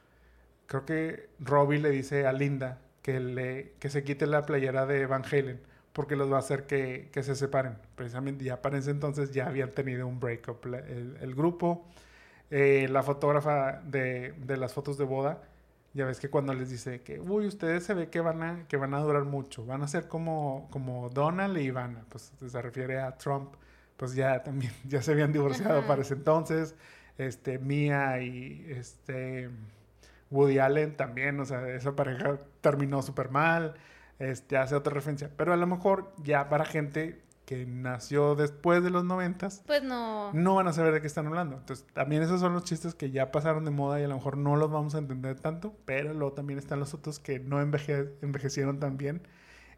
creo 0.66 0.86
que 0.86 1.30
Robbie 1.40 1.80
le 1.80 1.90
dice 1.90 2.28
a 2.28 2.34
Linda 2.34 2.82
que, 3.02 3.20
le, 3.20 3.74
que 3.80 3.90
se 3.90 4.04
quite 4.04 4.28
la 4.28 4.46
playera 4.46 4.86
de 4.86 5.06
Van 5.06 5.24
Halen 5.24 5.62
porque 5.94 6.16
los 6.16 6.32
va 6.32 6.38
a 6.38 6.40
hacer 6.40 6.66
que, 6.66 7.10
que 7.14 7.24
se 7.24 7.36
separen. 7.36 7.78
Precisamente 7.96 8.44
ya 8.44 8.62
para 8.62 8.78
ese 8.80 8.92
entonces 8.92 9.32
ya 9.32 9.48
habían 9.48 9.72
tenido 9.72 10.08
un 10.08 10.20
breakup 10.20 10.66
el, 10.66 11.36
grupo. 11.36 11.88
Eh, 12.50 12.88
la 12.90 13.04
fotógrafa 13.04 13.82
de, 13.86 14.34
de, 14.34 14.58
las 14.58 14.74
fotos 14.74 14.98
de 14.98 15.06
boda, 15.06 15.44
ya 15.94 16.06
ves 16.06 16.20
que 16.20 16.30
cuando 16.30 16.54
les 16.54 16.70
dice 16.70 17.02
que, 17.02 17.20
uy, 17.20 17.48
ustedes 17.48 17.84
se 17.84 17.94
ve 17.94 18.10
que 18.10 18.20
van 18.20 18.44
a, 18.44 18.68
que 18.68 18.78
van 18.78 18.94
a 18.94 19.00
durar 19.00 19.26
mucho, 19.26 19.66
van 19.66 19.84
a 19.84 19.88
ser 19.88 20.08
como, 20.08 20.68
como 20.72 21.10
Donald 21.10 21.58
y 21.58 21.62
Ivana, 21.62 22.06
pues 22.10 22.32
se 22.40 22.62
refiere 22.62 23.00
a 23.00 23.18
Trump, 23.18 23.54
pues 23.98 24.16
ya 24.16 24.44
también, 24.44 24.74
ya 24.88 25.02
se 25.02 25.12
habían 25.12 25.32
divorciado 25.32 25.86
para 25.86 26.02
ese 26.02 26.16
entonces 26.16 26.76
este, 27.18 27.60
Mia 27.60 28.22
y 28.22 28.66
este, 28.70 29.50
Woody 30.32 30.60
Allen 30.60 30.96
también, 30.98 31.40
o 31.40 31.46
sea, 31.46 31.68
esa 31.70 31.96
pareja 31.96 32.38
terminó 32.62 33.02
súper 33.02 33.30
mal, 33.30 33.76
este, 34.20 34.58
hace 34.58 34.76
otra 34.76 34.94
referencia, 34.94 35.30
pero 35.36 35.54
a 35.54 35.58
lo 35.58 35.68
mejor 35.68 36.14
ya 36.24 36.50
para 36.50 36.66
gente 36.66 37.22
que 37.54 37.66
nació 37.66 38.36
después 38.36 38.84
de 38.84 38.90
los 38.90 39.04
noventas, 39.04 39.64
pues 39.68 39.84
no. 39.84 40.34
No 40.34 40.56
van 40.56 40.68
a 40.68 40.74
saber 40.74 40.94
de 40.94 41.02
qué 41.02 41.08
están 41.08 41.28
hablando. 41.28 41.58
Entonces, 41.58 41.86
también 41.94 42.24
esos 42.24 42.40
son 42.40 42.54
los 42.54 42.64
chistes 42.64 42.96
que 42.96 43.12
ya 43.12 43.32
pasaron 43.32 43.64
de 43.66 43.72
moda 43.72 44.00
y 44.00 44.04
a 44.04 44.08
lo 44.08 44.16
mejor 44.16 44.38
no 44.38 44.56
los 44.56 44.72
vamos 44.72 44.96
a 44.96 44.98
entender 44.98 45.40
tanto, 45.40 45.76
pero 45.86 46.14
luego 46.14 46.34
también 46.34 46.58
están 46.58 46.80
los 46.80 46.94
otros 46.94 47.20
que 47.20 47.40
no 47.40 47.62
envejecieron 47.62 48.80
tan 48.80 48.98
bien. 48.98 49.22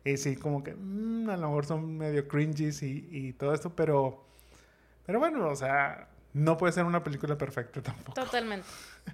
Y 0.05 0.17
sí, 0.17 0.35
como 0.35 0.63
que 0.63 0.75
mm, 0.75 1.29
a 1.29 1.37
lo 1.37 1.47
mejor 1.47 1.65
son 1.65 1.97
medio 1.97 2.27
cringes 2.27 2.81
y, 2.83 3.09
y 3.11 3.33
todo 3.33 3.53
esto, 3.53 3.75
pero, 3.75 4.23
pero 5.05 5.19
bueno, 5.19 5.47
o 5.49 5.55
sea, 5.55 6.07
no 6.33 6.57
puede 6.57 6.73
ser 6.73 6.85
una 6.85 7.03
película 7.03 7.37
perfecta 7.37 7.81
tampoco. 7.81 8.13
Totalmente. 8.13 8.67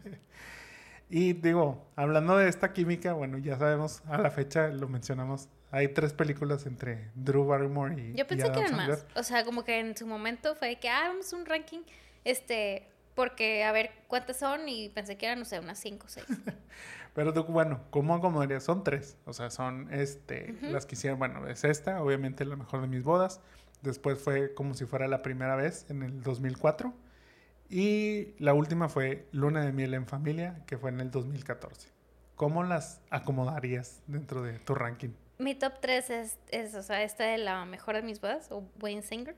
y 1.09 1.33
digo, 1.33 1.87
hablando 1.95 2.37
de 2.37 2.49
esta 2.49 2.73
química, 2.73 3.13
bueno, 3.13 3.37
ya 3.37 3.57
sabemos, 3.57 4.03
a 4.07 4.17
la 4.17 4.29
fecha 4.31 4.67
lo 4.67 4.87
mencionamos, 4.87 5.47
hay 5.71 5.87
tres 5.87 6.13
películas 6.13 6.65
entre 6.65 7.09
Drew 7.15 7.45
Barrymore 7.45 7.95
y 7.95 8.13
Yo 8.13 8.27
pensé 8.27 8.51
que 8.51 8.59
eran 8.59 8.75
más. 8.75 9.05
O 9.15 9.23
sea, 9.23 9.45
como 9.45 9.63
que 9.63 9.79
en 9.79 9.95
su 9.95 10.05
momento 10.05 10.55
fue 10.55 10.75
que, 10.75 10.89
ah, 10.89 11.07
vamos 11.07 11.31
un 11.33 11.45
ranking, 11.45 11.79
este, 12.25 12.87
porque 13.15 13.63
a 13.63 13.71
ver 13.71 13.91
cuántas 14.07 14.37
son 14.37 14.67
y 14.67 14.89
pensé 14.89 15.17
que 15.17 15.25
eran, 15.25 15.39
no 15.39 15.45
sé, 15.45 15.59
unas 15.59 15.79
cinco 15.79 16.07
o 16.07 16.09
seis. 16.09 16.27
Pero 17.13 17.33
tú, 17.33 17.43
bueno, 17.43 17.81
¿cómo 17.89 18.15
acomodarías? 18.15 18.63
Son 18.63 18.83
tres. 18.83 19.17
O 19.25 19.33
sea, 19.33 19.49
son 19.49 19.91
este, 19.93 20.55
las 20.61 20.85
que 20.85 20.95
hicieron, 20.95 21.19
bueno, 21.19 21.47
es 21.47 21.63
esta, 21.63 22.01
obviamente 22.01 22.45
la 22.45 22.55
mejor 22.55 22.81
de 22.81 22.87
mis 22.87 23.03
bodas. 23.03 23.41
Después 23.81 24.19
fue 24.19 24.53
como 24.53 24.75
si 24.75 24.85
fuera 24.85 25.07
la 25.07 25.21
primera 25.21 25.55
vez 25.55 25.85
en 25.89 26.03
el 26.03 26.21
2004. 26.21 26.93
Y 27.69 28.33
la 28.37 28.53
última 28.53 28.89
fue 28.89 29.27
Luna 29.31 29.65
de 29.65 29.71
Miel 29.71 29.93
en 29.93 30.05
Familia, 30.05 30.61
que 30.67 30.77
fue 30.77 30.89
en 30.89 31.01
el 31.01 31.11
2014. 31.11 31.89
¿Cómo 32.35 32.63
las 32.63 33.01
acomodarías 33.09 34.01
dentro 34.07 34.41
de 34.41 34.59
tu 34.59 34.73
ranking? 34.75 35.11
Mi 35.41 35.55
top 35.55 35.73
3 35.81 36.09
es, 36.09 36.37
es 36.49 36.75
o 36.75 36.83
sea, 36.83 37.03
esta 37.03 37.25
de 37.25 37.37
la 37.37 37.65
mejor 37.65 37.95
de 37.95 38.01
mis 38.01 38.21
bodas, 38.21 38.51
o 38.51 38.63
Wayne 38.81 39.01
Singer, 39.01 39.35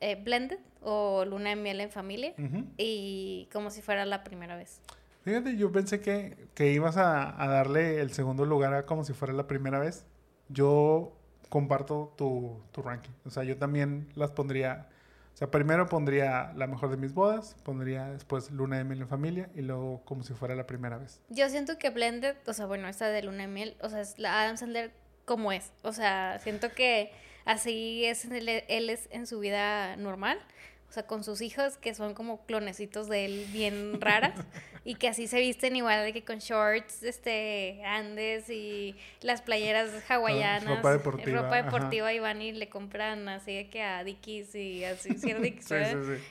eh, 0.00 0.16
Blended, 0.22 0.58
o 0.82 1.24
Luna 1.24 1.50
de 1.50 1.56
Miel 1.56 1.80
en 1.80 1.90
Familia, 1.90 2.34
y 2.76 3.48
como 3.52 3.70
si 3.70 3.82
fuera 3.82 4.04
la 4.04 4.22
primera 4.22 4.56
vez. 4.56 4.80
Fíjate, 5.22 5.56
yo 5.56 5.70
pensé 5.70 6.00
que, 6.00 6.48
que 6.54 6.72
ibas 6.72 6.96
a, 6.96 7.42
a, 7.42 7.48
darle 7.48 8.00
el 8.00 8.12
segundo 8.12 8.46
lugar 8.46 8.72
a 8.72 8.86
como 8.86 9.04
si 9.04 9.12
fuera 9.12 9.34
la 9.34 9.46
primera 9.46 9.78
vez. 9.78 10.06
Yo 10.48 11.12
comparto 11.50 12.14
tu, 12.16 12.58
tu 12.72 12.80
ranking. 12.80 13.10
O 13.26 13.30
sea, 13.30 13.44
yo 13.44 13.58
también 13.58 14.08
las 14.14 14.30
pondría 14.30 14.88
o 15.34 15.36
sea, 15.40 15.50
primero 15.50 15.86
pondría 15.88 16.52
la 16.54 16.66
mejor 16.66 16.90
de 16.90 16.96
mis 16.98 17.14
bodas, 17.14 17.56
pondría 17.62 18.10
después 18.10 18.50
Luna 18.50 18.76
de 18.76 18.84
Miel 18.84 19.00
en 19.00 19.08
familia 19.08 19.48
y 19.54 19.62
luego 19.62 20.02
como 20.04 20.22
si 20.22 20.34
fuera 20.34 20.54
la 20.54 20.66
primera 20.66 20.98
vez. 20.98 21.22
Yo 21.30 21.48
siento 21.48 21.78
que 21.78 21.88
Blended, 21.88 22.36
o 22.46 22.52
sea, 22.52 22.66
bueno, 22.66 22.88
esta 22.88 23.08
de 23.08 23.22
Luna 23.22 23.42
de 23.42 23.46
Miel, 23.46 23.76
o 23.80 23.88
sea, 23.88 24.00
es 24.00 24.18
la 24.18 24.42
Adam 24.42 24.58
Sandler 24.58 24.92
como 25.30 25.52
es. 25.52 25.70
O 25.82 25.92
sea, 25.92 26.40
siento 26.42 26.72
que 26.72 27.12
así 27.44 28.04
es 28.04 28.24
él, 28.24 28.48
él 28.48 28.90
es 28.90 29.08
en 29.12 29.28
su 29.28 29.38
vida 29.38 29.94
normal. 29.94 30.40
O 30.88 30.92
sea, 30.92 31.04
con 31.04 31.22
sus 31.22 31.40
hijos 31.40 31.76
que 31.76 31.94
son 31.94 32.14
como 32.14 32.44
clonecitos 32.46 33.08
de 33.08 33.26
él 33.26 33.46
bien 33.52 34.00
raras 34.00 34.34
y 34.84 34.96
que 34.96 35.06
así 35.06 35.28
se 35.28 35.38
visten 35.38 35.76
igual 35.76 36.04
de 36.04 36.12
que 36.12 36.24
con 36.24 36.40
shorts 36.40 37.04
este 37.04 37.76
grandes 37.78 38.50
y 38.50 38.96
las 39.20 39.40
playeras 39.40 39.90
hawaianas, 40.10 40.64
ropa 40.64 40.90
deportiva, 40.94 41.42
ropa 41.42 41.62
deportiva 41.62 42.12
y 42.12 42.18
van 42.18 42.42
y 42.42 42.50
le 42.50 42.68
compran 42.68 43.28
así 43.28 43.54
de 43.54 43.68
que 43.68 43.84
a 43.84 44.02
Dickies 44.02 44.52
y 44.56 44.82
así, 44.82 45.14
sí, 45.16 45.32
Dickies, 45.32 45.70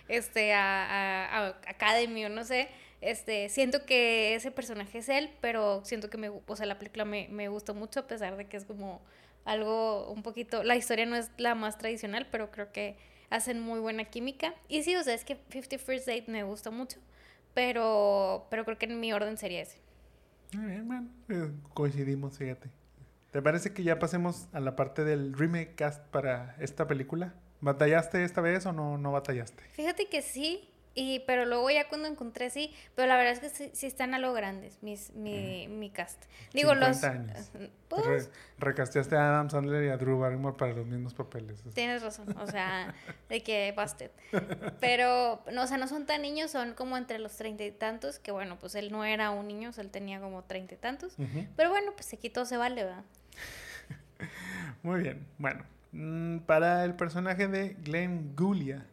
este 0.10 0.52
a, 0.52 0.84
a, 0.84 1.38
a 1.38 1.48
Academy 1.68 2.26
o 2.26 2.30
no 2.30 2.44
sé. 2.44 2.68
Este, 3.02 3.50
siento 3.50 3.86
que 3.86 4.36
ese 4.36 4.52
personaje 4.52 4.98
es 4.98 5.10
él, 5.10 5.30
pero 5.42 5.84
siento 5.86 6.10
que 6.10 6.18
me, 6.18 6.30
o 6.30 6.56
sea, 6.56 6.66
la 6.66 6.78
película 6.78 7.06
me, 7.06 7.28
me 7.30 7.48
gustó 7.48 7.74
mucho 7.74 8.02
a 8.02 8.08
pesar 8.08 8.36
de 8.36 8.46
que 8.46 8.58
es 8.58 8.66
como 8.66 9.02
algo 9.46 10.12
un 10.12 10.22
poquito, 10.22 10.64
la 10.64 10.76
historia 10.76 11.06
no 11.06 11.16
es 11.16 11.32
la 11.38 11.56
más 11.56 11.78
tradicional, 11.78 12.28
pero 12.30 12.52
creo 12.52 12.72
que 12.72 12.98
hacen 13.30 13.60
muy 13.60 13.80
buena 13.80 14.06
química. 14.06 14.54
Y 14.68 14.84
sí, 14.84 14.96
o 14.96 15.04
sea, 15.04 15.14
es 15.14 15.24
que 15.24 15.36
Fifty 15.50 15.78
First 15.78 16.08
Date 16.08 16.26
me 16.28 16.44
gusta 16.44 16.72
mucho, 16.72 17.00
pero, 17.54 18.48
pero 18.50 18.66
creo 18.66 18.78
que 18.78 18.86
en 18.86 19.00
mi 19.00 19.14
orden 19.14 19.38
sería 19.38 19.62
ese. 19.62 19.78
Muy 20.54 20.66
bien, 20.66 20.88
bueno, 20.88 21.08
eh, 21.30 21.52
coincidimos, 21.74 22.38
fíjate. 22.38 22.70
¿Te 23.32 23.42
parece 23.42 23.74
que 23.74 23.84
ya 23.84 24.00
pasemos 24.00 24.48
a 24.54 24.60
la 24.60 24.76
parte 24.76 25.04
del 25.04 25.34
remake 25.34 25.76
cast 25.76 26.04
para 26.08 26.56
esta 26.60 26.88
película? 26.88 27.36
¿Batallaste 27.62 28.24
esta 28.24 28.42
vez 28.42 28.66
o 28.66 28.72
no, 28.72 28.98
no 28.98 29.12
batallaste? 29.12 29.62
Fíjate 29.74 30.08
que 30.08 30.24
sí, 30.24 30.68
y, 30.96 31.20
pero 31.22 31.46
luego 31.46 31.70
ya 31.70 31.88
cuando 31.88 32.08
encontré 32.08 32.50
sí, 32.50 32.74
pero 32.96 33.08
la 33.08 33.16
verdad 33.18 33.34
es 33.34 33.40
que 33.40 33.50
sí, 33.50 33.72
sí 33.74 33.86
están 33.88 34.14
a 34.14 34.20
lo 34.20 34.34
grandes 34.34 34.82
mis, 34.82 35.12
mi, 35.14 35.68
mi 35.68 35.90
cast. 35.92 36.24
Digo, 36.54 36.72
50 36.72 36.88
los... 36.90 37.04
años. 37.04 37.52
Pues, 37.88 38.06
Re- 38.28 38.32
recasteaste 38.60 39.16
a 39.16 39.30
Adam 39.30 39.50
Sandler 39.50 39.84
y 39.86 39.90
a 39.90 39.98
Drew 39.98 40.20
Barrymore 40.20 40.56
para 40.58 40.74
los 40.74 40.86
mismos 40.86 41.14
papeles. 41.14 41.64
Tienes 41.74 42.02
razón, 42.04 42.36
o 42.38 42.48
sea, 42.48 42.94
de 43.30 43.42
que 43.44 43.74
busted. 43.78 44.12
Pero, 44.80 45.42
no, 45.52 45.64
o 45.64 45.68
sea, 45.68 45.78
no 45.78 45.88
son 45.88 46.06
tan 46.06 46.22
niños, 46.22 46.52
son 46.52 46.74
como 46.74 46.98
entre 46.98 47.20
los 47.20 47.36
treinta 47.38 47.64
y 47.64 47.72
tantos, 47.72 48.20
que 48.20 48.32
bueno, 48.32 48.58
pues 48.60 48.76
él 48.76 48.92
no 48.92 49.06
era 49.06 49.32
un 49.32 49.48
niño, 49.48 49.70
o 49.70 49.74
sea, 49.74 49.84
él 49.84 49.90
tenía 49.92 50.20
como 50.20 50.44
treinta 50.44 50.74
y 50.74 50.78
tantos. 50.78 51.16
Pero 51.56 51.70
bueno, 51.70 51.94
pues 51.96 52.14
aquí 52.14 52.30
todo 52.30 52.46
se 52.46 52.58
vale, 52.58 52.84
¿verdad? 52.84 53.04
Muy 54.84 55.02
bien, 55.02 55.26
bueno. 55.38 55.64
mm, 55.92 56.40
Para 56.40 56.84
el 56.86 56.96
personaje 56.96 57.48
de 57.48 57.70
Glenn 57.84 58.34
Gulia, 58.36 58.86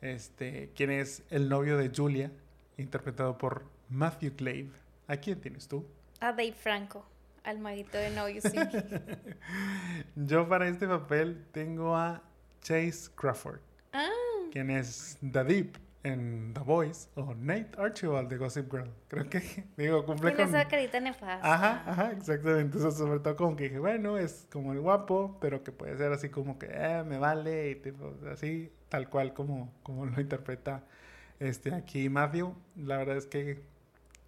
este, 0.00 0.70
quien 0.74 0.90
es 0.90 1.22
el 1.30 1.48
novio 1.48 1.76
de 1.76 1.90
Julia, 1.94 2.30
interpretado 2.76 3.36
por 3.38 3.64
Matthew 3.88 4.32
Glave. 4.36 4.70
¿A 5.06 5.16
quién 5.16 5.40
tienes 5.40 5.66
tú? 5.68 5.86
A 6.20 6.32
Dave 6.32 6.52
Franco, 6.52 7.04
al 7.44 7.58
maguito 7.58 7.96
de 7.98 8.10
No 8.10 8.28
You 8.28 8.40
See. 8.40 8.58
Yo 10.16 10.48
para 10.48 10.68
este 10.68 10.86
papel 10.86 11.44
tengo 11.52 11.96
a 11.96 12.22
Chase 12.60 13.10
Crawford, 13.14 13.60
Ah, 13.92 14.08
quien 14.52 14.70
es 14.70 15.16
The 15.32 15.44
Deep 15.44 15.76
en 16.02 16.54
The 16.54 16.60
Voice 16.60 17.08
o 17.16 17.34
Nate 17.34 17.70
Archibald 17.76 18.28
de 18.28 18.36
Gossip 18.36 18.70
Girl. 18.70 18.90
Creo 19.08 19.28
que, 19.28 19.42
digo, 19.76 20.04
cumple 20.04 20.34
con... 20.34 20.48
esa 20.48 20.68
carita 20.68 21.00
nefasta. 21.00 21.40
Ajá, 21.42 21.82
ajá, 21.86 22.12
exactamente. 22.12 22.76
Entonces, 22.76 22.98
sobre 22.98 23.20
todo 23.20 23.36
como 23.36 23.56
que 23.56 23.64
dije, 23.64 23.78
bueno, 23.78 24.16
es 24.18 24.46
como 24.50 24.72
el 24.72 24.80
guapo, 24.80 25.36
pero 25.40 25.62
que 25.62 25.72
puede 25.72 25.96
ser 25.96 26.12
así 26.12 26.28
como 26.28 26.58
que, 26.58 26.68
eh, 26.70 27.02
me 27.04 27.18
vale, 27.18 27.70
y 27.70 27.74
tipo, 27.76 28.14
así, 28.30 28.72
tal 28.88 29.08
cual 29.08 29.34
como, 29.34 29.72
como 29.82 30.06
lo 30.06 30.20
interpreta 30.20 30.84
este 31.40 31.74
aquí 31.74 32.08
Matthew. 32.08 32.54
La 32.76 32.96
verdad 32.98 33.16
es 33.16 33.26
que 33.26 33.62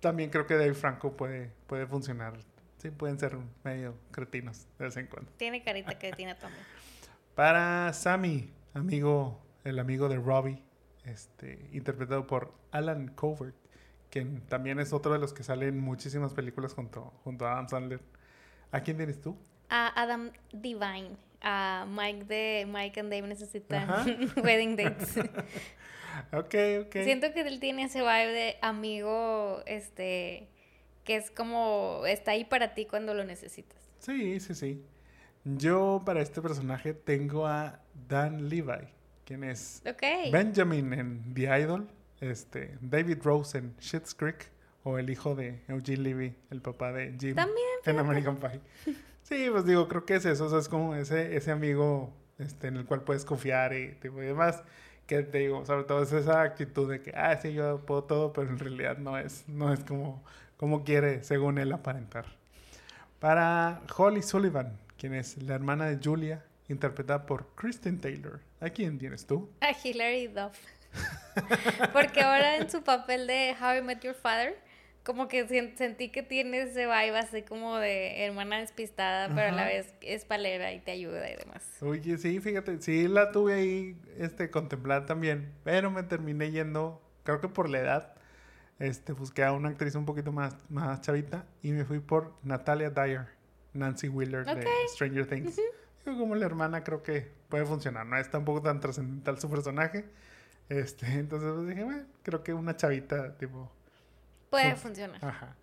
también 0.01 0.31
creo 0.31 0.47
que 0.47 0.55
Dave 0.55 0.75
Franco 0.75 1.17
puede, 1.17 1.51
puede 1.67 1.87
funcionar. 1.87 2.35
Sí, 2.79 2.91
pueden 2.91 3.19
ser 3.19 3.37
medio 3.63 3.95
cretinos 4.11 4.67
de 4.79 4.87
vez 4.87 4.97
en 4.97 5.07
cuando. 5.07 5.31
Tiene 5.37 5.63
carita 5.63 5.99
que 5.99 6.13
tiene 6.13 6.35
también. 6.35 6.65
Para 7.35 7.93
Sammy, 7.93 8.53
amigo, 8.75 9.41
el 9.65 9.79
amigo 9.79 10.09
de 10.09 10.17
Robbie, 10.17 10.63
este, 11.11 11.69
interpretado 11.73 12.27
por 12.27 12.53
Alan 12.71 13.09
Covert, 13.09 13.57
quien 14.11 14.41
también 14.43 14.81
es 14.81 14.93
otro 14.93 15.13
de 15.13 15.19
los 15.19 15.33
que 15.33 15.43
sale 15.43 15.69
en 15.69 15.79
muchísimas 15.79 16.35
películas 16.35 16.75
junto, 16.75 17.13
junto 17.25 17.47
a 17.47 17.53
Adam 17.53 17.69
Sandler. 17.69 18.01
¿A 18.73 18.81
quién 18.81 18.97
tienes 18.97 19.21
tú? 19.21 19.37
A 19.69 20.01
Adam 20.01 20.31
Divine, 20.53 21.17
a 21.41 21.87
Mike 21.89 22.25
de 22.25 22.67
Mike 22.69 23.01
and 23.01 23.11
Dave 23.13 23.27
necesitan 23.27 23.91
Ajá. 23.91 24.05
wedding 24.43 24.77
dates. 24.77 25.17
Ok, 26.33 26.55
ok. 26.87 26.93
Siento 27.05 27.33
que 27.33 27.41
él 27.43 27.61
tiene 27.61 27.85
ese 27.85 28.01
vibe 28.01 28.33
de 28.33 28.57
amigo, 28.63 29.63
este, 29.67 30.49
que 31.05 31.17
es 31.17 31.31
como, 31.31 32.03
está 32.07 32.33
ahí 32.33 32.45
para 32.45 32.75
ti 32.75 32.85
cuando 32.85 33.15
lo 33.15 33.25
necesitas. 33.25 33.79
Sí, 34.01 34.41
sí, 34.41 34.55
sí. 34.55 34.85
Yo 35.45 36.03
para 36.05 36.21
este 36.21 36.43
personaje 36.43 36.93
tengo 36.95 37.47
a 37.47 37.81
Dan 38.09 38.49
Levi, 38.49 38.89
quien 39.31 39.45
es. 39.45 39.81
Benjamin 40.33 40.93
en 40.93 41.35
The 41.35 41.61
Idol, 41.61 41.87
este, 42.21 42.77
David 42.81 43.19
Rose 43.23 43.57
en 43.57 43.77
Schitt's 43.81 44.13
Creek, 44.13 44.51
o 44.83 44.99
el 44.99 45.09
hijo 45.09 45.37
de 45.37 45.63
Eugene 45.69 46.03
Levy, 46.03 46.35
el 46.51 46.61
papá 46.61 46.91
de 46.91 47.15
Jim 47.17 47.37
También, 47.37 47.79
en 47.85 47.99
American 48.01 48.37
Pie. 48.39 48.61
Sí, 49.23 49.47
pues 49.49 49.65
digo, 49.65 49.87
creo 49.87 50.05
que 50.05 50.17
es 50.17 50.25
eso, 50.25 50.47
o 50.47 50.49
sea, 50.49 50.59
es 50.59 50.69
como 50.69 50.97
ese, 50.97 51.37
ese 51.37 51.53
amigo 51.53 52.13
este, 52.39 52.67
en 52.67 52.79
el 52.79 52.87
cual 52.87 53.03
puedes 53.03 53.25
confiar 53.25 53.73
y, 53.73 53.93
tipo, 54.01 54.21
y 54.21 54.27
demás, 54.27 54.65
que 55.07 55.23
te 55.23 55.39
digo, 55.39 55.65
sobre 55.65 55.85
todo 55.85 56.03
es 56.03 56.11
esa 56.13 56.43
actitud 56.43 56.91
de 56.91 57.01
que, 57.01 57.13
ah, 57.15 57.37
sí, 57.37 57.53
yo 57.53 57.79
puedo 57.87 58.03
todo, 58.03 58.33
pero 58.33 58.49
en 58.49 58.59
realidad 58.59 58.99
no 58.99 59.17
es, 59.17 59.45
no 59.47 59.73
es 59.73 59.85
como, 59.85 60.25
como 60.57 60.83
quiere, 60.83 61.23
según 61.23 61.59
él, 61.59 61.71
aparentar. 61.71 62.25
Para 63.21 63.83
Holly 63.97 64.23
Sullivan, 64.23 64.77
quien 64.99 65.15
es 65.15 65.41
la 65.41 65.55
hermana 65.55 65.87
de 65.87 66.01
Julia, 66.03 66.43
interpretada 66.71 67.27
por 67.27 67.55
Kristen 67.55 67.99
Taylor. 68.01 68.41
¿A 68.61 68.71
quién 68.71 68.99
tienes 68.99 69.27
tú? 69.27 69.51
A 69.61 69.73
Hilary 69.73 70.29
Duff. 70.29 70.57
Porque 71.93 72.21
ahora 72.21 72.57
en 72.57 72.71
su 72.71 72.83
papel 72.83 73.27
de 73.27 73.55
How 73.61 73.77
I 73.79 73.83
Met 73.83 74.01
Your 74.03 74.15
Father, 74.15 74.57
como 75.05 75.29
que 75.29 75.47
sen- 75.49 75.77
sentí 75.77 76.11
que 76.11 76.23
tiene 76.23 76.63
ese 76.63 76.87
vibe 76.87 77.19
así 77.19 77.43
como 77.43 77.77
de 77.79 78.25
hermana 78.25 78.59
despistada, 78.61 79.29
pero 79.35 79.49
a 79.49 79.53
la 79.53 79.65
vez 79.65 79.95
es 80.03 80.25
palera 80.25 80.73
y 80.73 80.81
te 80.81 80.91
ayuda 80.91 81.31
y 81.31 81.37
demás. 81.37 81.65
Oye, 81.81 82.19
sí, 82.19 82.39
fíjate, 82.41 82.81
sí 82.83 83.09
la 83.09 83.33
tuve 83.33 83.55
ahí 83.55 83.97
este, 84.19 84.51
contemplada 84.51 85.07
también, 85.07 85.53
pero 85.65 85.91
me 85.91 86.03
terminé 86.03 86.51
yendo, 86.51 87.01
creo 87.25 87.41
que 87.41 87.49
por 87.49 87.69
la 87.69 87.79
edad, 87.81 88.15
este, 88.79 89.13
busqué 89.13 89.43
a 89.45 89.53
una 89.53 89.71
actriz 89.71 89.95
un 89.95 90.05
poquito 90.07 90.33
más, 90.33 90.55
más 90.69 91.01
chavita 91.01 91.47
y 91.63 91.73
me 91.73 91.85
fui 91.85 92.01
por 92.01 92.35
Natalia 92.43 92.91
Dyer, 92.91 93.27
Nancy 93.73 94.09
Wheeler 94.09 94.45
de 94.45 94.67
Stranger 94.95 95.27
Things. 95.27 95.59
Como 96.05 96.35
la 96.35 96.47
hermana 96.47 96.83
creo 96.85 97.03
que 97.03 97.31
puede 97.49 97.65
funcionar, 97.67 98.07
no 98.07 98.17
es 98.19 98.31
tampoco 98.31 98.63
tan 98.63 98.81
trascendental 98.81 99.39
su 99.41 99.51
personaje. 99.51 100.05
Este, 100.69 101.07
entonces 101.15 101.51
pues, 101.55 101.69
dije, 101.69 101.85
bueno, 101.85 102.05
creo 102.23 102.43
que 102.43 102.53
una 102.55 102.77
chavita 102.77 103.37
tipo... 103.37 103.71
Puede 104.51 104.75
Fu- 104.77 104.83
funcionar. 104.89 105.25
Ajá. 105.25 105.57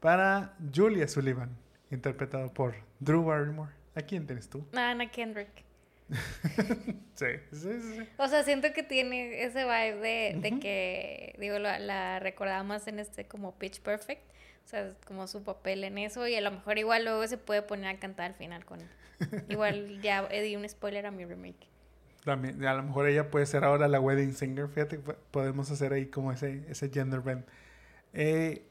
Para 0.00 0.54
Julia 0.74 1.08
Sullivan, 1.08 1.50
interpretado 1.90 2.52
por 2.52 2.74
Drew 3.00 3.24
Barrymore. 3.24 3.72
¿A 3.94 4.00
quién 4.02 4.26
tienes 4.26 4.48
tú? 4.48 4.66
Anna 4.74 5.10
Kendrick. 5.10 5.48
Sí, 7.14 7.26
sí, 7.52 7.80
sí. 7.80 8.08
O 8.18 8.26
sea, 8.26 8.42
siento 8.42 8.72
que 8.72 8.82
tiene 8.82 9.44
ese 9.44 9.62
vibe 9.64 9.96
de, 10.00 10.36
de 10.40 10.58
que, 10.58 11.36
digo, 11.38 11.60
la, 11.60 11.78
la 11.78 12.18
recordaba 12.18 12.64
más 12.64 12.88
en 12.88 12.98
este 12.98 13.26
como 13.26 13.54
Pitch 13.54 13.80
Perfect. 13.80 14.22
O 14.64 14.68
sea, 14.68 14.92
como 15.06 15.26
su 15.26 15.42
papel 15.42 15.84
en 15.84 15.98
eso 15.98 16.26
y 16.26 16.34
a 16.36 16.40
lo 16.40 16.50
mejor 16.50 16.78
igual 16.78 17.04
luego 17.04 17.26
se 17.28 17.36
puede 17.38 17.62
poner 17.62 17.94
a 17.96 17.98
cantar 18.00 18.26
al 18.26 18.34
final 18.34 18.64
con. 18.64 18.80
Igual 19.48 20.00
ya 20.02 20.26
di 20.28 20.56
un 20.56 20.68
spoiler 20.68 21.06
a 21.06 21.10
mi 21.10 21.24
remake. 21.24 21.68
También, 22.24 22.64
a 22.64 22.74
lo 22.74 22.82
mejor 22.82 23.06
ella 23.06 23.30
puede 23.30 23.46
ser 23.46 23.62
ahora 23.64 23.86
la 23.86 24.00
wedding 24.00 24.32
singer. 24.34 24.66
Fíjate, 24.68 24.98
po- 24.98 25.14
podemos 25.30 25.70
hacer 25.70 25.92
ahí 25.92 26.06
como 26.06 26.32
ese, 26.32 26.64
ese 26.68 26.88
gender 26.90 27.20
bend. 27.20 27.44
Eh, 28.14 28.64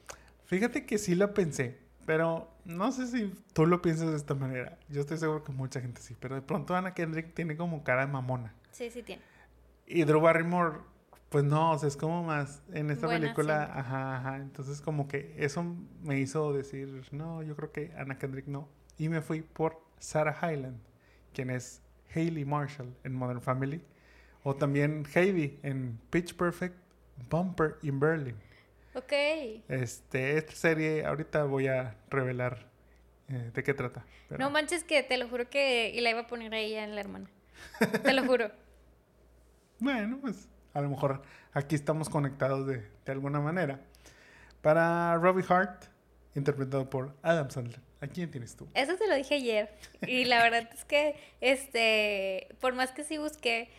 fíjate 0.45 0.85
que 0.85 0.97
sí 0.97 1.13
lo 1.15 1.33
pensé, 1.33 1.77
pero 2.05 2.49
no 2.65 2.91
sé 2.91 3.07
si 3.07 3.31
tú 3.53 3.65
lo 3.67 3.81
piensas 3.81 4.09
de 4.09 4.17
esta 4.17 4.33
manera. 4.33 4.77
Yo 4.89 5.01
estoy 5.01 5.17
seguro 5.17 5.43
que 5.43 5.51
mucha 5.51 5.79
gente 5.79 6.01
sí, 6.01 6.15
pero 6.19 6.35
de 6.35 6.41
pronto 6.41 6.75
Anna 6.75 6.93
Kendrick 6.93 7.33
tiene 7.35 7.55
como 7.55 7.83
cara 7.83 8.05
de 8.05 8.11
mamona. 8.11 8.53
Sí, 8.71 8.89
sí 8.89 9.03
tiene. 9.03 9.21
Y 9.85 10.03
Drew 10.03 10.19
Barrymore, 10.21 10.79
pues 11.33 11.43
no, 11.45 11.71
o 11.71 11.77
sea, 11.79 11.87
es 11.89 11.97
como 11.97 12.21
más 12.23 12.61
en 12.73 12.91
esta 12.91 13.07
Buena 13.07 13.21
película, 13.21 13.57
siempre. 13.63 13.79
ajá, 13.81 14.17
ajá. 14.17 14.37
Entonces 14.37 14.81
como 14.81 15.07
que 15.07 15.33
eso 15.37 15.63
me 16.03 16.19
hizo 16.19 16.53
decir, 16.53 17.07
no, 17.11 17.41
yo 17.41 17.55
creo 17.55 17.71
que 17.71 17.91
Anna 17.97 18.19
Kendrick 18.19 18.45
no. 18.45 18.69
Y 18.99 19.09
me 19.09 19.19
fui 19.19 19.41
por 19.41 19.81
Sarah 19.97 20.37
Hyland, 20.41 20.77
quien 21.33 21.49
es 21.49 21.81
Hayley 22.13 22.45
Marshall 22.45 22.95
en 23.03 23.15
Modern 23.15 23.41
Family. 23.41 23.83
O 24.43 24.55
también 24.55 25.05
Heidi 25.15 25.59
en 25.63 25.99
Pitch 26.11 26.35
Perfect, 26.35 26.75
Bumper 27.31 27.77
in 27.81 27.99
Berlin. 27.99 28.35
Ok. 28.93 29.11
Este, 29.69 30.37
esta 30.37 30.51
serie, 30.51 31.03
ahorita 31.03 31.45
voy 31.45 31.65
a 31.65 31.95
revelar 32.11 32.69
eh, 33.27 33.49
de 33.51 33.63
qué 33.63 33.73
trata. 33.73 34.05
pero- 34.29 34.39
No 34.39 34.51
manches 34.51 34.83
que 34.83 35.01
te 35.01 35.17
lo 35.17 35.27
juro 35.29 35.49
que... 35.49 35.89
Y 35.95 36.01
la 36.01 36.11
iba 36.11 36.19
a 36.19 36.27
poner 36.27 36.53
a 36.53 36.59
ella 36.59 36.83
en 36.83 36.93
la 36.93 37.01
hermana. 37.01 37.27
Te 38.03 38.13
lo 38.13 38.23
juro. 38.23 38.51
Bueno, 39.79 40.19
pues 40.21 40.47
a 40.73 40.81
lo 40.81 40.89
mejor 40.89 41.21
aquí 41.53 41.75
estamos 41.75 42.09
conectados 42.09 42.67
de, 42.67 42.87
de 43.05 43.11
alguna 43.11 43.39
manera. 43.39 43.79
Para 44.61 45.15
Robbie 45.17 45.45
Hart, 45.47 45.85
interpretado 46.35 46.89
por 46.89 47.15
Adam 47.21 47.49
Sandler. 47.49 47.79
¿A 48.01 48.07
quién 48.07 48.29
tienes 48.29 48.55
tú? 48.55 48.67
Eso 48.73 48.95
te 48.97 49.07
lo 49.07 49.15
dije 49.15 49.35
ayer. 49.35 49.73
Y 50.05 50.25
la 50.25 50.43
verdad 50.43 50.69
es 50.73 50.83
que, 50.83 51.15
este, 51.39 52.49
por 52.59 52.73
más 52.73 52.91
que 52.91 53.03
sí 53.05 53.17
busqué, 53.17 53.69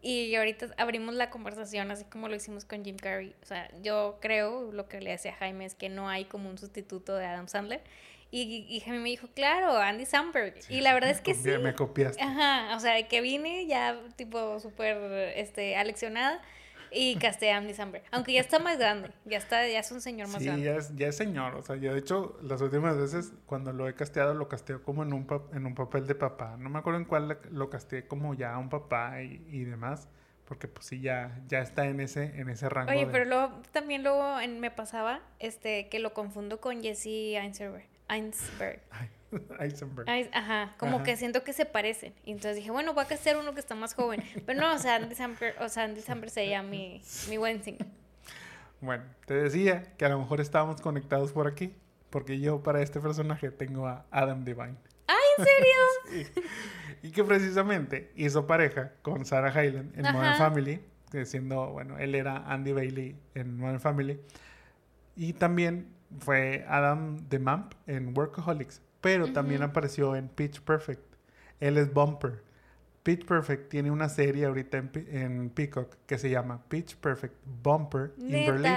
y 0.00 0.34
ahorita 0.34 0.68
abrimos 0.76 1.14
la 1.14 1.30
conversación 1.30 1.90
así 1.90 2.04
como 2.04 2.28
lo 2.28 2.36
hicimos 2.36 2.64
con 2.64 2.84
Jim 2.84 2.96
Carrey. 2.96 3.34
O 3.42 3.46
sea, 3.46 3.68
yo 3.82 4.18
creo, 4.20 4.72
lo 4.72 4.88
que 4.88 5.00
le 5.00 5.10
decía 5.10 5.32
a 5.32 5.36
Jaime 5.36 5.64
es 5.64 5.74
que 5.74 5.88
no 5.88 6.08
hay 6.08 6.24
como 6.24 6.48
un 6.48 6.58
sustituto 6.58 7.16
de 7.16 7.26
Adam 7.26 7.48
Sandler. 7.48 7.82
Y, 8.30 8.66
y 8.68 8.80
Jaime 8.80 8.98
me 8.98 9.08
dijo, 9.08 9.28
claro, 9.34 9.78
Andy 9.78 10.04
Samberg. 10.04 10.54
y 10.68 10.82
la 10.82 10.92
verdad 10.92 11.10
es 11.10 11.20
que 11.20 11.34
sí. 11.34 11.50
Me 11.62 11.74
copiaste. 11.74 12.22
Ajá, 12.22 12.76
o 12.76 12.80
sea, 12.80 13.08
que 13.08 13.20
vine 13.22 13.66
ya 13.66 13.98
tipo 14.16 14.60
súper 14.60 14.96
este, 15.36 15.76
aleccionada 15.76 16.42
y 16.90 17.16
casté 17.20 17.52
a 17.52 17.56
Andy 17.56 17.72
Samberg. 17.72 18.04
Aunque 18.10 18.34
ya 18.34 18.40
está 18.40 18.58
más 18.58 18.78
grande, 18.78 19.10
ya 19.24 19.38
está, 19.38 19.66
ya 19.66 19.78
es 19.78 19.90
un 19.92 20.02
señor 20.02 20.28
más 20.28 20.42
grande. 20.42 20.62
Sí, 20.62 20.66
ya 20.66 20.76
es, 20.76 20.96
ya 20.96 21.06
es 21.08 21.16
señor. 21.16 21.54
O 21.54 21.62
sea, 21.62 21.76
yo 21.76 21.94
de 21.94 22.00
hecho, 22.00 22.38
las 22.42 22.60
últimas 22.60 22.98
veces 22.98 23.32
cuando 23.46 23.72
lo 23.72 23.88
he 23.88 23.94
casteado, 23.94 24.34
lo 24.34 24.48
casteo 24.48 24.82
como 24.82 25.02
en 25.02 25.14
un, 25.14 25.26
en 25.54 25.64
un 25.64 25.74
papel 25.74 26.06
de 26.06 26.14
papá. 26.14 26.56
No 26.58 26.68
me 26.68 26.80
acuerdo 26.80 27.00
en 27.00 27.06
cuál 27.06 27.38
lo 27.50 27.70
casteé 27.70 28.06
como 28.06 28.34
ya 28.34 28.58
un 28.58 28.68
papá 28.68 29.22
y, 29.22 29.42
y 29.50 29.64
demás 29.64 30.08
porque 30.44 30.66
pues 30.66 30.86
sí 30.86 31.02
ya 31.02 31.38
ya 31.46 31.60
está 31.60 31.84
en 31.88 32.00
ese 32.00 32.40
en 32.40 32.48
ese 32.48 32.70
rango 32.70 32.90
oye 32.90 33.06
pero 33.06 33.26
luego 33.26 33.60
también 33.70 34.02
luego 34.02 34.38
me 34.58 34.70
pasaba 34.70 35.20
este 35.40 35.90
que 35.90 35.98
lo 35.98 36.14
confundo 36.14 36.58
con 36.58 36.82
Jesse 36.82 37.36
Eisenberg 37.36 37.84
Eisenberg 38.08 38.80
Eisenberg 39.60 40.08
ajá 40.32 40.74
como 40.78 41.02
que 41.02 41.16
siento 41.16 41.44
que 41.44 41.52
se 41.52 41.66
parecen. 41.66 42.14
Y 42.24 42.32
entonces 42.32 42.56
dije 42.56 42.70
bueno 42.70 42.94
voy 42.94 43.04
a 43.08 43.14
hacer 43.14 43.36
uno 43.36 43.54
que 43.54 43.60
está 43.60 43.74
más 43.74 43.94
joven 43.94 44.22
pero 44.46 44.60
no 44.60 44.74
o 44.74 44.78
sea 44.78 44.96
Andy 44.96 45.14
Samberg 45.14 45.60
o 45.60 45.68
sea 45.68 45.84
Andy 45.84 46.00
Samberg 46.00 46.30
sería 46.30 46.62
mi 46.62 47.02
mi 47.28 47.38
Wensing 47.38 47.78
bueno 48.80 49.04
te 49.26 49.34
decía 49.34 49.94
que 49.96 50.04
a 50.04 50.08
lo 50.08 50.18
mejor 50.18 50.40
estábamos 50.40 50.80
conectados 50.80 51.32
por 51.32 51.46
aquí 51.46 51.74
porque 52.10 52.40
yo 52.40 52.62
para 52.62 52.82
este 52.82 53.00
personaje 53.00 53.50
tengo 53.50 53.86
a 53.86 54.06
Adam 54.10 54.44
Devine. 54.44 54.76
¡Ay, 55.06 55.16
en 55.38 55.44
serio! 55.44 56.26
sí. 56.34 56.42
Y 57.02 57.10
que 57.10 57.24
precisamente 57.24 58.12
hizo 58.16 58.46
pareja 58.46 58.92
con 59.02 59.24
Sarah 59.24 59.50
Hyland 59.50 59.96
en 59.96 60.12
Modern 60.12 60.36
Family, 60.36 60.80
siendo, 61.24 61.70
bueno, 61.70 61.98
él 61.98 62.14
era 62.14 62.44
Andy 62.50 62.72
Bailey 62.72 63.16
en 63.34 63.56
Modern 63.56 63.80
Family. 63.80 64.20
Y 65.16 65.32
también 65.34 65.94
fue 66.20 66.64
Adam 66.68 67.16
DeMamp 67.28 67.74
en 67.86 68.16
Workaholics, 68.16 68.80
pero 69.00 69.32
también 69.32 69.62
apareció 69.62 70.16
en 70.16 70.28
Pitch 70.28 70.60
Perfect. 70.60 71.02
Él 71.60 71.76
es 71.78 71.92
Bumper. 71.92 72.42
Pitch 73.02 73.24
Perfect 73.24 73.70
tiene 73.70 73.90
una 73.90 74.08
serie 74.08 74.44
ahorita 74.44 74.76
en, 74.94 75.50
Peacock 75.50 75.94
que 76.06 76.18
se 76.18 76.28
llama 76.28 76.60
Pitch 76.68 76.96
Perfect 76.96 77.34
Bumper 77.62 78.12
in 78.18 78.46
Berlin, 78.46 78.74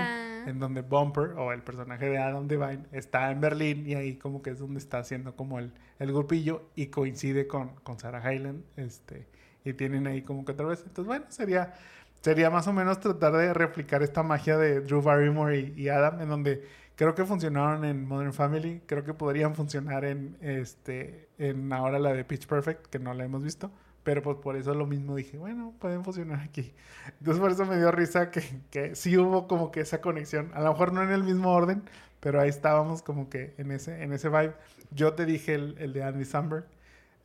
en 0.47 0.59
donde 0.59 0.81
Bumper 0.81 1.31
o 1.37 1.51
el 1.51 1.61
personaje 1.61 2.09
de 2.09 2.17
Adam 2.17 2.47
Devine 2.47 2.83
está 2.91 3.29
en 3.31 3.41
Berlín 3.41 3.85
y 3.85 3.95
ahí 3.95 4.15
como 4.15 4.41
que 4.41 4.51
es 4.51 4.59
donde 4.59 4.79
está 4.79 4.99
haciendo 4.99 5.35
como 5.35 5.59
el, 5.59 5.73
el 5.99 6.13
grupillo 6.13 6.69
y 6.75 6.87
coincide 6.87 7.47
con, 7.47 7.75
con 7.83 7.99
Sarah 7.99 8.33
Hyland 8.33 8.63
este, 8.77 9.27
y 9.65 9.73
tienen 9.73 10.07
ahí 10.07 10.21
como 10.21 10.45
que 10.45 10.53
otra 10.53 10.65
vez. 10.65 10.79
Entonces, 10.79 11.05
bueno, 11.05 11.25
sería, 11.27 11.73
sería 12.21 12.49
más 12.49 12.67
o 12.67 12.73
menos 12.73 12.99
tratar 12.99 13.33
de 13.33 13.53
replicar 13.53 14.01
esta 14.01 14.23
magia 14.23 14.57
de 14.57 14.81
Drew 14.81 15.01
Barrymore 15.01 15.59
y, 15.59 15.81
y 15.81 15.89
Adam 15.89 16.21
en 16.21 16.29
donde 16.29 16.63
creo 17.01 17.15
que 17.15 17.25
funcionaron 17.25 17.83
en 17.83 18.07
Modern 18.07 18.31
Family, 18.31 18.83
creo 18.85 19.03
que 19.03 19.15
podrían 19.15 19.55
funcionar 19.55 20.05
en, 20.05 20.37
este, 20.39 21.29
en 21.39 21.73
ahora 21.73 21.97
la 21.97 22.13
de 22.13 22.23
Pitch 22.23 22.45
Perfect, 22.45 22.85
que 22.85 22.99
no 22.99 23.15
la 23.15 23.25
hemos 23.25 23.43
visto 23.43 23.71
pero 24.03 24.21
pues 24.21 24.37
por 24.37 24.55
eso 24.55 24.73
lo 24.75 24.85
mismo 24.85 25.15
dije, 25.15 25.37
bueno, 25.37 25.73
pueden 25.79 26.03
funcionar 26.03 26.41
aquí. 26.41 26.73
Entonces 27.19 27.39
por 27.39 27.51
eso 27.51 27.65
me 27.65 27.77
dio 27.77 27.91
risa 27.91 28.31
que, 28.31 28.43
que 28.71 28.95
sí 28.95 29.17
hubo 29.17 29.47
como 29.47 29.71
que 29.71 29.81
esa 29.81 30.01
conexión. 30.01 30.51
A 30.53 30.61
lo 30.61 30.71
mejor 30.71 30.93
no 30.93 31.03
en 31.03 31.11
el 31.11 31.23
mismo 31.23 31.51
orden, 31.51 31.83
pero 32.19 32.39
ahí 32.39 32.49
estábamos 32.49 33.01
como 33.01 33.29
que 33.29 33.53
en 33.57 33.71
ese, 33.71 34.03
en 34.03 34.13
ese 34.13 34.29
vibe. 34.29 34.53
Yo 34.91 35.13
te 35.13 35.25
dije 35.25 35.55
el, 35.55 35.75
el 35.79 35.93
de 35.93 36.03
Andy 36.03 36.25
Samberg. 36.25 36.65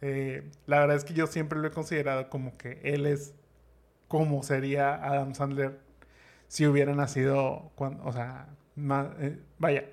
Eh, 0.02 0.50
la 0.66 0.80
verdad 0.80 0.96
es 0.96 1.04
que 1.04 1.14
yo 1.14 1.26
siempre 1.26 1.58
lo 1.58 1.68
he 1.68 1.70
considerado 1.70 2.28
como 2.28 2.56
que 2.58 2.80
él 2.82 3.06
es 3.06 3.34
como 4.08 4.42
sería 4.42 4.94
Adam 4.94 5.34
Sandler 5.34 5.80
si 6.48 6.66
hubiera 6.66 6.94
nacido, 6.94 7.72
cuando, 7.74 8.04
o 8.04 8.12
sea, 8.12 8.48
más, 8.76 9.08
eh, 9.18 9.38
vaya, 9.58 9.84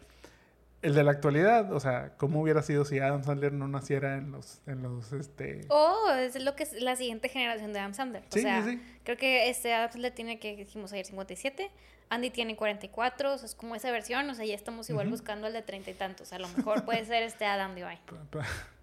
el 0.84 0.94
de 0.94 1.04
la 1.04 1.12
actualidad, 1.12 1.72
o 1.72 1.80
sea, 1.80 2.14
¿cómo 2.18 2.42
hubiera 2.42 2.62
sido 2.62 2.84
si 2.84 3.00
Adam 3.00 3.24
Sandler 3.24 3.54
no 3.54 3.70
naciera 3.70 4.18
en 4.18 4.32
los, 4.32 4.62
en 4.68 4.84
los, 4.84 5.14
este... 5.14 5.62
Oh, 5.70 6.12
es 6.12 6.40
lo 6.44 6.56
que 6.56 6.64
es 6.64 6.74
la 6.74 6.98
siguiente 6.98 7.30
generación 7.30 7.72
de 7.72 7.80
Adam 7.80 7.94
Sandler. 7.94 8.24
Sí, 8.30 8.40
o 8.40 8.42
sea, 8.42 8.64
sí, 8.64 8.82
creo 9.04 9.18
que 9.18 9.50
este 9.50 9.74
Adam 9.74 9.90
Sandler 9.90 10.14
tiene 10.14 10.40
que, 10.40 10.58
dijimos 10.58 10.92
ayer, 10.92 11.06
57, 11.06 11.72
Andy 12.10 12.30
tiene 12.32 12.58
44, 12.58 13.34
o 13.34 13.38
sea, 13.38 13.46
es 13.46 13.56
como 13.56 13.76
esa 13.76 13.92
versión, 13.92 14.30
o 14.30 14.36
sea, 14.36 14.46
ya 14.46 14.56
estamos 14.56 14.90
igual 14.90 15.10
buscando 15.10 15.48
el 15.48 15.54
de 15.54 15.62
treinta 15.62 15.90
y 15.90 15.94
tantos, 15.94 16.34
a 16.34 16.40
lo 16.40 16.50
mejor 16.50 16.84
puede 16.84 17.06
ser 17.06 17.24
este 17.24 17.46
Adam 17.46 17.76
Devine. 17.76 18.02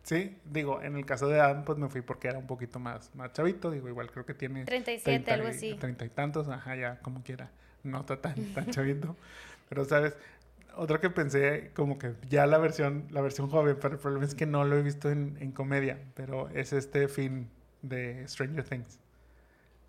Sí, 0.03 0.39
digo, 0.47 0.81
en 0.81 0.97
el 0.97 1.05
caso 1.05 1.29
de 1.29 1.39
Adam, 1.39 1.65
pues 1.67 1.79
me 1.79 1.89
fui 1.91 2.01
porque 2.01 2.29
era 2.29 2.39
un 2.39 2.47
poquito 2.47 2.79
más, 2.79 3.15
más 3.15 3.33
chavito, 3.35 3.71
digo, 3.71 3.89
igual 3.89 4.11
creo 4.11 4.25
que 4.25 4.33
tiene... 4.33 4.65
37, 4.65 5.31
algo 5.31 5.49
así. 5.49 5.75
Treinta 5.75 6.07
y 6.07 6.09
tantos, 6.09 6.49
ajá, 6.49 6.75
ya, 6.77 6.99
como 7.01 7.23
quiera, 7.23 7.51
no 7.83 8.01
está 8.01 8.17
tan, 8.17 8.35
tan 8.55 8.67
chavito, 8.71 9.17
pero, 9.71 9.85
¿sabes?, 9.87 10.15
otro 10.77 11.01
que 11.01 11.11
pensé, 11.11 11.71
como 11.75 11.99
que 11.99 12.15
ya 12.29 12.47
la 12.47 12.59
versión, 12.59 13.07
la 13.11 13.21
versión 13.21 13.49
joven, 13.49 13.77
pero 13.81 13.95
el 13.95 14.01
problema 14.01 14.25
es 14.25 14.35
que 14.35 14.47
no 14.47 14.65
lo 14.65 14.77
he 14.77 14.83
visto 14.83 15.11
en, 15.11 15.37
en 15.41 15.53
comedia, 15.53 15.99
pero 16.15 16.49
es 16.51 16.73
este 16.73 17.09
fin 17.09 17.49
de 17.83 18.27
Stranger 18.29 18.65
Things. 18.65 18.99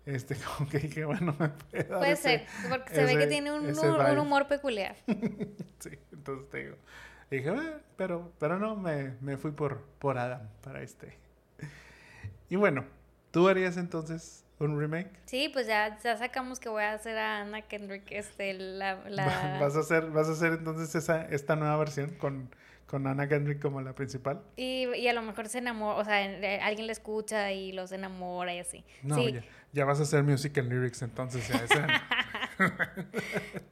Este, 0.06 0.36
como 0.56 0.68
que 0.68 0.78
dije, 0.78 1.04
bueno, 1.04 1.36
me 1.38 1.48
puede, 1.48 1.84
puede 1.84 2.16
ser, 2.16 2.46
porque 2.68 2.94
se 2.94 3.04
ve 3.04 3.18
que 3.18 3.26
tiene 3.26 3.52
un, 3.52 3.66
un 3.66 4.18
humor 4.18 4.46
peculiar. 4.46 4.96
sí, 5.78 5.90
entonces 6.12 6.48
te 6.50 6.58
digo, 6.58 6.76
dije, 7.30 7.50
ah, 7.50 7.80
pero, 7.96 8.32
pero 8.38 8.58
no, 8.58 8.76
me, 8.76 9.14
me 9.20 9.36
fui 9.36 9.52
por, 9.52 9.82
por 9.98 10.18
Adam 10.18 10.48
para 10.62 10.82
este. 10.82 11.16
Y 12.48 12.56
bueno, 12.56 12.84
¿tú 13.30 13.48
harías 13.48 13.76
entonces 13.76 14.44
un 14.70 14.78
remake. 14.78 15.10
Sí, 15.26 15.50
pues 15.52 15.66
ya, 15.66 15.98
ya 16.02 16.16
sacamos 16.16 16.60
que 16.60 16.68
voy 16.68 16.82
a 16.82 16.94
hacer 16.94 17.16
a 17.18 17.40
Anna 17.40 17.62
Kendrick 17.62 18.10
este, 18.10 18.54
la, 18.54 18.96
¿Vas, 19.60 19.76
a 19.76 19.80
hacer, 19.80 20.10
¿Vas 20.10 20.28
a 20.28 20.32
hacer 20.32 20.52
entonces 20.54 20.94
esa, 20.94 21.24
esta 21.26 21.56
nueva 21.56 21.76
versión 21.76 22.10
con, 22.18 22.48
con 22.86 23.06
Anna 23.06 23.28
Kendrick 23.28 23.60
como 23.60 23.80
la 23.80 23.94
principal? 23.94 24.42
Y, 24.56 24.88
y 24.94 25.08
a 25.08 25.12
lo 25.12 25.22
mejor 25.22 25.48
se 25.48 25.58
enamora, 25.58 25.98
o 25.98 26.04
sea, 26.04 26.18
alguien 26.66 26.86
le 26.86 26.92
escucha 26.92 27.52
y 27.52 27.72
los 27.72 27.92
enamora 27.92 28.54
y 28.54 28.58
así. 28.58 28.84
No, 29.02 29.28
ya, 29.28 29.42
ya, 29.72 29.84
vas 29.84 30.00
a 30.00 30.02
hacer 30.02 30.22
music 30.22 30.58
and 30.58 30.70
lyrics 30.70 31.02
entonces. 31.02 31.46
Ya, 31.48 32.02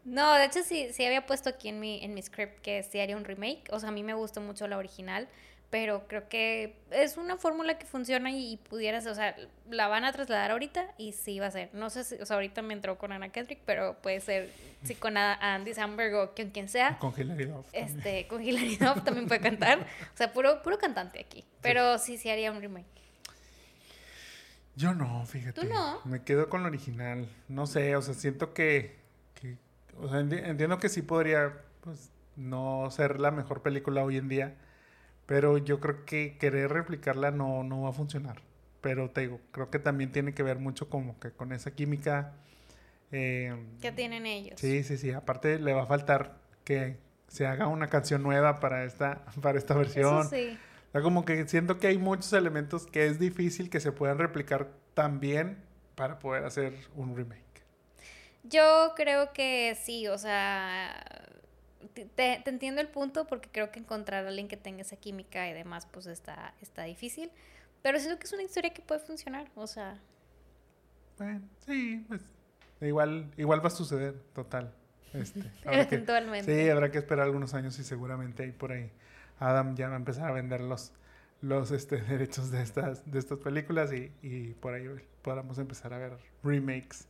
no, 0.05 0.35
de 0.35 0.45
hecho 0.45 0.63
sí, 0.63 0.89
sí 0.93 1.05
había 1.05 1.27
puesto 1.27 1.51
aquí 1.51 1.69
en 1.69 1.81
mi, 1.81 2.03
en 2.03 2.15
mi 2.15 2.23
script 2.23 2.61
que 2.61 2.83
sí 2.83 2.99
haría 2.99 3.17
un 3.17 3.25
remake. 3.25 3.65
O 3.71 3.79
sea, 3.79 3.91
a 3.91 3.93
mí 3.93 4.03
me 4.03 4.15
gustó 4.15 4.41
mucho 4.41 4.67
la 4.67 4.79
original 4.79 5.29
pero 5.71 6.09
creo 6.09 6.29
que 6.29 6.77
es 6.91 7.17
una 7.17 7.37
fórmula 7.37 7.79
que 7.79 7.87
funciona 7.87 8.33
y, 8.33 8.57
pudieras, 8.69 9.07
o 9.07 9.15
sea, 9.15 9.37
la 9.71 9.87
van 9.87 10.05
a 10.05 10.13
trasladar 10.13 10.51
ahorita 10.51 10.85
y 10.99 11.13
sí 11.13 11.39
va 11.39 11.47
a 11.47 11.51
ser. 11.53 11.71
No 11.73 11.91
sé 11.91 12.03
si, 12.03 12.17
o 12.17 12.27
sea, 12.27 12.35
ahorita 12.35 12.61
me 12.61 12.75
entró 12.75 12.99
con 12.99 13.13
Anna 13.13 13.29
Kendrick, 13.29 13.61
pero 13.65 13.97
puede 14.03 14.21
ser, 14.21 14.51
sí, 14.83 14.97
con 14.97 15.17
Andy 15.17 15.73
Samberg 15.73 16.15
o 16.17 16.35
con 16.35 16.51
quien 16.51 16.69
sea. 16.69 16.99
Con 16.99 17.15
Hilary 17.17 17.45
Duff. 17.45 17.67
Este, 17.73 18.27
con 18.27 18.43
Hilary 18.43 18.77
Duff 18.77 19.05
también 19.05 19.29
puede 19.29 19.41
cantar. 19.41 19.79
O 19.79 20.17
sea, 20.17 20.33
puro, 20.33 20.61
puro 20.63 20.77
cantante 20.77 21.21
aquí. 21.21 21.45
Pero 21.63 21.99
sí, 21.99 22.19
sí, 22.19 22.29
haría 22.29 22.51
un 22.51 22.61
remake. 22.61 22.87
Yo 24.75 24.93
no, 24.93 25.25
fíjate. 25.25 25.61
¿Tú 25.61 25.69
no? 25.69 26.01
Me 26.05 26.23
quedo 26.25 26.49
con 26.49 26.63
lo 26.63 26.69
original. 26.69 27.29
No 27.49 27.69
sé, 27.69 27.95
o 27.95 28.03
sea, 28.03 28.15
siento 28.15 28.55
que, 28.55 28.97
que 29.35 29.57
o 30.01 30.09
sea, 30.09 30.19
entiendo 30.19 30.79
que 30.79 30.89
sí 30.89 31.03
podría, 31.03 31.63
pues, 31.83 32.11
no 32.35 32.91
ser 32.91 33.21
la 33.21 33.31
mejor 33.31 33.63
película 33.63 34.03
hoy 34.03 34.17
en 34.17 34.29
día 34.29 34.57
pero 35.31 35.59
yo 35.59 35.79
creo 35.79 36.05
que 36.05 36.37
querer 36.39 36.73
replicarla 36.73 37.31
no, 37.31 37.63
no 37.63 37.83
va 37.83 37.91
a 37.91 37.93
funcionar. 37.93 38.43
Pero 38.81 39.11
te 39.11 39.21
digo, 39.21 39.41
creo 39.53 39.71
que 39.71 39.79
también 39.79 40.11
tiene 40.11 40.35
que 40.35 40.43
ver 40.43 40.59
mucho 40.59 40.91
como 40.91 41.21
que 41.21 41.31
con 41.31 41.53
esa 41.53 41.71
química. 41.71 42.33
Eh, 43.13 43.55
que 43.81 43.93
tienen 43.93 44.27
ellos. 44.27 44.59
Sí, 44.59 44.83
sí, 44.83 44.99
sí. 44.99 45.13
Aparte 45.13 45.61
le 45.61 45.73
va 45.73 45.85
a 45.85 45.87
faltar 45.87 46.41
que 46.65 46.97
se 47.29 47.47
haga 47.47 47.69
una 47.69 47.87
canción 47.87 48.25
nueva 48.25 48.59
para 48.59 48.83
esta, 48.83 49.25
para 49.41 49.57
esta 49.57 49.75
versión. 49.75 50.23
Eso 50.23 50.31
sí. 50.31 50.59
O 50.89 50.91
sea, 50.91 51.01
como 51.01 51.25
que 51.25 51.47
siento 51.47 51.79
que 51.79 51.87
hay 51.87 51.99
muchos 51.99 52.33
elementos 52.33 52.89
que 52.89 53.07
es 53.07 53.21
difícil 53.21 53.71
que 53.71 53.79
se 53.79 53.93
puedan 53.93 54.19
replicar 54.19 54.73
tan 54.95 55.21
bien 55.21 55.59
para 55.95 56.19
poder 56.19 56.45
hacer 56.45 56.75
un 56.97 57.17
remake. 57.17 57.45
Yo 58.43 58.95
creo 58.97 59.33
que 59.33 59.79
sí, 59.81 60.09
o 60.09 60.19
sea, 60.19 61.05
te, 61.89 62.43
entiendo 62.47 62.81
el 62.81 62.89
punto 62.89 63.27
porque 63.27 63.49
creo 63.51 63.71
que 63.71 63.81
encontrar 63.81 64.25
a 64.25 64.29
alguien 64.29 64.49
que 64.49 64.57
tenga 64.57 64.83
esa 64.83 64.97
química 64.97 65.49
y 65.49 65.53
demás, 65.53 65.87
pues 65.91 66.07
está, 66.07 66.55
está 66.61 66.85
difícil. 66.85 67.31
Pero 67.83 67.99
siento 67.99 68.19
que 68.19 68.27
es 68.27 68.33
una 68.33 68.43
historia 68.43 68.73
que 68.75 68.83
puede 68.83 69.01
funcionar, 69.01 69.51
o 69.55 69.67
sea. 69.67 69.99
Bueno, 71.19 71.41
sí, 71.67 72.05
pues 72.09 72.23
igual, 72.81 73.31
igual 73.37 73.63
va 73.63 73.69
a 73.69 73.71
suceder, 73.71 74.21
total. 74.35 74.73
Este, 75.13 75.43
Eventualmente. 75.65 76.65
sí, 76.65 76.69
habrá 76.69 76.91
que 76.91 76.99
esperar 76.99 77.27
algunos 77.27 77.55
años 77.55 77.79
y 77.79 77.85
seguramente 77.85 78.45
ahí 78.45 78.53
por 78.53 78.71
ahí 78.71 78.93
Adam 79.41 79.75
ya 79.75 79.89
va 79.89 79.95
a 79.95 79.97
empezar 79.97 80.29
a 80.29 80.33
vender 80.33 80.61
los, 80.61 80.93
los 81.41 81.73
este, 81.73 81.97
derechos 82.03 82.51
de 82.51 82.63
estas, 82.63 83.11
de 83.11 83.19
estas 83.19 83.39
películas 83.39 83.93
y, 83.93 84.13
y 84.23 84.55
por 84.55 84.75
ahí 84.75 84.87
podamos 85.23 85.59
empezar 85.59 85.93
a 85.95 85.99
ver 85.99 86.19
remakes 86.45 87.10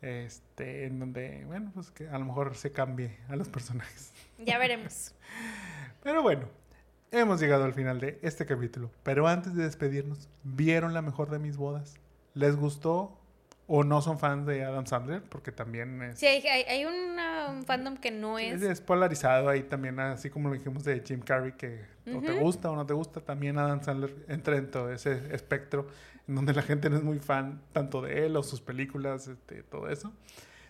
Este, 0.00 0.86
en 0.86 1.00
donde, 1.00 1.44
bueno, 1.46 1.70
pues 1.74 1.90
que 1.90 2.08
a 2.08 2.18
lo 2.18 2.24
mejor 2.24 2.54
se 2.54 2.70
cambie 2.70 3.18
a 3.28 3.36
los 3.36 3.48
personajes. 3.48 4.12
Ya 4.38 4.58
veremos. 4.58 5.14
Pero 6.02 6.22
bueno, 6.22 6.48
hemos 7.10 7.40
llegado 7.40 7.64
al 7.64 7.74
final 7.74 8.00
de 8.00 8.18
este 8.22 8.46
capítulo. 8.46 8.90
Pero 9.02 9.26
antes 9.26 9.54
de 9.54 9.64
despedirnos, 9.64 10.28
¿vieron 10.44 10.94
la 10.94 11.02
mejor 11.02 11.30
de 11.30 11.38
mis 11.38 11.56
bodas? 11.56 11.96
¿Les 12.34 12.56
gustó 12.56 13.18
o 13.68 13.84
no 13.84 14.00
son 14.00 14.18
fans 14.18 14.46
de 14.46 14.64
Adam 14.64 14.86
Sandler? 14.86 15.22
Porque 15.22 15.52
también 15.52 16.02
es... 16.02 16.18
Sí, 16.18 16.26
hay, 16.26 16.42
hay, 16.42 16.84
una- 16.86 17.50
un 17.50 17.64
fandom 17.64 17.96
que 17.98 18.10
no 18.10 18.38
es. 18.38 18.60
Es, 18.62 18.80
polarizado 18.80 19.48
ahí 19.48 19.62
también, 19.62 20.00
así 20.00 20.30
como 20.30 20.48
lo 20.48 20.54
dijimos 20.54 20.82
de 20.84 21.00
Jim 21.06 21.20
Carrey, 21.20 21.52
que 21.52 21.84
o 22.12 22.20
te 22.20 22.32
gusta 22.32 22.70
o 22.70 22.76
no 22.76 22.86
te 22.86 22.94
gusta, 22.94 23.20
también 23.20 23.58
Adam 23.58 23.82
Sandler 23.82 24.14
entra 24.26 24.56
en 24.56 24.70
todo 24.70 24.90
ese 24.90 25.34
espectro 25.34 25.86
en 26.26 26.34
donde 26.34 26.54
la 26.54 26.62
gente 26.62 26.88
no 26.90 26.96
es 26.96 27.02
muy 27.02 27.18
fan 27.18 27.60
tanto 27.72 28.00
de 28.02 28.26
él 28.26 28.36
o 28.36 28.42
sus 28.42 28.60
películas, 28.60 29.28
este, 29.28 29.62
todo 29.62 29.88
eso. 29.88 30.12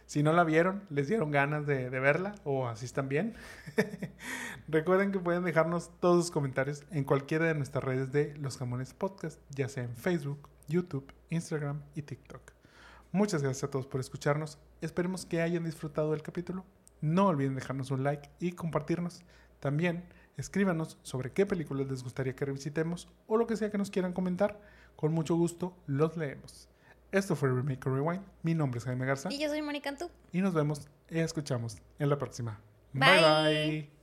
Si 0.07 0.23
no 0.23 0.33
la 0.33 0.43
vieron, 0.43 0.83
les 0.89 1.07
dieron 1.07 1.31
ganas 1.31 1.67
de, 1.67 1.91
de 1.91 2.01
verla 2.01 2.35
o 2.43 2.67
así 2.67 2.87
están 2.87 3.09
bien. 3.09 3.35
Recuerden 4.69 5.13
que 5.13 5.19
pueden 5.19 5.45
dejarnos 5.45 5.91
todos 6.01 6.25
sus 6.25 6.31
comentarios 6.33 6.85
en 6.91 7.05
cualquiera 7.05 7.47
de 7.47 7.55
nuestras 7.55 7.85
redes 7.85 8.11
de 8.11 8.35
Los 8.39 8.57
Jamones 8.57 8.95
Podcast, 8.95 9.39
ya 9.51 9.69
sea 9.69 9.85
en 9.85 9.95
Facebook, 9.97 10.49
YouTube, 10.67 11.13
Instagram 11.31 11.83
y 11.95 12.03
TikTok. 12.03 12.58
Muchas 13.19 13.43
gracias 13.43 13.65
a 13.65 13.71
todos 13.73 13.89
por 13.89 13.99
escucharnos. 13.99 14.59
Esperemos 14.81 15.27
que 15.27 15.43
hayan 15.43 15.65
disfrutado 15.65 16.13
del 16.13 16.23
capítulo. 16.23 16.65
No 17.01 17.27
olviden 17.27 17.57
dejarnos 17.57 17.91
un 17.91 18.05
like 18.05 18.31
y 18.39 18.53
compartirnos. 18.53 19.23
También 19.59 20.05
escríbanos 20.37 20.99
sobre 21.03 21.33
qué 21.33 21.45
películas 21.45 21.89
les 21.89 22.05
gustaría 22.05 22.37
que 22.37 22.45
revisitemos 22.45 23.09
o 23.27 23.37
lo 23.37 23.49
que 23.49 23.57
sea 23.57 23.73
que 23.73 23.79
nos 23.79 23.91
quieran 23.91 24.13
comentar. 24.13 24.61
Con 24.95 25.13
mucho 25.13 25.35
gusto 25.35 25.77
los 25.89 26.17
leemos. 26.17 26.69
Esto 27.11 27.35
fue 27.35 27.49
Remake 27.49 27.91
Rewind. 27.91 28.23
Mi 28.45 28.55
nombre 28.55 28.79
es 28.79 28.85
Jaime 28.85 29.05
Garza 29.05 29.33
Y 29.33 29.41
yo 29.41 29.49
soy 29.49 29.63
Mónica 29.63 29.89
Antú. 29.89 30.09
y 30.31 30.41
nos 30.41 30.55
vemos 30.55 30.87
y 31.11 31.19
escuchamos 31.19 31.77
en 31.99 32.11
la 32.11 32.19
próxima. 32.19 32.61
Bye. 32.93 33.21
bye. 33.21 33.71
bye. 33.81 33.98